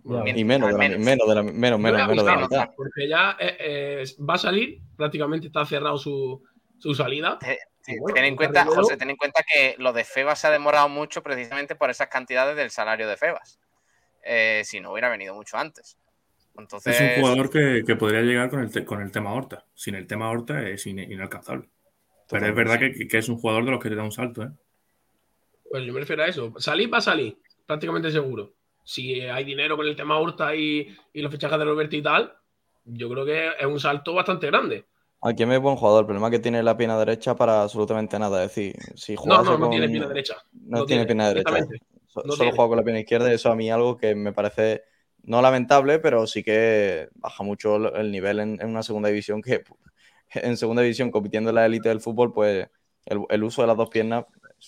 Bueno, 0.05 0.25
y 0.27 0.45
menos 0.45 0.69
de, 0.69 0.73
la, 0.73 0.99
menos 0.99 1.29
de 1.29 1.35
la, 1.35 1.43
menos, 1.43 1.79
menos, 1.79 2.09
menos 2.09 2.25
de 2.25 2.31
la 2.31 2.37
mitad. 2.39 2.71
Porque 2.77 3.09
ya 3.09 3.37
eh, 3.39 3.57
eh, 3.61 4.05
va 4.29 4.35
a 4.35 4.39
salir, 4.39 4.81
prácticamente 4.97 5.47
está 5.47 5.65
cerrado 5.65 5.97
su, 5.97 6.43
su 6.79 6.95
salida. 6.95 7.39
Sí, 7.83 7.99
bueno, 7.99 8.15
ten 8.15 8.25
en 8.25 8.37
cuenta, 8.37 8.65
José, 8.65 8.97
ten 8.97 9.11
en 9.11 9.17
cuenta 9.17 9.43
que 9.43 9.77
lo 9.79 9.93
de 9.93 10.05
Febas 10.05 10.41
se 10.41 10.49
ha 10.49 10.51
demorado 10.51 10.89
mucho 10.89 11.23
precisamente 11.23 11.77
por 11.77 11.91
esas 11.91 12.09
cantidades 12.09 12.57
del 12.57 12.71
salario 12.71 13.09
de 13.09 13.17
Febas. 13.17 13.61
Eh, 14.25 14.63
si 14.65 14.81
no 14.81 14.93
hubiera 14.93 15.09
venido 15.09 15.35
mucho 15.35 15.57
antes. 15.57 15.97
Entonces... 16.57 17.01
Es 17.01 17.19
un 17.19 17.23
jugador 17.23 17.51
que, 17.51 17.83
que 17.87 17.97
podría 17.97 18.23
llegar 18.23 18.51
con 18.51 18.61
el, 18.61 18.71
te, 18.71 18.85
con 18.85 19.01
el 19.03 19.11
tema 19.11 19.33
Horta. 19.33 19.67
Sin 19.75 19.95
el 19.95 20.07
tema 20.07 20.31
Horta 20.31 20.69
es 20.69 20.87
in, 20.87 20.99
inalcanzable. 20.99 21.69
Pero 22.29 22.47
es 22.47 22.55
verdad 22.55 22.79
que, 22.79 23.07
que, 23.07 23.19
es 23.19 23.29
un 23.29 23.37
jugador 23.37 23.65
de 23.65 23.73
los 23.73 23.83
que 23.83 23.89
te 23.89 23.95
da 23.95 24.05
un 24.05 24.13
salto, 24.13 24.43
¿eh? 24.43 24.49
Pues 25.69 25.85
yo 25.85 25.93
me 25.93 26.01
refiero 26.01 26.23
a 26.23 26.27
eso. 26.27 26.53
Salir 26.59 26.93
va 26.93 26.99
a 26.99 27.03
salir, 27.03 27.39
prácticamente 27.67 28.11
seguro 28.11 28.55
si 28.83 29.21
hay 29.21 29.45
dinero 29.45 29.77
con 29.77 29.87
el 29.87 29.97
tema 29.97 30.19
Horta 30.19 30.55
y, 30.55 30.89
y 31.13 31.23
los 31.23 31.31
fichajes 31.31 31.59
de 31.59 31.65
Roberto 31.65 31.97
y 31.97 32.03
tal, 32.03 32.33
yo 32.85 33.09
creo 33.09 33.25
que 33.25 33.49
es 33.59 33.67
un 33.67 33.81
salto 33.81 34.15
bastante 34.15 34.47
grande. 34.49 34.87
Aquí 35.25 35.47
me 35.47 35.55
es 35.55 35.61
buen 35.61 35.77
jugador, 35.77 36.01
el 36.01 36.07
problema 36.07 36.27
es 36.27 36.33
que 36.33 36.39
tiene 36.41 36.63
la 36.65 36.77
pierna 36.77 36.99
derecha 36.99 37.37
para 37.37 37.63
absolutamente 37.63 38.19
nada. 38.19 38.43
Es 38.43 38.51
decir, 38.51 38.75
si 38.97 39.15
juega 39.15 39.39
no, 39.39 39.45
no, 39.45 39.51
no 39.53 39.59
con... 39.61 39.71
tiene 39.71 39.89
pierna 39.89 40.09
derecha. 40.09 40.37
No, 40.53 40.79
no 40.79 40.85
tiene, 40.85 41.05
pierna 41.05 41.29
derecha. 41.29 41.51
So, 42.09 42.23
no 42.25 42.33
solo 42.33 42.51
juega 42.51 42.69
con 42.69 42.77
la 42.77 42.83
pierna 42.83 43.01
izquierda 43.01 43.31
y 43.31 43.35
eso 43.35 43.51
a 43.51 43.55
mí 43.55 43.71
algo 43.71 43.97
que 43.97 44.17
me 44.17 44.33
parece 44.33 44.83
no 45.23 45.41
lamentable, 45.41 46.01
pero 46.01 46.27
sí 46.27 46.43
que 46.43 47.09
baja 47.15 47.45
mucho 47.45 47.95
el 47.95 48.11
nivel 48.11 48.41
en, 48.41 48.61
en 48.61 48.69
una 48.69 48.83
segunda 48.83 49.09
división 49.09 49.41
que 49.43 49.63
en 50.35 50.57
segunda 50.57 50.83
división 50.83 51.13
compitiendo 51.13 51.51
en 51.51 51.57
la 51.57 51.67
élite 51.67 51.89
del 51.89 52.01
fútbol, 52.01 52.33
pues 52.33 52.69
el, 53.07 53.21
el, 53.29 53.45
uso 53.45 53.63
de 53.63 53.69
las 53.69 53.77
dos 53.77 53.91
piernas 53.91 54.25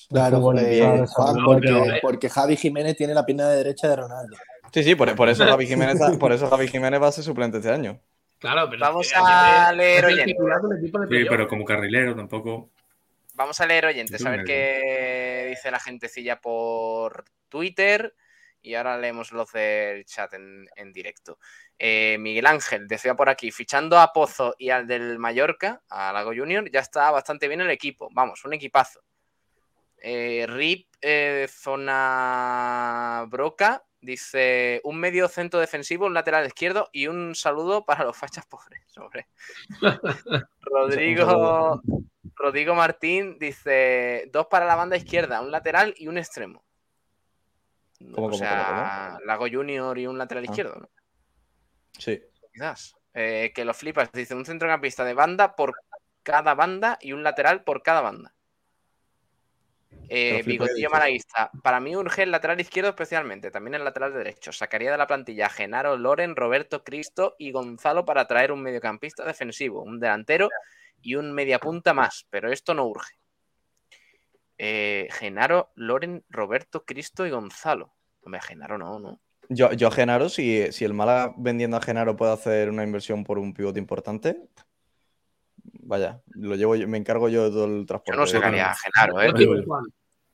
Claro, 0.08 0.58
eh, 0.58 1.04
Juan, 1.08 1.36
porque, 1.44 1.98
porque, 2.02 2.28
Javi 2.28 2.56
Jiménez 2.56 2.96
tiene 2.96 3.14
la 3.14 3.24
pierna 3.24 3.48
de 3.48 3.56
derecha 3.56 3.88
de 3.88 3.96
Ronaldo. 3.96 4.36
Sí, 4.72 4.82
sí, 4.82 4.94
por, 4.94 5.14
por, 5.14 5.28
eso, 5.28 5.44
Javi 5.46 5.66
Jiménez, 5.66 5.98
por 6.18 6.32
eso 6.32 6.48
Javi 6.48 6.68
Jiménez 6.68 7.00
va 7.00 7.08
a 7.08 7.12
ser 7.12 7.24
suplente 7.24 7.58
este 7.58 7.70
año. 7.70 8.00
Claro, 8.38 8.68
pero 8.68 8.80
vamos 8.80 9.10
a 9.14 9.72
leer 9.72 10.04
oyentes. 10.04 10.36
Sí, 11.08 11.24
pero 11.28 11.48
como 11.48 11.64
carrilero 11.64 12.14
tampoco. 12.14 12.70
Vamos 13.34 13.60
a 13.60 13.66
leer 13.66 13.86
oyentes, 13.86 14.24
a 14.24 14.30
ver 14.30 14.44
qué 14.44 15.46
dice 15.48 15.70
la 15.70 15.80
gentecilla 15.80 16.40
por 16.40 17.24
Twitter. 17.48 18.14
Y 18.60 18.74
ahora 18.74 18.96
leemos 18.96 19.30
los 19.32 19.52
del 19.52 20.06
chat 20.06 20.32
en, 20.32 20.66
en 20.76 20.92
directo. 20.92 21.38
Eh, 21.78 22.16
Miguel 22.18 22.46
Ángel 22.46 22.88
decía 22.88 23.14
por 23.14 23.28
aquí, 23.28 23.50
fichando 23.50 23.98
a 23.98 24.12
Pozo 24.12 24.54
y 24.58 24.70
al 24.70 24.86
del 24.86 25.18
Mallorca, 25.18 25.82
a 25.90 26.12
Lago 26.12 26.32
Junior, 26.34 26.70
ya 26.70 26.80
está 26.80 27.10
bastante 27.10 27.46
bien 27.46 27.60
el 27.60 27.70
equipo. 27.70 28.08
Vamos, 28.12 28.44
un 28.44 28.54
equipazo. 28.54 29.00
Eh, 30.06 30.44
Rip 30.46 30.86
eh, 31.00 31.48
Zona 31.50 33.24
Broca 33.30 33.86
dice 34.02 34.82
un 34.84 34.98
medio 35.00 35.28
centro 35.28 35.58
defensivo, 35.58 36.04
un 36.04 36.12
lateral 36.12 36.46
izquierdo 36.46 36.90
y 36.92 37.06
un 37.06 37.34
saludo 37.34 37.86
para 37.86 38.04
los 38.04 38.14
fachas 38.14 38.44
pobres. 38.44 38.82
Sobre. 38.86 39.28
Rodrigo, 40.60 41.80
Rodrigo 42.34 42.74
Martín 42.74 43.38
dice 43.38 44.28
dos 44.30 44.46
para 44.48 44.66
la 44.66 44.74
banda 44.74 44.98
izquierda, 44.98 45.40
un 45.40 45.50
lateral 45.50 45.94
y 45.96 46.06
un 46.06 46.18
extremo. 46.18 46.62
¿Cómo, 47.98 48.26
o 48.26 48.30
cómo, 48.30 48.34
sea, 48.34 49.12
cómo, 49.14 49.24
Lago 49.24 49.46
Junior 49.50 49.98
y 49.98 50.06
un 50.06 50.18
lateral 50.18 50.44
ah. 50.46 50.50
izquierdo, 50.50 50.80
¿no? 50.80 50.90
Sí. 51.98 52.22
Quizás. 52.52 52.94
Eh, 53.14 53.52
que 53.54 53.64
lo 53.64 53.72
flipas. 53.72 54.12
Dice 54.12 54.34
un 54.34 54.44
centrocampista 54.44 55.02
de 55.02 55.14
banda 55.14 55.56
por 55.56 55.76
cada 56.22 56.54
banda 56.54 56.98
y 57.00 57.14
un 57.14 57.22
lateral 57.22 57.64
por 57.64 57.82
cada 57.82 58.02
banda. 58.02 58.33
Eh, 60.08 60.42
Bigotillo 60.44 60.90
Malaguista. 60.90 61.50
Para 61.62 61.80
mí 61.80 61.96
urge 61.96 62.22
el 62.24 62.30
lateral 62.30 62.60
izquierdo 62.60 62.90
especialmente, 62.90 63.50
también 63.50 63.74
el 63.74 63.84
lateral 63.84 64.12
derecho. 64.12 64.52
Sacaría 64.52 64.92
de 64.92 64.98
la 64.98 65.06
plantilla 65.06 65.46
a 65.46 65.50
Genaro, 65.50 65.96
Loren, 65.96 66.36
Roberto, 66.36 66.84
Cristo 66.84 67.34
y 67.38 67.52
Gonzalo 67.52 68.04
para 68.04 68.26
traer 68.26 68.52
un 68.52 68.62
mediocampista 68.62 69.24
defensivo, 69.24 69.82
un 69.82 70.00
delantero 70.00 70.48
y 71.00 71.14
un 71.16 71.32
mediapunta 71.32 71.94
más, 71.94 72.26
pero 72.30 72.50
esto 72.50 72.74
no 72.74 72.86
urge. 72.86 73.14
Eh, 74.58 75.08
Genaro, 75.10 75.72
Loren, 75.74 76.24
Roberto, 76.28 76.84
Cristo 76.84 77.26
y 77.26 77.30
Gonzalo. 77.30 77.94
Hombre, 78.22 78.40
Genaro 78.40 78.78
no, 78.78 78.98
no. 78.98 79.20
Yo, 79.48 79.72
yo 79.72 79.88
a 79.88 79.90
Genaro, 79.90 80.28
si, 80.28 80.72
si 80.72 80.84
el 80.84 80.94
Málaga 80.94 81.34
vendiendo 81.36 81.76
a 81.76 81.82
Genaro 81.82 82.16
puede 82.16 82.32
hacer 82.32 82.70
una 82.70 82.82
inversión 82.82 83.24
por 83.24 83.38
un 83.38 83.52
pivote 83.52 83.78
importante, 83.78 84.38
vaya, 85.82 86.20
lo 86.32 86.54
llevo 86.56 86.76
yo, 86.76 86.86
me 86.88 86.98
encargo 86.98 87.28
yo 87.28 87.44
de 87.44 87.50
todo 87.50 87.64
el 87.64 87.86
transporte. 87.86 88.16
Yo 88.16 88.20
no 88.20 88.26
sacaría 88.26 88.70
a 88.70 88.74
Genaro, 88.74 89.22
¿eh? 89.22 89.32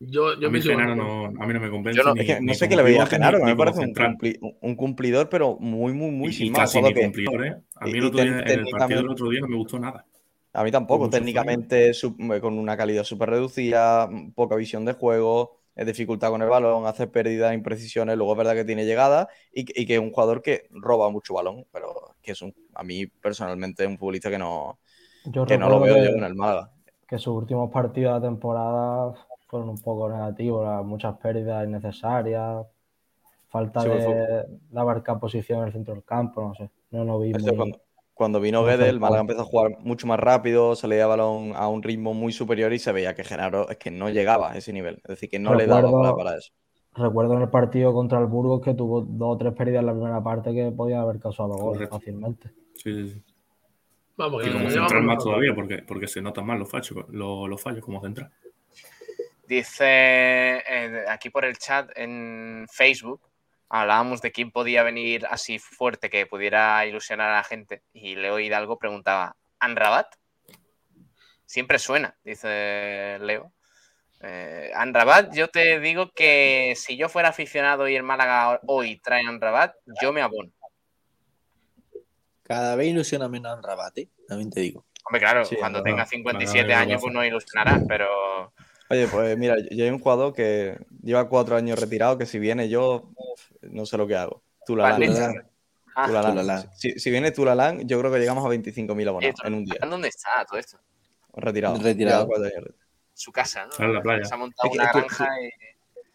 Yo, 0.02 0.34
yo 0.40 0.48
a, 0.48 0.50
mí. 0.50 0.62
Genaro 0.62 0.96
no, 0.96 1.26
a 1.26 1.46
mí 1.46 1.52
no 1.52 1.60
me 1.60 1.68
convence. 1.70 1.98
Yo 1.98 2.04
no- 2.04 2.14
ni- 2.14 2.20
Es 2.22 2.26
que 2.26 2.40
ni 2.40 2.46
no 2.46 2.54
sé 2.54 2.68
qué 2.70 2.76
le 2.76 2.82
veía 2.82 3.02
a 3.02 3.06
Genaro, 3.06 3.38
ni- 3.38 3.44
me 3.44 3.56
parece 3.56 3.80
un, 3.80 3.84
central. 3.86 4.16
cumpli- 4.16 4.56
un 4.62 4.74
cumplidor, 4.74 5.28
pero 5.28 5.58
muy, 5.60 5.92
muy, 5.92 6.10
muy 6.10 6.30
Y 6.30 6.32
sin 6.32 6.52
más. 6.52 6.60
casi 6.62 6.80
ni 6.80 6.94
que- 6.94 7.02
cumplidor, 7.02 7.46
¿eh? 7.46 7.56
A 7.76 7.84
mí 7.84 7.90
y- 7.92 7.98
el 7.98 8.04
otro 8.06 8.22
día, 8.22 8.44
ten- 8.44 8.48
en 8.60 8.60
el 8.60 8.70
partido 8.70 9.00
del 9.02 9.10
otro 9.10 9.28
día 9.28 9.40
no 9.40 9.48
me 9.48 9.56
gustó 9.56 9.78
nada. 9.78 10.06
A 10.54 10.64
mí 10.64 10.72
tampoco, 10.72 11.08
técnicamente 11.10 11.92
sub- 11.94 12.16
con 12.40 12.58
una 12.58 12.76
calidad 12.76 13.04
súper 13.04 13.30
reducida, 13.30 14.08
poca 14.34 14.56
visión 14.56 14.84
de 14.86 14.94
juego, 14.94 15.58
eh, 15.76 15.84
dificultad 15.84 16.30
con 16.30 16.40
el 16.42 16.48
balón, 16.48 16.86
hace 16.86 17.06
pérdidas, 17.06 17.54
imprecisiones, 17.54 18.16
luego 18.16 18.32
es 18.32 18.38
verdad 18.38 18.54
que 18.54 18.64
tiene 18.64 18.84
llegada 18.86 19.28
y, 19.52 19.66
que- 19.66 19.80
y 19.80 19.86
que 19.86 19.94
es 19.94 20.00
un 20.00 20.10
jugador 20.10 20.40
que 20.42 20.66
roba 20.70 21.10
mucho 21.10 21.34
balón, 21.34 21.66
pero 21.72 22.14
que 22.22 22.32
es 22.32 22.42
un, 22.42 22.54
a 22.74 22.82
mí 22.82 23.06
personalmente 23.06 23.84
es 23.84 23.88
un 23.90 23.98
futbolista 23.98 24.30
que 24.30 24.38
no, 24.38 24.80
Yo 25.24 25.44
que 25.44 25.58
no 25.58 25.68
lo 25.68 25.80
veo 25.80 25.94
que- 25.94 26.04
yo 26.04 26.10
en 26.10 26.24
el 26.24 26.34
Málaga. 26.34 26.70
que 27.06 27.18
sus 27.18 27.34
últimos 27.34 27.70
partidos 27.70 28.20
de 28.20 28.28
temporada 28.28 29.12
fueron 29.48 29.68
un 29.70 29.80
poco 29.80 30.08
negativos, 30.08 30.86
muchas 30.86 31.16
pérdidas 31.18 31.66
innecesarias, 31.66 32.66
falta 33.48 33.80
Sí, 33.82 33.88
de, 33.88 34.44
de 34.70 34.80
abarcar 34.80 35.18
posición 35.18 35.60
en 35.60 35.66
el 35.66 35.72
centro 35.72 35.94
del 35.94 36.04
campo, 36.04 36.40
no 36.40 36.54
sé. 36.54 36.70
No 36.92 37.04
lo 37.04 37.18
vi 37.18 37.32
Eso 37.32 37.46
muy- 37.48 37.56
cuando, 37.56 37.78
cuando 38.14 38.40
vino 38.40 38.64
Guedes, 38.64 38.88
el. 38.90 39.00
Málaga 39.00 39.22
empezó 39.22 39.40
a 39.40 39.44
jugar 39.44 39.78
mucho 39.80 40.06
más 40.06 40.20
rápido, 40.20 40.76
se 40.76 40.86
le 40.86 40.96
daba 40.96 41.16
balón 41.16 41.52
a 41.56 41.66
un 41.68 41.82
ritmo 41.82 42.14
muy 42.14 42.32
superior 42.32 42.72
y 42.72 42.78
se 42.78 42.92
veía 42.92 43.14
que 43.14 43.24
Genaro 43.24 43.68
es 43.68 43.76
que 43.78 43.90
no 43.90 44.08
llegaba 44.08 44.52
a 44.52 44.56
ese 44.56 44.72
nivel, 44.72 44.96
es 44.96 45.08
decir, 45.08 45.28
que 45.28 45.38
no 45.40 45.54
le 45.54 45.66
daba 45.66 45.90
para, 45.90 46.14
para 46.16 46.36
eso. 46.38 46.52
Recuerdo 46.94 47.34
en 47.34 47.42
el 47.42 47.50
partido 47.50 47.92
contra 47.92 48.18
el 48.18 48.26
Burgos 48.26 48.60
que 48.62 48.74
tuvo 48.74 49.00
dos 49.02 49.34
o 49.34 49.38
tres 49.38 49.52
pérdidas 49.54 49.80
en 49.80 49.86
la 49.86 49.92
primera 49.92 50.22
parte 50.22 50.52
que 50.52 50.70
podía 50.70 51.00
haber 51.00 51.18
causado 51.18 51.48
gol 51.50 51.72
Correcto. 51.74 51.96
fácilmente. 51.98 52.50
Sí, 52.74 52.92
sí, 52.94 53.08
sí. 53.10 53.24
Vamos, 54.20 54.42
Y 54.42 54.48
que 54.48 54.52
como 54.52 54.70
central 54.70 55.02
más 55.02 55.24
todavía, 55.24 55.54
porque, 55.54 55.78
porque 55.78 56.06
se 56.06 56.20
notan 56.20 56.44
más 56.44 56.58
los 56.58 56.70
fallos, 56.70 57.06
los, 57.08 57.48
los 57.48 57.62
fallos 57.62 57.82
como 57.82 58.02
central. 58.02 58.30
Dice 59.46 60.62
eh, 60.68 61.04
aquí 61.08 61.30
por 61.30 61.46
el 61.46 61.56
chat 61.56 61.90
en 61.96 62.66
Facebook, 62.70 63.22
hablábamos 63.70 64.20
de 64.20 64.30
quién 64.30 64.50
podía 64.50 64.82
venir 64.82 65.24
así 65.30 65.58
fuerte 65.58 66.10
que 66.10 66.26
pudiera 66.26 66.84
ilusionar 66.84 67.30
a 67.30 67.36
la 67.36 67.44
gente. 67.44 67.82
Y 67.94 68.14
Leo 68.14 68.38
Hidalgo 68.38 68.78
preguntaba, 68.78 69.36
¿Anrabat? 69.58 70.14
Siempre 71.46 71.78
suena, 71.78 72.14
dice 72.22 73.16
Leo. 73.22 73.54
Eh, 74.20 74.70
Anrabat, 74.74 75.32
yo 75.34 75.48
te 75.48 75.80
digo 75.80 76.10
que 76.12 76.74
si 76.76 76.98
yo 76.98 77.08
fuera 77.08 77.30
aficionado 77.30 77.88
y 77.88 77.96
el 77.96 78.02
Málaga 78.02 78.60
hoy 78.66 79.00
trae 79.00 79.26
Anrabat, 79.26 79.74
yo 80.02 80.12
me 80.12 80.20
abono. 80.20 80.52
Cada 82.50 82.74
vez 82.74 82.88
ilusiona 82.88 83.28
menos 83.28 83.56
en 83.56 83.62
Rabate, 83.62 84.08
también 84.26 84.50
te 84.50 84.58
digo. 84.60 84.84
Hombre, 85.06 85.20
claro, 85.20 85.44
Sí, 85.44 85.54
cuando 85.54 85.78
Anrabat. 85.78 85.98
tenga 85.98 86.06
57 86.06 86.62
Málaga, 86.64 86.80
años, 86.80 87.00
pues 87.00 87.14
no 87.14 87.24
ilusionará, 87.24 87.80
pero 87.86 88.52
Oye, 88.88 89.06
pues 89.06 89.38
mira, 89.38 89.54
yo 89.70 89.84
hay 89.84 89.90
un 89.90 90.00
jugador 90.00 90.32
que 90.34 90.76
lleva 91.00 91.28
cuatro 91.28 91.54
años 91.54 91.78
retirado 91.78 92.18
que 92.18 92.26
si 92.26 92.40
viene 92.40 92.68
yo, 92.68 93.12
no 93.62 93.86
sé 93.86 93.96
lo 93.96 94.08
que 94.08 94.16
hago. 94.16 94.42
Tulalán. 94.66 95.44
Ah, 95.94 96.06
Tulalán. 96.06 96.30
Tulalán. 96.32 96.70
Si, 96.74 96.98
si 96.98 97.10
viene 97.12 97.30
Tulalán, 97.30 97.86
yo 97.86 98.00
creo 98.00 98.10
que 98.10 98.18
llegamos 98.18 98.44
a 98.44 98.48
25.000 98.48 99.08
abonados 99.08 99.40
en 99.44 99.54
un 99.54 99.64
día. 99.64 99.78
¿dónde 99.88 100.08
está 100.08 100.44
todo 100.48 100.58
esto? 100.58 100.80
Retirado. 101.34 101.78
Retirado. 101.80 102.28
Su 103.14 103.30
casa, 103.30 103.64
¿no? 103.66 103.70
Está 103.70 103.84
en 103.84 103.94
la 103.94 104.02
playa. 104.02 104.24
Se 104.24 104.34
ha 104.34 104.38
montado 104.38 104.68
Es 104.68 104.72
que- 104.76 104.82
una 104.82 104.92
granja 104.92 105.28
y... 105.40 105.50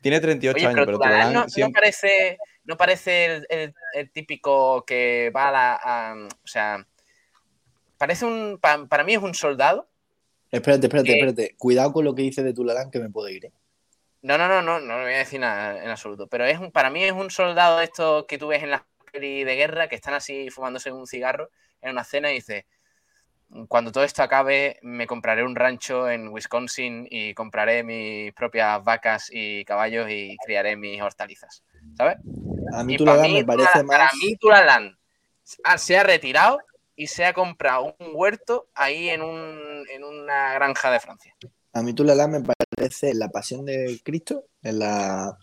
Tiene 0.02 0.20
38 0.20 0.58
Oye, 0.58 0.66
años, 0.68 0.76
pero 0.76 0.86
pero 0.86 0.98
Tulalán 0.98 1.18
Tulalán 1.20 1.34
no, 1.34 1.44
no 1.44 1.50
siempre... 1.50 1.80
parece, 1.82 2.38
no 2.66 2.78
parece 2.78 3.26
el, 3.26 3.48
el- 3.50 3.74
el 3.94 4.12
típico 4.12 4.84
que 4.86 5.32
va 5.36 5.48
a 5.50 5.52
la... 5.52 5.80
a- 5.82 6.16
o 6.16 6.48
sea, 6.48 6.86
parece 7.98 8.26
un... 8.26 8.60
pa- 8.62 8.86
para 8.88 9.04
mí 9.04 9.14
es 9.14 9.22
un 9.22 9.34
soldado. 9.34 9.88
Espérate, 10.52 10.88
espérate, 10.88 11.10
Eh. 11.12 11.16
espérate. 11.16 11.56
Cuidado 11.58 11.94
con 11.94 12.06
lo 12.06 12.14
que 12.16 12.22
dice 12.24 12.44
de 12.44 12.54
Tulalán 12.54 12.92
que 12.92 13.00
me 13.00 13.10
puedo 13.10 13.30
ir. 13.30 13.46
¿eh? 13.46 13.52
No, 14.22 14.38
no, 14.38 14.48
no, 14.48 14.62
no, 14.62 14.80
no 14.80 14.98
le 15.00 15.04
voy 15.06 15.14
a 15.14 15.18
decir 15.18 15.40
nada 15.40 15.84
en 15.84 15.90
absoluto. 15.90 16.28
Pero 16.28 16.46
es 16.46 16.60
un, 16.60 16.72
para 16.72 16.90
mí 16.90 17.04
es 17.04 17.12
un 17.14 17.30
soldado 17.32 17.78
de 17.80 17.86
estos 17.86 18.26
que 18.26 18.38
tú 18.38 18.48
ves 18.48 18.64
en 18.64 18.72
las 18.72 18.82
peli 19.12 19.44
de 19.44 19.56
guerra 19.56 19.88
que 19.88 19.96
están 19.96 20.14
así 20.14 20.50
fumándose 20.50 20.92
un 20.92 21.08
cigarro 21.08 21.50
en 21.82 21.92
una 21.92 22.04
cena 22.04 22.32
y 22.32 22.36
dice... 22.36 22.66
Cuando 23.68 23.92
todo 23.92 24.04
esto 24.04 24.24
acabe, 24.24 24.80
me 24.82 25.06
compraré 25.06 25.44
un 25.44 25.56
rancho 25.56 26.10
en 26.10 26.30
Wisconsin 26.30 27.08
y 27.10 27.36
compraré 27.36 27.84
mis 27.84 28.34
propias 28.34 28.84
vacas 28.84 29.30
y 29.32 29.64
caballos 29.66 30.10
y 30.10 30.36
criaré 30.44 30.76
mis 30.76 31.00
hortalizas. 31.00 31.64
¿Sabes? 31.96 32.18
A 32.74 32.84
mí 32.84 32.98
para 32.98 33.12
Tulalán 33.14 33.32
mí, 33.32 33.38
me 33.40 33.46
parece 33.46 33.70
Tula- 33.74 33.88
para 33.88 34.04
más. 34.06 34.14
mí 34.22 34.36
Tulalán 34.38 34.98
ah, 35.64 35.78
se 35.78 35.98
ha 35.98 36.04
retirado 36.04 36.60
y 36.96 37.08
se 37.08 37.26
ha 37.26 37.34
comprado 37.34 37.96
un 38.00 38.10
huerto 38.14 38.68
ahí 38.74 39.10
en, 39.10 39.22
un, 39.22 39.84
en 39.92 40.04
una 40.04 40.54
granja 40.54 40.92
de 40.92 41.00
Francia. 41.00 41.36
A 41.74 41.84
mí 41.84 41.94
Tulalán 41.94 42.32
me 42.32 42.42
parece 42.42 43.14
la 43.14 43.30
pasión 43.30 43.66
de 43.66 44.00
Cristo, 44.04 44.46
en 44.64 44.80
la 44.80 45.38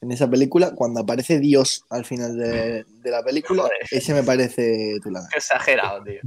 en 0.00 0.12
esa 0.12 0.28
película, 0.28 0.72
cuando 0.74 1.00
aparece 1.00 1.38
Dios 1.40 1.86
al 1.88 2.04
final 2.04 2.36
de, 2.36 2.84
de 2.86 3.10
la 3.10 3.22
película, 3.24 3.62
Joder. 3.62 3.78
ese 3.90 4.12
me 4.12 4.22
parece 4.22 4.98
Tulalán. 5.02 5.28
Qué 5.32 5.38
exagerado, 5.38 6.04
tío. 6.04 6.20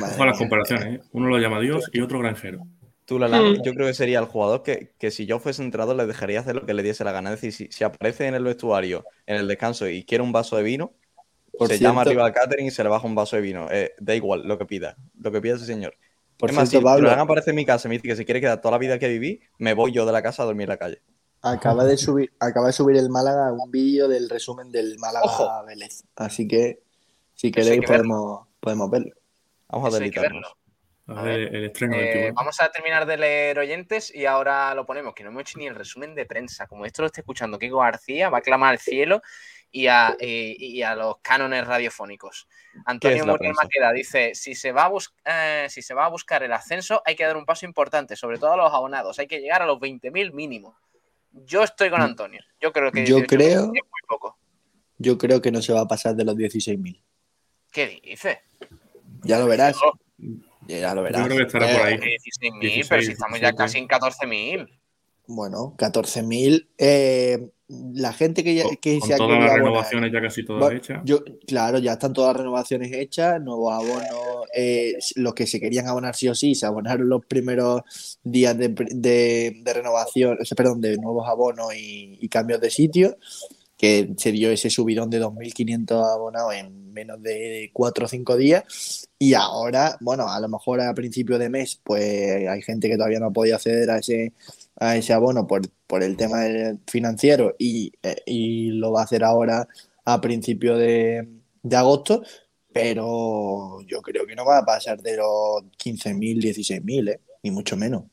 Ojo 0.00 0.22
a 0.22 0.26
las 0.26 0.38
comparaciones, 0.38 1.00
¿eh? 1.00 1.00
Uno 1.12 1.26
lo 1.28 1.38
llama 1.38 1.60
Dios 1.60 1.90
y 1.92 2.00
otro 2.00 2.20
granjero. 2.20 2.60
Mm. 3.08 3.62
yo 3.62 3.72
creo 3.74 3.86
que 3.86 3.94
sería 3.94 4.18
el 4.18 4.24
jugador 4.26 4.62
que, 4.62 4.92
que 4.98 5.10
si 5.10 5.26
yo 5.26 5.38
fuese 5.38 5.62
entrenador 5.62 5.94
le 5.96 6.06
dejaría 6.06 6.40
hacer 6.40 6.56
lo 6.56 6.66
que 6.66 6.74
le 6.74 6.82
diese 6.82 7.04
la 7.04 7.12
gana. 7.12 7.32
Es 7.32 7.40
decir, 7.40 7.52
si, 7.52 7.76
si 7.76 7.84
aparece 7.84 8.26
en 8.26 8.34
el 8.34 8.42
vestuario, 8.44 9.04
en 9.26 9.36
el 9.36 9.46
descanso 9.48 9.86
y 9.88 10.04
quiere 10.04 10.24
un 10.24 10.32
vaso 10.32 10.56
de 10.56 10.62
vino, 10.64 10.92
Por 11.56 11.68
se 11.68 11.78
cierto- 11.78 11.90
llama 11.92 12.02
arriba 12.02 12.26
al 12.26 12.32
catering 12.32 12.66
y 12.66 12.70
se 12.70 12.82
le 12.82 12.88
baja 12.88 13.06
un 13.06 13.14
vaso 13.14 13.36
de 13.36 13.42
vino. 13.42 13.68
Eh, 13.70 13.92
da 13.98 14.14
igual 14.14 14.42
lo 14.46 14.58
que 14.58 14.66
pida, 14.66 14.96
lo 15.20 15.30
que 15.30 15.40
pida 15.40 15.54
ese 15.54 15.66
señor. 15.66 15.94
Por 16.36 16.50
es 16.50 16.56
más, 16.56 16.68
cierto, 16.68 16.82
si 16.82 16.84
Pablo, 16.84 17.04
Tulalán 17.04 17.20
aparece 17.24 17.50
en 17.50 17.56
mi 17.56 17.64
casa 17.64 17.86
y 17.86 17.90
me 17.90 17.94
dice 17.96 18.08
que 18.08 18.16
si 18.16 18.24
quiere 18.26 18.40
quedar 18.40 18.60
toda 18.60 18.72
la 18.72 18.78
vida 18.78 18.98
que 18.98 19.08
viví, 19.08 19.40
me 19.58 19.72
voy 19.72 19.92
yo 19.92 20.04
de 20.04 20.12
la 20.12 20.22
casa 20.22 20.42
a 20.42 20.46
dormir 20.46 20.64
en 20.64 20.68
la 20.70 20.76
calle. 20.76 21.00
acaba 21.42 21.84
de 21.84 21.96
subir, 21.96 22.32
acaba 22.40 22.66
de 22.66 22.72
subir 22.72 22.96
el 22.96 23.08
Málaga 23.08 23.52
un 23.52 23.70
vídeo 23.70 24.08
del 24.08 24.28
resumen 24.28 24.70
del 24.72 24.98
Málaga 24.98 25.24
Ojo. 25.26 25.64
Vélez. 25.64 26.02
Así 26.16 26.46
que 26.46 26.80
si 27.34 27.50
queréis 27.52 27.80
que 27.80 27.86
verlo. 27.92 27.96
podemos, 28.08 28.46
podemos 28.60 28.90
verlo. 28.90 29.12
Vamos 29.68 29.94
a 29.94 29.96
deleitarnos. 29.98 30.56
Verlo. 31.06 31.20
A 31.20 31.24
A 31.24 31.24
ver, 31.24 31.54
el 31.54 31.64
estreno 31.66 31.96
del 31.96 32.06
Eh, 32.06 32.32
vamos 32.34 32.60
a 32.60 32.70
terminar 32.70 33.06
de 33.06 33.16
leer 33.16 33.58
oyentes 33.58 34.14
y 34.14 34.26
ahora 34.26 34.74
lo 34.74 34.84
ponemos, 34.86 35.14
que 35.14 35.22
no 35.24 35.30
hemos 35.30 35.42
hecho 35.42 35.58
ni 35.58 35.66
el 35.66 35.74
resumen 35.74 36.14
de 36.14 36.26
prensa. 36.26 36.66
Como 36.66 36.84
esto 36.84 37.02
lo 37.02 37.06
esté 37.06 37.20
escuchando 37.20 37.58
Kiko 37.58 37.78
García, 37.78 38.28
va 38.28 38.38
a 38.38 38.42
clamar 38.42 38.70
al 38.72 38.78
cielo 38.78 39.22
y 39.70 39.86
a, 39.88 40.16
y- 40.20 40.56
y 40.78 40.82
a 40.82 40.94
los 40.94 41.18
cánones 41.18 41.66
radiofónicos. 41.66 42.48
Antonio 42.86 43.24
Muriel? 43.26 43.52
Maqueda 43.54 43.92
dice, 43.92 44.34
si 44.34 44.54
se, 44.54 44.72
va 44.72 44.84
a 44.84 44.88
bus- 44.88 45.14
eh, 45.24 45.66
si 45.68 45.82
se 45.82 45.94
va 45.94 46.06
a 46.06 46.08
buscar 46.08 46.42
el 46.42 46.52
ascenso 46.52 47.02
hay 47.04 47.14
que 47.16 47.24
dar 47.24 47.36
un 47.36 47.44
paso 47.44 47.66
importante, 47.66 48.16
sobre 48.16 48.38
todo 48.38 48.52
a 48.52 48.56
los 48.56 48.72
abonados. 48.72 49.18
Hay 49.18 49.26
que 49.26 49.40
llegar 49.40 49.62
a 49.62 49.66
los 49.66 49.78
20.000 49.78 50.32
mínimo. 50.32 50.78
Yo 51.32 51.62
estoy 51.62 51.90
con 51.90 52.00
Antonio. 52.00 52.40
Yo 52.60 52.72
creo 52.72 52.90
que 52.90 53.04
Yo 53.04 53.18
18.000 53.18 53.26
creo- 53.26 53.60
es 53.60 53.66
muy 53.68 53.80
poco. 54.08 54.38
Yo 54.98 55.18
creo 55.18 55.42
que 55.42 55.50
no 55.52 55.60
se 55.60 55.72
va 55.74 55.82
a 55.82 55.86
pasar 55.88 56.14
de 56.14 56.24
los 56.24 56.34
16.000. 56.36 57.02
¿Qué 57.70 58.00
dice? 58.02 58.40
Ya 59.22 59.38
lo 59.38 59.46
verás. 59.46 59.76
Ya 60.68 60.94
lo 60.94 61.00
Yo 61.00 61.04
verás. 61.04 61.24
creo 61.26 61.36
que 61.38 61.42
estará 61.44 61.66
por 61.72 61.86
ahí. 61.86 61.96
16.000, 61.98 62.86
pero 62.88 63.02
si 63.02 63.12
estamos 63.12 63.40
ya 63.40 63.52
17. 63.52 63.56
casi 63.56 63.78
en 63.78 63.88
14.000. 63.88 64.68
Bueno, 65.28 65.74
14.000. 65.76 66.68
Eh, 66.78 67.48
la 67.68 68.12
gente 68.12 68.44
que, 68.44 68.54
ya, 68.54 68.64
que 68.80 69.00
Con 69.00 69.08
se 69.08 69.14
ha 69.14 69.16
todas 69.16 69.40
las 69.40 69.54
renovaciones 69.54 70.12
ya 70.12 70.20
casi 70.20 70.44
todas 70.44 70.60
Bueno, 70.62 70.76
hechas. 70.78 71.00
Yo, 71.04 71.18
claro, 71.48 71.78
ya 71.80 71.94
están 71.94 72.12
todas 72.12 72.28
las 72.34 72.36
renovaciones 72.42 72.92
hechas, 72.92 73.40
nuevos 73.42 73.72
abonos, 73.74 74.46
eh, 74.54 74.94
los 75.16 75.34
que 75.34 75.48
se 75.48 75.58
querían 75.58 75.88
abonar 75.88 76.14
sí 76.14 76.28
o 76.28 76.34
sí, 76.36 76.54
se 76.54 76.64
abonaron 76.66 77.08
los 77.08 77.26
primeros 77.26 77.82
días 78.22 78.56
de, 78.56 78.68
de- 78.68 79.56
de 79.64 79.72
renovación, 79.74 80.38
perdón, 80.56 80.80
de 80.80 80.96
nuevos 80.96 81.28
abonos 81.28 81.74
y, 81.74 82.16
y 82.20 82.28
cambios 82.28 82.60
de 82.60 82.70
sitio, 82.70 83.16
que 83.76 84.14
se 84.16 84.32
dio 84.32 84.50
ese 84.50 84.70
subidón 84.70 85.10
de 85.10 85.20
2.500 85.20 86.14
abonados 86.14 86.54
en 86.54 86.92
menos 86.92 87.22
de 87.22 87.70
4 87.72 88.06
o 88.06 88.08
5 88.08 88.36
días, 88.36 89.08
y 89.18 89.34
ahora, 89.34 89.96
bueno, 90.00 90.28
a 90.28 90.38
lo 90.40 90.48
mejor 90.48 90.80
a 90.80 90.94
principio 90.94 91.38
de 91.38 91.48
mes, 91.48 91.80
pues 91.82 92.48
hay 92.48 92.62
gente 92.62 92.88
que 92.88 92.96
todavía 92.96 93.20
no 93.20 93.32
podido 93.32 93.56
acceder 93.56 93.90
a 93.90 93.98
ese, 93.98 94.34
a 94.78 94.96
ese 94.96 95.12
abono 95.12 95.46
por, 95.46 95.62
por 95.86 96.02
el 96.02 96.16
tema 96.16 96.40
financiero 96.86 97.54
y, 97.58 97.92
eh, 98.02 98.22
y 98.26 98.70
lo 98.72 98.92
va 98.92 99.00
a 99.02 99.04
hacer 99.04 99.24
ahora 99.24 99.66
a 100.04 100.20
principio 100.20 100.76
de, 100.76 101.26
de 101.62 101.76
agosto, 101.76 102.22
pero 102.72 103.80
yo 103.86 104.02
creo 104.02 104.26
que 104.26 104.36
no 104.36 104.44
va 104.44 104.58
a 104.58 104.64
pasar 104.64 105.00
de 105.00 105.16
los 105.16 105.62
15.000, 105.82 106.42
16.000, 106.42 107.10
¿eh? 107.10 107.20
ni 107.42 107.50
mucho 107.50 107.76
menos. 107.76 108.04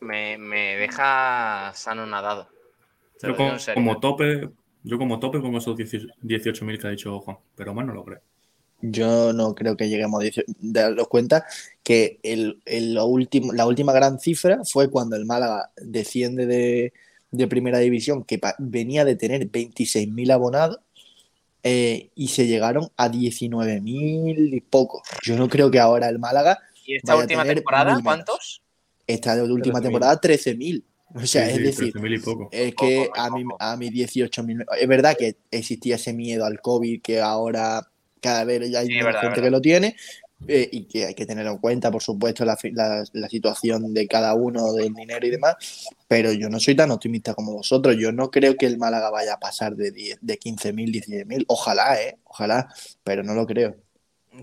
Me, 0.00 0.38
me 0.38 0.76
deja 0.76 1.70
sano 1.74 2.06
nadado. 2.06 2.48
Te 3.20 3.28
Yo 3.28 3.36
como, 3.36 3.52
como 3.74 4.00
tope, 4.00 4.50
yo 4.82 4.98
como 4.98 5.18
tope 5.20 5.40
pongo 5.40 5.58
esos 5.58 5.76
18.000 5.76 6.78
que 6.78 6.86
ha 6.86 6.90
dicho 6.90 7.20
Juan, 7.20 7.38
pero 7.54 7.74
más 7.74 7.86
no 7.86 7.94
lo 7.94 8.04
creo. 8.04 8.20
Yo 8.82 9.32
no 9.34 9.54
creo 9.54 9.76
que 9.76 9.88
lleguemos 9.90 10.20
a 10.20 10.22
18. 10.22 10.52
Daros 10.58 11.08
cuenta 11.08 11.44
que 11.82 12.18
el, 12.22 12.62
el- 12.64 12.94
lo 12.94 13.04
último, 13.06 13.52
la 13.52 13.66
última 13.66 13.92
gran 13.92 14.18
cifra 14.18 14.60
fue 14.64 14.90
cuando 14.90 15.16
el 15.16 15.26
Málaga 15.26 15.70
desciende 15.76 16.46
de, 16.46 16.92
de 17.30 17.48
primera 17.48 17.78
división, 17.78 18.24
que 18.24 18.40
venía 18.58 19.04
de 19.04 19.16
tener 19.16 19.46
26.000 19.50 20.30
abonados 20.30 20.78
eh, 21.62 22.10
y 22.14 22.28
se 22.28 22.46
llegaron 22.46 22.88
a 22.96 23.08
19.000 23.10 24.54
y 24.54 24.60
poco. 24.62 25.02
Yo 25.24 25.36
no 25.36 25.48
creo 25.48 25.70
que 25.70 25.80
ahora 25.80 26.08
el 26.08 26.18
Málaga 26.18 26.58
¿Y 26.86 26.94
esta 26.96 27.12
vaya 27.12 27.20
a 27.20 27.22
última 27.24 27.42
tener 27.42 27.56
temporada 27.56 28.00
cuántos? 28.02 28.62
esta 29.06 29.42
última 29.44 29.80
temporada 29.82 30.20
13.000. 30.20 30.84
O 31.14 31.26
sea, 31.26 31.44
Sí, 31.46 31.50
es 31.50 31.56
sí, 31.56 31.62
decir, 31.62 31.92
13.000 31.92 32.14
y 32.14 32.18
poco. 32.18 32.48
es 32.50 32.74
que 32.74 33.06
Poco, 33.06 33.20
a 33.20 33.30
mí, 33.30 33.44
poco. 33.44 33.56
a 33.60 33.76
mí 33.76 33.90
18.000. 33.90 34.64
Es 34.78 34.88
verdad 34.88 35.16
que 35.18 35.36
existía 35.50 35.96
ese 35.96 36.12
miedo 36.12 36.44
al 36.44 36.60
COVID 36.60 37.02
que 37.02 37.20
ahora 37.20 37.82
cada 38.20 38.44
vez 38.44 38.70
ya 38.70 38.80
hay 38.80 38.86
Sí, 38.88 38.94
verdad, 39.02 39.20
gente 39.22 39.40
verdad. 39.40 39.44
que 39.44 39.50
lo 39.50 39.60
tiene 39.60 39.96
eh, 40.46 40.68
y 40.72 40.84
que 40.86 41.06
hay 41.06 41.14
que 41.14 41.26
tenerlo 41.26 41.52
en 41.52 41.58
cuenta, 41.58 41.90
por 41.90 42.02
supuesto, 42.02 42.44
la, 42.44 42.56
la- 42.72 43.04
la 43.12 43.28
situación 43.28 43.92
de 43.94 44.06
cada 44.08 44.34
uno, 44.34 44.72
del 44.72 44.94
dinero 44.94 45.26
y 45.26 45.30
demás. 45.30 45.56
Pero 46.08 46.32
yo 46.32 46.48
no 46.48 46.58
soy 46.60 46.74
tan 46.76 46.90
optimista 46.90 47.34
como 47.34 47.52
vosotros. 47.54 47.96
Yo 47.98 48.12
no 48.12 48.30
creo 48.30 48.56
que 48.56 48.66
el 48.66 48.78
Málaga 48.78 49.10
vaya 49.10 49.34
a 49.34 49.40
pasar 49.40 49.76
de, 49.76 49.92
10 49.92 50.18
de 50.20 50.38
15.000, 50.38 50.90
16.000. 50.92 51.44
Ojalá, 51.48 52.00
¿eh? 52.02 52.18
Ojalá, 52.24 52.68
pero 53.04 53.22
no 53.22 53.34
lo 53.34 53.46
creo. 53.46 53.76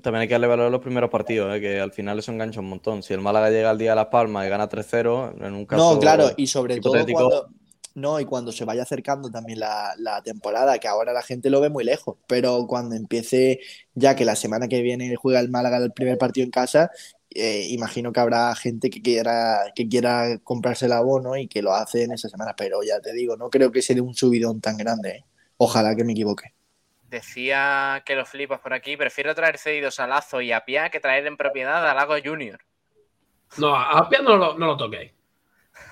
También 0.01 0.21
hay 0.21 0.27
que 0.27 0.33
darle 0.33 0.47
valor 0.47 0.67
a 0.67 0.69
los 0.69 0.81
primeros 0.81 1.09
partidos, 1.09 1.55
¿eh? 1.55 1.61
que 1.61 1.79
al 1.79 1.91
final 1.91 2.19
eso 2.19 2.31
engancha 2.31 2.59
un 2.59 2.69
montón. 2.69 3.03
Si 3.03 3.13
el 3.13 3.21
Málaga 3.21 3.49
llega 3.49 3.69
al 3.69 3.77
día 3.77 3.91
de 3.91 3.95
Las 3.95 4.07
Palmas 4.07 4.45
y 4.45 4.49
gana 4.49 4.69
3-0, 4.69 5.45
en 5.45 5.53
un 5.53 5.65
caso. 5.65 5.93
No, 5.93 5.99
claro, 5.99 6.31
y 6.35 6.47
sobre 6.47 6.79
todo 6.79 7.05
cuando. 7.05 7.49
No, 7.95 8.19
y 8.19 8.25
cuando 8.25 8.51
se 8.51 8.63
vaya 8.63 8.83
acercando 8.83 9.31
también 9.31 9.59
la, 9.59 9.95
la 9.97 10.21
temporada, 10.21 10.77
que 10.77 10.87
ahora 10.87 11.13
la 11.13 11.23
gente 11.23 11.49
lo 11.49 11.61
ve 11.61 11.69
muy 11.69 11.83
lejos, 11.83 12.17
pero 12.27 12.67
cuando 12.67 12.93
empiece, 12.93 13.59
ya 13.95 14.15
que 14.15 14.23
la 14.23 14.35
semana 14.35 14.67
que 14.67 14.83
viene 14.83 15.15
juega 15.15 15.39
el 15.39 15.49
Málaga 15.49 15.77
el 15.77 15.91
primer 15.91 16.19
partido 16.19 16.45
en 16.45 16.51
casa, 16.51 16.91
eh, 17.31 17.67
imagino 17.69 18.11
que 18.11 18.19
habrá 18.19 18.53
gente 18.55 18.89
que 18.89 19.01
quiera, 19.01 19.71
que 19.75 19.87
quiera 19.87 20.39
comprarse 20.43 20.85
el 20.85 20.93
abono 20.93 21.35
y 21.37 21.47
que 21.47 21.61
lo 21.61 21.73
hace 21.73 22.03
en 22.03 22.11
esa 22.11 22.29
semana, 22.29 22.55
pero 22.55 22.83
ya 22.83 22.99
te 22.99 23.13
digo, 23.13 23.35
no 23.35 23.49
creo 23.49 23.71
que 23.71 23.81
sea 23.81 23.95
de 23.95 24.01
un 24.01 24.13
subidón 24.13 24.61
tan 24.61 24.77
grande. 24.77 25.09
¿eh? 25.09 25.25
Ojalá 25.57 25.95
que 25.95 26.03
me 26.03 26.13
equivoque. 26.13 26.53
Decía 27.09 28.03
que 28.05 28.15
lo 28.15 28.25
flipas 28.25 28.59
por 28.59 28.73
aquí. 28.73 28.97
Prefiero 28.97 29.33
traer 29.33 29.57
cedidos 29.57 29.99
a 29.99 30.07
Lazo 30.07 30.41
y 30.41 30.51
a 30.51 30.65
Pia 30.65 30.89
que 30.89 30.99
traer 30.99 31.25
en 31.25 31.37
propiedad 31.37 31.87
a 31.89 31.93
Lago 31.93 32.15
Junior. 32.23 32.59
No, 33.57 33.73
a 33.75 33.99
Apia 33.99 34.19
no 34.21 34.35
lo, 34.35 34.57
no 34.57 34.65
lo 34.67 34.75
toquéis. 34.77 35.13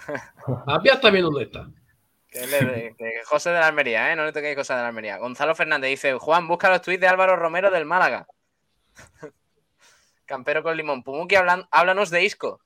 A 0.68 0.76
Apia 0.76 0.94
está 0.94 1.10
bien 1.10 1.24
donde 1.24 1.44
está. 1.44 1.68
Que, 2.28 2.46
le- 2.48 2.96
que 2.98 3.22
José 3.26 3.52
de 3.52 3.60
la 3.60 3.68
Almería, 3.68 4.12
¿eh? 4.12 4.16
No 4.16 4.26
le 4.26 4.34
toquéis 4.34 4.56
cosas 4.56 4.78
de 4.78 4.82
la 4.84 4.90
Almería. 4.90 5.18
Gonzalo 5.18 5.56
Fernández 5.56 5.90
dice: 5.92 6.14
Juan, 6.16 6.48
busca 6.50 6.70
los 6.70 6.82
tweets 6.82 7.00
de 7.02 7.08
Álvaro 7.08 7.36
Romero 7.38 7.72
del 7.72 7.86
Málaga. 7.86 8.28
Campero 10.26 10.64
con 10.64 10.76
limón. 10.76 11.02
Pumuki, 11.04 11.36
hablan- 11.36 11.68
háblanos 11.72 12.10
de 12.10 12.24
Isco. 12.26 12.60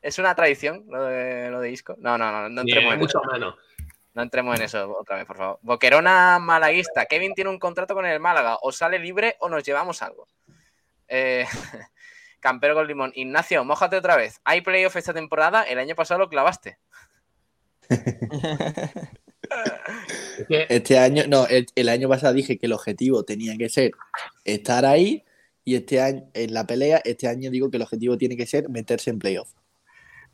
¿Es 0.00 0.18
una 0.18 0.34
tradición 0.34 0.84
lo 0.88 1.04
de, 1.04 1.50
lo 1.50 1.60
de 1.60 1.70
Isco? 1.70 1.94
No, 1.98 2.16
no, 2.16 2.32
no, 2.32 2.48
no 2.48 2.60
entremos 2.62 2.94
en 2.94 2.98
mucho 2.98 3.20
menos. 3.30 3.56
No 4.14 4.22
entremos 4.22 4.56
en 4.56 4.62
eso 4.62 4.96
otra 4.98 5.16
vez, 5.16 5.26
por 5.26 5.36
favor. 5.36 5.58
Boquerona 5.62 6.38
malaguista. 6.38 7.06
Kevin 7.06 7.34
tiene 7.34 7.50
un 7.50 7.58
contrato 7.58 7.94
con 7.94 8.04
el 8.04 8.20
Málaga. 8.20 8.58
O 8.62 8.72
sale 8.72 8.98
libre 8.98 9.36
o 9.40 9.48
nos 9.48 9.62
llevamos 9.64 10.02
algo. 10.02 10.28
Eh, 11.08 11.46
Campero 12.40 12.74
con 12.74 12.86
limón. 12.86 13.12
Ignacio, 13.14 13.64
mójate 13.64 13.96
otra 13.96 14.16
vez. 14.16 14.40
¿Hay 14.44 14.60
playoff 14.60 14.96
esta 14.96 15.14
temporada? 15.14 15.62
El 15.62 15.78
año 15.78 15.94
pasado 15.94 16.20
lo 16.20 16.28
clavaste. 16.28 16.78
Este 20.48 20.98
año, 20.98 21.24
no, 21.28 21.46
el, 21.46 21.66
el 21.74 21.88
año 21.90 22.08
pasado 22.08 22.32
dije 22.32 22.58
que 22.58 22.66
el 22.66 22.72
objetivo 22.72 23.24
tenía 23.24 23.56
que 23.58 23.68
ser 23.68 23.92
estar 24.44 24.86
ahí 24.86 25.24
y 25.64 25.76
este 25.76 26.00
año, 26.00 26.24
en 26.34 26.54
la 26.54 26.66
pelea, 26.66 27.00
este 27.04 27.28
año 27.28 27.50
digo 27.50 27.70
que 27.70 27.76
el 27.76 27.82
objetivo 27.82 28.16
tiene 28.16 28.36
que 28.36 28.46
ser 28.46 28.68
meterse 28.68 29.10
en 29.10 29.18
playoff. 29.18 29.52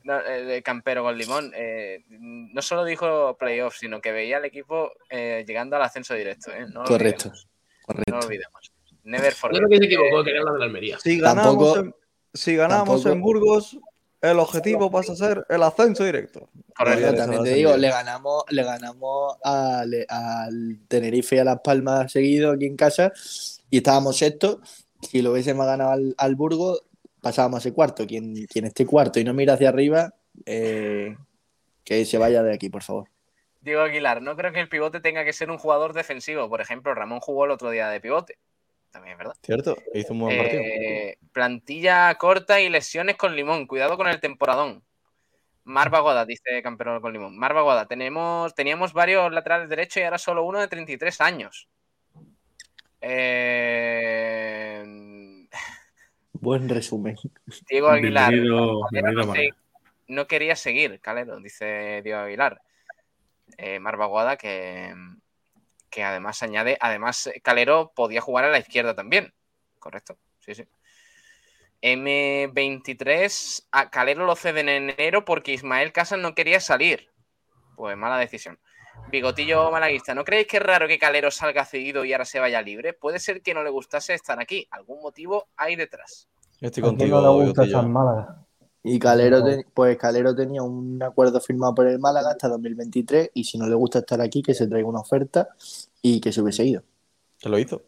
No, 0.09 0.19
eh, 0.21 0.43
de 0.43 0.63
Campero 0.63 1.03
con 1.03 1.19
limón. 1.19 1.53
eh, 1.55 2.03
no 2.09 2.63
solo 2.63 2.83
dijo 2.87 3.37
playoff, 3.39 3.77
sino 3.79 4.01
que 4.01 4.11
veía 4.11 4.39
al 4.39 4.47
equipo 4.47 4.91
eh, 5.11 5.45
llegando 5.47 5.77
al 5.77 5.83
ascenso 5.83 6.15
directo. 6.15 6.51
¿eh? 6.51 6.65
No 6.73 6.83
Correcto, 6.85 7.29
olvidemos, 7.29 7.49
correcto. 7.85 8.11
No 8.13 8.19
lo 8.21 8.25
olvidemos. 8.27 8.73
Never 9.05 9.31
yo 9.33 9.37
forget. 9.39 9.59
creo 9.59 9.69
que 9.69 9.77
se 9.79 9.85
equivocó, 9.85 10.25
quería 10.25 10.41
hablar 10.41 10.55
de 10.55 10.61
la 10.61 10.65
Almería. 10.65 10.99
Si 10.99 11.21
Tampoco- 11.21 11.75
ganamos, 11.75 11.79
en, 11.79 11.95
si 12.33 12.57
ganamos 12.57 13.03
tampoco- 13.03 13.09
en 13.11 13.21
Burgos, 13.21 13.79
el 14.23 14.39
objetivo 14.39 14.91
pasa 14.91 15.13
a 15.13 15.17
ser 15.17 15.45
el 15.51 15.63
ascenso 15.63 16.05
directo. 16.05 16.49
Correcto. 16.75 17.15
También 17.15 17.45
te 17.45 17.55
digo, 17.55 17.77
le 17.77 17.89
ganamos, 17.91 18.45
le 18.49 18.63
ganamos 18.63 19.37
al, 19.45 20.07
al 20.09 20.79
Tenerife 20.89 21.37
y 21.37 21.39
a 21.41 21.45
Las 21.45 21.61
Palmas 21.61 22.11
seguido 22.13 22.53
aquí 22.53 22.65
en 22.65 22.77
casa 22.77 23.13
y 23.69 23.77
estábamos 23.77 24.17
sextos. 24.17 24.59
Si 25.03 25.21
lo 25.23 25.33
hubiésemos 25.33 25.67
ganado 25.67 25.91
al, 25.93 26.15
al 26.17 26.35
Burgos, 26.35 26.83
pasábamos 27.29 27.59
a 27.59 27.69
ese 27.69 27.75
cuarto. 27.75 28.07
Quien, 28.07 28.47
quien 28.47 28.65
esté 28.65 28.87
cuarto 28.87 29.21
y 29.21 29.25
no 29.25 29.35
mira 29.35 29.55
hacia 29.55 29.69
arriba, 29.69 30.15
eh, 30.47 31.15
que 31.85 32.05
se 32.07 32.17
vaya 32.17 32.43
de 32.43 32.55
aquí, 32.55 32.71
por 32.71 32.83
favor. 32.83 33.09
Diego 33.61 33.83
Aguilar, 33.83 34.23
no 34.23 34.35
creo 34.35 34.53
que 34.53 34.61
el 34.61 34.69
pivote 34.69 35.01
tenga 35.01 35.25
que 35.25 35.35
ser 35.35 35.51
un 35.51 35.59
jugador 35.59 35.93
defensivo. 35.93 36.49
Por 36.49 36.63
ejemplo, 36.63 36.95
Ramón 36.95 37.21
jugó 37.21 37.45
el 37.45 37.51
otro 37.51 37.71
día 37.71 37.91
de 37.91 38.01
pivote. 38.01 38.39
También 38.91 39.13
es 39.13 39.19
verdad. 39.19 39.35
¿Cierto? 39.43 39.77
Hizo 39.93 40.15
un 40.15 40.21
buen 40.21 40.39
partido. 40.39 40.63
Eh, 40.63 41.19
plantilla 41.33 42.15
corta 42.15 42.61
y 42.61 42.71
lesiones 42.71 43.17
con 43.17 43.37
limón. 43.37 43.67
Cuidado 43.67 43.99
con 43.99 44.09
el 44.09 44.21
temporadón. 44.21 44.83
Marva 45.65 46.01
Goda, 46.01 46.25
dice 46.25 46.63
Campero 46.63 46.99
con 47.03 47.13
limón. 47.13 47.37
Marva 47.37 47.61
Goda, 47.61 47.87
tenemos, 47.87 48.55
teníamos 48.55 48.95
varios 48.95 49.31
laterales 49.31 49.69
derechos 49.69 49.99
y 49.99 50.05
ahora 50.05 50.17
solo 50.17 50.45
uno 50.45 50.61
de 50.61 50.69
33 50.69 51.21
años. 51.21 51.69
Eh, 53.03 55.08
Buen 56.41 56.69
resumen. 56.69 57.17
Diego 57.69 57.89
Aguilar. 57.89 58.31
Bienvenido, 58.31 58.81
bienvenido 58.91 59.23
no, 59.23 59.27
Málaga. 59.29 59.49
se- 59.55 59.55
no 60.09 60.27
quería 60.27 60.57
seguir, 60.57 61.01
Calero, 61.01 61.39
dice 61.41 62.01
Diego 62.03 62.21
Aguilar. 62.21 62.61
Eh, 63.57 63.79
Marva 63.81 64.07
Guada, 64.07 64.37
que, 64.37 64.95
que 65.91 66.05
además 66.05 66.43
añade, 66.43 66.79
además 66.81 67.31
Calero 67.43 67.93
podía 67.95 68.21
jugar 68.21 68.45
a 68.45 68.51
la 68.51 68.59
izquierda 68.59 68.95
también. 68.95 69.33
Correcto, 69.79 70.19
sí, 70.39 70.55
sí. 70.55 70.65
M23, 71.83 73.69
a 73.71 73.91
Calero 73.91 74.27
lo 74.27 74.35
ceden 74.37 74.69
en 74.69 74.91
enero 74.91 75.25
porque 75.25 75.53
Ismael 75.53 75.93
Casas 75.93 76.19
no 76.19 76.35
quería 76.35 76.61
salir. 76.61 77.11
Pues 77.77 77.97
mala 77.97 78.19
decisión. 78.19 78.59
Bigotillo 79.11 79.71
malaguista, 79.71 80.15
¿no 80.15 80.25
creéis 80.25 80.47
que 80.47 80.59
es 80.59 80.63
raro 80.63 80.87
que 80.87 80.99
Calero 80.99 81.31
salga 81.31 81.65
cedido 81.65 82.05
y 82.05 82.13
ahora 82.13 82.25
se 82.25 82.41
vaya 82.41 82.61
libre? 82.61 82.93
Puede 82.93 83.19
ser 83.19 83.41
que 83.41 83.55
no 83.55 83.63
le 83.63 83.71
gustase 83.71 84.15
estar 84.15 84.39
aquí. 84.41 84.67
Algún 84.71 85.01
motivo 85.01 85.49
hay 85.57 85.77
detrás. 85.77 86.29
Estoy 86.61 86.83
¿A 86.83 86.85
quién 86.85 86.85
contigo, 86.85 87.21
no 87.21 87.39
le 87.39 87.47
gusta 87.47 87.65
en 87.65 87.91
Málaga? 87.91 88.45
Y 88.83 88.99
Calero, 88.99 89.43
pues 89.75 89.97
Calero 89.97 90.35
tenía 90.35 90.63
un 90.63 91.03
acuerdo 91.03 91.41
firmado 91.41 91.75
por 91.75 91.87
el 91.87 91.99
Málaga 91.99 92.31
hasta 92.31 92.49
2023 92.49 93.31
y 93.35 93.45
si 93.45 93.59
no 93.59 93.67
le 93.67 93.75
gusta 93.75 94.01
estar 94.01 94.21
aquí, 94.21 94.43
que 94.43 94.55
se 94.55 94.67
traiga 94.67 94.89
una 94.89 95.01
oferta 95.01 95.49
y 96.03 96.21
que 96.21 96.33
se 96.33 96.41
hubiese 96.41 96.65
ido. 96.65 96.83
¿Se 97.39 97.49
lo 97.49 97.59
hizo? 97.59 97.83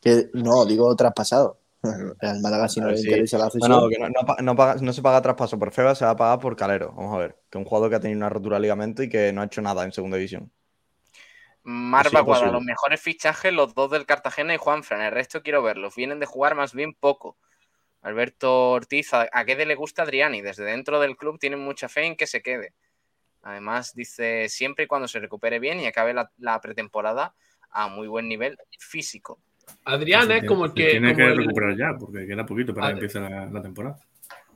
Que 0.00 0.30
no, 0.32 0.64
digo 0.64 0.94
traspasado. 0.96 1.58
Al 2.20 2.40
Málaga 2.40 2.68
si 2.68 2.80
no 2.80 2.86
A 2.86 2.88
ver, 2.90 2.96
le 2.96 3.02
sí. 3.02 3.08
interesa 3.10 3.38
la 3.38 3.50
cesión. 3.50 3.70
Bueno, 3.70 3.88
que 3.88 3.98
no, 3.98 4.08
no 4.08 4.26
pa- 4.26 4.36
no 4.42 4.56
paga- 4.56 4.76
no 4.80 4.92
se 4.92 5.02
paga 5.02 5.22
traspaso 5.22 5.58
por 5.58 5.72
Feba, 5.72 5.94
se 5.94 6.04
va 6.04 6.12
a 6.12 6.16
pagar 6.16 6.38
por 6.38 6.56
Calero. 6.56 6.92
Vamos 6.96 7.14
a 7.14 7.18
ver. 7.18 7.32
Que 7.50 7.58
es 7.58 7.62
un 7.62 7.64
jugador 7.64 7.90
que 7.90 7.96
ha 7.96 8.00
tenido 8.00 8.18
una 8.18 8.28
rotura 8.28 8.56
de 8.56 8.62
ligamento 8.62 9.02
y 9.02 9.08
que 9.08 9.32
no 9.32 9.40
ha 9.42 9.44
hecho 9.46 9.60
nada 9.62 9.84
en 9.84 9.92
segunda 9.92 10.16
división. 10.16 10.50
Marva 11.62 12.20
Guada, 12.20 12.50
los 12.50 12.62
mejores 12.62 13.00
fichajes, 13.00 13.52
los 13.52 13.74
dos 13.74 13.90
del 13.90 14.06
Cartagena 14.06 14.54
y 14.54 14.58
Juanfran. 14.58 15.02
El 15.02 15.12
resto 15.12 15.42
quiero 15.42 15.62
verlos. 15.62 15.94
Vienen 15.96 16.18
de 16.20 16.26
jugar 16.26 16.54
más 16.54 16.72
bien 16.72 16.94
poco. 16.94 17.36
Alberto 18.02 18.70
Ortiz, 18.72 19.14
a, 19.14 19.22
a 19.32 19.44
Guede 19.44 19.66
le 19.66 19.74
gusta 19.74 20.02
Adriani. 20.02 20.40
Desde 20.42 20.64
dentro 20.64 21.00
del 21.00 21.16
club 21.16 21.38
tienen 21.38 21.60
mucha 21.60 21.88
fe 21.88 22.04
en 22.06 22.16
que 22.16 22.26
se 22.26 22.42
quede. 22.42 22.74
Además, 23.42 23.94
dice 23.94 24.48
siempre 24.48 24.84
y 24.84 24.88
cuando 24.88 25.08
se 25.08 25.20
recupere 25.20 25.58
bien 25.58 25.80
y 25.80 25.86
acabe 25.86 26.14
la, 26.14 26.30
la 26.38 26.60
pretemporada 26.60 27.34
a 27.70 27.88
muy 27.88 28.08
buen 28.08 28.28
nivel 28.28 28.58
físico. 28.78 29.40
Adrián 29.84 30.30
es 30.30 30.44
como 30.44 30.66
el 30.66 30.72
que. 30.74 30.90
tiene 30.90 31.14
que 31.14 31.28
recuperar 31.34 31.76
ya, 31.76 31.96
porque 31.98 32.26
queda 32.26 32.44
poquito 32.46 32.74
para 32.74 32.88
que 32.88 32.92
empiece 32.94 33.20
la, 33.20 33.46
la 33.46 33.62
temporada. 33.62 33.98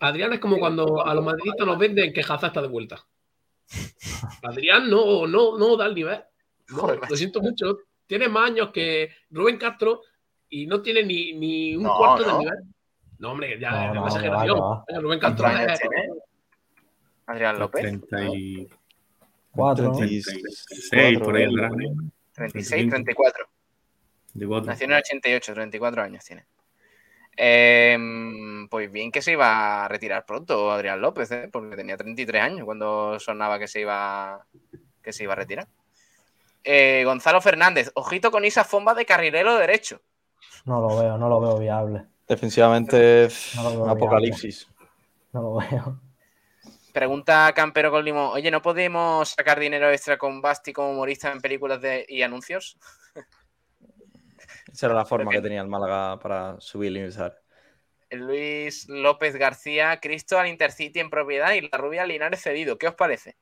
Adrián 0.00 0.32
es 0.32 0.40
como 0.40 0.58
cuando 0.58 1.06
a 1.06 1.14
los 1.14 1.24
madridistas 1.24 1.66
nos 1.66 1.78
venden 1.78 2.12
que 2.12 2.20
Hazard 2.20 2.46
está 2.46 2.62
de 2.62 2.68
vuelta. 2.68 3.04
Adrián 4.42 4.90
no, 4.90 5.26
no, 5.26 5.56
no 5.58 5.76
da 5.76 5.86
el 5.86 5.94
nivel. 5.94 6.20
No, 6.70 6.76
Joder, 6.78 7.00
lo 7.08 7.16
siento 7.16 7.40
mucho. 7.40 7.78
Tiene 8.06 8.28
más 8.28 8.50
años 8.50 8.70
que 8.72 9.10
Rubén 9.30 9.56
Castro 9.58 10.02
y 10.48 10.66
no 10.66 10.82
tiene 10.82 11.04
ni, 11.04 11.32
ni 11.34 11.76
un 11.76 11.84
No, 11.84 11.96
cuarto 11.96 12.26
no. 12.26 12.32
del 12.32 12.38
nivel. 12.40 12.58
No, 13.18 13.30
hombre, 13.32 13.58
ya 13.60 13.92
No, 13.92 14.08
es 14.08 14.14
va. 14.14 14.42
Oye, 14.88 15.00
Rubén 15.00 15.20
¿Cuántos 15.20 15.46
Castro 15.46 15.72
es, 15.72 15.80
tiene? 15.80 16.08
Adrián 17.26 17.58
López. 17.58 17.82
30 17.82 18.24
y... 18.34 18.68
Cuatro, 19.52 19.84
¿no? 19.92 19.96
36, 19.98 21.18
por 21.20 21.36
ahí 21.36 21.44
andará. 21.44 21.70
36, 22.34 22.88
34. 22.88 23.46
34. 24.32 24.66
Nació 24.66 24.84
en 24.86 24.92
el 24.92 24.98
88, 24.98 25.54
34 25.54 26.02
años 26.02 26.24
tiene. 26.24 26.44
Eh, 27.36 27.98
pues 28.70 28.92
bien 28.92 29.10
que 29.10 29.22
se 29.22 29.32
iba 29.32 29.84
a 29.84 29.88
retirar 29.88 30.26
pronto 30.26 30.70
Adrián 30.70 31.00
López, 31.00 31.30
¿eh? 31.32 31.48
porque 31.50 31.76
tenía 31.76 31.96
33 31.96 32.42
años 32.42 32.64
cuando 32.64 33.18
sonaba 33.18 33.58
que 33.58 33.68
se 33.68 33.80
iba, 33.80 34.44
que 35.02 35.12
se 35.12 35.24
iba 35.24 35.32
a 35.32 35.36
retirar. 35.36 35.66
Eh, 36.64 37.02
Gonzalo 37.04 37.40
Fernández, 37.40 37.90
ojito 37.94 38.30
con 38.30 38.44
esa 38.44 38.64
fomba 38.64 38.94
de 38.94 39.06
carrilero 39.06 39.56
derecho. 39.56 40.00
No 40.64 40.80
lo 40.80 40.96
veo, 40.96 41.18
no 41.18 41.28
lo 41.28 41.40
veo 41.40 41.58
viable. 41.58 42.04
Defensivamente, 42.28 43.28
No 43.56 43.70
veo 43.70 43.88
apocalipsis. 43.88 44.68
No 45.32 45.42
lo 45.42 45.54
veo. 45.56 46.00
Pregunta 46.92 47.50
Campero 47.54 47.90
con 47.90 48.04
Limón, 48.04 48.30
oye, 48.34 48.50
¿no 48.50 48.60
podemos 48.60 49.30
sacar 49.30 49.58
dinero 49.58 49.90
extra 49.90 50.18
con 50.18 50.42
Basti 50.42 50.74
como 50.74 50.90
humorista 50.90 51.32
en 51.32 51.40
películas 51.40 51.80
de- 51.80 52.04
y 52.06 52.20
anuncios? 52.20 52.76
Esa 54.72 54.86
era 54.86 54.94
la 54.94 55.04
forma 55.04 55.30
que 55.30 55.40
tenía 55.40 55.60
el 55.60 55.68
Málaga 55.68 56.18
para 56.18 56.60
subir 56.60 56.92
y 56.92 56.96
ingresar. 56.96 57.40
Luis 58.10 58.88
López 58.88 59.36
García, 59.36 59.98
Cristo 60.00 60.38
al 60.38 60.48
Intercity 60.48 61.00
en 61.00 61.08
propiedad 61.10 61.52
y 61.54 61.62
la 61.62 61.78
rubia 61.78 62.04
Linares 62.04 62.42
cedido. 62.42 62.76
¿Qué 62.76 62.88
os 62.88 62.94
parece? 62.94 63.36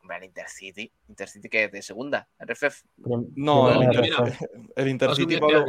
Hombre, 0.00 0.16
el 0.16 0.24
Intercity. 0.24 0.90
¿Intercity 1.08 1.48
que 1.48 1.64
es 1.64 1.72
de 1.72 1.82
segunda? 1.82 2.28
¿RFF? 2.38 2.82
No, 3.36 3.70
el, 3.70 3.78
Mira, 3.88 4.06
Inter- 4.06 4.38
el 4.76 4.88
Intercity 4.88 5.36
Pablo. 5.38 5.66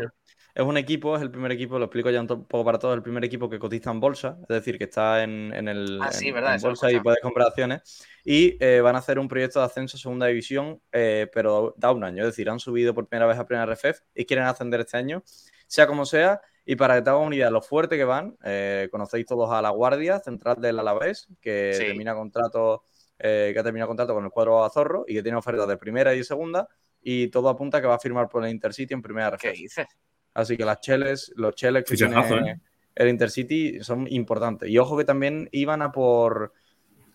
Es 0.56 0.64
un 0.64 0.78
equipo, 0.78 1.16
es 1.16 1.22
el 1.22 1.32
primer 1.32 1.52
equipo, 1.52 1.80
lo 1.80 1.86
explico 1.86 2.10
ya 2.12 2.22
un 2.22 2.28
poco 2.28 2.64
para 2.64 2.78
todos, 2.78 2.96
el 2.96 3.02
primer 3.02 3.24
equipo 3.26 3.50
que 3.50 3.58
cotiza 3.58 3.90
en 3.92 4.00
bolsa, 4.00 4.38
es 4.42 4.48
decir, 4.48 4.78
que 4.78 4.84
está 4.84 5.24
en, 5.24 5.52
en 5.54 5.68
el, 5.68 6.00
Ah, 6.02 6.12
sí, 6.12 6.28
en- 6.28 6.34
verdad, 6.36 6.52
en 6.52 6.58
eso 6.58 6.68
lo 6.68 6.72
he 6.72 6.74
bolsa 6.74 6.92
y 6.92 7.00
puedes 7.00 7.20
comprar 7.22 7.48
acciones. 7.48 8.06
Y 8.24 8.56
eh, 8.64 8.80
van 8.82 8.96
a 8.96 9.00
hacer 9.00 9.18
un 9.20 9.28
proyecto 9.28 9.60
de 9.60 9.66
ascenso 9.66 9.98
a 9.98 10.00
segunda 10.00 10.28
división, 10.28 10.80
eh, 10.92 11.28
pero 11.34 11.74
da 11.78 11.92
un 11.92 12.04
año, 12.04 12.24
es 12.24 12.28
decir, 12.28 12.50
han 12.50 12.60
subido 12.60 12.94
por 12.94 13.08
primera 13.08 13.26
vez 13.28 13.38
a 13.40 13.46
primera 13.46 13.64
RFF 13.72 14.02
y 14.14 14.26
quieren 14.26 14.46
ascender 14.46 14.80
este 14.82 14.98
año, 14.98 15.24
sea 15.68 15.88
como 15.88 16.06
sea. 16.06 16.40
Y 16.66 16.78
para 16.78 16.96
que 16.96 17.02
te 17.02 17.10
hagas 17.10 17.26
una 17.26 17.36
idea 17.36 17.48
de 17.48 17.52
lo 17.52 17.62
fuerte 17.62 17.98
que 17.98 18.06
van, 18.06 18.38
eh, 18.44 18.88
conocéis 18.90 19.26
todos 19.26 19.52
a 19.52 19.62
La 19.62 19.70
Guardia, 19.72 20.20
central 20.20 20.62
del 20.62 20.80
Alavés, 20.80 21.28
que 21.42 21.74
Sí. 21.74 21.86
termina 21.88 22.14
contrato, 22.16 22.84
eh, 23.20 23.52
que 23.54 23.60
ha 23.60 23.64
terminado 23.64 23.88
contrato 23.90 24.14
con 24.14 24.24
el 24.24 24.30
cuadro 24.32 24.64
Azorro 24.64 25.04
y 25.08 25.14
que 25.16 25.24
tiene 25.24 25.38
ofertas 25.38 25.68
de 25.68 25.76
primera 25.78 26.14
y 26.16 26.24
segunda. 26.24 26.70
Y 27.02 27.28
todo 27.28 27.50
apunta 27.50 27.80
a 27.80 27.82
que 27.82 27.88
va 27.88 27.96
a 27.96 28.00
firmar 28.00 28.30
por 28.30 28.46
el 28.46 28.52
Intercity 28.52 28.94
en 28.94 29.02
primera 29.02 29.32
¿Qué 29.32 29.50
RFF. 29.50 29.58
dices? 29.62 29.88
Así 30.34 30.58
que 30.58 30.66
las 30.66 30.80
cheles, 30.80 31.32
los 31.36 31.56
cheles 31.56 31.84
que 31.84 31.96
Fichajazo, 31.96 32.36
tiene 32.36 32.52
¿eh? 32.52 32.60
el 32.96 33.10
Intercity 33.10 33.84
son 33.84 34.08
importantes. 34.12 34.70
Y 34.70 34.78
ojo 34.78 34.98
que 34.98 35.06
también 35.06 35.48
iban 35.52 35.82
a 35.82 35.92
por, 35.92 36.54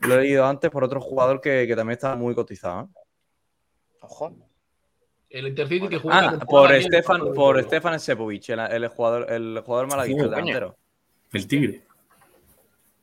lo 0.01 0.15
he 0.15 0.23
leído 0.23 0.47
antes, 0.47 0.71
por 0.71 0.85
otro 0.85 1.01
jugador 1.01 1.41
que, 1.41 1.67
que 1.67 1.77
también 1.77 1.95
está 1.95 2.15
muy 2.15 2.35
cotizado. 2.35 2.83
¿eh? 2.83 3.01
Ojo. 4.01 4.37
El 5.31 5.49
Intercity 5.49 5.89
que 5.89 5.99
juega. 5.99 6.19
Ah, 6.19 6.39
por 6.39 6.73
aquí 6.73 6.77
en 6.77 6.83
Stefan, 6.93 7.19
Copa 7.19 7.27
del 7.31 7.35
por. 7.35 7.63
Stefan 7.65 8.01
Sepovic, 8.01 8.49
el, 8.51 8.61
el 8.61 8.89
jugador, 8.89 9.31
el 9.31 9.61
jugador 9.65 9.89
malaguista, 9.89 10.25
el 10.25 10.31
delantero. 10.31 10.77
El 11.33 11.47
Tigre. 11.47 11.83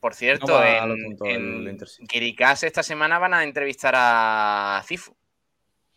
Por 0.00 0.14
cierto, 0.14 0.46
No 0.46 0.64
en, 0.64 1.16
en 1.24 1.56
el 1.60 1.68
Intercity. 1.68 2.06
Quiricas 2.06 2.62
esta 2.64 2.82
semana 2.82 3.18
van 3.18 3.34
a 3.34 3.44
entrevistar 3.44 3.94
a 3.96 4.82
Cifu, 4.84 5.14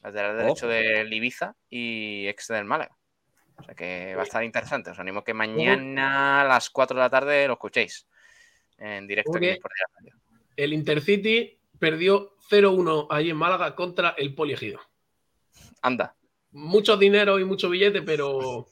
lateral 0.04 0.38
derecho 0.38 0.66
Ojo. 0.66 0.74
del 0.74 1.12
Ibiza 1.12 1.56
y 1.70 2.28
ex 2.28 2.48
del 2.50 2.66
Málaga. 2.66 2.96
O 3.60 3.64
sea 3.64 3.76
que 3.76 4.16
va 4.16 4.22
a 4.22 4.26
estar 4.26 4.44
interesante. 4.44 4.92
Os 4.92 5.00
animo 5.00 5.24
que 5.24 5.34
mañana 5.34 6.42
a 6.42 6.44
las 6.46 6.70
4 6.70 6.96
de 6.96 7.02
la 7.02 7.10
tarde 7.10 7.48
lo 7.48 7.54
escuchéis 7.54 8.08
en 8.78 9.06
directo 9.08 9.36
aquí 9.38 9.48
Radio. 9.50 10.16
El 10.56 10.74
Intercity 10.74 11.60
perdió 11.78 12.36
0-1 12.50 13.08
ahí 13.10 13.30
en 13.30 13.38
Málaga 13.38 13.76
contra 13.76 14.16
el 14.18 14.34
Poliegido. 14.34 14.80
Anda. 15.82 16.16
Mucho 16.52 16.98
dinero 16.98 17.38
y 17.40 17.46
mucho 17.46 17.70
billete, 17.70 18.02
pero. 18.02 18.66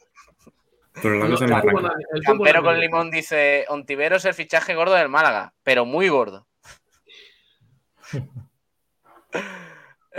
Pero 1.02 1.20
la 1.20 1.26
no- 1.26 1.32
cosa 1.32 1.46
el 1.46 1.52
no 1.52 1.58
arranca. 1.58 1.94
el 2.14 2.24
Campero 2.24 2.64
con 2.64 2.80
limón 2.80 3.12
dice: 3.12 3.66
Ontivero 3.70 4.16
es 4.16 4.26
el 4.26 4.34
fichaje 4.34 4.74
gordo 4.74 4.96
del 4.96 5.10
Málaga, 5.10 5.54
pero 5.64 5.86
muy 5.86 6.10
gordo. 6.10 6.48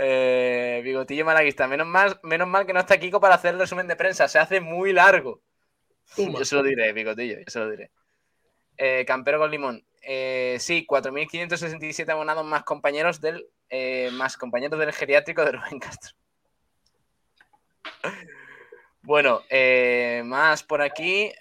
Eh, 0.01 0.79
bigotillo 0.81 1.25
malaguista. 1.25 1.67
Menos 1.67 1.85
mal, 1.85 2.17
menos 2.23 2.47
mal 2.47 2.65
que 2.65 2.71
no 2.71 2.79
está 2.79 2.97
Kiko 2.97 3.19
para 3.19 3.35
hacer 3.35 3.53
el 3.53 3.59
resumen 3.59 3.85
de 3.85 3.97
prensa. 3.97 4.29
Se 4.29 4.39
hace 4.39 4.61
muy 4.61 4.93
largo. 4.93 5.41
Toma. 6.15 6.39
Yo 6.39 6.45
se 6.45 6.55
lo 6.55 6.63
diré, 6.63 6.93
bigotillo, 6.93 7.37
yo 7.37 7.43
se 7.47 7.59
lo 7.59 7.69
diré. 7.69 7.91
Eh, 8.77 9.03
Campero 9.05 9.39
con 9.39 9.51
limón. 9.51 9.85
Eh, 10.01 10.55
sí, 10.61 10.87
4.567 10.87 12.09
abonados 12.09 12.45
más 12.45 12.63
compañeros 12.63 13.19
del 13.19 13.45
más 14.13 14.37
compañeros 14.37 14.79
del 14.79 14.93
geriátrico 14.93 15.43
de 15.43 15.51
Rubén 15.51 15.79
Castro. 15.79 16.15
Bueno, 19.01 19.41
más 20.23 20.63
por 20.63 20.81
aquí. 20.81 21.31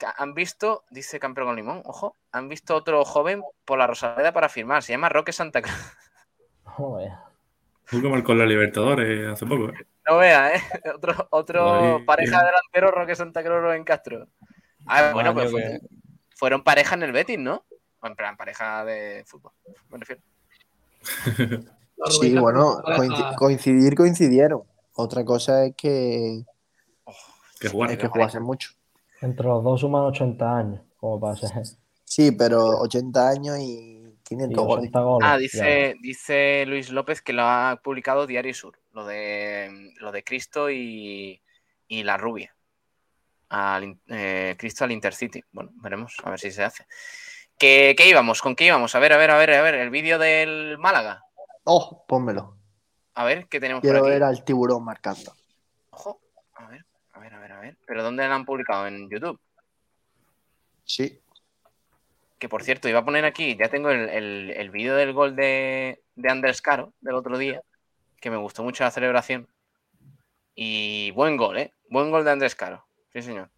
han 0.00 0.34
visto, 0.34 0.84
dice 0.90 1.20
Campero 1.20 1.46
con 1.46 1.54
limón, 1.54 1.82
ojo, 1.84 2.16
han 2.32 2.48
visto 2.48 2.74
otro 2.74 3.04
joven 3.04 3.42
por 3.64 3.78
la 3.78 3.86
Rosaleda 3.86 4.32
para 4.32 4.48
firmar. 4.48 4.82
Se 4.82 4.92
llama 4.92 5.08
Roque 5.08 5.32
Santa 5.32 5.62
Cruz. 5.62 5.96
Nunca 7.92 8.08
marcó 8.08 8.34
la 8.34 8.46
Libertadores 8.46 9.28
hace 9.28 9.46
poco. 9.46 9.68
¿eh? 9.70 9.86
No 10.08 10.18
vea, 10.18 10.54
¿eh? 10.54 10.60
Otro, 10.96 11.28
otro 11.30 11.96
Ahí, 11.96 12.04
pareja 12.04 12.38
bien. 12.42 12.46
delantero, 12.46 12.90
Roque 12.90 13.14
Santa 13.16 13.42
Cruz, 13.42 13.60
Rubén 13.60 13.84
Castro. 13.84 14.28
Ah, 14.86 15.10
bueno, 15.12 15.32
pues 15.34 15.46
año 15.46 15.52
fue- 15.52 15.62
que- 15.62 15.80
fueron 16.36 16.62
pareja 16.62 16.94
en 16.96 17.02
el 17.04 17.12
Betis, 17.12 17.38
¿no? 17.38 17.64
O 18.00 18.06
en 18.06 18.14
plan, 18.14 18.36
pareja 18.36 18.84
de 18.84 19.24
fútbol, 19.26 19.52
me 19.90 19.98
refiero. 19.98 20.22
Sí, 22.20 22.38
bueno, 22.38 22.82
coincidir, 23.38 23.94
coincidieron. 23.96 24.62
Otra 24.96 25.24
cosa 25.24 25.64
es 25.64 25.74
que, 25.74 26.44
Que 27.58 27.70
jugar. 27.70 27.90
es 27.90 27.96
que 27.98 28.06
jugasen 28.08 28.42
mucho. 28.42 28.70
Entre 29.22 29.46
los 29.46 29.64
dos 29.64 29.80
suman 29.80 30.02
80 30.02 30.58
años, 30.58 30.82
como 30.98 31.18
ser. 31.36 31.50
Sí, 32.04 32.32
pero 32.32 32.66
80 32.80 33.30
años 33.30 33.58
Y 33.58 33.95
500 34.28 34.66
goles. 34.66 34.82
80 34.82 35.00
goles. 35.00 35.28
Ah, 35.28 35.32
ya. 35.34 35.38
dice, 35.38 35.94
dice 36.00 36.64
Luis 36.66 36.90
López 36.90 37.22
que 37.22 37.32
lo 37.32 37.42
ha 37.42 37.80
publicado 37.82 38.26
Diario 38.26 38.54
Sur, 38.54 38.78
lo 38.92 39.06
de 39.06 39.92
lo 40.00 40.12
de 40.12 40.24
Cristo 40.24 40.70
y, 40.70 41.40
y 41.88 42.02
la 42.02 42.16
rubia. 42.16 42.54
Al, 43.48 43.98
eh, 44.08 44.56
Cristo 44.58 44.84
al 44.84 44.92
Intercity. 44.92 45.42
Bueno, 45.52 45.70
veremos, 45.76 46.16
a 46.24 46.30
ver 46.30 46.40
si 46.40 46.50
se 46.50 46.64
hace. 46.64 46.86
¿Qué, 47.58 47.94
qué 47.96 48.08
íbamos? 48.08 48.42
¿Con 48.42 48.56
qué 48.56 48.66
íbamos? 48.66 48.94
A 48.94 48.98
ver, 48.98 49.12
a 49.12 49.16
ver, 49.16 49.30
a 49.30 49.38
ver, 49.38 49.52
a 49.54 49.62
ver, 49.62 49.74
el 49.76 49.90
vídeo 49.90 50.18
del 50.18 50.76
Málaga. 50.78 51.22
Oh, 51.64 52.04
pónmelo. 52.06 52.56
A 53.14 53.24
ver, 53.24 53.46
¿qué 53.48 53.60
tenemos 53.60 53.80
por 53.80 53.88
Quiero 53.88 54.04
aquí? 54.04 54.10
ver 54.10 54.22
al 54.24 54.44
tiburón 54.44 54.84
marcando. 54.84 55.32
Ojo, 55.90 56.20
a 56.54 56.68
ver, 56.68 56.84
a 57.12 57.20
ver, 57.20 57.34
a 57.34 57.38
ver, 57.40 57.52
a 57.52 57.60
ver. 57.60 57.76
¿Pero 57.86 58.02
dónde 58.02 58.26
lo 58.26 58.34
han 58.34 58.44
publicado? 58.44 58.86
¿En 58.88 59.08
YouTube? 59.08 59.40
Sí. 60.84 61.20
Que 62.38 62.48
por 62.48 62.62
cierto, 62.62 62.88
iba 62.88 63.00
a 63.00 63.04
poner 63.04 63.24
aquí, 63.24 63.56
ya 63.56 63.68
tengo 63.68 63.90
el, 63.90 64.08
el- 64.50 64.70
vídeo 64.70 64.94
del 64.94 65.12
gol 65.14 65.36
de, 65.36 66.02
de 66.16 66.30
Andrés 66.30 66.60
Caro 66.60 66.92
del 67.00 67.14
otro 67.14 67.38
día, 67.38 67.62
que 68.20 68.30
me 68.30 68.36
gustó 68.36 68.62
mucho 68.62 68.84
la 68.84 68.90
celebración. 68.90 69.48
Y 70.54 71.10
buen 71.12 71.36
gol, 71.36 71.58
¿eh? 71.58 71.72
Buen 71.88 72.10
gol 72.10 72.24
de 72.24 72.30
Andrés 72.32 72.54
Caro. 72.54 72.86
Sí, 73.12 73.22
señor. 73.22 73.50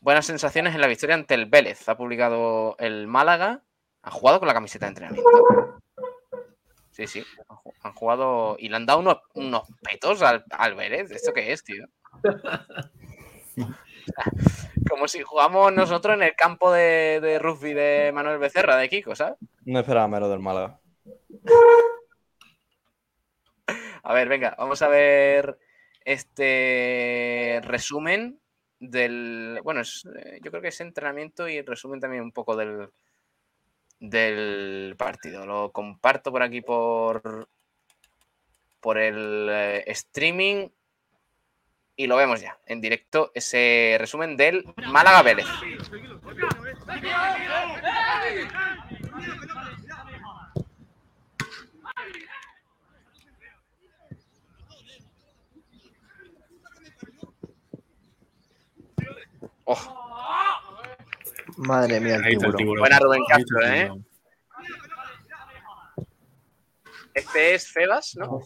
Buenas 0.00 0.26
sensaciones 0.26 0.74
en 0.74 0.80
la 0.80 0.86
victoria 0.86 1.14
ante 1.14 1.34
el 1.34 1.46
Vélez. 1.46 1.88
Ha 1.88 1.96
publicado 1.96 2.76
el 2.78 3.06
Málaga. 3.06 3.62
Ha 4.02 4.10
jugado 4.10 4.38
con 4.38 4.48
la 4.48 4.54
camiseta 4.54 4.86
de 4.86 4.90
entrenamiento. 4.90 5.30
Sí, 6.90 7.06
sí. 7.06 7.24
Han 7.82 7.92
jugado 7.94 8.56
y 8.58 8.68
le 8.68 8.76
han 8.76 8.86
dado 8.86 9.00
unos, 9.00 9.18
unos 9.34 9.62
petos 9.82 10.22
al, 10.22 10.44
al 10.50 10.74
Vélez. 10.74 11.10
¿Esto 11.10 11.32
qué 11.32 11.52
es, 11.52 11.64
tío? 11.64 11.86
Como 14.94 15.08
si 15.08 15.22
jugamos 15.22 15.72
nosotros 15.72 16.14
en 16.14 16.22
el 16.22 16.36
campo 16.36 16.70
de, 16.70 17.18
de 17.20 17.40
rugby 17.40 17.74
de 17.74 18.12
Manuel 18.14 18.38
Becerra, 18.38 18.76
de 18.76 18.88
Kiko, 18.88 19.16
¿sabes? 19.16 19.34
No 19.64 19.80
esperaba 19.80 20.06
menos 20.06 20.30
del 20.30 20.38
Málaga. 20.38 20.78
A 24.04 24.14
ver, 24.14 24.28
venga, 24.28 24.54
vamos 24.56 24.82
a 24.82 24.86
ver 24.86 25.58
este 26.04 27.60
resumen 27.64 28.38
del. 28.78 29.58
Bueno, 29.64 29.80
es, 29.80 30.06
eh, 30.16 30.38
yo 30.40 30.52
creo 30.52 30.62
que 30.62 30.68
es 30.68 30.80
entrenamiento 30.80 31.48
y 31.48 31.60
resumen 31.60 31.98
también 31.98 32.22
un 32.22 32.30
poco 32.30 32.54
del, 32.54 32.88
del 33.98 34.94
partido. 34.96 35.44
Lo 35.44 35.72
comparto 35.72 36.30
por 36.30 36.44
aquí 36.44 36.60
por, 36.60 37.48
por 38.78 38.98
el 38.98 39.48
eh, 39.50 39.84
streaming 39.88 40.68
y 41.96 42.06
lo 42.06 42.16
vemos 42.16 42.40
ya 42.40 42.58
en 42.66 42.80
directo. 42.80 43.30
Ese 43.34 43.96
resumen 43.98 44.36
del 44.36 44.64
Málaga 44.86 45.22
Vélez. 45.22 45.46
Oh, 59.66 60.04
Madre 61.56 62.00
mía, 62.00 62.16
el 62.16 62.38
tiburón. 62.38 62.80
Buena 62.80 62.98
Rubén 62.98 63.22
Castro, 63.28 63.60
¿eh? 63.62 63.90
este 67.14 67.54
es 67.54 67.68
Febas, 67.68 68.16
¿no? 68.16 68.42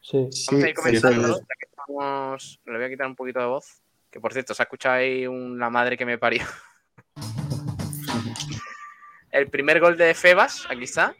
Sí. 0.00 0.28
Sí, 0.30 0.72
Vamos 1.02 1.04
a 1.04 1.75
estamos- 1.88 2.60
Le 2.66 2.76
voy 2.76 2.84
a 2.84 2.88
quitar 2.88 3.06
un 3.06 3.16
poquito 3.16 3.40
de 3.40 3.46
voz. 3.46 3.82
Que 4.10 4.20
por 4.20 4.32
cierto, 4.32 4.54
se 4.54 4.62
ha 4.62 4.64
escuchado 4.64 4.96
ahí 4.96 5.26
un- 5.26 5.58
la 5.58 5.70
madre 5.70 5.96
que 5.96 6.06
me 6.06 6.18
parió. 6.18 6.44
El 9.30 9.48
primer 9.50 9.80
gol 9.80 9.96
de 9.96 10.14
Febas, 10.14 10.66
aquí 10.70 10.84
está. 10.84 11.14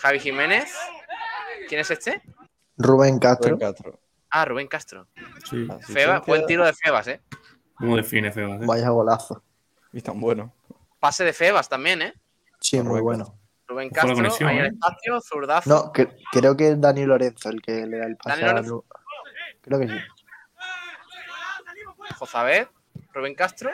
Javi 0.00 0.18
Jiménez. 0.20 0.72
¿Quién 1.68 1.80
es 1.80 1.90
este? 1.90 2.22
Rubén 2.76 3.18
Castro. 3.18 3.50
Rubén 3.50 3.60
Castro. 3.72 4.00
Ah, 4.30 4.44
Rubén 4.44 4.68
Castro. 4.68 5.06
Sí. 5.48 5.66
Así 5.70 5.92
Febas, 5.92 6.24
buen 6.26 6.44
tiro 6.46 6.64
de 6.66 6.72
Febas, 6.74 7.08
¿eh? 7.08 7.20
¿Cómo 7.74 7.96
define 7.96 8.30
Febas? 8.32 8.60
eh? 8.62 8.66
Vaya 8.66 8.90
golazo. 8.90 9.42
Y 9.92 10.02
tan 10.02 10.20
bueno. 10.20 10.52
Pase 11.00 11.24
de 11.24 11.32
Febas 11.32 11.68
también, 11.68 12.02
¿eh? 12.02 12.14
Sí, 12.60 12.76
muy 12.78 13.00
Rubén 13.00 13.04
bueno. 13.04 13.38
Rubén 13.66 13.90
Castro, 13.90 14.14
conexión, 14.14 14.48
ahí 14.48 14.58
en 14.58 14.64
el 14.66 14.72
espacio, 14.72 15.20
zurdazo. 15.20 15.70
No, 15.70 15.92
que- 15.92 16.08
creo 16.32 16.56
que 16.56 16.72
es 16.72 16.80
Dani 16.80 17.04
Lorenzo 17.06 17.48
el 17.50 17.62
que 17.62 17.86
le 17.86 17.98
da 17.98 18.06
el 18.06 18.16
pase. 18.16 18.40
¿Dani 18.40 18.42
a 18.42 18.52
Lorenzo? 18.54 18.84
Creo 19.68 19.80
que 19.80 19.88
sí. 19.88 19.94
Jozabed, 22.18 22.66
Rubén 23.12 23.34
Castro. 23.34 23.70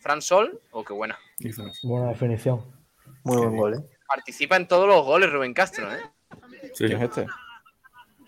Fran 0.00 0.20
Sol, 0.22 0.60
oh, 0.72 0.84
qué 0.84 0.92
buena. 0.92 1.18
Buena 1.82 2.08
definición. 2.08 2.64
Muy 3.24 3.36
buen 3.36 3.56
gol, 3.56 3.74
¿eh? 3.74 3.98
Participa 4.06 4.56
en 4.56 4.66
todos 4.68 4.86
los 4.88 5.04
goles 5.04 5.30
Rubén 5.30 5.54
Castro, 5.54 5.92
¿eh? 5.92 6.00
Sí. 6.74 6.86
¿Quién 6.86 6.92
es 7.02 7.02
este? 7.08 7.26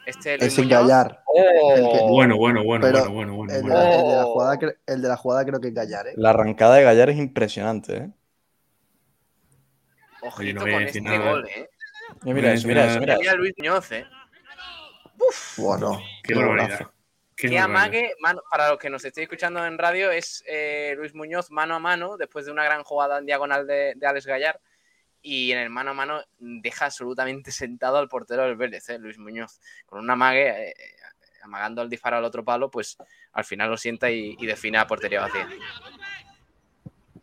Este 0.07 0.45
es 0.47 0.59
el 0.59 0.69
Gallar. 0.69 1.23
Oh. 1.27 2.09
Bueno, 2.09 2.37
bueno, 2.37 2.65
bueno, 2.65 2.87
Pero 2.87 3.11
bueno, 3.11 3.35
bueno, 3.35 3.35
bueno. 3.35 3.53
El, 3.55 3.63
de 3.63 3.69
bueno. 3.71 3.79
la, 3.85 3.95
el 3.95 4.09
de 4.09 4.17
la 4.17 4.25
jugada, 4.25 4.55
cre- 4.57 4.79
el 4.87 5.03
de 5.03 5.09
la 5.09 5.17
jugada 5.17 5.45
creo 5.45 5.61
que 5.61 5.69
es 5.69 5.75
Gallar, 5.75 6.07
¿eh? 6.09 6.13
La 6.17 6.31
arrancada 6.31 6.77
de 6.77 6.83
Gallar 6.83 7.11
es 7.11 7.19
impresionante, 7.19 7.97
¿eh? 7.97 8.11
Ojito 10.23 10.41
Oye, 10.41 10.53
no 10.53 10.61
con 10.61 10.83
este 10.83 11.01
nada. 11.01 11.31
gol, 11.31 11.49
¿eh? 11.49 11.69
Mira 12.25 12.53
eso, 12.53 12.67
mira 12.69 12.87
eso, 12.87 13.01
mira. 13.01 13.17
Luis 13.37 13.55
Muñoz, 13.59 13.93
¿eh? 13.93 14.07
Bueno, 15.57 15.99
Qué 16.23 16.35
qué 16.35 16.39
barbaridad. 16.39 16.91
Qué 17.37 17.59
amague, 17.59 18.15
mano- 18.21 18.43
para 18.51 18.69
los 18.69 18.79
que 18.79 18.91
nos 18.91 19.03
estéis 19.05 19.25
escuchando 19.25 19.65
en 19.65 19.79
radio, 19.79 20.11
es 20.11 20.45
eh, 20.47 20.95
Luis 20.99 21.15
Muñoz 21.15 21.51
mano 21.51 21.75
a 21.75 21.79
mano, 21.79 22.17
después 22.19 22.45
de 22.45 22.53
una 22.53 22.65
gran 22.65 22.83
jugada 22.85 23.19
en 23.19 23.25
diagonal 23.27 23.67
de, 23.67 23.95
de 23.97 24.07
Alex 24.07 24.27
Gallar. 24.27 24.61
Y 25.23 25.53
en 25.53 25.59
el 25.59 25.71
mano 25.71 25.91
a 25.91 25.95
mano 25.95 26.23
deja 26.39 26.87
absolutamente 26.87 27.51
sentado 27.51 27.97
al 27.99 28.09
portero 28.09 28.43
del 28.45 28.57
Vélez, 28.57 28.89
eh, 28.91 28.99
Luis 28.99 29.19
Muñoz. 29.19 29.59
Con 29.87 30.01
un 30.01 30.11
amague, 30.11 30.71
eh, 30.71 30.75
amagando 31.43 31.81
el 31.83 31.89
disparo 31.89 32.17
al 32.19 32.25
otro 32.25 32.45
palo, 32.45 32.71
pues 32.71 32.97
al 33.33 33.45
final 33.45 33.71
lo 33.71 33.77
sienta 33.79 34.11
y, 34.11 34.37
y 34.39 34.47
define 34.47 34.79
a 34.79 34.87
portería 34.87 35.21
vacía. 35.21 35.49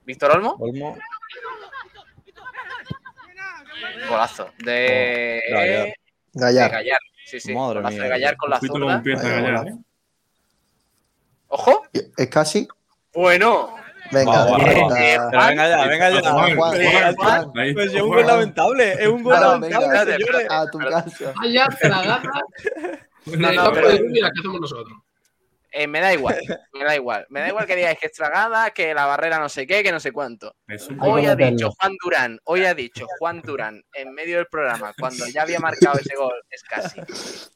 Víctor 0.03 0.31
Olmo, 0.31 0.55
Olmo, 0.59 0.97
golazo. 4.09 4.51
De, 4.59 5.41
Oh, 5.49 5.55
Gallar. 5.55 6.67
de 6.67 6.69
Gallar. 6.71 6.99
Sí, 7.27 7.41
sí. 7.41 7.53
Madre 7.53 7.79
golazo 7.79 7.93
mía, 7.93 8.03
de 8.03 8.09
Gallar 8.09 8.37
con 8.37 8.49
la 8.49 8.59
zurda. 8.59 9.01
Gallar. 9.03 9.67
¿eh? 9.67 9.75
¡Ojo! 11.49 11.83
Es 11.93 12.27
casi. 12.29 12.67
Bueno. 13.13 13.75
Venga, 14.11 14.45
venga, 14.45 14.45
vamos. 14.45 14.93
venga. 14.93 15.67
Ya, 15.69 15.87
venga 15.87 16.09
ya. 16.09 16.31
Juan, 16.31 16.55
Juan, 16.55 17.15
Juan, 17.15 17.51
Pues 17.73 17.93
es 17.93 18.01
un 18.01 18.07
gol 18.07 18.25
lamentable, 18.25 18.93
es 18.93 19.07
un 19.07 19.23
gol 19.23 19.33
lamentable, 19.33 19.87
venga, 19.87 20.05
señores. 20.05 20.47
a 20.49 20.65
tu 20.71 20.77
casa. 20.79 21.33
Vaya 21.35 21.67
tragada 21.67 22.21
de 23.25 23.37
No, 23.37 23.51
no, 23.51 23.71
pero- 23.73 23.89
la 23.89 24.31
que 24.31 24.39
hacemos 24.39 24.61
nosotros. 24.61 24.97
Eh, 25.79 25.85
me 25.85 25.99
da 25.99 26.11
igual, 26.11 26.41
me 26.73 26.83
da 26.83 26.95
igual. 26.95 27.27
Me 27.29 27.39
da 27.39 27.49
igual 27.49 27.67
que 27.67 27.75
digáis 27.75 27.99
que 27.99 28.07
es 28.07 28.11
tragada, 28.11 28.71
que 28.71 28.95
la 28.95 29.05
barrera 29.05 29.37
no 29.37 29.47
sé 29.47 29.67
qué, 29.67 29.83
que 29.83 29.91
no 29.91 29.99
sé 29.99 30.11
cuánto. 30.11 30.55
Hoy 31.01 31.27
ha 31.27 31.35
dicho 31.35 31.69
Juan 31.69 31.93
Durán, 32.03 32.39
hoy 32.45 32.65
ha 32.65 32.73
dicho 32.73 33.05
Juan 33.19 33.43
Durán 33.43 33.83
en 33.93 34.11
medio 34.11 34.37
del 34.37 34.47
programa, 34.47 34.95
cuando 34.99 35.27
ya 35.27 35.43
había 35.43 35.59
marcado 35.59 35.99
ese 35.99 36.15
gol, 36.15 36.33
es 36.49 36.63
casi. 36.63 36.99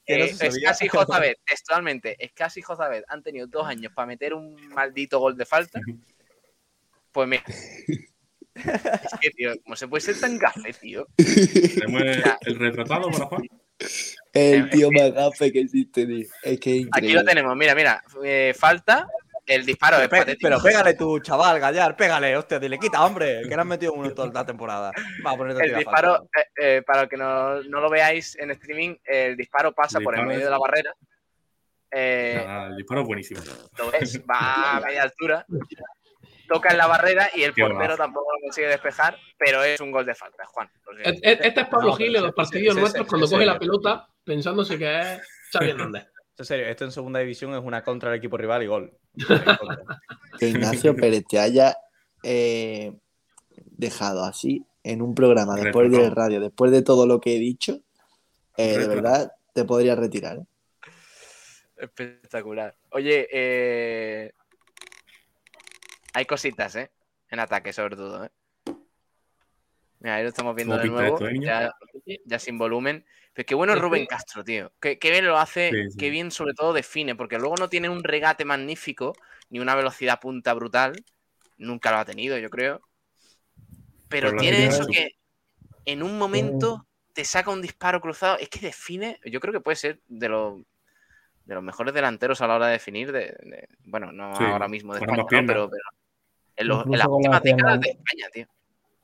Eh, 0.06 0.36
es 0.40 0.60
casi 0.64 0.88
Jozabed, 0.88 1.34
textualmente, 1.44 2.16
es 2.24 2.32
casi 2.34 2.62
Jozabed. 2.62 3.04
Han 3.08 3.24
tenido 3.24 3.48
dos 3.48 3.66
años 3.66 3.92
para 3.96 4.06
meter 4.06 4.36
un 4.36 4.56
maldito 4.70 5.20
gol 5.20 5.36
de 5.36 5.46
falta. 5.48 5.80
Pues 7.12 7.28
mira. 7.28 7.44
Es 8.54 9.20
que, 9.20 9.32
tío, 9.32 9.54
¿cómo 9.64 9.76
se 9.76 9.88
puede 9.88 10.02
ser 10.02 10.20
tan 10.20 10.38
gafe, 10.38 10.74
tío? 10.74 11.08
Tenemos 11.18 12.04
el 12.42 12.60
retratado 12.60 13.10
para 13.10 13.26
Juan. 13.26 13.48
El 14.34 14.70
tío 14.70 14.90
más 14.92 15.12
gafe 15.14 15.52
que 15.52 15.60
existe, 15.62 16.06
tío. 16.06 16.26
Es 16.44 16.60
que 16.60 16.80
es 16.82 16.88
Aquí 16.94 17.12
lo 17.14 17.24
tenemos, 17.24 17.56
mira, 17.56 17.76
mira. 17.76 18.02
eh, 18.24 18.54
falta, 18.58 19.08
el 19.46 19.66
disparo 19.66 19.98
es 19.98 20.08
Pe- 20.08 20.20
patético. 20.20 20.48
Pero 20.48 20.62
pégale 20.64 20.94
tú, 20.94 21.20
chaval, 21.20 21.60
Gallar, 21.60 21.96
pégale, 21.98 22.38
hostia, 22.38 22.58
dile, 22.60 22.78
quita, 22.80 23.04
hombre, 23.04 23.42
que 23.42 23.50
le 23.50 23.56
has 23.62 23.66
metido 23.66 23.94
uno 23.94 24.12
toda 24.14 24.32
la 24.32 24.46
temporada. 24.46 24.92
Va 25.26 25.36
ponerte 25.36 25.66
El 25.66 25.76
disparo, 25.76 26.30
eh, 26.38 26.46
eh, 26.78 26.82
para 26.86 27.08
que 27.08 27.18
no, 27.18 27.62
no 27.64 27.82
lo 27.82 27.90
veáis 27.90 28.38
en 28.38 28.52
streaming, 28.52 28.96
el 29.04 29.36
disparo 29.36 29.74
pasa 29.74 29.98
El 29.98 30.04
por 30.06 30.18
el 30.18 30.26
medio 30.26 30.40
es- 30.40 30.46
de 30.46 30.50
la 30.52 30.58
barrera. 30.60 30.94
Eh, 31.94 32.42
Nada, 32.48 32.68
el 32.68 32.78
disparo 32.78 33.02
es 33.02 33.08
buenísimo. 33.08 33.42
lo 33.78 33.92
ves, 33.92 34.22
va 34.22 34.78
a 34.78 34.80
media 34.82 35.04
altura, 35.04 35.46
toca 36.48 36.70
en 36.72 36.78
la 36.78 36.88
barrera 36.88 37.30
y 37.36 37.44
el 37.44 37.54
Qué 37.54 37.64
portero 37.64 37.98
tampoco 37.98 38.32
lo 38.34 38.40
consigue 38.44 38.68
despejar, 38.68 39.18
pero 39.38 39.62
es 39.64 39.80
un 39.82 39.92
gol 39.92 40.06
de 40.06 40.16
falta, 40.16 40.46
Juan. 40.46 40.70
Este 41.04 41.48
es 41.48 41.54
Pablo 41.54 41.68
No, 41.72 41.80
pero 41.82 41.96
Gil 41.98 42.16
en 42.16 42.24
los 42.24 42.34
partidos 42.34 42.78
nuestros 42.78 43.08
cuando 43.08 43.28
coge 43.30 43.46
la 43.46 43.60
pelota 43.60 44.08
pensándose 44.24 44.78
que 44.78 45.00
es 45.00 45.22
Xavi 45.52 45.70
Hernández. 45.70 46.08
En 46.38 46.46
serio, 46.46 46.66
esto 46.66 46.86
en 46.86 46.92
segunda 46.92 47.20
división 47.20 47.54
es 47.54 47.62
una 47.64 47.84
contra 47.84 48.10
el 48.10 48.18
equipo 48.18 48.36
rival 48.36 48.64
y 48.64 48.66
gol. 48.66 48.98
Que 50.40 50.50
Ignacio 50.50 50.96
Pérez 50.96 51.24
te 51.30 51.38
haya 51.38 51.78
eh, 52.24 52.94
dejado 53.54 54.24
así 54.24 54.66
en 54.82 55.04
un 55.04 55.14
programa 55.14 55.56
después 55.56 55.92
de 55.92 56.10
radio, 56.10 56.40
después 56.40 56.72
de 56.72 56.82
todo 56.82 57.06
lo 57.06 57.20
que 57.20 57.36
he 57.36 57.40
dicho, 57.40 57.82
eh, 58.58 58.76
de 58.76 58.88
verdad 58.88 59.32
te 59.54 59.66
podría 59.66 59.96
retirar. 59.96 60.38
¿eh? 60.38 60.46
Espectacular. 61.78 62.76
Oye, 62.92 63.28
eh, 63.32 64.32
hay 66.14 66.26
cositas, 66.26 66.76
¿eh? 66.76 66.92
En 67.30 67.40
ataque, 67.40 67.74
sobre 67.74 67.96
todo, 67.96 68.26
¿eh? 68.26 68.30
Mira, 70.00 70.16
ahí 70.16 70.24
lo 70.24 70.30
estamos 70.30 70.56
viendo 70.56 70.76
¿Cómo 70.76 70.84
de 70.84 70.90
nuevo, 70.90 71.16
esto, 71.16 71.28
eh, 71.28 71.34
niño? 71.34 71.46
ya, 71.46 71.72
ya 72.26 72.40
sin 72.40 72.58
volumen. 72.58 73.06
Pero 73.34 73.46
qué 73.46 73.56
bueno 73.56 73.74
es 73.74 73.80
Rubén 73.80 74.06
Castro, 74.08 74.44
tío. 74.44 74.72
Qué, 74.82 75.00
qué 75.00 75.12
bien 75.12 75.26
lo 75.26 75.38
hace, 75.38 75.70
Sí, 75.72 75.90
sí. 75.92 76.00
qué 76.00 76.10
bien 76.10 76.32
sobre 76.32 76.54
todo 76.54 76.74
define, 76.74 77.16
porque 77.16 77.40
luego 77.40 77.56
no 77.58 77.70
tiene 77.70 77.90
un 77.90 78.04
regate 78.04 78.46
magnífico, 78.46 79.14
ni 79.50 79.60
una 79.60 79.76
velocidad 79.76 80.20
punta 80.20 80.54
brutal. 80.54 81.04
Nunca 81.58 81.92
lo 81.92 81.98
ha 81.98 82.06
tenido, 82.06 82.38
yo 82.38 82.50
creo. 82.50 82.82
Pero 84.10 84.34
tiene 84.36 84.66
eso 84.66 84.86
que 84.88 85.12
en 85.86 86.04
un 86.04 86.18
momento 86.20 86.86
te 87.14 87.26
saca 87.26 87.52
un 87.52 87.62
disparo 87.62 88.02
cruzado. 88.02 88.38
Es 88.40 88.50
que 88.50 88.60
define, 88.60 89.20
yo 89.26 89.40
creo 89.40 89.54
que 89.54 89.62
puede 89.62 89.76
ser 89.78 90.02
de 90.08 90.30
los 90.30 90.62
de 91.46 91.56
los 91.56 91.64
mejores 91.64 91.94
delanteros 91.94 92.42
a 92.42 92.48
la 92.48 92.56
hora 92.58 92.68
de 92.68 92.74
definir, 92.74 93.12
de, 93.12 93.22
de- 93.42 93.68
bueno, 93.86 94.12
no 94.14 94.26
Sí, 94.38 94.44
ahora 94.46 94.68
mismo 94.70 94.94
de 94.94 95.00
España, 95.02 95.24
pero, 95.46 95.70
pero 95.70 95.84
en, 96.58 96.68
los- 96.70 96.86
en 96.86 96.88
Incluso 96.88 97.00
las 97.00 97.08
últimas 97.10 97.44
décadas 97.44 97.80
de 97.82 97.90
España, 97.92 98.30
tío. 98.34 98.48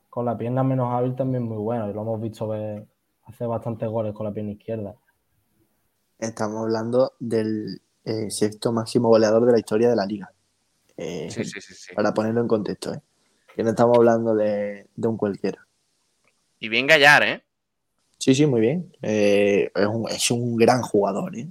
Con 0.09 0.25
la 0.25 0.37
pierna 0.37 0.63
menos 0.63 0.91
hábil 0.93 1.15
también 1.15 1.43
muy 1.43 1.57
bueno. 1.57 1.89
Y 1.89 1.93
lo 1.93 2.01
hemos 2.01 2.21
visto 2.21 2.47
ver, 2.47 2.85
hacer 3.27 3.47
bastantes 3.47 3.87
goles 3.89 4.13
con 4.13 4.25
la 4.25 4.33
pierna 4.33 4.51
izquierda. 4.53 4.95
Estamos 6.19 6.61
hablando 6.63 7.13
del 7.19 7.81
eh, 8.05 8.31
sexto 8.31 8.71
máximo 8.71 9.09
goleador 9.09 9.45
de 9.45 9.51
la 9.51 9.59
historia 9.59 9.89
de 9.89 9.95
la 9.95 10.05
liga. 10.05 10.31
Eh, 10.95 11.27
Sí, 11.29 11.43
sí, 11.45 11.61
sí, 11.61 11.73
sí. 11.73 11.93
Para 11.93 12.13
ponerlo 12.13 12.41
en 12.41 12.47
contexto, 12.47 12.93
¿eh? 12.93 13.01
que 13.55 13.63
no 13.63 13.69
estamos 13.71 13.97
hablando 13.97 14.35
de, 14.35 14.87
de 14.95 15.07
un 15.07 15.17
cualquiera. 15.17 15.65
Y 16.59 16.69
bien 16.69 16.87
Gallar, 16.87 17.23
¿eh? 17.23 17.43
Sí, 18.17 18.33
sí, 18.33 18.45
muy 18.47 18.61
bien. 18.61 18.91
Eh, 19.01 19.71
es, 19.75 19.85
un, 19.85 20.09
es 20.09 20.31
un 20.31 20.55
gran 20.55 20.81
jugador. 20.81 21.35
¿eh? 21.37 21.47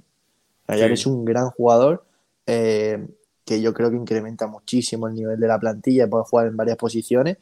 Gallar 0.67 0.87
Sí. 0.89 0.93
es 0.95 1.05
un 1.05 1.23
gran 1.23 1.49
jugador 1.51 2.05
eh, 2.45 3.07
que 3.45 3.61
yo 3.61 3.73
creo 3.73 3.89
que 3.89 3.95
incrementa 3.95 4.47
muchísimo 4.47 5.07
el 5.07 5.13
nivel 5.13 5.39
de 5.39 5.47
la 5.47 5.59
plantilla, 5.59 6.09
puede 6.09 6.25
jugar 6.25 6.47
en 6.47 6.57
varias 6.57 6.75
posiciones 6.77 7.37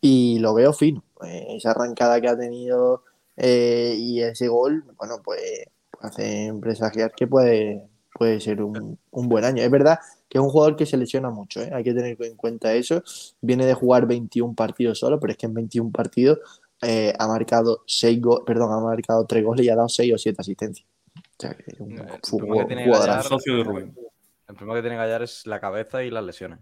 y 0.00 0.38
lo 0.38 0.54
veo 0.54 0.72
fino. 0.72 1.04
Eh, 1.22 1.48
esa 1.56 1.72
arrancada 1.72 2.18
que 2.20 2.28
ha 2.28 2.36
tenido 2.38 3.02
eh, 3.36 3.94
y 3.98 4.20
ese 4.22 4.48
gol, 4.48 4.84
bueno, 4.96 5.16
pues 5.24 5.40
hace 6.00 6.52
presagiar 6.60 7.12
que 7.14 7.26
puede, 7.26 7.82
puede 8.14 8.40
ser 8.40 8.62
un, 8.62 8.98
un 9.10 9.28
buen 9.28 9.44
año. 9.44 9.62
Es 9.62 9.70
verdad 9.70 9.98
que 10.28 10.38
es 10.38 10.42
un 10.44 10.50
jugador 10.50 10.76
que 10.76 10.86
se 10.86 10.96
lesiona 10.96 11.30
mucho, 11.30 11.60
¿eh? 11.62 11.70
hay 11.72 11.84
que 11.84 11.94
tener 11.94 12.16
en 12.20 12.36
cuenta 12.36 12.74
eso. 12.74 13.02
Viene 13.40 13.66
de 13.66 13.74
jugar 13.74 14.06
21 14.06 14.54
partidos 14.54 14.98
solo, 14.98 15.18
pero 15.20 15.32
es 15.32 15.38
que 15.38 15.46
en 15.46 15.54
21 15.54 15.90
partidos 15.92 16.38
eh, 16.82 17.14
ha 17.18 17.26
marcado 17.26 17.82
seis 17.86 18.20
go- 18.20 18.44
perdón, 18.44 18.72
ha 18.72 18.80
marcado 18.80 19.24
tres 19.26 19.44
goles 19.44 19.64
y 19.64 19.70
ha 19.70 19.76
dado 19.76 19.88
seis 19.88 20.12
o 20.12 20.18
siete 20.18 20.40
asistencias. 20.40 20.86
O 21.16 21.20
sea, 21.40 21.54
que 21.54 21.64
es 21.72 21.80
un, 21.80 21.92
El 21.92 22.20
problema 22.38 22.66
que. 22.66 22.90
Gallar- 23.06 23.22
Socio 23.28 23.56
de 23.56 23.64
Rubén. 23.64 23.94
El 24.48 24.54
problema 24.54 24.74
que 24.78 24.82
tiene 24.82 24.96
Gallar 24.96 25.22
es 25.22 25.46
la 25.46 25.60
cabeza 25.60 26.02
y 26.04 26.10
las 26.10 26.24
lesiones. 26.24 26.58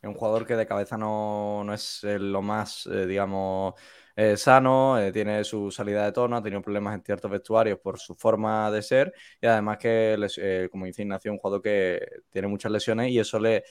Es 0.00 0.08
un 0.08 0.14
jugador 0.14 0.46
que 0.46 0.54
de 0.56 0.66
cabeza 0.66 0.96
no, 0.98 1.62
no 1.64 1.72
es 1.74 2.00
lo 2.02 2.42
más, 2.42 2.86
eh, 2.86 3.06
digamos, 3.06 3.74
eh, 4.16 4.36
sano, 4.36 4.98
eh, 4.98 5.12
tiene 5.12 5.42
su 5.44 5.70
salida 5.70 6.04
de 6.04 6.12
tono, 6.12 6.36
ha 6.36 6.42
tenido 6.42 6.62
problemas 6.62 6.94
en 6.94 7.02
ciertos 7.02 7.30
vestuarios 7.30 7.78
por 7.80 7.98
su 7.98 8.14
forma 8.14 8.70
de 8.70 8.82
ser 8.82 9.12
y 9.40 9.46
además 9.46 9.78
que, 9.78 10.16
eh, 10.38 10.68
como 10.70 10.86
dice 10.86 11.02
Ignacio, 11.02 11.32
un 11.32 11.38
jugador 11.38 11.62
que 11.62 12.00
tiene 12.30 12.46
muchas 12.48 12.70
lesiones 12.70 13.10
y 13.10 13.18
eso 13.18 13.38
le, 13.40 13.64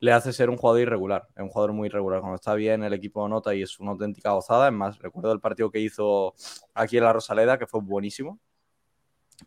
le 0.00 0.12
hace 0.12 0.32
ser 0.32 0.50
un 0.50 0.56
jugador 0.56 0.82
irregular. 0.82 1.28
Es 1.36 1.42
un 1.42 1.48
jugador 1.50 1.72
muy 1.74 1.86
irregular. 1.88 2.20
Cuando 2.20 2.36
está 2.36 2.54
bien, 2.54 2.82
el 2.84 2.92
equipo 2.94 3.28
nota 3.28 3.54
y 3.54 3.62
es 3.62 3.78
una 3.80 3.92
auténtica 3.92 4.32
gozada. 4.32 4.68
Es 4.68 4.74
más, 4.74 4.98
recuerdo 4.98 5.32
el 5.32 5.40
partido 5.40 5.70
que 5.70 5.80
hizo 5.80 6.34
aquí 6.74 6.98
en 6.98 7.04
la 7.04 7.12
Rosaleda, 7.12 7.58
que 7.58 7.66
fue 7.66 7.80
buenísimo. 7.82 8.40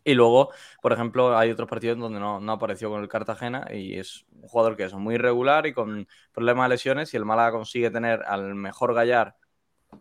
Y 0.04 0.14
luego, 0.14 0.50
por 0.82 0.92
ejemplo, 0.92 1.36
hay 1.36 1.50
otros 1.50 1.68
partidos 1.68 1.98
donde 1.98 2.20
no, 2.20 2.40
no 2.40 2.52
apareció 2.52 2.90
con 2.90 3.02
el 3.02 3.08
Cartagena 3.08 3.66
y 3.72 3.98
es 3.98 4.24
un 4.30 4.48
jugador 4.48 4.76
que 4.76 4.84
es 4.84 4.94
muy 4.94 5.14
irregular 5.14 5.66
y 5.66 5.72
con 5.72 6.06
problemas 6.32 6.68
de 6.68 6.74
lesiones. 6.74 7.08
Si 7.10 7.16
el 7.16 7.24
Málaga 7.24 7.52
consigue 7.52 7.90
tener 7.90 8.22
al 8.24 8.54
mejor 8.54 8.94
Gallar 8.94 9.36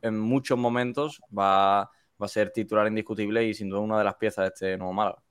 en 0.02 0.20
muchos 0.20 0.58
momentos, 0.58 1.22
va, 1.38 1.82
va 1.82 2.26
a 2.26 2.28
ser 2.28 2.52
titular 2.52 2.88
indiscutible 2.88 3.44
y 3.44 3.54
sin 3.54 3.70
duda 3.70 3.82
una 3.82 3.98
de 3.98 4.04
las 4.04 4.16
piezas 4.16 4.44
de 4.44 4.48
este 4.48 4.78
nuevo 4.78 4.94
Málaga. 4.94 5.22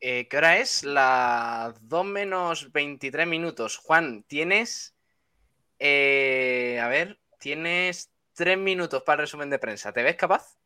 Eh, 0.00 0.28
¿Qué 0.28 0.36
hora 0.38 0.56
es? 0.58 0.82
Las 0.82 1.74
2 1.86 2.04
menos 2.06 2.72
23 2.72 3.26
minutos. 3.26 3.76
Juan, 3.76 4.22
tienes. 4.26 4.94
eh, 5.78 6.80
a 6.82 6.88
ver, 6.88 7.18
tienes 7.38 8.10
3 8.34 8.56
minutos 8.58 9.02
para 9.02 9.16
el 9.22 9.26
resumen 9.26 9.50
de 9.50 9.58
prensa. 9.58 9.92
¿Te 9.92 10.02
ves 10.02 10.16
capaz? 10.16 10.56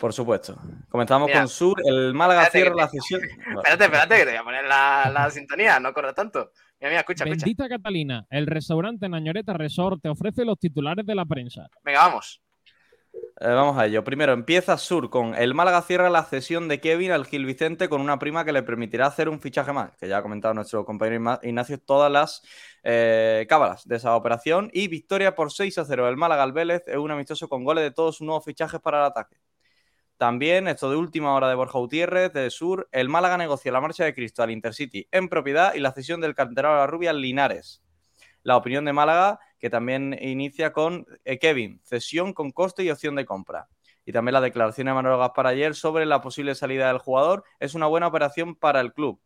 Por 0.00 0.12
supuesto. 0.12 0.56
Comenzamos 0.88 1.28
Mira, 1.28 1.40
con 1.40 1.48
Sur. 1.48 1.80
El 1.84 2.12
Málaga 2.14 2.50
cierra 2.50 2.74
la 2.74 2.88
sesión. 2.88 3.20
Espérate, 3.56 3.84
espérate, 3.84 4.16
que 4.16 4.24
te 4.24 4.30
voy 4.30 4.38
a 4.38 4.44
poner 4.44 4.64
la, 4.64 5.10
la 5.12 5.30
sintonía, 5.30 5.80
no 5.80 5.92
corre 5.94 6.12
tanto. 6.12 6.52
Mira, 6.80 6.90
mira, 6.90 7.00
escucha, 7.00 7.24
escucha. 7.24 7.44
Bendita 7.44 7.68
Catalina, 7.68 8.26
el 8.30 8.46
restaurante 8.46 9.08
Nañoreta 9.08 9.52
Resort 9.52 10.00
te 10.02 10.08
ofrece 10.08 10.44
los 10.44 10.58
titulares 10.58 11.04
de 11.04 11.14
la 11.14 11.24
prensa. 11.24 11.68
Venga, 11.82 12.06
vamos. 12.06 12.40
Eh, 13.40 13.48
vamos 13.48 13.78
a 13.78 13.86
ello. 13.86 14.02
Primero, 14.04 14.32
empieza 14.32 14.76
Sur 14.76 15.10
con 15.10 15.34
el 15.34 15.54
Málaga 15.54 15.82
cierra 15.82 16.10
la 16.10 16.24
cesión 16.24 16.68
de 16.68 16.80
Kevin 16.80 17.12
al 17.12 17.24
Gil 17.24 17.46
Vicente 17.46 17.88
con 17.88 18.00
una 18.00 18.18
prima 18.18 18.44
que 18.44 18.52
le 18.52 18.62
permitirá 18.62 19.06
hacer 19.06 19.28
un 19.28 19.40
fichaje 19.40 19.72
más, 19.72 19.96
que 19.96 20.08
ya 20.08 20.18
ha 20.18 20.22
comentado 20.22 20.54
nuestro 20.54 20.84
compañero 20.84 21.38
Ignacio 21.42 21.78
todas 21.78 22.10
las 22.10 22.42
eh, 22.82 23.46
cábalas 23.48 23.86
de 23.86 23.96
esa 23.96 24.16
operación. 24.16 24.70
Y 24.72 24.88
victoria 24.88 25.34
por 25.34 25.52
6 25.52 25.78
a 25.78 25.84
0 25.84 26.08
el 26.08 26.16
Málaga 26.16 26.42
al 26.42 26.52
Vélez 26.52 26.82
es 26.86 26.96
un 26.96 27.10
amistoso 27.10 27.48
con 27.48 27.64
goles 27.64 27.84
de 27.84 27.92
todos 27.92 28.16
sus 28.16 28.26
nuevos 28.26 28.44
fichajes 28.44 28.80
para 28.80 28.98
el 28.98 29.04
ataque. 29.04 29.36
También, 30.18 30.66
esto 30.66 30.90
de 30.90 30.96
última 30.96 31.32
hora 31.32 31.48
de 31.48 31.54
Borja 31.54 31.78
Gutiérrez, 31.78 32.32
de 32.32 32.50
Sur, 32.50 32.88
el 32.90 33.08
Málaga 33.08 33.38
negocia 33.38 33.70
la 33.70 33.80
marcha 33.80 34.04
de 34.04 34.14
Cristo 34.14 34.42
al 34.42 34.50
Intercity 34.50 35.06
en 35.12 35.28
propiedad 35.28 35.74
y 35.74 35.78
la 35.78 35.92
cesión 35.92 36.20
del 36.20 36.34
canterano 36.34 36.74
de 36.74 36.80
la 36.80 36.86
Rubia 36.88 37.12
Linares. 37.12 37.84
La 38.42 38.56
opinión 38.56 38.84
de 38.84 38.92
Málaga, 38.92 39.38
que 39.60 39.70
también 39.70 40.18
inicia 40.20 40.72
con 40.72 41.06
eh, 41.24 41.38
Kevin, 41.38 41.80
cesión 41.84 42.32
con 42.32 42.50
coste 42.50 42.82
y 42.82 42.90
opción 42.90 43.14
de 43.14 43.26
compra. 43.26 43.68
Y 44.04 44.10
también 44.10 44.32
la 44.32 44.40
declaración 44.40 44.88
de 44.88 44.94
Manuel 44.94 45.18
Gaspar 45.18 45.46
ayer 45.46 45.76
sobre 45.76 46.04
la 46.04 46.20
posible 46.20 46.56
salida 46.56 46.88
del 46.88 46.98
jugador 46.98 47.44
es 47.60 47.76
una 47.76 47.86
buena 47.86 48.08
operación 48.08 48.56
para 48.56 48.80
el 48.80 48.92
club. 48.92 49.20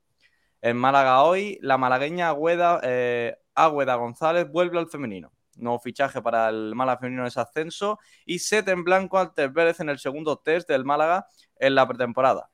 En 0.61 0.77
Málaga 0.77 1.23
hoy, 1.23 1.59
la 1.63 1.79
malagueña 1.79 2.29
Agüeda, 2.29 2.81
eh, 2.83 3.39
González 3.57 4.47
vuelve 4.51 4.79
al 4.79 4.91
femenino 4.91 5.33
nuevo 5.57 5.79
fichaje 5.79 6.23
para 6.23 6.49
el 6.49 6.75
Málaga 6.75 7.01
femenino 7.01 7.27
es 7.27 7.37
ascenso 7.37 7.99
y 8.25 8.39
set 8.39 8.69
en 8.69 8.85
blanco 8.85 9.19
ante 9.19 9.49
Vélez 9.49 9.81
en 9.81 9.89
el 9.89 9.99
segundo 9.99 10.39
test 10.39 10.69
del 10.69 10.85
Málaga 10.85 11.27
en 11.59 11.75
la 11.75 11.87
pretemporada. 11.87 12.51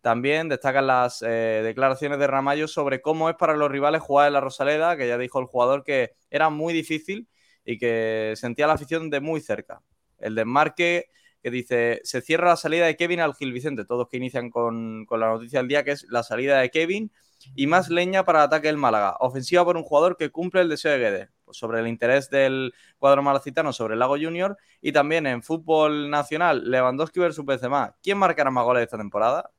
También 0.00 0.48
destacan 0.48 0.86
las 0.86 1.20
eh, 1.22 1.62
declaraciones 1.64 2.18
de 2.18 2.26
Ramallo 2.28 2.68
sobre 2.68 3.02
cómo 3.02 3.28
es 3.28 3.36
para 3.36 3.56
los 3.56 3.70
rivales 3.70 4.02
jugar 4.02 4.28
en 4.28 4.34
la 4.34 4.40
Rosaleda, 4.40 4.96
que 4.96 5.08
ya 5.08 5.18
dijo 5.18 5.40
el 5.40 5.46
jugador 5.46 5.82
que 5.82 6.12
era 6.30 6.48
muy 6.48 6.72
difícil 6.72 7.28
y 7.64 7.78
que 7.78 8.34
sentía 8.36 8.68
la 8.68 8.74
afición 8.74 9.10
de 9.10 9.20
muy 9.20 9.40
cerca. 9.40 9.82
El 10.18 10.36
desmarque 10.36 11.06
que 11.42 11.50
dice, 11.50 12.00
se 12.04 12.20
cierra 12.20 12.50
la 12.50 12.56
salida 12.56 12.86
de 12.86 12.96
Kevin 12.96 13.20
al 13.20 13.34
Gil 13.34 13.52
Vicente, 13.52 13.84
todos 13.84 14.08
que 14.08 14.16
inician 14.16 14.50
con, 14.50 15.06
con 15.06 15.20
la 15.20 15.28
noticia 15.28 15.58
del 15.58 15.68
día, 15.68 15.84
que 15.84 15.92
es 15.92 16.04
la 16.08 16.22
salida 16.22 16.60
de 16.60 16.70
Kevin 16.70 17.10
y 17.54 17.66
más 17.66 17.88
leña 17.88 18.24
para 18.24 18.40
el 18.40 18.44
ataque 18.46 18.68
del 18.68 18.76
Málaga. 18.76 19.16
Ofensiva 19.20 19.64
por 19.64 19.76
un 19.76 19.82
jugador 19.82 20.16
que 20.16 20.30
cumple 20.30 20.60
el 20.62 20.68
deseo 20.68 20.92
de 20.92 20.98
Guede. 20.98 21.28
Sobre 21.50 21.80
el 21.80 21.88
interés 21.88 22.30
del 22.30 22.74
cuadro 22.98 23.22
malacitano 23.22 23.72
sobre 23.72 23.94
el 23.94 24.00
Lago 24.00 24.16
Junior. 24.16 24.56
Y 24.80 24.92
también 24.92 25.26
en 25.26 25.42
fútbol 25.42 26.10
nacional, 26.10 26.70
Lewandowski 26.70 27.20
versus 27.20 27.44
Benzema. 27.44 27.94
¿Quién 28.02 28.18
marcará 28.18 28.50
más 28.50 28.64
goles 28.64 28.84
esta 28.84 28.98
temporada? 28.98 29.50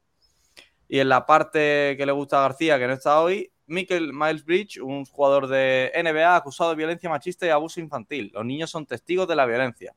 Y 0.88 1.00
en 1.00 1.10
la 1.10 1.26
parte 1.26 1.96
que 1.98 2.06
le 2.06 2.12
gusta 2.12 2.40
a 2.40 2.42
García, 2.42 2.80
que 2.80 2.88
no 2.88 2.94
está 2.94 3.22
hoy, 3.22 3.52
Michael 3.66 4.14
Miles 4.14 4.46
Bridge, 4.46 4.78
un 4.78 5.06
jugador 5.06 5.48
de 5.48 5.92
NBA 5.96 6.36
acusado 6.36 6.70
de 6.70 6.78
violencia 6.78 7.10
machista 7.10 7.46
y 7.46 7.50
abuso 7.50 7.80
infantil. 7.80 8.32
Los 8.34 8.46
niños 8.46 8.70
son 8.70 8.86
testigos 8.86 9.28
de 9.28 9.36
la 9.36 9.46
violencia. 9.46 9.94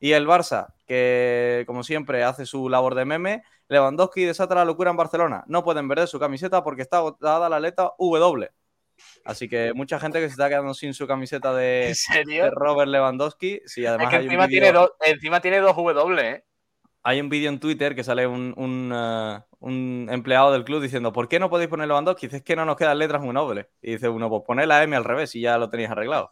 Y 0.00 0.12
el 0.12 0.26
Barça, 0.26 0.74
que 0.86 1.62
como 1.66 1.84
siempre 1.84 2.24
hace 2.24 2.46
su 2.46 2.68
labor 2.68 2.94
de 2.94 3.04
meme, 3.04 3.44
Lewandowski 3.68 4.24
desata 4.24 4.54
la 4.54 4.64
locura 4.64 4.90
en 4.90 4.96
Barcelona. 4.96 5.44
No 5.46 5.62
pueden 5.62 5.86
ver 5.86 6.06
su 6.08 6.18
camiseta 6.18 6.64
porque 6.64 6.82
está 6.82 6.96
agotada 6.96 7.48
la 7.48 7.60
letra 7.60 7.92
W. 7.98 8.50
Así 9.24 9.48
que 9.48 9.72
mucha 9.74 10.00
gente 10.00 10.20
que 10.20 10.26
se 10.26 10.32
está 10.32 10.48
quedando 10.48 10.74
sin 10.74 10.94
su 10.94 11.06
camiseta 11.06 11.54
de, 11.54 11.94
Robert 12.52 12.90
Lewandowski. 12.90 13.60
Sí, 13.66 13.86
además 13.86 14.10
que 14.10 14.16
encima, 14.16 14.48
tiene 14.48 14.72
encima 15.06 15.40
tiene 15.40 15.58
dos 15.58 15.76
W, 15.76 16.30
¿eh? 16.30 16.44
Hay 17.04 17.20
un 17.20 17.28
vídeo 17.28 17.48
en 17.48 17.58
Twitter 17.58 17.96
que 17.96 18.04
sale 18.04 18.26
un, 18.26 18.52
uh, 18.56 19.40
un, 19.58 20.08
empleado 20.10 20.52
del 20.52 20.62
club 20.62 20.80
diciendo 20.80 21.12
¿por 21.12 21.28
qué 21.28 21.40
no 21.40 21.50
podéis 21.50 21.68
poner 21.68 21.88
Lewandowski? 21.88 22.26
Dice, 22.26 22.36
es 22.38 22.42
que 22.44 22.54
no 22.54 22.64
nos 22.64 22.76
quedan 22.76 22.98
letras 22.98 23.20
muy 23.20 23.34
nobles. 23.34 23.66
Y 23.80 23.92
dice 23.92 24.08
uno, 24.08 24.28
pues 24.28 24.42
poner 24.46 24.68
la 24.68 24.82
M 24.82 24.94
al 24.94 25.04
revés 25.04 25.34
y 25.34 25.40
ya 25.40 25.58
lo 25.58 25.68
tenéis 25.68 25.90
arreglado. 25.90 26.30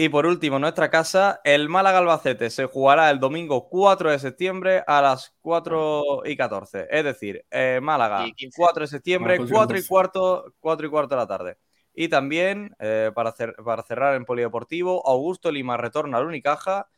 Y 0.00 0.10
por 0.10 0.26
último, 0.26 0.60
nuestra 0.60 0.90
casa, 0.90 1.40
el 1.42 1.68
Málaga 1.68 1.98
Albacete 1.98 2.50
se 2.50 2.66
jugará 2.66 3.10
el 3.10 3.18
domingo 3.18 3.68
4 3.68 4.12
de 4.12 4.20
septiembre 4.20 4.84
a 4.86 5.02
las 5.02 5.34
4 5.40 6.22
y 6.24 6.36
14. 6.36 6.86
Es 6.88 7.02
decir, 7.02 7.44
eh, 7.50 7.80
Málaga, 7.82 8.24
4 8.56 8.82
de 8.82 8.86
septiembre, 8.86 9.40
4 9.50 9.76
y 9.76 9.84
cuarto, 9.84 10.54
4 10.60 10.86
y 10.86 10.90
cuarto 10.90 11.16
de 11.16 11.20
la 11.20 11.26
tarde. 11.26 11.58
Y 11.92 12.06
también, 12.06 12.76
eh, 12.78 13.10
para, 13.12 13.34
para, 13.64 13.82
cerrar 13.82 14.14
en 14.14 14.24
Polideportivo, 14.24 15.04
Augusto 15.04 15.50
Lima 15.50 15.76
retorna 15.76 16.18
al 16.18 16.26
Unicaja 16.26 16.88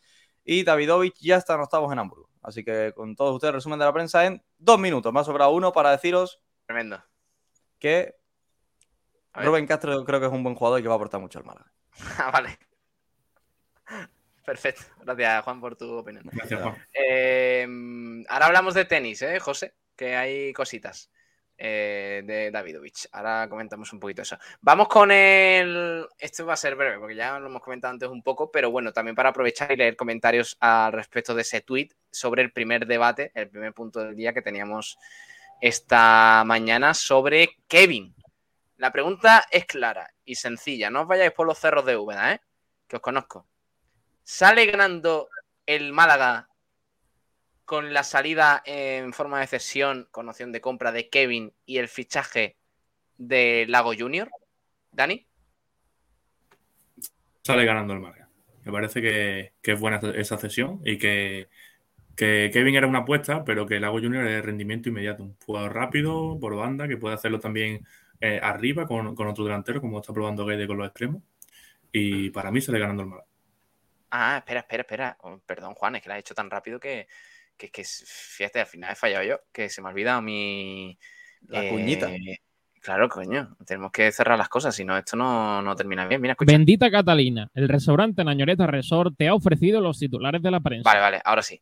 y 0.45 0.65
Davidovich 0.65 1.19
ya 1.21 1.37
está 1.37 1.55
en 1.55 1.61
octavos 1.61 1.91
en 1.95 2.01
Hamburgo. 2.01 2.29
Así 2.43 2.63
que 2.65 2.93
con 2.95 3.17
todos 3.17 3.35
ustedes, 3.35 3.55
resumen 3.55 3.79
de 3.79 3.87
la 3.87 3.95
prensa 3.95 4.27
en 4.27 4.43
dos 4.59 4.79
minutos. 4.79 5.11
Me 5.11 5.21
ha 5.21 5.25
sobrado 5.25 5.53
uno 5.53 5.73
para 5.73 5.91
deciros 5.91 6.43
Tremendo. 6.67 7.03
que 7.79 8.15
Rubén 9.33 9.67
Castro 9.67 10.05
creo 10.05 10.21
que 10.21 10.27
es 10.27 10.33
un 10.33 10.43
buen 10.43 10.55
jugador 10.55 10.81
y 10.81 10.83
que 10.83 10.89
va 10.89 10.97
a 10.97 10.97
aportar 10.97 11.19
mucho 11.19 11.39
al 11.39 11.47
Málaga. 11.47 11.73
Ah, 12.19 12.31
vale. 12.31 12.59
Perfecto. 14.51 14.83
Gracias, 15.05 15.45
Juan, 15.45 15.61
por 15.61 15.77
tu 15.77 15.99
opinión. 15.99 16.25
Gracias, 16.33 16.61
Juan. 16.61 16.75
Em, 16.93 18.25
ahora 18.29 18.47
hablamos 18.47 18.75
de 18.75 18.85
tenis, 18.85 19.23
¿eh, 19.23 19.39
José? 19.39 19.75
Que 19.95 20.17
hay 20.17 20.53
cositas 20.53 21.09
eh, 21.57 22.23
de 22.25 22.51
Davidovich. 22.51 23.07
Ahora 23.13 23.49
comentamos 23.49 23.93
un 23.93 24.01
poquito 24.01 24.23
eso. 24.23 24.37
Vamos 24.61 24.89
con 24.89 25.13
el. 25.13 26.05
Esto 26.19 26.47
va 26.47 26.55
a 26.55 26.57
ser 26.57 26.75
breve, 26.75 26.99
porque 26.99 27.15
ya 27.15 27.39
lo 27.39 27.47
hemos 27.47 27.63
comentado 27.63 27.93
antes 27.93 28.09
un 28.09 28.25
poco, 28.25 28.51
pero 28.51 28.73
bueno, 28.73 28.93
también 28.93 29.15
para 29.15 29.29
aprovechar 29.29 29.71
y 29.71 29.77
leer 29.77 29.95
comentarios 29.95 30.57
al 30.59 30.95
respecto 30.95 31.33
de 31.33 31.43
ese 31.43 31.61
tweet 31.61 31.91
sobre 32.11 32.43
el 32.43 32.51
primer 32.51 32.89
debate, 32.89 33.31
el 33.37 33.51
primer 33.51 33.73
punto 33.73 34.01
del 34.01 34.17
día 34.17 34.33
que 34.33 34.43
teníamos 34.43 34.99
esta 35.61 36.43
mañana 36.45 36.93
sobre 36.93 37.51
Kevin. 37.69 38.17
La 38.79 38.91
pregunta 38.91 39.45
es 39.53 39.65
clara 39.65 40.13
y 40.25 40.35
sencilla. 40.35 40.91
No 40.91 41.03
os 41.03 41.07
vayáis 41.07 41.31
por 41.31 41.47
los 41.47 41.57
cerros 41.57 41.87
de 41.87 41.97
Úbeda, 41.97 42.33
¿eh? 42.33 42.41
Que 42.89 42.97
os 42.97 43.03
conozco. 43.03 43.47
¿Sale 44.33 44.65
ganando 44.67 45.29
el 45.67 45.93
Málaga 45.93 46.49
con 47.65 47.93
la 47.93 48.05
salida 48.05 48.63
en 48.65 49.13
forma 49.13 49.41
de 49.41 49.49
cesión 49.49 50.07
con 50.13 50.29
opción 50.29 50.53
de 50.53 50.61
compra 50.61 50.93
de 50.93 51.09
Kevin 51.09 51.53
y 51.67 51.79
el 51.79 51.89
fichaje 51.89 52.57
de 53.19 53.67
Lago 53.69 53.93
Junior? 53.99 54.31
¿Dani? 54.93 55.27
Sale 57.43 57.65
ganando 57.65 57.93
el 57.93 57.99
Málaga. 57.99 58.29
Me 58.65 58.71
parece 58.71 59.03
que, 59.03 59.53
es 59.65 59.81
buena 59.81 59.99
esa 60.15 60.39
cesión 60.39 60.81
y 60.85 60.97
que, 60.97 61.49
Kevin 62.15 62.77
era 62.77 62.87
una 62.87 63.01
apuesta, 63.01 63.45
pero 63.45 63.67
que 63.67 63.81
Lago 63.81 63.99
Junior 63.99 64.25
es 64.29 64.45
rendimiento 64.45 64.91
inmediato. 64.91 65.25
Un 65.25 65.37
jugador 65.45 65.75
rápido, 65.75 66.39
por 66.41 66.55
banda, 66.55 66.87
que 66.87 66.97
puede 66.97 67.17
hacerlo 67.17 67.41
también 67.41 67.85
eh, 68.21 68.39
arriba 68.41 68.87
con, 68.87 69.09
otro 69.09 69.45
delantero, 69.45 69.81
como 69.81 69.99
está 69.99 70.13
probando 70.13 70.47
Guede 70.47 70.69
con 70.69 70.79
los 70.79 70.87
extremos. 70.87 71.21
Y 71.91 72.31
para 72.31 72.53
mí 72.53 72.61
sale 72.61 72.79
ganando 72.79 73.03
el 73.03 73.09
Málaga. 73.09 73.30
Ah, 74.11 74.39
espera, 74.39 74.61
espera, 74.61 74.83
espera. 74.83 75.17
Oh, 75.23 75.39
perdón, 75.47 75.75
Juan, 75.75 75.97
es 75.97 76.03
que 76.03 76.09
lo 76.09 76.15
has 76.15 76.21
hecho 76.21 76.35
tan 76.35 76.51
rápido 76.51 76.81
que, 76.81 77.07
que, 77.57 77.71
que, 77.71 77.85
fíjate, 77.85 78.61
al 78.61 78.67
final 78.67 78.93
he 78.93 78.97
fallado 78.97 79.25
yo, 79.25 79.41
que 79.53 79.69
se 79.69 79.81
me 79.81 79.89
ha 79.89 79.93
olvidado 79.93 80.21
mi... 80.21 80.99
La 81.49 81.69
cuñita. 81.69 82.11
Eh, 82.13 82.39
claro, 82.81 83.09
coño, 83.09 83.57
tenemos 83.65 83.93
que 83.93 84.11
cerrar 84.13 84.37
las 84.37 84.49
cosas, 84.49 84.75
si 84.75 84.85
no, 84.85 84.97
esto 84.97 85.17
no, 85.17 85.75
termina 85.77 86.07
bien. 86.07 86.21
Mira, 86.21 86.33
escucha. 86.33 86.53
Bendita 86.53 86.91
Catalina, 86.91 87.51
el 87.55 87.69
restaurante 87.69 88.25
Nañoreta 88.25 88.67
Resort 88.67 89.15
te 89.17 89.29
ha 89.29 89.35
ofrecido 89.35 89.81
los 89.81 89.99
titulares 89.99 90.43
de 90.43 90.51
la 90.51 90.61
prensa. 90.61 90.89
Vale, 90.89 91.01
vale, 91.01 91.23
ahora 91.25 91.43
sí. 91.43 91.61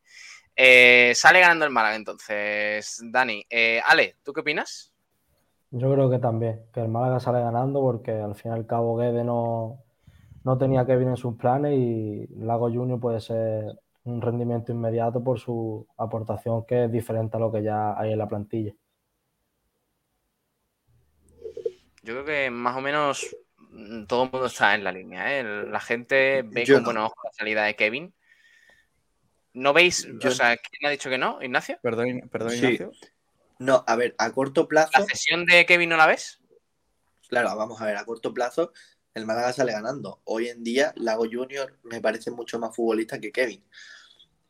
Eh, 0.56 1.12
sale 1.14 1.40
ganando 1.40 1.64
el 1.64 1.70
Málaga 1.70 1.94
entonces, 1.94 3.00
Dani. 3.04 3.44
Eh, 3.48 3.80
Ale, 3.86 4.16
¿tú 4.24 4.32
qué 4.32 4.40
opinas? 4.40 4.92
Yo 5.70 5.92
creo 5.92 6.10
que 6.10 6.18
también, 6.18 6.62
que 6.72 6.80
el 6.80 6.88
Málaga 6.88 7.20
sale 7.20 7.40
ganando 7.40 7.80
porque 7.80 8.12
al 8.12 8.34
fin 8.34 8.50
y 8.50 8.54
al 8.54 8.66
cabo 8.66 8.96
Guede 8.96 9.22
no, 9.22 9.84
no 10.44 10.58
tenía 10.58 10.86
Kevin 10.86 11.08
en 11.08 11.16
sus 11.16 11.36
planes 11.36 11.74
y 11.76 12.26
Lago 12.36 12.70
Junior 12.70 13.00
puede 13.00 13.20
ser 13.20 13.78
un 14.04 14.22
rendimiento 14.22 14.72
inmediato 14.72 15.22
por 15.22 15.38
su 15.38 15.86
aportación 15.96 16.64
que 16.64 16.84
es 16.84 16.92
diferente 16.92 17.36
a 17.36 17.40
lo 17.40 17.52
que 17.52 17.62
ya 17.62 17.98
hay 17.98 18.12
en 18.12 18.18
la 18.18 18.28
plantilla. 18.28 18.72
Yo 22.02 22.14
creo 22.14 22.24
que 22.24 22.50
más 22.50 22.76
o 22.76 22.80
menos 22.80 23.36
mm, 23.70 24.04
todo 24.04 24.24
el 24.24 24.30
mundo 24.32 24.46
está 24.46 24.74
en 24.74 24.84
la 24.84 24.92
línea. 24.92 25.38
¿eh? 25.38 25.44
La 25.44 25.80
gente 25.80 26.42
ve 26.42 26.66
con 26.66 26.84
buenos 26.84 27.06
ojos 27.06 27.24
la 27.24 27.32
salida 27.32 27.64
de 27.64 27.76
Kevin. 27.76 28.14
¿No 29.52 29.72
veis? 29.72 30.08
O 30.24 30.30
sea, 30.30 30.56
¿quién 30.56 30.86
ha 30.86 30.90
dicho 30.90 31.10
que 31.10 31.18
no? 31.18 31.42
¿Ignacio? 31.42 31.78
Perdón, 31.82 32.28
perdón 32.30 32.54
Ignacio. 32.54 32.92
No, 33.58 33.84
a 33.86 33.96
ver, 33.96 34.14
a 34.18 34.30
corto 34.30 34.68
plazo. 34.68 34.92
¿La 34.94 35.04
sesión 35.04 35.44
de 35.44 35.66
Kevin 35.66 35.90
no 35.90 35.96
la 35.96 36.06
ves? 36.06 36.40
Claro, 37.28 37.54
vamos 37.56 37.80
a 37.82 37.86
ver, 37.86 37.96
a 37.96 38.04
corto 38.04 38.32
plazo 38.32 38.72
el 39.14 39.26
Málaga 39.26 39.52
sale 39.52 39.72
ganando. 39.72 40.20
Hoy 40.24 40.48
en 40.48 40.62
día, 40.62 40.92
Lago 40.96 41.24
Junior 41.30 41.78
me 41.84 42.00
parece 42.00 42.30
mucho 42.30 42.58
más 42.58 42.74
futbolista 42.74 43.20
que 43.20 43.32
Kevin. 43.32 43.64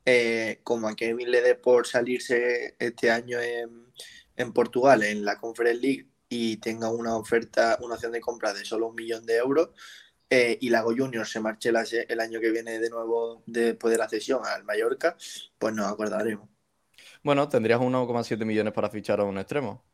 Eh, 0.04 0.60
como 0.62 0.88
a 0.88 0.96
Kevin 0.96 1.30
le 1.30 1.42
dé 1.42 1.54
por 1.54 1.86
salirse 1.86 2.76
este 2.78 3.10
año 3.10 3.38
en, 3.40 4.52
Portugal, 4.52 5.02
en 5.02 5.24
la 5.24 5.36
Conference 5.36 5.80
League, 5.80 6.06
y 6.28 6.58
tenga 6.58 6.90
una 6.90 7.16
oferta, 7.16 7.78
una 7.82 7.94
opción 7.94 8.12
de 8.12 8.20
compra 8.20 8.52
de 8.54 8.64
solo 8.64 8.88
un 8.88 8.94
millón 8.94 9.26
de 9.26 9.36
euros, 9.36 9.70
eh, 10.30 10.58
y 10.60 10.70
Lago 10.70 10.94
Junior 10.96 11.26
se 11.26 11.40
marche 11.40 11.70
el 12.08 12.20
año 12.20 12.40
que 12.40 12.50
viene 12.50 12.78
de 12.78 12.90
nuevo 12.90 13.42
después 13.46 13.92
de 13.92 13.98
la 13.98 14.08
cesión 14.08 14.40
al 14.44 14.64
Mallorca, 14.64 15.16
pues 15.58 15.74
nos 15.74 15.90
acordaremos. 15.90 16.48
Bueno, 17.22 17.48
tendrías 17.48 17.80
1,7 17.80 18.44
millones 18.44 18.72
para 18.72 18.90
fichar 18.90 19.20
a 19.20 19.24
un 19.24 19.38
extremo. 19.38 19.84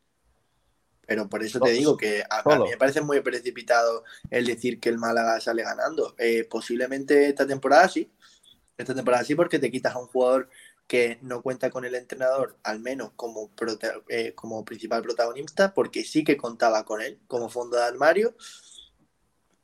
Pero 1.05 1.29
por 1.29 1.43
eso 1.43 1.59
te 1.59 1.71
digo 1.71 1.97
que 1.97 2.23
a, 2.29 2.39
a 2.39 2.59
mí 2.59 2.69
me 2.69 2.77
parece 2.77 3.01
muy 3.01 3.21
precipitado 3.21 4.03
el 4.29 4.45
decir 4.45 4.79
que 4.79 4.89
el 4.89 4.97
Málaga 4.97 5.39
sale 5.39 5.63
ganando. 5.63 6.15
Eh, 6.17 6.47
posiblemente 6.49 7.27
esta 7.27 7.45
temporada 7.45 7.87
sí. 7.89 8.11
Esta 8.77 8.93
temporada 8.93 9.23
sí, 9.23 9.35
porque 9.35 9.59
te 9.59 9.71
quitas 9.71 9.95
a 9.95 9.99
un 9.99 10.07
jugador 10.07 10.49
que 10.87 11.17
no 11.21 11.41
cuenta 11.41 11.69
con 11.69 11.85
el 11.85 11.95
entrenador, 11.95 12.57
al 12.63 12.79
menos 12.79 13.11
como, 13.15 13.51
eh, 14.09 14.33
como 14.35 14.63
principal 14.65 15.01
protagonista, 15.01 15.73
porque 15.73 16.03
sí 16.03 16.23
que 16.23 16.37
contaba 16.37 16.85
con 16.85 17.01
él 17.01 17.19
como 17.27 17.49
fondo 17.49 17.77
de 17.77 17.83
armario. 17.83 18.35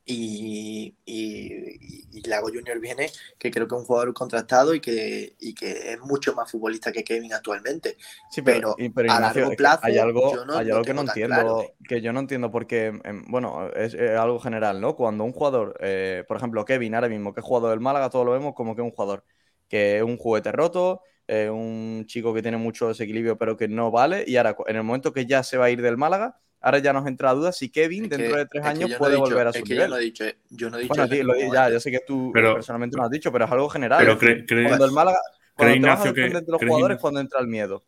Y, 0.03 0.95
y, 1.06 2.28
Lago 2.28 2.48
Junior 2.48 2.80
viene, 2.80 3.10
que 3.38 3.52
creo 3.52 3.68
que 3.68 3.76
es 3.76 3.82
un 3.82 3.86
jugador 3.86 4.14
contrastado 4.14 4.73
y 4.73 4.80
que, 4.80 5.36
y 5.40 5.53
que 5.53 5.94
es 5.94 5.99
mucho 5.99 6.34
más 6.34 6.52
futbolista 6.52 6.91
que 6.91 7.03
Kevin 7.03 7.34
actualmente. 7.34 7.98
Sí, 8.30 8.41
pero, 8.41 8.76
a 9.10 9.19
largo 9.19 9.52
plazo 9.52 9.80
hay 9.84 9.98
algo, 9.98 10.34
hay 10.53 10.69
algo 10.69 10.84
que 10.84 10.94
no 10.94 11.02
entiendo, 11.02 11.61
¿eh? 11.61 11.76
que 11.88 12.02
yo 12.02 12.14
no 12.14 12.19
entiendo 12.19 12.52
porque, 12.52 12.88
em, 13.03 13.26
bueno, 13.28 13.69
es, 13.76 13.95
algo 13.95 14.40
general, 14.40 14.82
¿no? 14.82 14.95
Cuando 14.95 15.23
un 15.23 15.34
jugador, 15.34 15.78
eh, 15.80 16.23
por 16.28 16.38
ejemplo, 16.38 16.65
Kevin 16.65 16.95
ahora 16.95 17.10
mismo, 17.10 17.34
que 17.34 17.40
es 17.41 17.45
jugador 17.45 17.72
del 17.72 17.80
Málaga, 17.80 18.10
todos 18.10 18.26
lo 18.26 18.32
vemos 18.32 18.53
como 18.56 18.76
que 18.76 18.82
es 18.82 18.86
un 18.86 18.91
jugador 18.91 19.23
que 19.68 19.98
es 19.98 20.03
un 20.03 20.18
juguete 20.18 20.52
roto, 20.52 21.02
eh, 21.28 21.49
un 21.49 22.03
chico 22.07 22.34
que 22.34 22.41
tiene 22.41 22.57
mucho 22.57 22.90
desequilibrio 22.90 23.38
pero 23.38 23.56
que 23.56 23.69
no 23.69 23.90
vale. 23.90 24.26
Y 24.28 24.36
ahora, 24.36 24.56
en 24.68 24.76
el 24.76 24.84
momento 24.84 25.14
que 25.14 25.26
ya 25.26 25.44
se 25.44 25.57
va 25.57 25.65
a 25.65 25.69
ir 25.69 25.82
del 25.82 25.95
Málaga, 25.95 26.40
ahora 26.61 26.79
ya 26.79 26.93
nos 26.93 27.07
entra 27.07 27.29
la 27.29 27.33
duda 27.33 27.51
si 27.51 27.69
Kevin 27.69 28.07
dentro 28.07 28.38
de 28.38 28.45
tres 28.45 28.63
años 28.63 28.91
puede 28.97 29.17
volver 29.17 29.47
a 29.47 29.53
su 29.53 29.63
nivel. 29.63 29.79
Yo 29.79 29.88
no 29.89 29.97
he 29.97 30.01
dicho, 30.01 30.25
yo 30.49 30.69
no 30.69 30.77
he 30.77 30.81
dicho 30.83 30.93
bueno, 30.95 31.53
ya, 31.53 31.69
yo 31.69 31.79
sé 31.79 31.91
que 31.91 32.01
tú 32.05 32.31
personalmente 32.31 32.95
no 32.95 33.03
lo 33.03 33.05
has 33.07 33.11
dicho, 33.11 33.31
pero 33.31 33.45
es 33.45 33.51
algo 33.51 33.69
general. 33.69 34.17
Pero 34.19 34.67
cuando 34.67 34.85
el 34.85 34.91
Málaga, 34.91 35.19
cuando 35.55 35.75
Ignacio 35.75 36.13
que, 36.13 36.21
de 36.21 36.43
los 36.47 36.61
jugadores, 36.61 36.97
cuando 36.99 37.19
entra 37.19 37.39
el 37.41 37.47
miedo. 37.47 37.83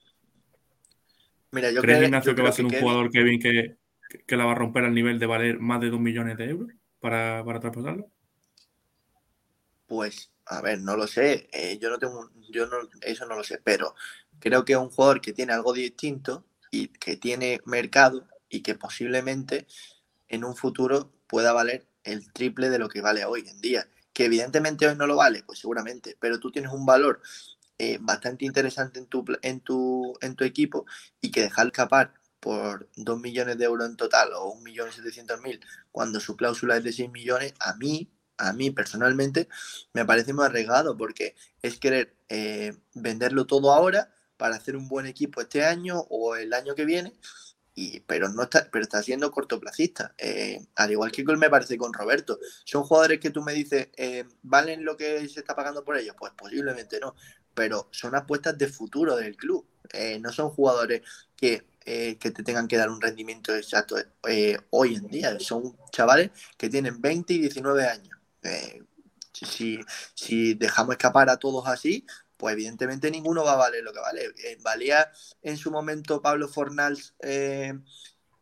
Mira, 1.52 1.72
yo 1.72 1.82
¿Crees, 1.82 2.04
Ignacio, 2.04 2.34
que 2.34 2.42
va 2.42 2.50
a 2.50 2.54
ser 2.54 2.66
un 2.66 2.74
jugador, 2.74 3.12
Kevin, 3.12 3.40
que, 3.40 3.78
que, 4.26 4.36
la 4.36 4.46
va 4.46 4.54
a 4.54 4.56
romper 4.56 4.86
al 4.86 4.94
nivel 4.96 5.20
de 5.20 5.28
valer 5.28 5.60
más 5.60 5.80
de 5.82 5.92
dos 5.92 6.00
millones 6.00 6.36
de 6.38 6.46
euros 6.46 6.72
para, 7.00 7.44
para 7.46 7.60
traspasarlo? 7.60 8.10
Pues 9.86 10.32
a 10.46 10.62
ver, 10.62 10.82
no 10.82 10.98
lo 10.98 11.06
sé, 11.06 11.48
eh, 11.54 11.78
yo 11.80 11.90
no 11.90 12.00
tengo, 12.00 12.30
yo 12.50 12.66
no, 12.66 12.78
eso 13.02 13.26
no 13.28 13.36
lo 13.36 13.44
sé, 13.44 13.62
pero 13.64 13.94
creo 14.40 14.66
que 14.66 14.74
es 14.74 14.80
un 14.80 14.90
jugador 14.90 15.22
que 15.22 15.32
tiene 15.32 15.54
algo 15.54 15.74
distinto 15.74 16.44
y 16.72 16.88
que 16.88 17.16
tiene 17.18 17.62
mercado 17.66 18.28
y 18.54 18.62
que 18.62 18.76
posiblemente 18.76 19.66
en 20.28 20.44
un 20.44 20.56
futuro 20.56 21.12
pueda 21.28 21.54
valer 21.54 21.88
el 22.04 22.32
triple 22.32 22.70
de 22.70 22.78
lo 22.78 22.88
que 22.88 23.02
vale 23.02 23.26
hoy 23.26 23.44
en 23.48 23.60
día. 23.62 23.88
Que 24.14 24.26
evidentemente 24.26 24.88
hoy 24.88 24.96
no 24.96 25.08
lo 25.08 25.16
vale, 25.16 25.44
pues 25.44 25.60
seguramente, 25.60 26.16
pero 26.20 26.40
tú 26.40 26.52
tienes 26.52 26.72
un 26.72 26.86
valor 26.86 27.20
eh, 27.80 27.98
bastante 28.00 28.46
interesante 28.46 29.00
en 29.00 29.08
tu, 29.08 29.26
en, 29.42 29.60
tu, 29.62 30.14
en 30.22 30.36
tu 30.36 30.44
equipo 30.44 30.86
y 31.20 31.32
que 31.32 31.42
dejar 31.42 31.68
escapar 31.68 32.14
por 32.40 32.90
2 32.96 33.20
millones 33.20 33.58
de 33.58 33.66
euros 33.66 33.90
en 33.90 33.98
total 33.98 34.30
o 34.36 34.56
1.700.000 34.56 35.60
cuando 35.92 36.20
su 36.20 36.36
cláusula 36.36 36.78
es 36.78 36.84
de 36.84 36.94
6 36.94 37.10
millones, 37.10 37.54
a 37.60 37.76
mí 37.76 38.12
a 38.38 38.52
mí 38.52 38.72
personalmente 38.72 39.48
me 39.94 40.06
parece 40.06 40.34
muy 40.34 40.46
arriesgado 40.46 40.98
porque 40.98 41.36
es 41.62 41.78
querer 41.78 42.16
eh, 42.30 42.74
venderlo 42.94 43.46
todo 43.46 43.72
ahora 43.72 44.14
para 44.38 44.56
hacer 44.56 44.76
un 44.76 44.88
buen 44.88 45.06
equipo 45.06 45.42
este 45.42 45.64
año 45.64 46.00
o 46.10 46.36
el 46.36 46.54
año 46.54 46.76
que 46.76 46.86
viene, 46.86 47.14
y, 47.76 48.02
pero 48.02 48.30
no 48.30 48.44
está, 48.44 48.70
pero 48.72 48.84
está 48.84 49.02
siendo 49.02 49.32
cortoplacista. 49.32 50.14
Eh, 50.18 50.66
al 50.76 50.92
igual 50.92 51.12
que 51.12 51.24
me 51.24 51.50
parece 51.50 51.78
con 51.78 51.94
Roberto. 51.94 52.40
¿Son 52.66 52.84
jugadores 52.84 53.20
que 53.20 53.30
tú 53.30 53.42
me 53.42 53.54
dices, 53.54 53.90
eh, 53.98 54.26
¿valen 54.44 54.86
lo 54.86 54.98
que 54.98 55.28
se 55.28 55.40
está 55.40 55.56
pagando 55.56 55.84
por 55.84 55.98
ellos? 55.98 56.16
Pues 56.18 56.34
posiblemente 56.38 57.00
no, 57.00 57.16
pero 57.54 57.90
son 57.92 58.16
apuestas 58.16 58.58
de 58.58 58.68
futuro 58.68 59.16
del 59.16 59.36
club. 59.36 59.66
no 60.20 60.32
son 60.32 60.50
jugadores 60.50 61.02
que 61.36 61.66
que 61.86 62.16
te 62.16 62.44
tengan 62.44 62.70
que 62.70 62.78
dar 62.78 62.90
un 62.90 63.02
rendimiento 63.02 63.54
exacto 63.54 63.98
hoy 64.70 64.96
en 64.96 65.08
día. 65.08 65.38
Son 65.40 65.76
chavales 65.92 66.32
que 66.58 66.70
tienen 66.70 67.02
20 67.02 67.34
y 67.34 67.40
19 67.40 67.86
años. 67.86 68.18
Eh, 68.44 68.84
si, 69.32 69.80
si 70.14 70.54
dejamos 70.54 70.94
escapar 70.94 71.30
a 71.30 71.38
todos 71.38 71.68
así, 71.68 72.06
pues 72.38 72.54
evidentemente 72.54 73.12
ninguno 73.12 73.44
va 73.44 73.54
a 73.54 73.58
valer 73.58 73.84
lo 73.84 73.94
que 73.94 74.00
vale. 74.00 74.26
Eh, 74.44 74.58
valía 74.62 75.12
en 75.42 75.58
su 75.58 75.72
momento 75.72 76.22
Pablo 76.22 76.48
Fornals 76.48 77.16
eh, 77.20 77.74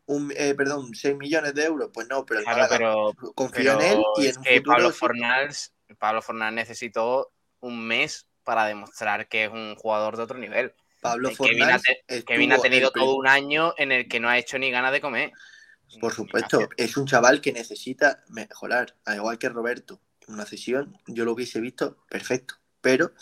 un, 0.06 0.28
perdón, 0.28 0.94
6 0.94 1.16
millones 1.16 1.54
de 1.54 1.64
euros, 1.64 1.90
pues 1.92 2.08
no, 2.08 2.26
pero, 2.26 3.12
confío 3.34 3.80
en 3.80 3.80
él 3.80 4.02
y 4.16 4.26
en 4.26 4.38
un 4.38 4.44
futuro 4.44 4.76
Pablo 4.76 4.90
Fornals, 4.90 5.72
Pablo 5.98 6.22
Fornals 6.22 6.54
necesitó 6.54 7.32
un 7.60 7.86
mes 7.86 8.26
para 8.44 8.66
demostrar 8.66 9.28
que 9.28 9.44
es 9.44 9.50
un 9.50 9.76
jugador 9.76 10.16
de 10.16 10.22
otro 10.22 10.38
nivel. 10.38 10.74
Pablo 11.00 11.30
Fornals 11.30 11.82
Kevin 12.26 12.52
ha, 12.52 12.58
tenido 12.58 12.90
todo 12.90 13.16
un 13.16 13.26
año 13.26 13.74
en 13.76 13.92
el 13.92 14.08
que 14.08 14.20
no 14.20 14.28
ha 14.28 14.38
hecho 14.38 14.58
ni 14.58 14.70
ganas 14.70 14.92
de 14.92 15.00
comer. 15.00 15.32
Por 16.00 16.12
supuesto, 16.12 16.68
es 16.76 16.96
un 16.96 17.06
chaval 17.06 17.40
que 17.40 17.52
necesita 17.52 18.22
mejorar, 18.28 18.96
al 19.04 19.16
igual 19.16 19.38
que 19.38 19.48
Roberto. 19.48 20.00
Una 20.28 20.46
cesión, 20.46 20.96
yo 21.08 21.24
lo 21.24 21.32
hubiese 21.32 21.60
visto 21.60 21.98
perfecto, 22.08 22.54
pero 22.80 23.12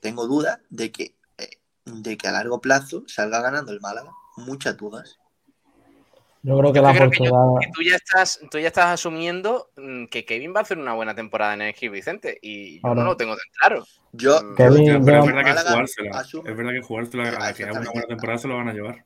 tengo 0.00 0.26
dudas 0.26 0.60
de 0.70 0.92
que, 0.92 1.14
eh, 1.38 1.58
de 1.84 2.16
que 2.16 2.28
a 2.28 2.32
largo 2.32 2.60
plazo 2.60 3.04
salga 3.06 3.40
ganando 3.40 3.72
el 3.72 3.80
Málaga. 3.80 4.10
Muchas 4.36 4.76
dudas. 4.76 5.18
Yo 6.42 6.56
creo 6.56 6.72
que 6.72 6.80
la 6.80 6.94
tú, 7.74 7.82
ya 7.82 7.96
estás, 7.96 8.40
tú 8.50 8.58
ya 8.58 8.68
estás 8.68 8.86
asumiendo 8.86 9.70
mm, 9.76 10.06
que 10.06 10.24
Kevin 10.24 10.54
va 10.54 10.60
a 10.60 10.62
hacer 10.62 10.78
una 10.78 10.94
buena 10.94 11.14
temporada 11.14 11.54
en 11.54 11.62
el 11.62 11.74
Gil 11.74 11.90
Vicente 11.90 12.38
y 12.40 12.80
yo 12.80 12.94
no 12.94 13.04
lo 13.04 13.16
tengo 13.16 13.36
tan 13.36 13.46
claro. 13.58 13.84
Yo, 14.12 14.40
mm. 14.40 14.54
pero, 14.56 14.74
es 14.76 15.04
verdad 15.04 15.44
que 15.44 15.52
jugársela, 15.52 16.20
es 16.22 16.56
verdad 16.56 16.72
que 16.72 16.82
jugársela 16.82 17.46
a 17.46 17.52
que 17.52 17.64
haga 17.64 17.80
una 17.80 17.90
buena 17.90 18.06
temporada 18.06 18.38
se 18.38 18.48
lo 18.48 18.56
van 18.56 18.68
a 18.68 18.72
llevar. 18.72 19.04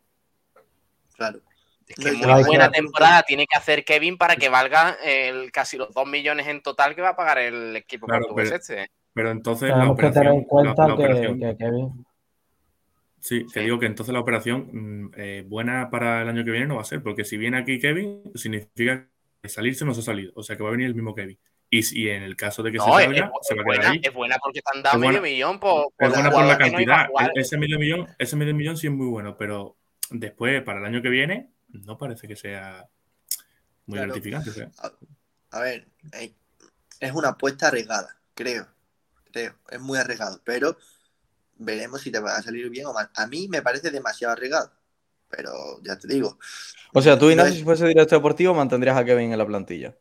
Claro. 1.16 1.40
Es 1.88 1.96
que 1.96 2.12
muy 2.12 2.44
buena 2.44 2.70
temporada 2.70 3.22
tiene 3.22 3.46
que 3.46 3.58
hacer 3.58 3.84
Kevin 3.84 4.16
para 4.16 4.36
que 4.36 4.48
valga 4.48 4.96
el, 5.02 5.50
casi 5.52 5.76
los 5.76 5.92
2 5.92 6.06
millones 6.06 6.46
en 6.46 6.62
total 6.62 6.94
que 6.94 7.02
va 7.02 7.10
a 7.10 7.16
pagar 7.16 7.38
el 7.38 7.76
equipo 7.76 8.06
claro, 8.06 8.26
portugués 8.26 8.50
pero, 8.50 8.80
este. 8.82 8.92
Pero 9.14 9.30
entonces 9.30 9.68
la 9.70 9.90
operación, 9.90 10.24
tener 10.24 10.38
en 10.38 10.44
cuenta 10.44 10.88
la, 10.88 10.94
operación, 10.94 11.40
que, 11.40 11.56
Kevin. 11.56 12.06
Sí, 13.20 13.46
te 13.52 13.60
digo 13.60 13.78
que 13.78 13.86
entonces 13.86 14.12
la 14.12 14.20
operación 14.20 14.68
mm, 14.72 15.10
eh, 15.16 15.44
buena 15.46 15.90
para 15.90 16.22
el 16.22 16.28
año 16.28 16.44
que 16.44 16.50
viene 16.50 16.66
no 16.66 16.76
va 16.76 16.82
a 16.82 16.86
ser, 16.86 17.02
porque 17.02 17.24
si 17.24 17.36
viene 17.36 17.58
aquí 17.58 17.78
Kevin, 17.78 18.22
significa 18.34 19.06
que 19.40 19.48
salirse 19.48 19.84
no 19.84 19.94
se 19.94 20.00
ha 20.00 20.04
salido. 20.04 20.32
O 20.34 20.42
sea 20.42 20.56
que 20.56 20.62
va 20.62 20.70
a 20.70 20.72
venir 20.72 20.86
el 20.86 20.94
mismo 20.94 21.14
Kevin. 21.14 21.38
Y, 21.70 21.82
si 21.84 22.08
en 22.08 22.22
el 22.22 22.36
caso 22.36 22.62
de 22.62 22.70
que 22.70 22.78
se 22.78 22.84
salga, 22.84 23.32
se 23.40 23.54
va 23.54 23.62
a 23.62 23.64
quedar 23.64 23.92
ahí. 23.92 24.00
Es 24.02 24.12
buena 24.12 24.36
porque 24.42 24.60
te 24.60 24.76
han 24.76 24.82
dado 24.82 24.98
medio 24.98 25.22
millón 25.22 25.58
por, 25.58 25.92
por 25.96 26.06
Es 26.06 26.12
buena 26.12 26.30
por 26.30 26.44
la 26.44 26.58
cantidad. 26.58 27.06
E-, 27.06 27.40
ese 27.40 27.56
medio 27.56 27.78
millón, 27.78 28.08
ese 28.18 28.36
medio 28.36 28.54
millón 28.54 28.76
sí 28.76 28.88
es 28.88 28.92
muy 28.92 29.06
bueno, 29.06 29.36
pero 29.38 29.76
después, 30.10 30.62
para 30.62 30.80
el 30.80 30.84
año 30.84 31.00
que 31.00 31.08
viene, 31.08 31.48
no 31.68 31.96
parece 31.96 32.28
que 32.28 32.36
sea 32.36 32.86
muy 33.86 33.98
gratificante. 33.98 34.50
A, 35.50 35.60
ver, 35.60 35.86
es 37.00 37.12
una 37.12 37.30
apuesta 37.30 37.68
arriesgada, 37.68 38.16
creo. 38.34 38.66
Creo, 39.32 39.54
es 39.70 39.80
muy 39.80 39.98
arriesgado, 39.98 40.40
pero 40.44 40.76
veremos 41.56 42.00
si 42.02 42.10
te 42.10 42.20
va 42.20 42.36
a 42.36 42.42
salir 42.42 42.68
bien 42.70 42.86
o 42.86 42.92
mal. 42.92 43.10
A 43.14 43.26
mí 43.26 43.48
me 43.48 43.62
parece 43.62 43.90
demasiado 43.90 44.32
arriesgado, 44.32 44.72
pero 45.28 45.80
ya 45.82 45.98
te 45.98 46.08
digo. 46.08 46.38
O 46.92 47.02
sea, 47.02 47.18
tú, 47.18 47.30
Ignacio, 47.30 47.54
si 47.54 47.64
fuese 47.64 47.86
director 47.86 48.18
deportivo, 48.18 48.54
mantendrías 48.54 48.96
a 48.96 49.04
Kevin 49.04 49.32
en 49.32 49.38
la 49.38 49.46
plantilla. 49.46 49.96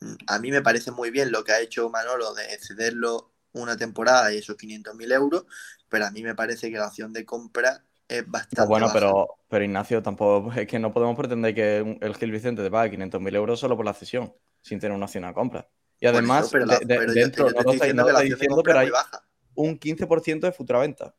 Mm, 0.00 0.14
a 0.26 0.38
mí 0.38 0.50
me 0.50 0.62
parece 0.62 0.90
muy 0.90 1.10
bien 1.10 1.32
lo 1.32 1.44
que 1.44 1.52
ha 1.52 1.60
hecho 1.60 1.90
Manolo 1.90 2.34
de 2.34 2.44
cederlo 2.58 3.32
una 3.52 3.76
temporada 3.76 4.32
y 4.32 4.38
esos 4.38 4.56
500.000 4.56 5.12
euros, 5.12 5.46
pero 5.88 6.06
a 6.06 6.10
mí 6.10 6.22
me 6.22 6.34
parece 6.34 6.70
que 6.70 6.76
la 6.76 6.88
opción 6.88 7.12
de 7.12 7.24
compra 7.24 7.84
es 8.08 8.28
bastante. 8.28 8.68
bueno, 8.68 8.88
pero, 8.92 9.38
pero 9.48 9.64
Ignacio, 9.64 10.02
tampoco 10.02 10.52
es 10.56 10.66
que 10.66 10.78
no 10.78 10.92
podemos 10.92 11.16
pretender 11.16 11.54
que 11.54 11.98
el 12.00 12.14
Gil 12.16 12.30
Vicente 12.30 12.62
te 12.62 12.70
pague 12.70 12.96
500.000 12.96 13.34
euros 13.34 13.58
solo 13.58 13.76
por 13.76 13.84
la 13.84 13.94
cesión, 13.94 14.32
sin 14.62 14.78
tener 14.78 14.94
una 14.94 15.06
opción 15.06 15.24
a 15.24 15.32
compra. 15.32 15.68
Y 16.00 16.06
además, 16.06 16.50
dentro, 17.14 17.50
no 17.50 17.72
está 17.72 18.20
diciendo, 18.22 18.62
pero 18.62 18.78
hay 18.78 18.90
un 19.54 19.78
15% 19.78 20.40
de 20.40 20.52
futura 20.52 20.80
venta. 20.80 21.14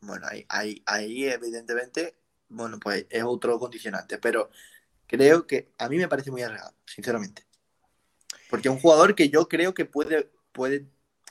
Bueno, 0.00 0.26
ahí, 0.48 0.82
ahí, 0.84 1.24
evidentemente, 1.24 2.16
bueno, 2.48 2.78
pues 2.80 3.06
es 3.08 3.22
otro 3.24 3.58
condicionante, 3.58 4.18
pero 4.18 4.50
creo 5.06 5.46
que 5.46 5.72
a 5.78 5.88
mí 5.88 5.96
me 5.96 6.08
parece 6.08 6.30
muy 6.30 6.42
arriesgado, 6.42 6.74
sinceramente. 6.84 7.46
Porque 8.50 8.68
es 8.68 8.74
un 8.74 8.80
jugador 8.80 9.14
que 9.14 9.28
yo 9.28 9.48
creo 9.48 9.72
que 9.72 9.84
puede, 9.84 10.30
puede 10.52 10.86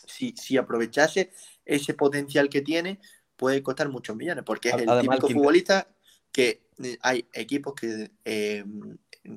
si, 0.08 0.34
si 0.38 0.58
aprovechase 0.58 1.32
ese 1.66 1.94
potencial 1.94 2.50
que 2.50 2.62
tiene, 2.62 3.00
puede 3.36 3.62
costar 3.62 3.90
muchos 3.90 4.16
millones, 4.16 4.44
porque 4.46 4.70
es 4.70 4.76
el 4.76 5.02
típico 5.02 5.30
futbolista 5.30 5.88
que 6.32 6.64
hay 7.02 7.28
equipos 7.34 7.74
que, 7.76 8.12
eh, 8.26 8.64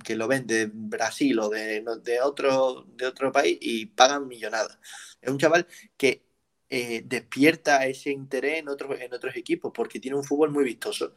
que 0.02 0.16
lo 0.16 0.28
ven 0.28 0.46
de 0.46 0.70
Brasil 0.72 1.38
o 1.38 1.48
de, 1.48 1.84
de, 2.02 2.20
otro, 2.20 2.86
de 2.88 3.06
otro 3.06 3.30
país 3.30 3.58
y 3.60 3.86
pagan 3.86 4.26
millonadas. 4.26 4.78
Es 5.20 5.30
un 5.30 5.38
chaval 5.38 5.66
que 5.96 6.24
eh, 6.68 7.02
despierta 7.04 7.86
ese 7.86 8.10
interés 8.10 8.58
en 8.58 8.68
otros, 8.68 8.98
en 9.00 9.12
otros 9.12 9.36
equipos 9.36 9.72
porque 9.74 10.00
tiene 10.00 10.16
un 10.16 10.24
fútbol 10.24 10.50
muy 10.50 10.64
vistoso. 10.64 11.14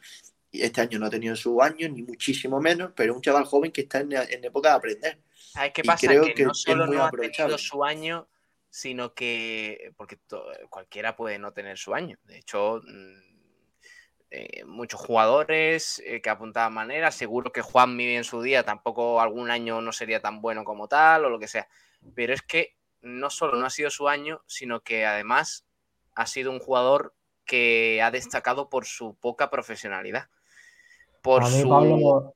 Y 0.51 0.61
este 0.61 0.81
año 0.81 0.99
no 0.99 1.07
ha 1.07 1.09
tenido 1.09 1.35
su 1.35 1.61
año, 1.61 1.89
ni 1.89 2.03
muchísimo 2.03 2.59
menos, 2.59 2.91
pero 2.95 3.13
es 3.13 3.15
un 3.15 3.21
chaval 3.21 3.45
joven 3.45 3.71
que 3.71 3.81
está 3.81 3.99
en, 3.99 4.13
época 4.13 4.69
de 4.69 4.75
aprender. 4.75 5.19
¿Sabes 5.33 5.71
qué 5.73 5.83
pasa? 5.83 6.07
Creo 6.07 6.33
que, 6.33 6.43
no 6.43 6.53
solo 6.53 6.87
no 6.87 7.03
ha 7.03 7.11
tenido 7.11 7.57
su 7.57 7.83
año, 7.83 8.27
sino 8.69 9.13
que, 9.13 9.93
porque 9.97 10.19
cualquiera 10.69 11.15
puede 11.15 11.39
no 11.39 11.51
tener 11.53 11.77
su 11.77 11.93
año. 11.93 12.17
De 12.23 12.37
hecho, 12.37 12.81
mm, 12.85 13.26
eh, 14.29 14.65
muchos 14.65 14.99
jugadores 14.99 16.01
eh, 16.05 16.21
que 16.21 16.29
apuntaban 16.29 16.73
maneras. 16.73 17.15
Seguro 17.15 17.51
que 17.51 17.61
Juan 17.61 17.95
Miguel 17.95 18.17
en 18.17 18.23
su 18.23 18.41
día 18.41 18.63
tampoco 18.63 19.21
algún 19.21 19.49
año 19.49 19.81
no 19.81 19.91
sería 19.91 20.21
tan 20.21 20.41
bueno 20.41 20.63
como 20.63 20.87
tal 20.87 21.25
o 21.25 21.29
lo 21.29 21.39
que 21.39 21.47
sea. 21.47 21.67
Pero 22.13 22.33
es 22.33 22.41
que 22.41 22.75
no 23.01 23.29
solo 23.29 23.57
no 23.57 23.65
ha 23.65 23.69
sido 23.69 23.89
su 23.89 24.07
año, 24.07 24.41
sino 24.45 24.81
que 24.81 25.05
además 25.05 25.65
ha 26.15 26.25
sido 26.25 26.51
un 26.51 26.59
jugador 26.59 27.13
que 27.45 28.01
ha 28.01 28.11
destacado 28.11 28.69
por 28.69 28.85
su 28.85 29.15
poca 29.15 29.49
profesionalidad. 29.49 30.27
Por 31.21 31.45
su 31.45 32.35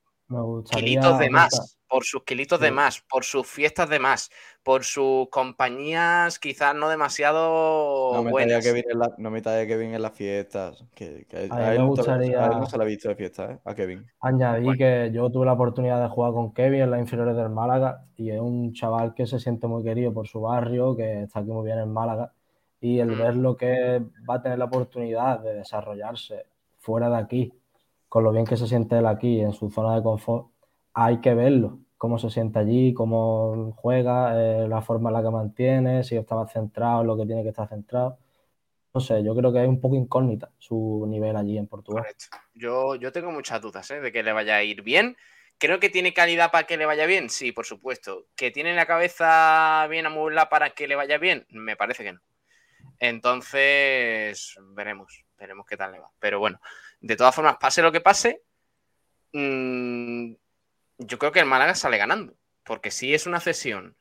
kilitos 0.71 1.19
de 1.19 1.29
más, 1.29 1.77
por 1.87 2.03
sus 2.03 2.23
kilitos 2.23 2.59
de 2.59 2.71
más, 2.71 3.01
por 3.01 3.23
sus 3.23 3.47
fiestas 3.47 3.89
de 3.89 3.99
más, 3.99 4.29
por 4.63 4.83
sus 4.83 5.29
compañías 5.29 6.39
quizás 6.39 6.73
no 6.75 6.89
demasiado 6.89 8.13
no 8.13 8.23
me 8.23 8.31
buenas. 8.31 8.63
Que 8.63 8.69
en 8.69 8.99
la, 8.99 9.13
no 9.17 9.31
me 9.31 9.41
que 9.41 9.67
Kevin 9.67 9.93
en 9.93 10.01
las 10.01 10.13
fiestas. 10.13 10.83
Que, 10.95 11.25
a, 11.49 11.71
mí 11.71 11.77
me 11.77 11.85
gustaría... 11.85 12.47
no 12.47 12.65
se 12.65 12.77
la 12.77 12.83
ha 12.83 12.87
visto 12.87 13.09
de 13.09 13.15
fiesta, 13.15 13.51
¿eh? 13.51 13.59
A 13.65 13.75
Kevin. 13.75 14.05
Añadí 14.21 14.77
que 14.77 15.11
yo 15.13 15.29
tuve 15.29 15.45
la 15.45 15.53
oportunidad 15.53 16.01
de 16.01 16.09
jugar 16.09 16.33
con 16.33 16.53
Kevin 16.53 16.81
en 16.81 16.91
las 16.91 16.99
inferiores 16.99 17.35
del 17.35 17.49
Málaga 17.49 18.05
y 18.15 18.31
es 18.31 18.39
un 18.39 18.73
chaval 18.73 19.13
que 19.13 19.25
se 19.25 19.39
siente 19.39 19.67
muy 19.67 19.83
querido 19.83 20.13
por 20.13 20.27
su 20.27 20.41
barrio, 20.41 20.95
que 20.95 21.23
está 21.23 21.39
aquí 21.39 21.49
muy 21.49 21.65
bien 21.65 21.79
en 21.79 21.91
Málaga 21.91 22.33
y 22.81 22.99
el 22.99 23.11
mm. 23.11 23.17
ver 23.19 23.35
lo 23.35 23.55
que 23.55 24.01
va 24.29 24.35
a 24.35 24.41
tener 24.41 24.57
la 24.57 24.65
oportunidad 24.65 25.39
de 25.39 25.53
desarrollarse 25.53 26.47
fuera 26.79 27.09
de 27.09 27.17
aquí, 27.17 27.53
con 28.11 28.25
lo 28.25 28.33
bien 28.33 28.45
que 28.45 28.57
se 28.57 28.67
siente 28.67 28.97
él 28.97 29.05
aquí 29.05 29.39
en 29.39 29.53
su 29.53 29.71
zona 29.71 29.95
de 29.95 30.03
confort, 30.03 30.47
hay 30.93 31.21
que 31.21 31.33
verlo, 31.33 31.79
cómo 31.97 32.19
se 32.19 32.29
siente 32.29 32.59
allí, 32.59 32.93
cómo 32.93 33.71
juega, 33.77 34.33
eh, 34.35 34.67
la 34.67 34.81
forma 34.81 35.09
en 35.09 35.13
la 35.13 35.23
que 35.23 35.29
mantiene, 35.29 36.03
si 36.03 36.17
estaba 36.17 36.45
centrado 36.45 36.99
en 36.99 37.07
lo 37.07 37.15
que 37.15 37.25
tiene 37.25 37.41
que 37.41 37.47
estar 37.47 37.69
centrado. 37.69 38.17
No 38.93 38.99
sé, 38.99 39.23
yo 39.23 39.33
creo 39.33 39.53
que 39.53 39.63
es 39.63 39.69
un 39.69 39.79
poco 39.79 39.95
incógnita 39.95 40.51
su 40.57 41.05
nivel 41.07 41.37
allí 41.37 41.57
en 41.57 41.67
Portugal. 41.67 42.03
Yo, 42.53 42.95
yo 42.95 43.13
tengo 43.13 43.31
muchas 43.31 43.61
dudas 43.61 43.89
¿eh? 43.91 44.01
de 44.01 44.11
que 44.11 44.23
le 44.23 44.33
vaya 44.33 44.57
a 44.57 44.63
ir 44.63 44.81
bien. 44.81 45.15
Creo 45.57 45.79
que 45.79 45.89
tiene 45.89 46.13
calidad 46.13 46.51
para 46.51 46.67
que 46.67 46.75
le 46.75 46.85
vaya 46.85 47.05
bien, 47.05 47.29
sí, 47.29 47.53
por 47.53 47.65
supuesto. 47.65 48.25
¿Que 48.35 48.51
tiene 48.51 48.75
la 48.75 48.87
cabeza 48.87 49.87
bien 49.89 50.05
amueblada 50.05 50.49
para 50.49 50.71
que 50.71 50.85
le 50.85 50.97
vaya 50.97 51.17
bien? 51.17 51.47
Me 51.51 51.77
parece 51.77 52.03
que 52.03 52.11
no. 52.11 52.19
Entonces, 52.99 54.59
veremos, 54.75 55.23
veremos 55.37 55.65
qué 55.65 55.77
tal 55.77 55.93
le 55.93 55.99
va. 55.99 56.11
Pero 56.19 56.39
bueno, 56.39 56.59
de 57.01 57.15
todas 57.15 57.35
formas, 57.35 57.57
pase 57.59 57.81
lo 57.81 57.91
que 57.91 58.01
pase, 58.01 58.43
mmm, 59.33 60.33
yo 60.99 61.17
creo 61.17 61.31
que 61.31 61.39
el 61.39 61.45
Málaga 61.45 61.75
sale 61.75 61.97
ganando. 61.97 62.35
Porque 62.63 62.91
si 62.91 63.13
es 63.13 63.25
una 63.25 63.39
cesión 63.39 63.97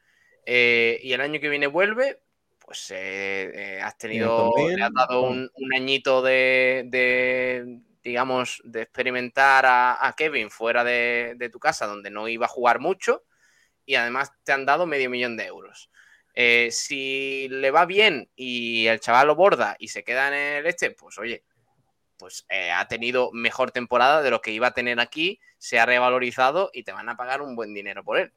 eh, 0.47 1.01
y 1.03 1.13
el 1.13 1.21
año 1.21 1.41
que 1.41 1.49
viene 1.49 1.67
vuelve, 1.67 2.21
pues 2.59 2.91
eh, 2.91 3.51
eh, 3.55 3.81
has 3.83 3.97
tenido, 3.97 4.53
le 4.57 4.83
has 4.83 4.93
dado 4.93 5.23
un, 5.23 5.51
añito 5.75 6.23
de, 6.23 7.81
digamos, 8.03 8.61
de 8.65 8.83
experimentar 8.83 9.65
a, 9.67 10.15
Kevin 10.17 10.51
fuera 10.51 10.85
de, 10.85 11.35
de, 11.37 11.49
tu 11.49 11.59
casa, 11.59 11.87
donde 11.87 12.11
no 12.11 12.29
iba 12.29 12.47
a 12.47 12.51
jugar 12.51 12.81
mucho, 12.81 13.25
y 13.87 13.95
además 13.95 14.31
te 14.45 14.53
han 14.53 14.67
dado 14.67 14.87
medio 14.87 15.11
millón 15.11 15.37
de 15.37 15.47
euros. 15.47 15.91
si 16.71 17.49
le 17.49 17.71
va 17.71 17.87
bien 17.87 18.31
y 18.37 18.87
el 18.87 19.01
chaval 19.01 19.27
lo 19.27 19.35
borda 19.35 19.75
y 19.79 19.89
se 19.89 20.05
queda 20.05 20.29
en 20.29 20.35
el 20.35 20.67
este, 20.67 20.91
pues 20.93 21.19
oye, 21.19 21.45
pues 22.21 22.45
eh, 22.51 22.71
ha 22.71 22.87
tenido 22.87 23.31
mejor 23.33 23.73
temporada 23.73 24.21
de 24.23 24.31
lo 24.31 24.43
que 24.43 24.53
iba 24.53 24.69
a 24.69 24.75
tener 24.75 25.01
aquí, 25.01 25.41
se 25.57 25.81
ha 25.81 25.87
revalorizado 25.87 26.71
y 26.73 26.85
te 26.85 26.93
van 26.93 27.09
a 27.09 27.17
pagar 27.17 27.41
un 27.41 27.57
buen 27.57 27.73
dinero 27.73 28.05
por 28.05 28.19
él. 28.19 28.33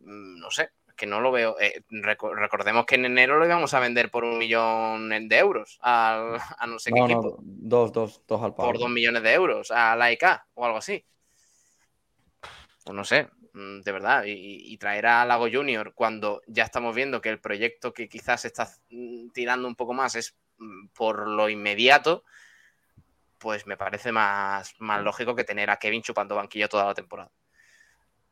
Mm, 0.00 0.40
no 0.40 0.50
sé, 0.50 0.70
que 0.96 1.06
no 1.06 1.20
lo 1.20 1.30
veo. 1.30 1.56
Eh, 1.60 1.84
recordemos 1.90 2.84
que 2.86 2.96
en 2.96 3.04
enero 3.04 3.38
lo 3.38 3.46
íbamos 3.46 3.72
a 3.72 3.80
vender 3.80 4.10
por 4.10 4.24
un 4.24 4.36
millón 4.36 5.08
de 5.28 5.38
euros 5.38 5.78
a, 5.80 6.38
no 6.66 6.78
sé 6.80 6.90
qué 6.90 7.00
equipo. 7.00 7.38
dos, 7.40 7.92
dos, 7.92 8.20
dos 8.26 8.42
al 8.42 8.54
Por 8.54 8.78
dos 8.78 8.90
millones 8.90 9.22
de 9.22 9.32
euros 9.32 9.70
a 9.70 9.94
la 9.94 10.10
IK 10.10 10.24
o 10.54 10.64
algo 10.66 10.78
así. 10.78 11.04
Pues 12.84 12.96
no 12.96 13.04
sé, 13.04 13.28
mm, 13.52 13.80
de 13.82 13.92
verdad. 13.92 14.24
Y, 14.24 14.72
y, 14.72 14.76
traer 14.76 15.06
a 15.06 15.24
Lago 15.24 15.46
Junior 15.50 15.94
cuando 15.94 16.42
ya 16.48 16.64
estamos 16.64 16.96
viendo 16.96 17.20
que 17.20 17.28
el 17.28 17.38
proyecto 17.38 17.94
que 17.94 18.08
quizás 18.08 18.44
está 18.44 18.68
mm, 18.90 19.28
tirando 19.30 19.68
un 19.68 19.76
poco 19.76 19.94
más 19.94 20.16
es 20.16 20.36
por 20.94 21.28
lo 21.28 21.48
inmediato 21.48 22.24
pues 23.40 23.66
me 23.66 23.76
parece 23.76 24.12
más, 24.12 24.74
más 24.78 25.02
lógico 25.02 25.34
que 25.34 25.42
tener 25.42 25.70
a 25.70 25.78
Kevin 25.78 26.02
chupando 26.02 26.36
banquillo 26.36 26.68
toda 26.68 26.84
la 26.84 26.94
temporada. 26.94 27.30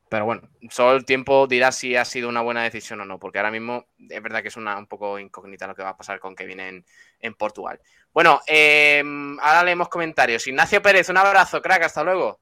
Pero 0.09 0.25
bueno, 0.25 0.49
solo 0.71 0.97
el 0.97 1.05
tiempo 1.05 1.47
dirá 1.47 1.73
si 1.73 1.97
ha 1.97 2.05
sido 2.05 2.29
una 2.29 2.41
buena 2.41 2.63
decisión 2.63 3.01
o 3.01 3.05
no, 3.05 3.19
porque 3.19 3.39
ahora 3.39 3.51
mismo 3.51 3.87
es 3.99 4.23
verdad 4.23 4.43
que 4.43 4.49
es 4.49 4.57
una, 4.57 4.79
un 4.79 4.87
poco 4.87 5.19
incógnita 5.19 5.67
lo 5.67 5.75
que 5.75 5.83
va 5.83 5.91
a 5.91 5.97
pasar 5.97 6.19
con 6.21 6.35
Kevin 6.35 6.61
en, 6.61 6.87
en 7.21 7.35
Portugal. 7.35 7.81
Bueno, 8.13 8.41
em, 8.47 9.39
ahora 9.41 9.65
leemos 9.65 9.89
comentarios. 9.89 10.47
Ignacio 10.47 10.81
Pérez, 10.81 11.09
un 11.11 11.19
abrazo, 11.19 11.61
crack, 11.61 11.83
hasta 11.83 12.05
luego. 12.05 12.41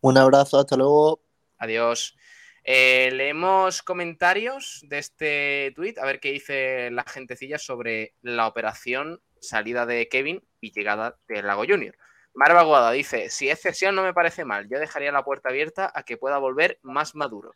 Un 0.00 0.18
abrazo, 0.18 0.58
hasta 0.58 0.76
luego. 0.76 1.20
Adiós. 1.58 2.16
Eh, 2.64 3.10
leemos 3.12 3.82
comentarios 3.82 4.84
de 4.86 4.98
este 4.98 5.72
tweet, 5.74 5.94
a 6.00 6.06
ver 6.06 6.20
qué 6.20 6.30
dice 6.30 6.90
la 6.90 7.02
gentecilla 7.04 7.58
sobre 7.58 8.14
la 8.22 8.46
operación 8.46 9.20
salida 9.40 9.84
de 9.84 10.08
Kevin 10.08 10.44
y 10.60 10.72
llegada 10.72 11.18
del 11.26 11.46
Lago 11.46 11.64
Junior. 11.66 11.96
Marva 12.34 12.62
Guada 12.62 12.92
dice, 12.92 13.28
si 13.30 13.50
es 13.50 13.60
cesión 13.60 13.94
no 13.94 14.02
me 14.02 14.14
parece 14.14 14.44
mal, 14.44 14.68
yo 14.68 14.78
dejaría 14.78 15.12
la 15.12 15.24
puerta 15.24 15.50
abierta 15.50 15.92
a 15.94 16.04
que 16.04 16.16
pueda 16.16 16.38
volver 16.38 16.78
más 16.82 17.14
maduro. 17.14 17.52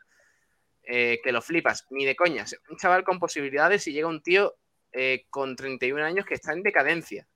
Eh, 0.88 1.20
que 1.24 1.32
lo 1.32 1.42
flipas, 1.42 1.84
ni 1.90 2.04
de 2.04 2.14
coñas. 2.14 2.56
Un 2.68 2.76
chaval 2.76 3.02
con 3.02 3.18
posibilidades 3.18 3.86
y 3.88 3.92
llega 3.92 4.06
un 4.06 4.22
tío 4.22 4.56
eh, 4.92 5.26
con 5.30 5.56
31 5.56 6.04
años 6.04 6.26
que 6.26 6.34
está 6.34 6.52
en 6.52 6.62
decadencia. 6.62 7.26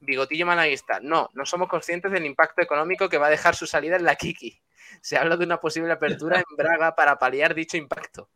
Bigotillo 0.00 0.44
malaguista. 0.44 1.00
No, 1.00 1.30
no 1.32 1.46
somos 1.46 1.68
conscientes 1.68 2.12
del 2.12 2.26
impacto 2.26 2.60
económico 2.60 3.08
que 3.08 3.16
va 3.16 3.28
a 3.28 3.30
dejar 3.30 3.54
su 3.54 3.66
salida 3.66 3.96
en 3.96 4.04
la 4.04 4.16
Kiki. 4.16 4.60
Se 5.00 5.16
habla 5.16 5.36
de 5.36 5.44
una 5.44 5.60
posible 5.60 5.92
apertura 5.92 6.38
en 6.38 6.56
Braga 6.56 6.94
para 6.94 7.18
paliar 7.18 7.54
dicho 7.54 7.76
impacto. 7.76 8.28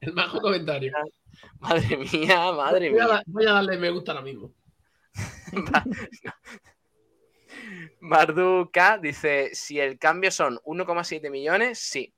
El 0.00 0.12
mejor 0.12 0.40
comentario. 0.40 0.92
Madre 1.60 1.96
mía, 1.96 2.52
madre 2.52 2.90
mía. 2.90 3.22
Voy 3.26 3.46
a, 3.46 3.52
darle 3.52 3.78
me 3.78 3.90
gusta 3.90 4.12
ahora 4.12 4.24
mismo. 4.24 4.52
Marduca 8.00 8.98
dice: 8.98 9.50
si 9.54 9.80
el 9.80 9.98
cambio 9.98 10.30
son 10.30 10.58
1,7 10.58 11.30
millones, 11.30 11.78
sí. 11.78 12.12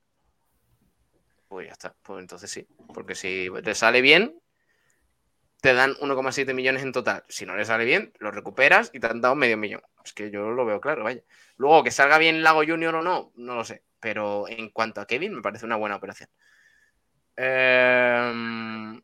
Pues 1.47 1.67
ya 1.67 1.73
está. 1.73 1.95
Pues 2.03 2.19
entonces 2.19 2.51
sí. 2.51 2.67
Porque 2.93 3.15
si 3.15 3.47
te 3.63 3.73
sale 3.73 4.01
bien, 4.01 4.39
te 5.61 5.73
dan 5.73 5.95
1,7 5.95 6.53
millones 6.53 6.83
en 6.83 6.91
total. 6.91 7.23
Si 7.27 7.45
no 7.45 7.55
le 7.55 7.65
sale 7.65 7.85
bien, 7.85 8.13
lo 8.19 8.31
recuperas 8.31 8.91
y 8.93 8.99
te 8.99 9.07
han 9.07 9.21
dado 9.21 9.35
medio 9.35 9.57
millón. 9.57 9.81
Es 10.03 10.13
que 10.13 10.31
yo 10.31 10.51
lo 10.51 10.65
veo 10.65 10.79
claro, 10.79 11.03
vaya. 11.03 11.21
Luego, 11.57 11.83
que 11.83 11.91
salga 11.91 12.17
bien 12.17 12.43
Lago 12.43 12.63
Junior 12.65 12.95
o 12.95 13.01
no, 13.01 13.31
no 13.35 13.55
lo 13.55 13.63
sé. 13.63 13.83
Pero 13.99 14.47
en 14.47 14.69
cuanto 14.69 15.01
a 15.01 15.05
Kevin, 15.05 15.35
me 15.35 15.41
parece 15.41 15.65
una 15.65 15.75
buena 15.75 15.97
operación. 15.97 16.29
Eh, 17.35 19.01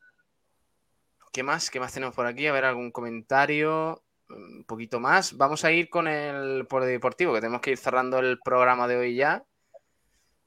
¿Qué 1.36 1.44
más? 1.44 1.70
¿Qué 1.70 1.82
más 1.82 1.94
tenemos 1.94 2.16
por 2.16 2.26
aquí? 2.26 2.48
A 2.48 2.54
ver, 2.54 2.64
algún 2.64 2.92
comentario. 2.92 4.02
Un 4.30 4.64
poquito 4.66 5.02
más. 5.02 5.36
Vamos 5.36 5.66
a 5.66 5.72
ir 5.72 5.90
con 5.90 6.08
el 6.08 6.66
deportivo, 6.66 7.34
que 7.34 7.42
tenemos 7.42 7.62
que 7.62 7.72
ir 7.72 7.78
cerrando 7.78 8.20
el 8.20 8.40
programa 8.40 8.88
de 8.88 8.96
hoy 8.96 9.16
ya. 9.16 9.44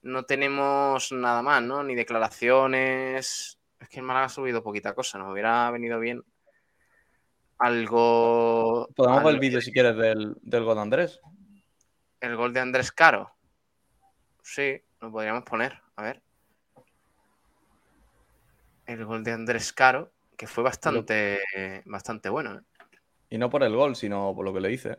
No 0.01 0.23
tenemos 0.23 1.11
nada 1.11 1.43
más, 1.43 1.61
¿no? 1.61 1.83
Ni 1.83 1.93
declaraciones. 1.93 3.58
Es 3.79 3.89
que 3.89 3.99
el 3.99 4.05
Málaga 4.05 4.25
ha 4.25 4.29
subido 4.29 4.63
poquita 4.63 4.93
cosa. 4.93 5.17
Nos 5.17 5.31
hubiera 5.31 5.69
venido 5.71 5.99
bien 5.99 6.23
algo. 7.57 8.87
Podemos 8.95 9.23
ver 9.23 9.33
el 9.33 9.39
vídeo 9.39 9.61
si 9.61 9.71
quieres 9.71 9.95
del, 9.95 10.35
del 10.41 10.63
gol 10.63 10.75
de 10.75 10.81
Andrés. 10.81 11.19
El 12.19 12.35
gol 12.35 12.53
de 12.53 12.59
Andrés 12.59 12.91
Caro. 12.91 13.31
Sí, 14.41 14.81
lo 14.99 15.11
podríamos 15.11 15.43
poner. 15.43 15.79
A 15.95 16.03
ver. 16.03 16.21
El 18.85 19.05
gol 19.05 19.23
de 19.23 19.31
Andrés 19.31 19.71
Caro 19.71 20.11
que 20.39 20.47
fue 20.47 20.63
bastante, 20.63 21.41
bastante 21.83 22.29
bueno. 22.29 22.55
¿eh? 22.55 22.61
Y 23.29 23.37
no 23.37 23.49
por 23.49 23.61
el 23.61 23.75
gol, 23.75 23.97
sino 23.97 24.33
por 24.33 24.45
lo 24.45 24.53
que 24.53 24.61
le 24.61 24.71
hice. 24.71 24.97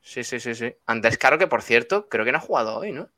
Sí, 0.00 0.22
sí, 0.22 0.38
sí, 0.38 0.54
sí. 0.54 0.72
Andrés 0.86 1.18
Caro, 1.18 1.38
que 1.38 1.48
por 1.48 1.60
cierto, 1.60 2.08
creo 2.08 2.24
que 2.24 2.30
no 2.30 2.38
ha 2.38 2.40
jugado 2.40 2.76
hoy, 2.76 2.92
¿no? 2.92 3.10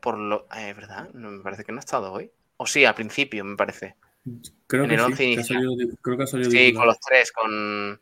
Por 0.00 0.18
lo. 0.18 0.46
Eh, 0.56 0.70
¿Es 0.70 0.76
verdad? 0.76 1.10
No, 1.14 1.30
me 1.30 1.42
parece 1.42 1.64
que 1.64 1.72
no 1.72 1.78
ha 1.78 1.80
estado 1.80 2.12
hoy. 2.12 2.30
O 2.56 2.66
sí, 2.66 2.84
al 2.84 2.94
principio, 2.94 3.44
me 3.44 3.56
parece. 3.56 3.96
Creo 4.66 4.86
que, 4.86 5.16
sí, 5.16 5.34
que 5.34 5.40
ha 5.40 5.44
salido, 5.44 5.74
creo 6.02 6.16
que 6.16 6.22
ha 6.24 6.26
salido 6.26 6.50
Sí, 6.50 6.72
con 6.72 6.86
los 6.86 7.00
tres, 7.00 7.32
con. 7.32 8.00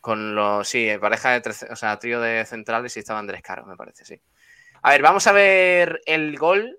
Con 0.00 0.34
los. 0.34 0.68
Sí, 0.68 0.88
pareja 1.00 1.30
de 1.32 1.40
tres. 1.40 1.66
O 1.70 1.76
sea, 1.76 1.98
trío 1.98 2.20
de 2.20 2.44
centrales 2.44 2.96
y 2.96 3.00
estaba 3.00 3.18
Andrés 3.18 3.42
Caro, 3.42 3.66
me 3.66 3.76
parece, 3.76 4.04
sí. 4.04 4.20
A 4.82 4.90
ver, 4.92 5.02
vamos 5.02 5.26
a 5.26 5.32
ver 5.32 6.00
el 6.06 6.36
gol 6.38 6.78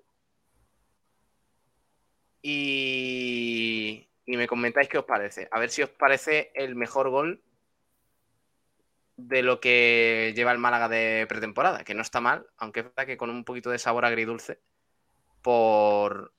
y, 2.42 4.08
me 4.26 4.46
comentáis 4.46 4.88
qué 4.88 4.98
os 4.98 5.04
parece. 5.04 5.48
A 5.50 5.58
ver 5.58 5.70
si 5.70 5.82
os 5.82 5.90
parece 5.90 6.50
el 6.54 6.74
mejor 6.74 7.10
gol 7.10 7.42
de 9.28 9.42
lo 9.42 9.60
que 9.60 10.32
lleva 10.34 10.52
el 10.52 10.58
Málaga 10.58 10.88
de 10.88 11.26
pretemporada, 11.28 11.84
que 11.84 11.94
no 11.94 12.02
está 12.02 12.20
mal, 12.20 12.46
aunque 12.56 12.80
es 12.80 12.86
verdad 12.86 13.06
que 13.06 13.16
con 13.16 13.30
un 13.30 13.44
poquito 13.44 13.70
de 13.70 13.78
sabor 13.78 14.04
agridulce 14.04 14.60
por 15.42 16.32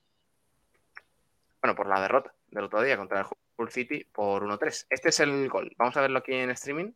bueno, 1.60 1.76
por 1.76 1.86
la 1.86 2.00
derrota 2.00 2.34
del 2.48 2.64
otro 2.64 2.82
día 2.82 2.96
contra 2.96 3.20
el 3.20 3.24
Liverpool 3.24 3.70
City 3.70 4.04
por 4.12 4.42
1-3. 4.42 4.86
Este 4.90 5.08
es 5.10 5.20
el 5.20 5.48
gol. 5.48 5.72
Vamos 5.78 5.96
a 5.96 6.00
verlo 6.00 6.18
aquí 6.18 6.34
en 6.34 6.50
streaming 6.50 6.92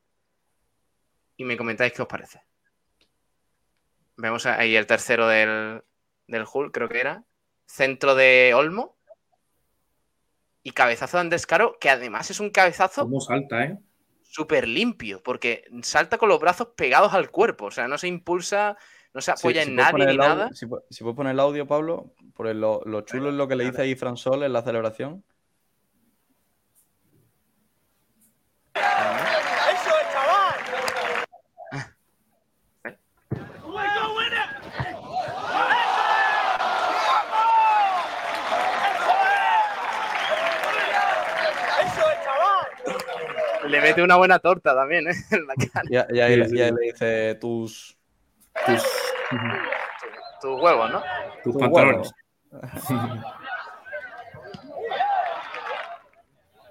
y 1.37 1.45
me 1.45 1.57
comentáis 1.57 1.93
qué 1.93 2.03
os 2.03 2.09
parece. 2.09 2.43
Vemos 4.17 4.47
ahí 4.47 4.75
el 4.75 4.87
tercero 4.87 5.29
del, 5.29 5.85
del 6.27 6.45
Hull, 6.53 6.73
creo 6.73 6.89
que 6.89 7.01
era. 7.01 7.25
Centro 7.67 8.15
de 8.15 8.53
Olmo. 8.55 8.97
Y 10.63 10.73
cabezazo 10.73 11.19
de 11.19 11.21
Andrés 11.21 11.47
Caro, 11.47 11.79
que 11.79 11.91
además 11.91 12.29
es 12.31 12.41
un 12.41 12.51
cabezazo. 12.51 13.03
¿Cómo 13.03 13.21
salta, 13.21 13.65
eh? 13.65 13.79
Súper 14.37 14.69
limpio, 14.69 15.23
porque 15.23 15.65
salta 15.81 16.19
con 16.19 16.29
los 16.29 16.39
brazos 16.39 16.69
pegados 16.77 17.15
al 17.15 17.31
cuerpo. 17.31 17.65
O 17.65 17.71
sea, 17.71 17.89
no 17.89 17.97
se 17.97 18.07
impulsa, 18.07 18.77
no 19.15 19.23
se 19.23 19.31
apoya 19.31 19.63
en 19.63 19.75
nadie 19.75 20.05
ni 20.05 20.19
nada. 20.19 20.51
Si, 20.53 20.67
si, 20.91 21.03
puedes 21.03 21.17
poner 21.17 21.33
el 21.33 21.41
audio, 21.41 21.67
Pablo, 21.67 22.13
por 22.35 22.55
lo, 22.55 22.83
lo, 22.85 23.01
chulo 23.01 23.31
es 23.31 23.35
lo 23.35 23.49
que 23.49 23.57
le 23.57 23.65
dice 23.65 23.81
ahí 23.81 23.95
Fran 23.95 24.19
Sol 24.19 24.43
en 24.43 24.53
la 24.53 24.61
celebración. 24.61 25.25
Le 43.77 43.83
mete 43.83 44.03
una 44.03 44.17
buena 44.17 44.39
torta 44.39 44.75
también, 44.75 45.07
¿eh? 45.07 45.13
En 45.31 45.47
la 45.47 45.55
cara. 45.55 45.87
Ya, 45.91 46.07
ya, 46.11 46.29
sí, 46.29 46.51
sí. 46.51 46.57
ya 46.57 46.71
le 46.71 46.81
dice 46.81 47.35
tus. 47.35 47.99
Tus, 48.65 48.83
tus 50.41 50.63
huevos, 50.63 50.91
¿no? 50.91 51.03
Tus, 51.45 51.53
tus 51.53 51.61
pantalones. 51.61 52.11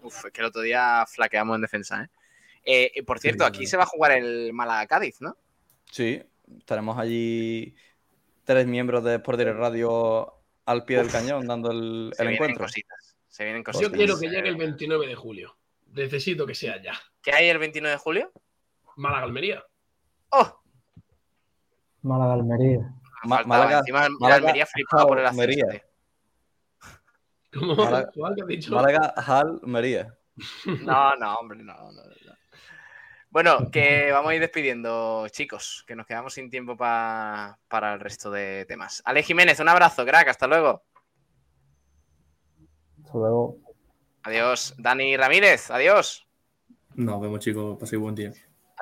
Uf, 0.01 0.25
es 0.25 0.31
que 0.31 0.41
el 0.41 0.47
otro 0.47 0.63
día 0.63 1.05
flaqueamos 1.07 1.55
en 1.55 1.61
defensa, 1.61 2.03
¿eh? 2.03 2.91
eh 2.95 3.03
por 3.03 3.19
cierto, 3.19 3.43
sí, 3.43 3.47
aquí 3.47 3.67
se 3.67 3.77
va 3.77 3.83
a 3.83 3.87
jugar 3.87 4.13
el 4.13 4.51
Málaga-Cádiz, 4.51 5.21
¿no? 5.21 5.37
Sí, 5.91 6.23
estaremos 6.57 6.97
allí 6.97 7.75
tres 8.45 8.65
miembros 8.65 9.03
de 9.03 9.15
Sport 9.15 9.37
Direct 9.37 9.59
Radio 9.59 10.33
al 10.65 10.85
pie 10.85 10.97
Uf, 10.97 11.03
del 11.03 11.11
cañón 11.11 11.45
dando 11.45 11.69
el, 11.69 12.13
el 12.17 12.29
encuentro. 12.29 12.65
Cositas, 12.65 13.15
se 13.27 13.43
vienen 13.43 13.63
cositas. 13.63 13.91
Yo 13.91 13.95
quiero 13.95 14.17
que 14.17 14.27
llegue 14.27 14.49
el 14.49 14.57
29 14.57 15.05
de 15.05 15.15
julio. 15.15 15.55
Necesito 15.95 16.45
que 16.45 16.53
sea 16.53 16.81
ya. 16.81 16.93
¿Qué 17.21 17.31
hay 17.31 17.47
el 17.47 17.57
29 17.57 17.91
de 17.91 17.97
julio? 17.97 18.31
Málaga-Almería. 18.97 19.63
¡Oh! 20.29 20.61
Málaga-Almería. 22.01 22.93
Ma 23.23 23.43
Málaga, 23.43 23.79
encima 23.79 24.07
Málaga, 24.19 24.35
Almería 24.35 24.65
flipado 24.65 25.07
por 25.07 25.19
el 25.19 25.25
Almería. 25.25 25.65
¿Cómo? 27.53 27.75
Málaga, 27.75 28.11
¿Cuál 28.13 28.35
que 28.35 28.41
has 28.41 28.47
dicho? 28.47 28.75
Málaga, 28.75 29.13
Almería. 29.15 30.13
No, 30.83 31.15
no, 31.15 31.35
hombre, 31.35 31.63
no, 31.63 31.73
no, 31.73 31.91
no. 31.91 32.35
Bueno, 33.29 33.69
que 33.71 34.11
vamos 34.11 34.31
a 34.31 34.35
ir 34.35 34.41
despidiendo, 34.41 35.27
chicos, 35.29 35.83
que 35.87 35.95
nos 35.95 36.05
quedamos 36.05 36.33
sin 36.33 36.49
tiempo 36.49 36.77
pa, 36.77 37.57
para 37.67 37.93
el 37.93 37.99
resto 37.99 38.29
de 38.31 38.65
temas. 38.65 39.01
Ale 39.05 39.23
Jiménez, 39.23 39.59
un 39.59 39.69
abrazo, 39.69 40.05
crack, 40.05 40.27
hasta 40.27 40.47
luego. 40.47 40.83
Hasta 43.03 43.17
luego. 43.17 43.64
Adiós. 44.25 44.73
Dani 44.79 45.15
Ramírez, 45.15 45.69
adiós. 45.69 46.25
Nos 46.95 47.21
vemos, 47.21 47.39
chicos. 47.41 47.77
Paséis 47.79 48.01
buen 48.01 48.15
día. 48.15 48.33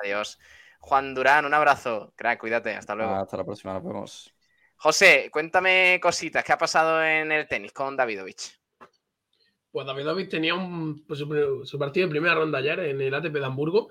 Adiós. 0.02 0.38
Juan 0.80 1.14
Durán, 1.14 1.44
un 1.44 1.52
abrazo. 1.52 2.14
Crack, 2.16 2.40
cuídate. 2.40 2.70
Hasta 2.74 2.94
luego. 2.94 3.12
Ah, 3.12 3.20
hasta 3.20 3.36
la 3.36 3.44
próxima, 3.44 3.74
nos 3.74 3.84
vemos. 3.84 4.34
José, 4.76 5.28
cuéntame 5.30 6.00
cositas. 6.00 6.42
¿Qué 6.42 6.52
ha 6.54 6.56
pasado 6.56 7.04
en 7.04 7.30
el 7.30 7.46
tenis 7.46 7.72
con 7.72 7.94
Davidovich? 7.94 8.58
Pues 9.70 9.86
Davidovich 9.86 10.30
tenía 10.30 10.54
un, 10.54 11.04
pues, 11.06 11.18
su, 11.18 11.62
su, 11.66 11.78
partido 11.78 12.06
de 12.06 12.10
primera 12.10 12.34
ronda 12.34 12.58
ayer 12.58 12.80
en 12.80 13.02
el 13.02 13.12
ATP 13.12 13.34
de 13.34 13.44
Hamburgo 13.44 13.90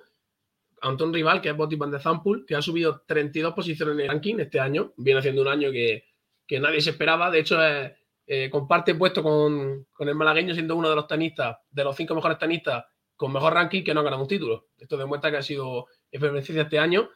ante 0.82 1.04
un 1.04 1.14
rival 1.14 1.40
que 1.40 1.50
es 1.50 1.56
Botti 1.56 1.76
Van 1.76 1.92
de 1.92 2.00
Zampul, 2.00 2.48
que 2.48 2.56
ha 2.56 2.64
subido 2.64 3.04
32 3.06 3.54
posiciones 3.54 3.94
en 3.94 4.02
el 4.02 4.08
ranking 4.08 4.40
este 4.40 4.60
año. 4.60 4.94
Viene 4.98 5.20
haciendo 5.20 5.44
un 5.44 5.50
año 5.50 5.72
que, 5.72 6.06
que 6.48 6.60
nadie 6.60 6.82
se 6.82 6.90
esperaba. 6.90 7.30
De 7.30 7.40
hecho, 7.40 7.64
es 7.64 7.92
eh, 8.26 8.50
comparte 8.50 8.96
puesto 8.96 9.22
con, 9.22 9.88
con, 9.92 10.10
el 10.10 10.16
malagueño 10.16 10.54
siendo 10.54 10.76
uno 10.76 10.90
de 10.90 10.96
los 10.96 11.08
tenistas, 11.08 11.58
de 11.70 11.84
los 11.84 11.96
cinco 11.96 12.16
mejores 12.16 12.38
tenistas 12.38 12.86
con 13.16 13.32
mejor 13.32 13.54
ranking 13.54 13.84
que 13.84 13.94
no 13.94 14.00
ha 14.00 14.04
ganado 14.04 14.22
un 14.22 14.28
título. 14.28 14.68
Esto 14.78 14.98
demuestra 14.98 15.32
que 15.32 15.38
ha 15.38 15.42
sido 15.42 15.88
efervescencia 16.12 16.64
este 16.64 16.80
año. 16.80 17.10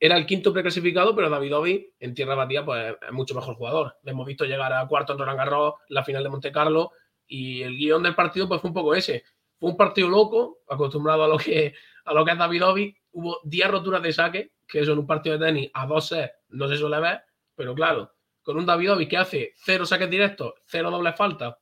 Era 0.00 0.16
el 0.16 0.26
quinto 0.26 0.52
preclasificado, 0.52 1.14
pero 1.14 1.28
Davidovi 1.28 1.94
en 2.00 2.14
tierra 2.14 2.34
batida 2.34 2.64
pues, 2.64 2.96
es 3.00 3.12
mucho 3.12 3.34
mejor 3.34 3.54
jugador. 3.54 3.96
Le 4.02 4.12
hemos 4.12 4.26
visto 4.26 4.44
llegar 4.44 4.72
a 4.72 4.86
cuarto 4.86 5.12
en 5.12 5.18
Roland 5.18 5.38
Garros, 5.38 5.74
la 5.88 6.04
final 6.04 6.22
de 6.22 6.30
Monte 6.30 6.52
Carlo, 6.52 6.92
y 7.26 7.62
el 7.62 7.76
guion 7.76 8.02
del 8.02 8.14
partido 8.14 8.48
pues, 8.48 8.60
fue 8.60 8.68
un 8.68 8.74
poco 8.74 8.94
ese. 8.94 9.24
Fue 9.58 9.70
un 9.70 9.76
partido 9.76 10.08
loco, 10.08 10.60
acostumbrado 10.68 11.24
a 11.24 11.28
lo 11.28 11.38
que, 11.38 11.74
a 12.04 12.14
lo 12.14 12.24
que 12.24 12.32
es 12.32 12.38
Davidovi. 12.38 12.96
Hubo 13.12 13.40
10 13.44 13.70
roturas 13.70 14.02
de 14.02 14.12
saque, 14.12 14.52
que 14.66 14.80
eso 14.80 14.92
en 14.92 14.98
un 14.98 15.06
partido 15.06 15.38
de 15.38 15.46
tenis 15.46 15.70
a 15.74 15.86
dos 15.86 16.08
sets 16.08 16.32
no 16.48 16.68
se 16.68 16.76
suele 16.76 17.00
ver, 17.00 17.22
pero 17.54 17.74
claro, 17.74 18.12
con 18.44 18.56
un 18.56 18.66
Davidovic 18.66 19.10
que 19.10 19.16
hace 19.16 19.52
cero 19.56 19.84
saques 19.84 20.08
directos, 20.08 20.54
cero 20.66 20.90
dobles 20.90 21.16
faltas, 21.16 21.56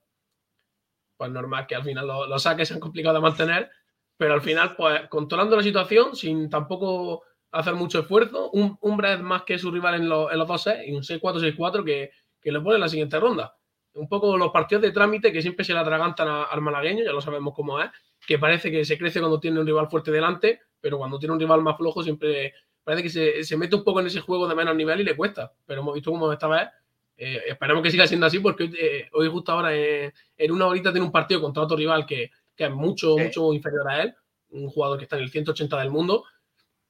pues 1.17 1.31
normal 1.31 1.67
que 1.67 1.77
al 1.77 1.85
final 1.85 2.07
los, 2.07 2.29
los 2.29 2.43
saques 2.43 2.69
sean 2.69 2.81
complicados 2.81 3.17
de 3.17 3.23
mantener, 3.23 3.71
pero 4.17 4.35
al 4.35 4.43
final, 4.43 4.77
pues 4.77 5.09
controlando 5.09 5.57
la 5.57 5.63
situación 5.63 6.15
sin 6.15 6.51
tampoco 6.51 7.23
hacer 7.53 7.75
mucho 7.75 8.01
esfuerzo, 8.01 8.51
un, 8.51 8.77
un 8.81 8.97
más 9.23 9.43
que 9.45 9.59
su 9.59 9.71
rival 9.71 9.95
en, 9.95 10.09
lo, 10.09 10.31
en 10.33 10.39
los 10.39 10.49
dos 10.49 10.63
sets 10.63 10.87
y 10.87 10.93
un 10.93 11.03
6-4, 11.03 11.57
6-4 11.57 11.85
que, 11.85 12.11
que 12.41 12.53
le 12.53 12.61
pone 12.61 12.77
en 12.77 12.81
la 12.81 12.89
siguiente 12.89 13.21
ronda. 13.21 13.57
Un 13.95 14.09
poco 14.09 14.37
los 14.39 14.51
partidos 14.51 14.83
de 14.83 14.91
trámite 14.91 15.33
que 15.33 15.43
siempre 15.43 15.65
se 15.65 15.75
le 15.75 15.79
atragantan 15.79 16.29
al 16.51 16.61
malagueño, 16.63 17.05
ya 17.05 17.13
lo 17.13 17.21
sabemos 17.21 17.55
cómo 17.55 17.81
es, 17.81 17.91
que 18.27 18.39
parece 18.39 18.71
que 18.71 18.85
se 18.85 18.97
crece 18.97 19.21
cuando 19.21 19.39
tiene 19.39 19.61
un 19.61 19.67
rival 19.67 19.89
fuerte 19.89 20.11
delante, 20.11 20.61
pero 20.81 20.99
cuando 20.99 21.19
tiene 21.19 21.35
un 21.35 21.41
rival 21.41 21.63
más 21.63 21.77
flojo 21.77 22.03
siempre 22.03 22.55
parece 22.85 23.03
que 23.03 23.11
se, 23.11 23.45
se, 23.45 23.57
mete 23.57 23.77
un 23.77 23.85
poco 23.85 24.01
en 24.01 24.07
ese 24.07 24.21
juego 24.21 24.49
de 24.49 24.55
menos 24.55 24.75
nivel 24.75 25.01
y 25.01 25.05
le 25.05 25.17
cuesta. 25.17 25.53
Pero 25.67 25.81
hemos 25.81 25.95
visto 25.95 26.11
cómo 26.11 26.33
esta 26.33 26.49
vez. 26.49 26.69
Eh, 27.17 27.43
esperemos 27.49 27.83
que 27.83 27.91
siga 27.91 28.07
siendo 28.07 28.27
así 28.27 28.39
porque 28.39 28.71
eh, 28.79 29.09
hoy 29.13 29.29
justo 29.29 29.53
ahora 29.53 29.75
eh, 29.77 30.13
en 30.37 30.51
una 30.51 30.67
horita 30.67 30.91
tiene 30.91 31.07
un 31.07 31.13
partido 31.13 31.41
contra 31.41 31.63
otro 31.63 31.77
rival 31.77 32.07
que, 32.07 32.31
que 32.57 32.65
es 32.65 32.71
mucho, 32.71 33.17
sí. 33.17 33.25
mucho 33.25 33.53
inferior 33.53 33.89
a 33.89 34.03
él, 34.03 34.15
un 34.51 34.69
jugador 34.69 34.99
que 34.99 35.05
está 35.05 35.17
en 35.17 35.25
el 35.25 35.31
180 35.31 35.79
del 35.79 35.91
mundo. 35.91 36.25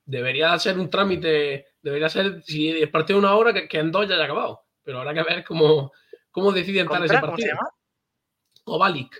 Debería 0.04 0.58
ser 0.58 0.78
un 0.78 0.88
trámite, 0.88 1.66
debería 1.82 2.08
ser, 2.08 2.42
si 2.42 2.68
el 2.68 2.90
partido 2.90 3.18
de 3.18 3.26
una 3.26 3.36
hora, 3.36 3.52
que, 3.52 3.68
que 3.68 3.78
en 3.78 3.92
dos 3.92 4.08
ya 4.08 4.14
haya 4.14 4.24
acabado. 4.24 4.62
Pero 4.82 4.98
habrá 4.98 5.14
que 5.14 5.22
ver 5.22 5.44
cómo, 5.44 5.92
cómo 6.30 6.52
decide 6.52 6.80
entrar 6.80 7.04
ese 7.04 7.18
partido. 7.18 7.56
Kovalik, 8.64 9.14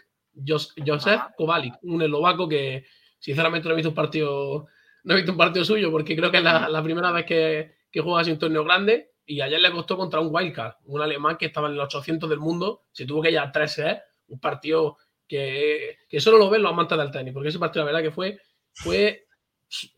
Jos 0.47 0.75
Josef. 0.85 1.21
Kovalik, 1.37 1.75
un 1.83 2.03
eslovaco 2.03 2.49
que 2.49 2.85
sinceramente 3.19 3.69
no 3.69 3.75
he 3.75 3.77
visto 3.77 3.91
un 3.91 3.95
partido 3.95 4.67
no 5.05 5.15
he 5.15 5.17
visto 5.17 5.33
un 5.33 5.39
partido 5.39 5.65
suyo 5.65 5.91
porque 5.91 6.17
creo 6.17 6.31
que 6.31 6.39
es 6.39 6.43
la, 6.43 6.69
la 6.69 6.83
primera 6.83 7.11
vez 7.11 7.25
que, 7.27 7.75
que 7.91 8.01
juega 8.01 8.21
así 8.21 8.31
un 8.31 8.39
torneo 8.39 8.65
grande 8.65 9.13
y 9.27 9.41
ayer 9.41 9.61
le 9.61 9.71
costó 9.71 9.97
contra 9.97 10.21
un 10.21 10.35
wildcard, 10.35 10.75
un 10.85 11.01
alemán 11.01 11.37
que 11.37 11.47
estaba 11.47 11.69
en 11.69 11.75
el 11.75 11.81
800 11.81 12.29
del 12.29 12.41
mundo, 12.41 12.85
se 12.93 13.07
tuvo 13.07 13.23
que 13.23 13.31
ir 13.31 13.39
a 13.39 13.53
13, 13.53 13.91
¿eh? 13.91 14.03
un 14.29 14.41
partido 14.41 14.99
que, 15.29 15.99
que, 16.09 16.21
solo 16.21 16.39
lo 16.39 16.51
ven 16.51 16.63
los 16.63 16.73
amantes 16.73 16.99
del 16.99 17.11
tenis, 17.11 17.33
porque 17.33 17.49
ese 17.49 17.59
partido 17.59 17.85
la 17.85 17.93
verdad 17.93 18.09
que 18.09 18.15
fue, 18.15 18.41
fue 18.75 19.27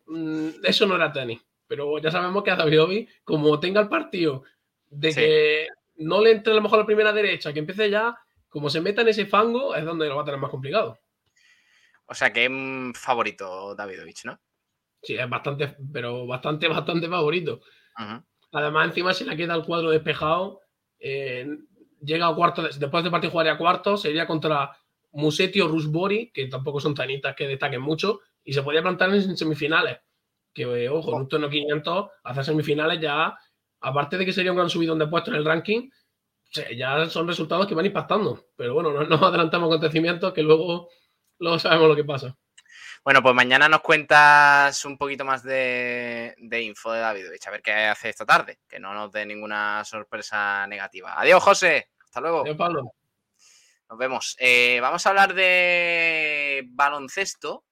mmm, 0.07 0.49
eso 0.63 0.87
no 0.87 0.97
era 0.97 1.13
tenis, 1.13 1.41
pero 1.67 1.99
ya 1.99 2.11
sabemos 2.11 2.43
que 2.43 2.51
a 2.51 2.57
Davidovi, 2.57 3.09
como 3.25 3.59
tenga 3.59 3.81
el 3.81 3.89
partido 3.89 4.45
de 4.91 5.13
sí. 5.13 5.21
que 5.21 5.69
no 5.97 6.21
le 6.21 6.33
entre 6.33 6.53
a 6.53 6.57
lo 6.57 6.63
mejor 6.63 6.79
la 6.79 6.87
primera 6.87 7.13
derecha, 7.13 7.53
que 7.53 7.61
empiece 7.61 7.91
ya, 7.91 8.17
como 8.49 8.69
se 8.71 8.81
meta 8.81 9.03
en 9.03 9.09
ese 9.09 9.27
fango, 9.27 9.75
es 9.75 9.85
donde 9.85 10.09
lo 10.09 10.17
va 10.17 10.23
a 10.23 10.25
tener 10.25 10.41
más 10.41 10.51
complicado. 10.51 10.99
O 12.07 12.15
sea 12.15 12.33
que 12.33 12.45
es 12.45 13.01
favorito 13.01 13.75
Davidovich, 13.75 14.25
¿no? 14.27 14.39
Sí, 15.05 15.17
es 15.17 15.29
bastante, 15.29 15.77
pero 15.93 16.27
bastante, 16.27 16.67
bastante 16.69 17.09
favorito. 17.09 17.61
Además, 18.53 18.89
encima 18.89 19.13
se 19.13 19.25
le 19.25 19.37
queda 19.37 19.55
el 19.55 19.65
cuadro 19.65 19.91
despejado. 19.91 20.61
Eh, 20.99 21.47
llega 22.01 22.27
a 22.27 22.35
cuarto, 22.35 22.63
después 22.63 23.05
de 23.05 23.11
partido 23.11 23.31
jugaría 23.31 23.53
a 23.53 23.59
cuarto, 23.59 23.97
sería 23.97 24.27
contra 24.27 24.71
Musetti 25.13 25.61
o 25.61 25.69
Rusbori, 25.69 26.31
que 26.33 26.47
tampoco 26.47 26.81
son 26.81 26.95
tanitas 26.95 27.37
que 27.37 27.47
destaquen 27.47 27.81
mucho, 27.81 28.21
y 28.43 28.53
se 28.53 28.63
podría 28.63 28.83
plantar 28.83 29.15
en 29.15 29.37
semifinales. 29.37 29.99
Que, 30.53 30.63
eh, 30.63 30.89
ojo, 30.89 31.11
en 31.13 31.23
un 31.23 31.29
torneo 31.29 31.51
500, 31.51 32.11
hacer 32.25 32.45
semifinales 32.45 33.01
ya, 33.01 33.37
aparte 33.81 34.17
de 34.17 34.25
que 34.25 34.33
sería 34.33 34.53
un 34.53 34.57
gran 34.57 34.71
subidón 34.71 34.99
de 34.99 35.09
puestos 35.09 35.35
en 35.35 35.41
el 35.41 35.45
ranking, 35.45 35.91
ya 36.77 37.07
son 37.11 37.27
resultados 37.27 37.67
que 37.67 37.75
van 37.75 37.87
impactando. 37.87 38.47
Pero 38.57 38.75
bueno, 38.75 38.93
no 38.93 39.05
nos 39.09 39.23
adelantamos 39.23 39.69
acontecimientos 39.69 40.33
que 40.33 40.43
luego, 40.43 40.89
luego 41.39 41.59
sabemos 41.59 41.89
lo 41.89 41.97
que 41.97 42.05
pasa. 42.05 42.37
Bueno, 43.05 43.23
pues 43.23 43.35
mañana 43.35 43.69
nos 43.69 43.83
cuentas 43.83 44.83
un 44.87 44.97
poquito 44.97 45.27
más 45.27 45.43
de, 45.43 46.35
de 46.39 46.63
info 46.63 46.91
de 46.91 47.01
Davidovich, 47.01 47.47
a 47.47 47.51
ver 47.51 47.61
qué 47.61 47.71
hace 47.71 48.09
esta 48.09 48.25
tarde, 48.25 48.61
que 48.67 48.81
no 48.81 48.95
nos 48.95 49.13
dé 49.13 49.27
ninguna 49.27 49.85
sorpresa 49.85 50.67
negativa. 50.67 51.21
Adiós, 51.21 51.43
José. 51.43 51.91
Hasta 52.03 52.23
luego. 52.23 52.41
Adiós, 52.41 52.57
Pablo. 52.57 52.95
Nos 53.91 53.99
vemos. 53.99 54.37
Eh, 54.39 54.79
vamos 54.81 55.05
a 55.05 55.11
hablar 55.11 55.35
de 55.35 56.63
baloncesto, 56.71 57.67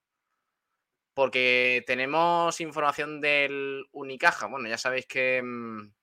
porque 1.14 1.82
tenemos 1.86 2.60
información 2.60 3.22
del 3.22 3.86
Unicaja. 3.92 4.48
Bueno, 4.48 4.68
ya 4.68 4.76
sabéis 4.76 5.06
que 5.06 5.40
mmm, 5.42 5.94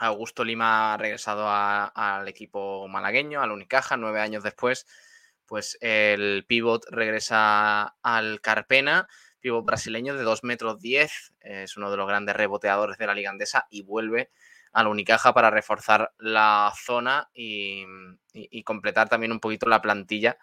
Augusto 0.00 0.42
Lima 0.42 0.94
ha 0.94 0.96
regresado 0.96 1.46
a, 1.46 1.86
al 1.86 2.26
equipo 2.26 2.88
malagueño, 2.88 3.40
al 3.40 3.52
Unicaja, 3.52 3.96
nueve 3.96 4.20
años 4.20 4.42
después 4.42 4.88
pues 5.46 5.78
el 5.80 6.44
pivot 6.46 6.84
regresa 6.90 7.96
al 8.02 8.40
Carpena, 8.40 9.08
pivot 9.40 9.64
brasileño 9.64 10.14
de 10.14 10.22
2 10.22 10.44
metros 10.44 10.80
10, 10.80 11.34
es 11.40 11.76
uno 11.76 11.90
de 11.90 11.96
los 11.96 12.06
grandes 12.06 12.36
reboteadores 12.36 12.98
de 12.98 13.06
la 13.06 13.14
liga 13.14 13.30
andesa 13.30 13.66
y 13.70 13.82
vuelve 13.82 14.30
a 14.72 14.82
la 14.82 14.88
Unicaja 14.88 15.32
para 15.32 15.50
reforzar 15.50 16.12
la 16.18 16.72
zona 16.76 17.30
y, 17.32 17.84
y 18.32 18.62
completar 18.64 19.08
también 19.08 19.32
un 19.32 19.40
poquito 19.40 19.68
la 19.68 19.80
plantilla 19.80 20.36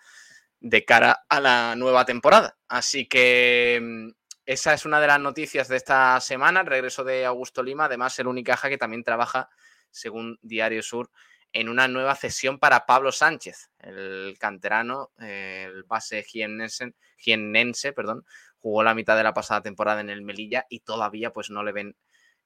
de 0.61 0.85
cara 0.85 1.25
a 1.27 1.39
la 1.39 1.75
nueva 1.75 2.05
temporada. 2.05 2.57
Así 2.69 3.07
que 3.07 3.79
mm, 3.81 4.09
esa 4.45 4.73
es 4.73 4.85
una 4.85 5.01
de 5.01 5.07
las 5.07 5.19
noticias 5.19 5.67
de 5.67 5.77
esta 5.77 6.19
semana, 6.21 6.61
el 6.61 6.67
regreso 6.67 7.03
de 7.03 7.25
Augusto 7.25 7.63
Lima, 7.63 7.85
además 7.85 8.17
el 8.19 8.27
Unicaja 8.27 8.69
que 8.69 8.77
también 8.77 9.03
trabaja, 9.03 9.49
según 9.89 10.39
Diario 10.41 10.81
Sur, 10.83 11.09
en 11.53 11.69
una 11.69 11.87
nueva 11.87 12.15
cesión 12.15 12.59
para 12.59 12.85
Pablo 12.85 13.11
Sánchez, 13.11 13.71
el 13.79 14.35
canterano, 14.39 15.11
el 15.19 15.83
base 15.83 16.23
jiennense, 16.23 17.93
perdón, 17.93 18.25
jugó 18.59 18.83
la 18.83 18.95
mitad 18.95 19.17
de 19.17 19.23
la 19.23 19.33
pasada 19.33 19.61
temporada 19.61 20.01
en 20.01 20.09
el 20.09 20.21
Melilla 20.21 20.65
y 20.69 20.81
todavía 20.81 21.33
pues 21.33 21.49
no 21.49 21.63
le 21.63 21.71
ven 21.71 21.95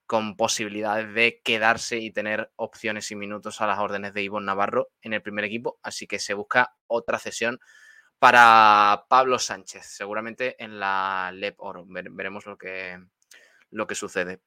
con 0.06 0.36
posibilidades 0.36 1.14
de 1.14 1.42
quedarse 1.44 1.98
y 1.98 2.12
tener 2.12 2.52
opciones 2.56 3.10
y 3.12 3.16
minutos 3.16 3.62
a 3.62 3.68
las 3.68 3.80
órdenes 3.80 4.14
de 4.14 4.24
Ivonne 4.24 4.46
Navarro 4.46 4.90
en 5.02 5.14
el 5.14 5.22
primer 5.22 5.46
equipo, 5.46 5.80
así 5.82 6.08
que 6.08 6.20
se 6.20 6.34
busca 6.34 6.76
otra 6.88 7.20
cesión 7.20 7.60
para 8.20 9.06
Pablo 9.10 9.40
Sánchez, 9.40 9.86
seguramente 9.86 10.56
en 10.64 10.80
la 10.80 11.32
LEP 11.34 11.56
Oro. 11.60 11.86
Veremos 11.88 12.46
lo 12.46 12.58
que, 12.58 13.00
lo 13.72 13.88
que 13.88 13.96
sucede. 13.96 14.42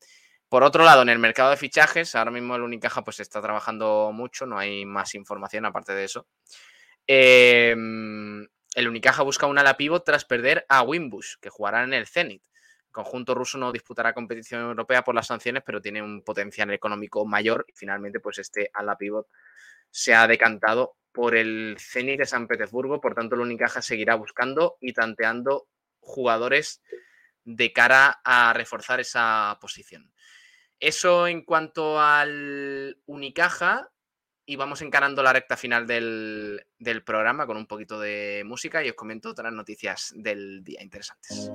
Por 0.49 0.63
otro 0.63 0.83
lado, 0.83 1.03
en 1.03 1.11
el 1.11 1.19
mercado 1.19 1.51
de 1.51 1.59
fichajes, 1.59 2.15
ahora 2.15 2.31
mismo 2.31 2.57
el 2.57 2.63
Unicaja 2.63 3.05
pues 3.05 3.21
está 3.21 3.43
trabajando 3.43 4.13
mucho, 4.15 4.47
no 4.47 4.59
hay 4.59 4.87
más 4.87 5.15
información 5.15 5.67
aparte 5.67 5.93
de 5.93 6.05
eso. 6.05 6.27
Em, 7.07 8.47
el 8.75 8.89
Unicaja 8.89 9.23
busca 9.23 9.47
un 9.47 9.59
ala 9.59 9.77
pivot 9.77 10.05
tras 10.05 10.25
perder 10.25 10.65
a 10.71 10.83
Wimbush, 10.83 11.35
que 11.41 11.51
jugará 11.51 11.85
en 11.85 11.93
el 11.93 12.07
Zenit. 12.07 12.43
El 12.87 12.93
conjunto 12.93 13.35
ruso 13.35 13.59
no 13.59 13.73
disputará 13.73 14.15
competición 14.15 14.63
europea 14.63 15.05
por 15.05 15.15
las 15.15 15.27
sanciones, 15.27 15.63
pero 15.67 15.83
tiene 15.83 16.01
un 16.03 16.23
potencial 16.23 16.71
económico 16.71 17.27
mayor 17.27 17.67
y 17.69 17.73
finalmente 17.75 18.19
pues 18.19 18.39
este 18.39 18.71
ala 18.73 18.97
pivot 18.97 19.27
se 19.91 20.15
ha 20.15 20.27
decantado 20.27 20.97
por 21.13 21.37
el 21.37 21.77
Zenit 21.79 22.21
de 22.21 22.27
San 22.27 22.47
Petersburgo, 22.47 23.03
por 23.03 23.15
tanto 23.15 23.35
el 23.35 23.43
Unicaja 23.43 23.83
seguirá 23.83 24.15
buscando 24.15 24.79
y 24.81 24.95
tanteando 24.95 25.69
jugadores 26.01 26.81
de 27.45 27.73
cara 27.73 28.21
a 28.25 28.55
reforzar 28.55 29.01
esa 29.01 29.59
posición. 29.61 30.11
Eso 30.81 31.27
en 31.27 31.43
cuanto 31.43 32.01
al 32.01 32.99
Unicaja 33.07 33.91
y 34.47 34.57
vamos 34.57 34.81
encarando 34.81 35.23
la 35.23 35.33
recta 35.33 35.57
final 35.57 35.87
del, 35.87 36.65
del 36.79 37.03
programa 37.03 37.47
con 37.47 37.57
un 37.57 37.67
poquito 37.67 37.99
de 38.01 38.43
música 38.47 38.83
y 38.85 38.89
os 38.89 38.95
comento 38.95 39.31
otras 39.31 39.53
noticias 39.53 40.13
del 40.17 40.63
día 40.65 40.83
interesantes. 40.83 41.51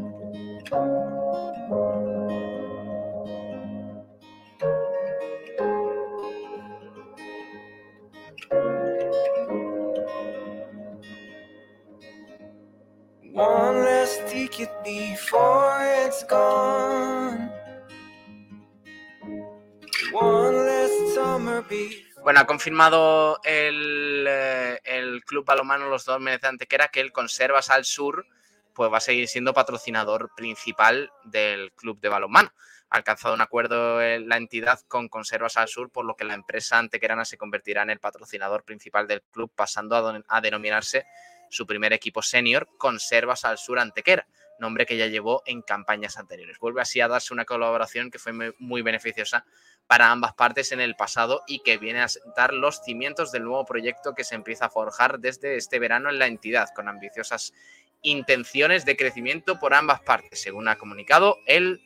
Bueno, 22.23 22.40
ha 22.40 22.45
confirmado 22.45 23.40
el, 23.44 24.26
eh, 24.30 24.80
el 24.84 25.23
Club 25.26 25.45
Balomano 25.45 25.90
Los 25.90 26.06
Dos 26.06 26.23
de 26.23 26.40
Antequera 26.41 26.88
que 26.88 27.02
el 27.02 27.11
Conservas 27.11 27.69
al 27.69 27.84
Sur 27.84 28.26
pues 28.73 28.91
va 28.91 28.98
a 28.98 29.02
seguir 29.02 29.27
siendo 29.27 29.53
patrocinador 29.53 30.31
principal 30.35 31.11
del 31.23 31.72
club 31.73 31.99
de 31.99 32.10
balonmano. 32.10 32.52
Ha 32.90 32.98
alcanzado 32.98 33.34
un 33.34 33.41
acuerdo 33.41 34.02
en 34.02 34.30
la 34.30 34.38
entidad 34.38 34.80
con 34.88 35.10
Conservas 35.10 35.57
al 35.57 35.68
Sur, 35.68 35.90
por 35.91 36.06
lo 36.06 36.15
que 36.15 36.26
la 36.26 36.34
empresa 36.34 36.77
antequerana 36.77 37.26
se 37.26 37.38
convertirá 37.38 37.84
en 37.84 37.90
el 37.90 37.99
patrocinador 37.99 38.64
principal 38.64 39.07
del 39.07 39.22
club, 39.22 39.52
pasando 39.56 40.23
a 40.27 40.41
denominarse 40.41 41.06
su 41.49 41.65
primer 41.65 41.93
equipo 41.93 42.21
senior, 42.21 42.67
Conservas 42.77 43.45
al 43.45 43.57
Sur 43.57 43.79
Antequera, 43.79 44.27
nombre 44.59 44.85
que 44.85 44.97
ya 44.97 45.07
llevó 45.07 45.43
en 45.45 45.61
campañas 45.61 46.17
anteriores. 46.17 46.57
Vuelve 46.59 46.81
así 46.81 47.01
a 47.01 47.07
darse 47.07 47.33
una 47.33 47.45
colaboración 47.45 48.09
que 48.11 48.19
fue 48.19 48.53
muy 48.59 48.81
beneficiosa 48.81 49.45
para 49.87 50.11
ambas 50.11 50.33
partes 50.33 50.71
en 50.71 50.79
el 50.79 50.95
pasado 50.95 51.41
y 51.47 51.59
que 51.59 51.77
viene 51.77 52.01
a 52.01 52.07
sentar 52.07 52.53
los 52.53 52.81
cimientos 52.83 53.31
del 53.31 53.43
nuevo 53.43 53.65
proyecto 53.65 54.13
que 54.13 54.23
se 54.23 54.35
empieza 54.35 54.65
a 54.65 54.69
forjar 54.69 55.19
desde 55.19 55.57
este 55.57 55.79
verano 55.79 56.09
en 56.09 56.19
la 56.19 56.27
entidad, 56.27 56.69
con 56.75 56.87
ambiciosas 56.87 57.53
intenciones 58.01 58.85
de 58.85 58.97
crecimiento 58.97 59.59
por 59.59 59.73
ambas 59.73 60.01
partes, 60.01 60.41
según 60.41 60.67
ha 60.67 60.77
comunicado 60.77 61.37
el 61.45 61.81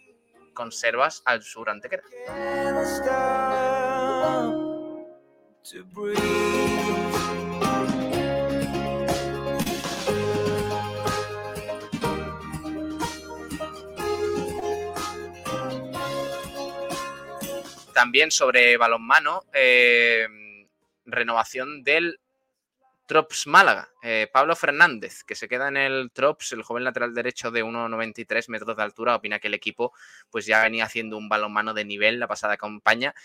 Conservas 0.53 1.21
al 1.25 1.43
Sur 1.43 1.69
Antequera. 1.69 2.03
También 17.98 18.30
sobre 18.30 18.78
balonmano, 18.78 19.41
eh, 19.53 20.28
renovación 21.07 21.84
del 21.84 22.19
Trops 23.07 23.48
Málaga. 23.48 23.90
Eh, 24.03 24.30
Pablo 24.32 24.56
Fernández, 24.56 25.24
que 25.24 25.34
se 25.34 25.48
queda 25.48 25.68
en 25.68 25.78
el 25.78 26.11
Trops, 26.11 26.52
el 26.52 26.61
joven 26.61 26.84
lateral 26.84 27.15
derecho 27.15 27.49
de 27.49 27.64
1,93 27.64 28.49
metros 28.49 28.78
de 28.78 28.84
altura, 28.84 29.15
opina 29.15 29.40
que 29.40 29.48
el 29.48 29.56
equipo 29.56 29.94
pues 30.30 30.45
ya 30.45 30.61
venía 30.61 30.86
haciendo 30.86 31.18
un 31.18 31.28
balonmano 31.28 31.74
de 31.74 31.86
nivel 31.86 32.19
la 32.19 32.28
pasada 32.28 32.56
campaña 32.56 33.15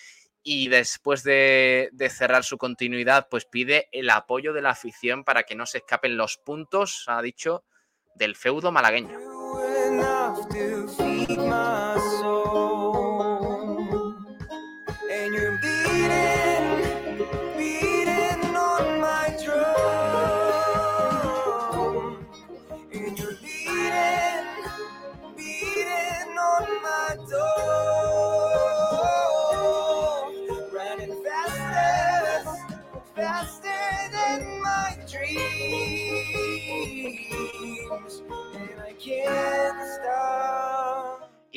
y 0.43 0.69
después 0.69 1.23
de, 1.23 1.91
de, 1.93 2.09
cerrar 2.09 2.43
su 2.43 2.57
continuidad, 2.57 3.29
pues 3.29 3.45
pide 3.45 3.91
el 3.93 4.09
apoyo 4.09 4.55
de 4.55 4.63
la 4.63 4.71
afición 4.71 5.23
para 5.23 5.43
que 5.43 5.55
no 5.55 5.67
se 5.67 5.79
escapen 5.79 6.17
los 6.17 6.39
puntos, 6.39 7.05
ha 7.09 7.21
dicho, 7.21 7.63
del 8.15 8.37
feudo 8.37 8.73
malagueño. 8.73 9.19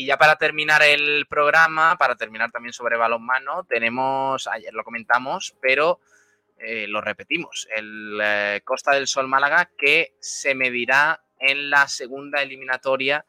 Y 0.05 0.09
ya 0.09 0.17
para 0.17 0.35
terminar 0.35 0.83
el 0.83 1.25
programa, 1.25 1.97
para 1.97 2.15
terminar 2.15 2.51
también 2.51 2.73
sobre 2.73 2.95
balonmano, 2.95 3.63
tenemos, 3.63 4.45
ayer 4.45 4.71
lo 4.71 4.83
comentamos, 4.83 5.55
pero 5.59 5.99
eh, 6.59 6.85
lo 6.87 7.01
repetimos, 7.01 7.67
el 7.75 8.19
eh, 8.21 8.61
Costa 8.63 8.91
del 8.91 9.07
Sol 9.07 9.27
Málaga 9.27 9.71
que 9.75 10.13
se 10.19 10.53
medirá 10.53 11.23
en 11.39 11.71
la 11.71 11.87
segunda 11.87 12.43
eliminatoria 12.43 13.25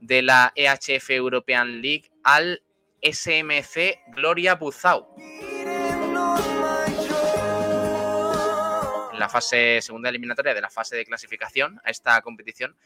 de 0.00 0.20
la 0.20 0.52
EHF 0.54 1.08
European 1.12 1.80
League 1.80 2.10
al 2.22 2.62
SMC 3.00 3.98
Gloria 4.08 4.56
Buzau. 4.56 5.14
En 9.14 9.18
la 9.18 9.30
fase 9.30 9.80
segunda 9.80 10.10
eliminatoria 10.10 10.52
de 10.52 10.60
la 10.60 10.68
fase 10.68 10.94
de 10.94 11.06
clasificación 11.06 11.80
a 11.84 11.90
esta 11.90 12.20
competición 12.20 12.76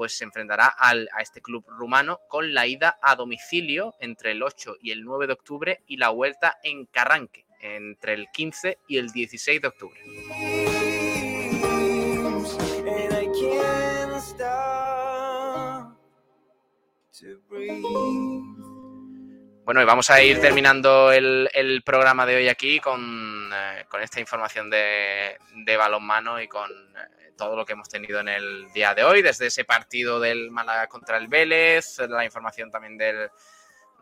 pues 0.00 0.16
se 0.16 0.24
enfrentará 0.24 0.74
a 0.78 0.94
este 1.20 1.42
club 1.42 1.62
rumano 1.68 2.20
con 2.26 2.54
la 2.54 2.66
ida 2.66 2.98
a 3.02 3.16
domicilio 3.16 3.94
entre 4.00 4.30
el 4.30 4.42
8 4.42 4.76
y 4.80 4.92
el 4.92 5.04
9 5.04 5.26
de 5.26 5.34
octubre 5.34 5.82
y 5.86 5.98
la 5.98 6.08
vuelta 6.08 6.58
en 6.62 6.86
Carranque 6.86 7.44
entre 7.60 8.14
el 8.14 8.28
15 8.32 8.78
y 8.88 8.96
el 8.96 9.10
16 9.10 9.60
de 9.60 9.68
octubre. 9.68 10.00
Bueno, 19.66 19.82
y 19.82 19.84
vamos 19.84 20.08
a 20.08 20.22
ir 20.22 20.40
terminando 20.40 21.12
el, 21.12 21.82
programa 21.84 22.24
de 22.24 22.36
hoy 22.36 22.48
aquí 22.48 22.80
con, 22.80 23.50
eh, 23.52 23.84
esta 24.00 24.18
información 24.18 24.70
de, 24.70 25.36
de 25.56 25.76
balonmano 25.76 26.40
y 26.40 26.48
con 26.48 26.70
eh, 26.70 27.19
todo 27.40 27.56
lo 27.56 27.64
que 27.64 27.72
hemos 27.72 27.88
tenido 27.88 28.20
en 28.20 28.28
el 28.28 28.70
día 28.74 28.94
de 28.94 29.02
hoy, 29.02 29.22
desde 29.22 29.46
ese 29.46 29.64
partido 29.64 30.20
del 30.20 30.50
Málaga 30.50 30.88
contra 30.88 31.16
el 31.16 31.26
Vélez, 31.26 31.98
la 32.00 32.22
información 32.22 32.70
también 32.70 32.98
del, 32.98 33.30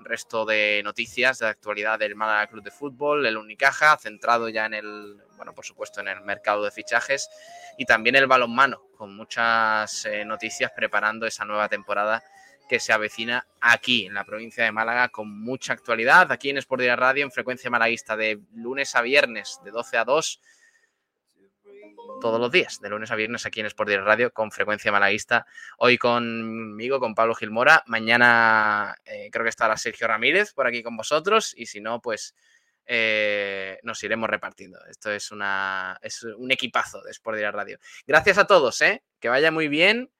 resto 0.00 0.44
de 0.44 0.80
noticias 0.84 1.38
de 1.38 1.46
actualidad 1.46 2.00
del 2.00 2.16
Málaga 2.16 2.48
Club 2.48 2.64
de 2.64 2.72
Fútbol, 2.72 3.26
el 3.26 3.36
Unicaja, 3.36 3.96
centrado 3.96 4.48
ya 4.48 4.66
en 4.66 4.74
el, 4.74 5.16
bueno, 5.36 5.54
por 5.54 5.64
supuesto, 5.64 6.00
en 6.00 6.08
el 6.08 6.20
mercado 6.22 6.64
de 6.64 6.72
fichajes 6.72 7.28
y 7.76 7.84
también 7.84 8.16
el 8.16 8.26
balonmano, 8.26 8.82
con 8.96 9.14
muchas 9.14 10.04
eh, 10.06 10.24
noticias 10.24 10.72
preparando 10.74 11.24
esa 11.24 11.44
nueva 11.44 11.68
temporada 11.68 12.24
que 12.68 12.80
se 12.80 12.92
avecina 12.92 13.46
aquí 13.60 14.06
en 14.06 14.14
la 14.14 14.24
provincia 14.24 14.64
de 14.64 14.72
Málaga 14.72 15.10
con 15.10 15.30
mucha 15.30 15.74
actualidad, 15.74 16.32
aquí 16.32 16.50
en 16.50 16.58
Sport 16.58 16.82
Radio 16.96 17.24
en 17.24 17.30
frecuencia 17.30 17.70
malaguista 17.70 18.16
de 18.16 18.40
lunes 18.54 18.96
a 18.96 19.02
viernes 19.02 19.60
de 19.64 19.70
12 19.70 19.96
a 19.96 20.04
2 20.04 20.40
todos 22.20 22.40
los 22.40 22.50
días, 22.50 22.80
de 22.80 22.88
lunes 22.88 23.10
a 23.10 23.16
viernes 23.16 23.46
aquí 23.46 23.60
en 23.60 23.66
Sport 23.66 23.90
Radio 24.04 24.32
con 24.32 24.50
frecuencia 24.50 24.90
malaguista. 24.90 25.46
Hoy 25.78 25.98
conmigo, 25.98 27.00
con 27.00 27.14
Pablo 27.14 27.34
Gilmora. 27.34 27.82
Mañana 27.86 28.96
eh, 29.04 29.28
creo 29.30 29.44
que 29.44 29.50
estará 29.50 29.76
Sergio 29.76 30.08
Ramírez 30.08 30.52
por 30.52 30.66
aquí 30.66 30.82
con 30.82 30.96
vosotros. 30.96 31.54
Y 31.56 31.66
si 31.66 31.80
no, 31.80 32.00
pues 32.00 32.34
eh, 32.86 33.78
nos 33.82 34.02
iremos 34.02 34.28
repartiendo. 34.28 34.78
Esto 34.86 35.12
es, 35.12 35.30
una, 35.30 35.98
es 36.02 36.22
un 36.22 36.50
equipazo 36.50 37.02
de 37.02 37.10
Sport 37.10 37.38
Radio. 37.52 37.78
Gracias 38.06 38.38
a 38.38 38.46
todos, 38.46 38.80
¿eh? 38.82 39.04
que 39.20 39.28
vaya 39.28 39.50
muy 39.50 39.68
bien. 39.68 40.10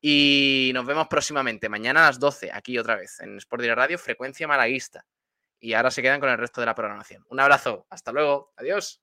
Y 0.00 0.70
nos 0.72 0.86
vemos 0.86 1.08
próximamente, 1.08 1.68
mañana 1.68 2.04
a 2.04 2.06
las 2.06 2.18
12, 2.18 2.50
aquí 2.54 2.78
otra 2.78 2.96
vez, 2.96 3.20
en 3.20 3.36
Sport 3.36 3.64
Radio, 3.64 3.98
frecuencia 3.98 4.48
malaguista. 4.48 5.04
Y 5.58 5.74
ahora 5.74 5.90
se 5.90 6.00
quedan 6.00 6.20
con 6.20 6.30
el 6.30 6.38
resto 6.38 6.62
de 6.62 6.66
la 6.66 6.74
programación. 6.74 7.26
Un 7.28 7.38
abrazo, 7.38 7.86
hasta 7.90 8.10
luego, 8.10 8.54
adiós. 8.56 9.02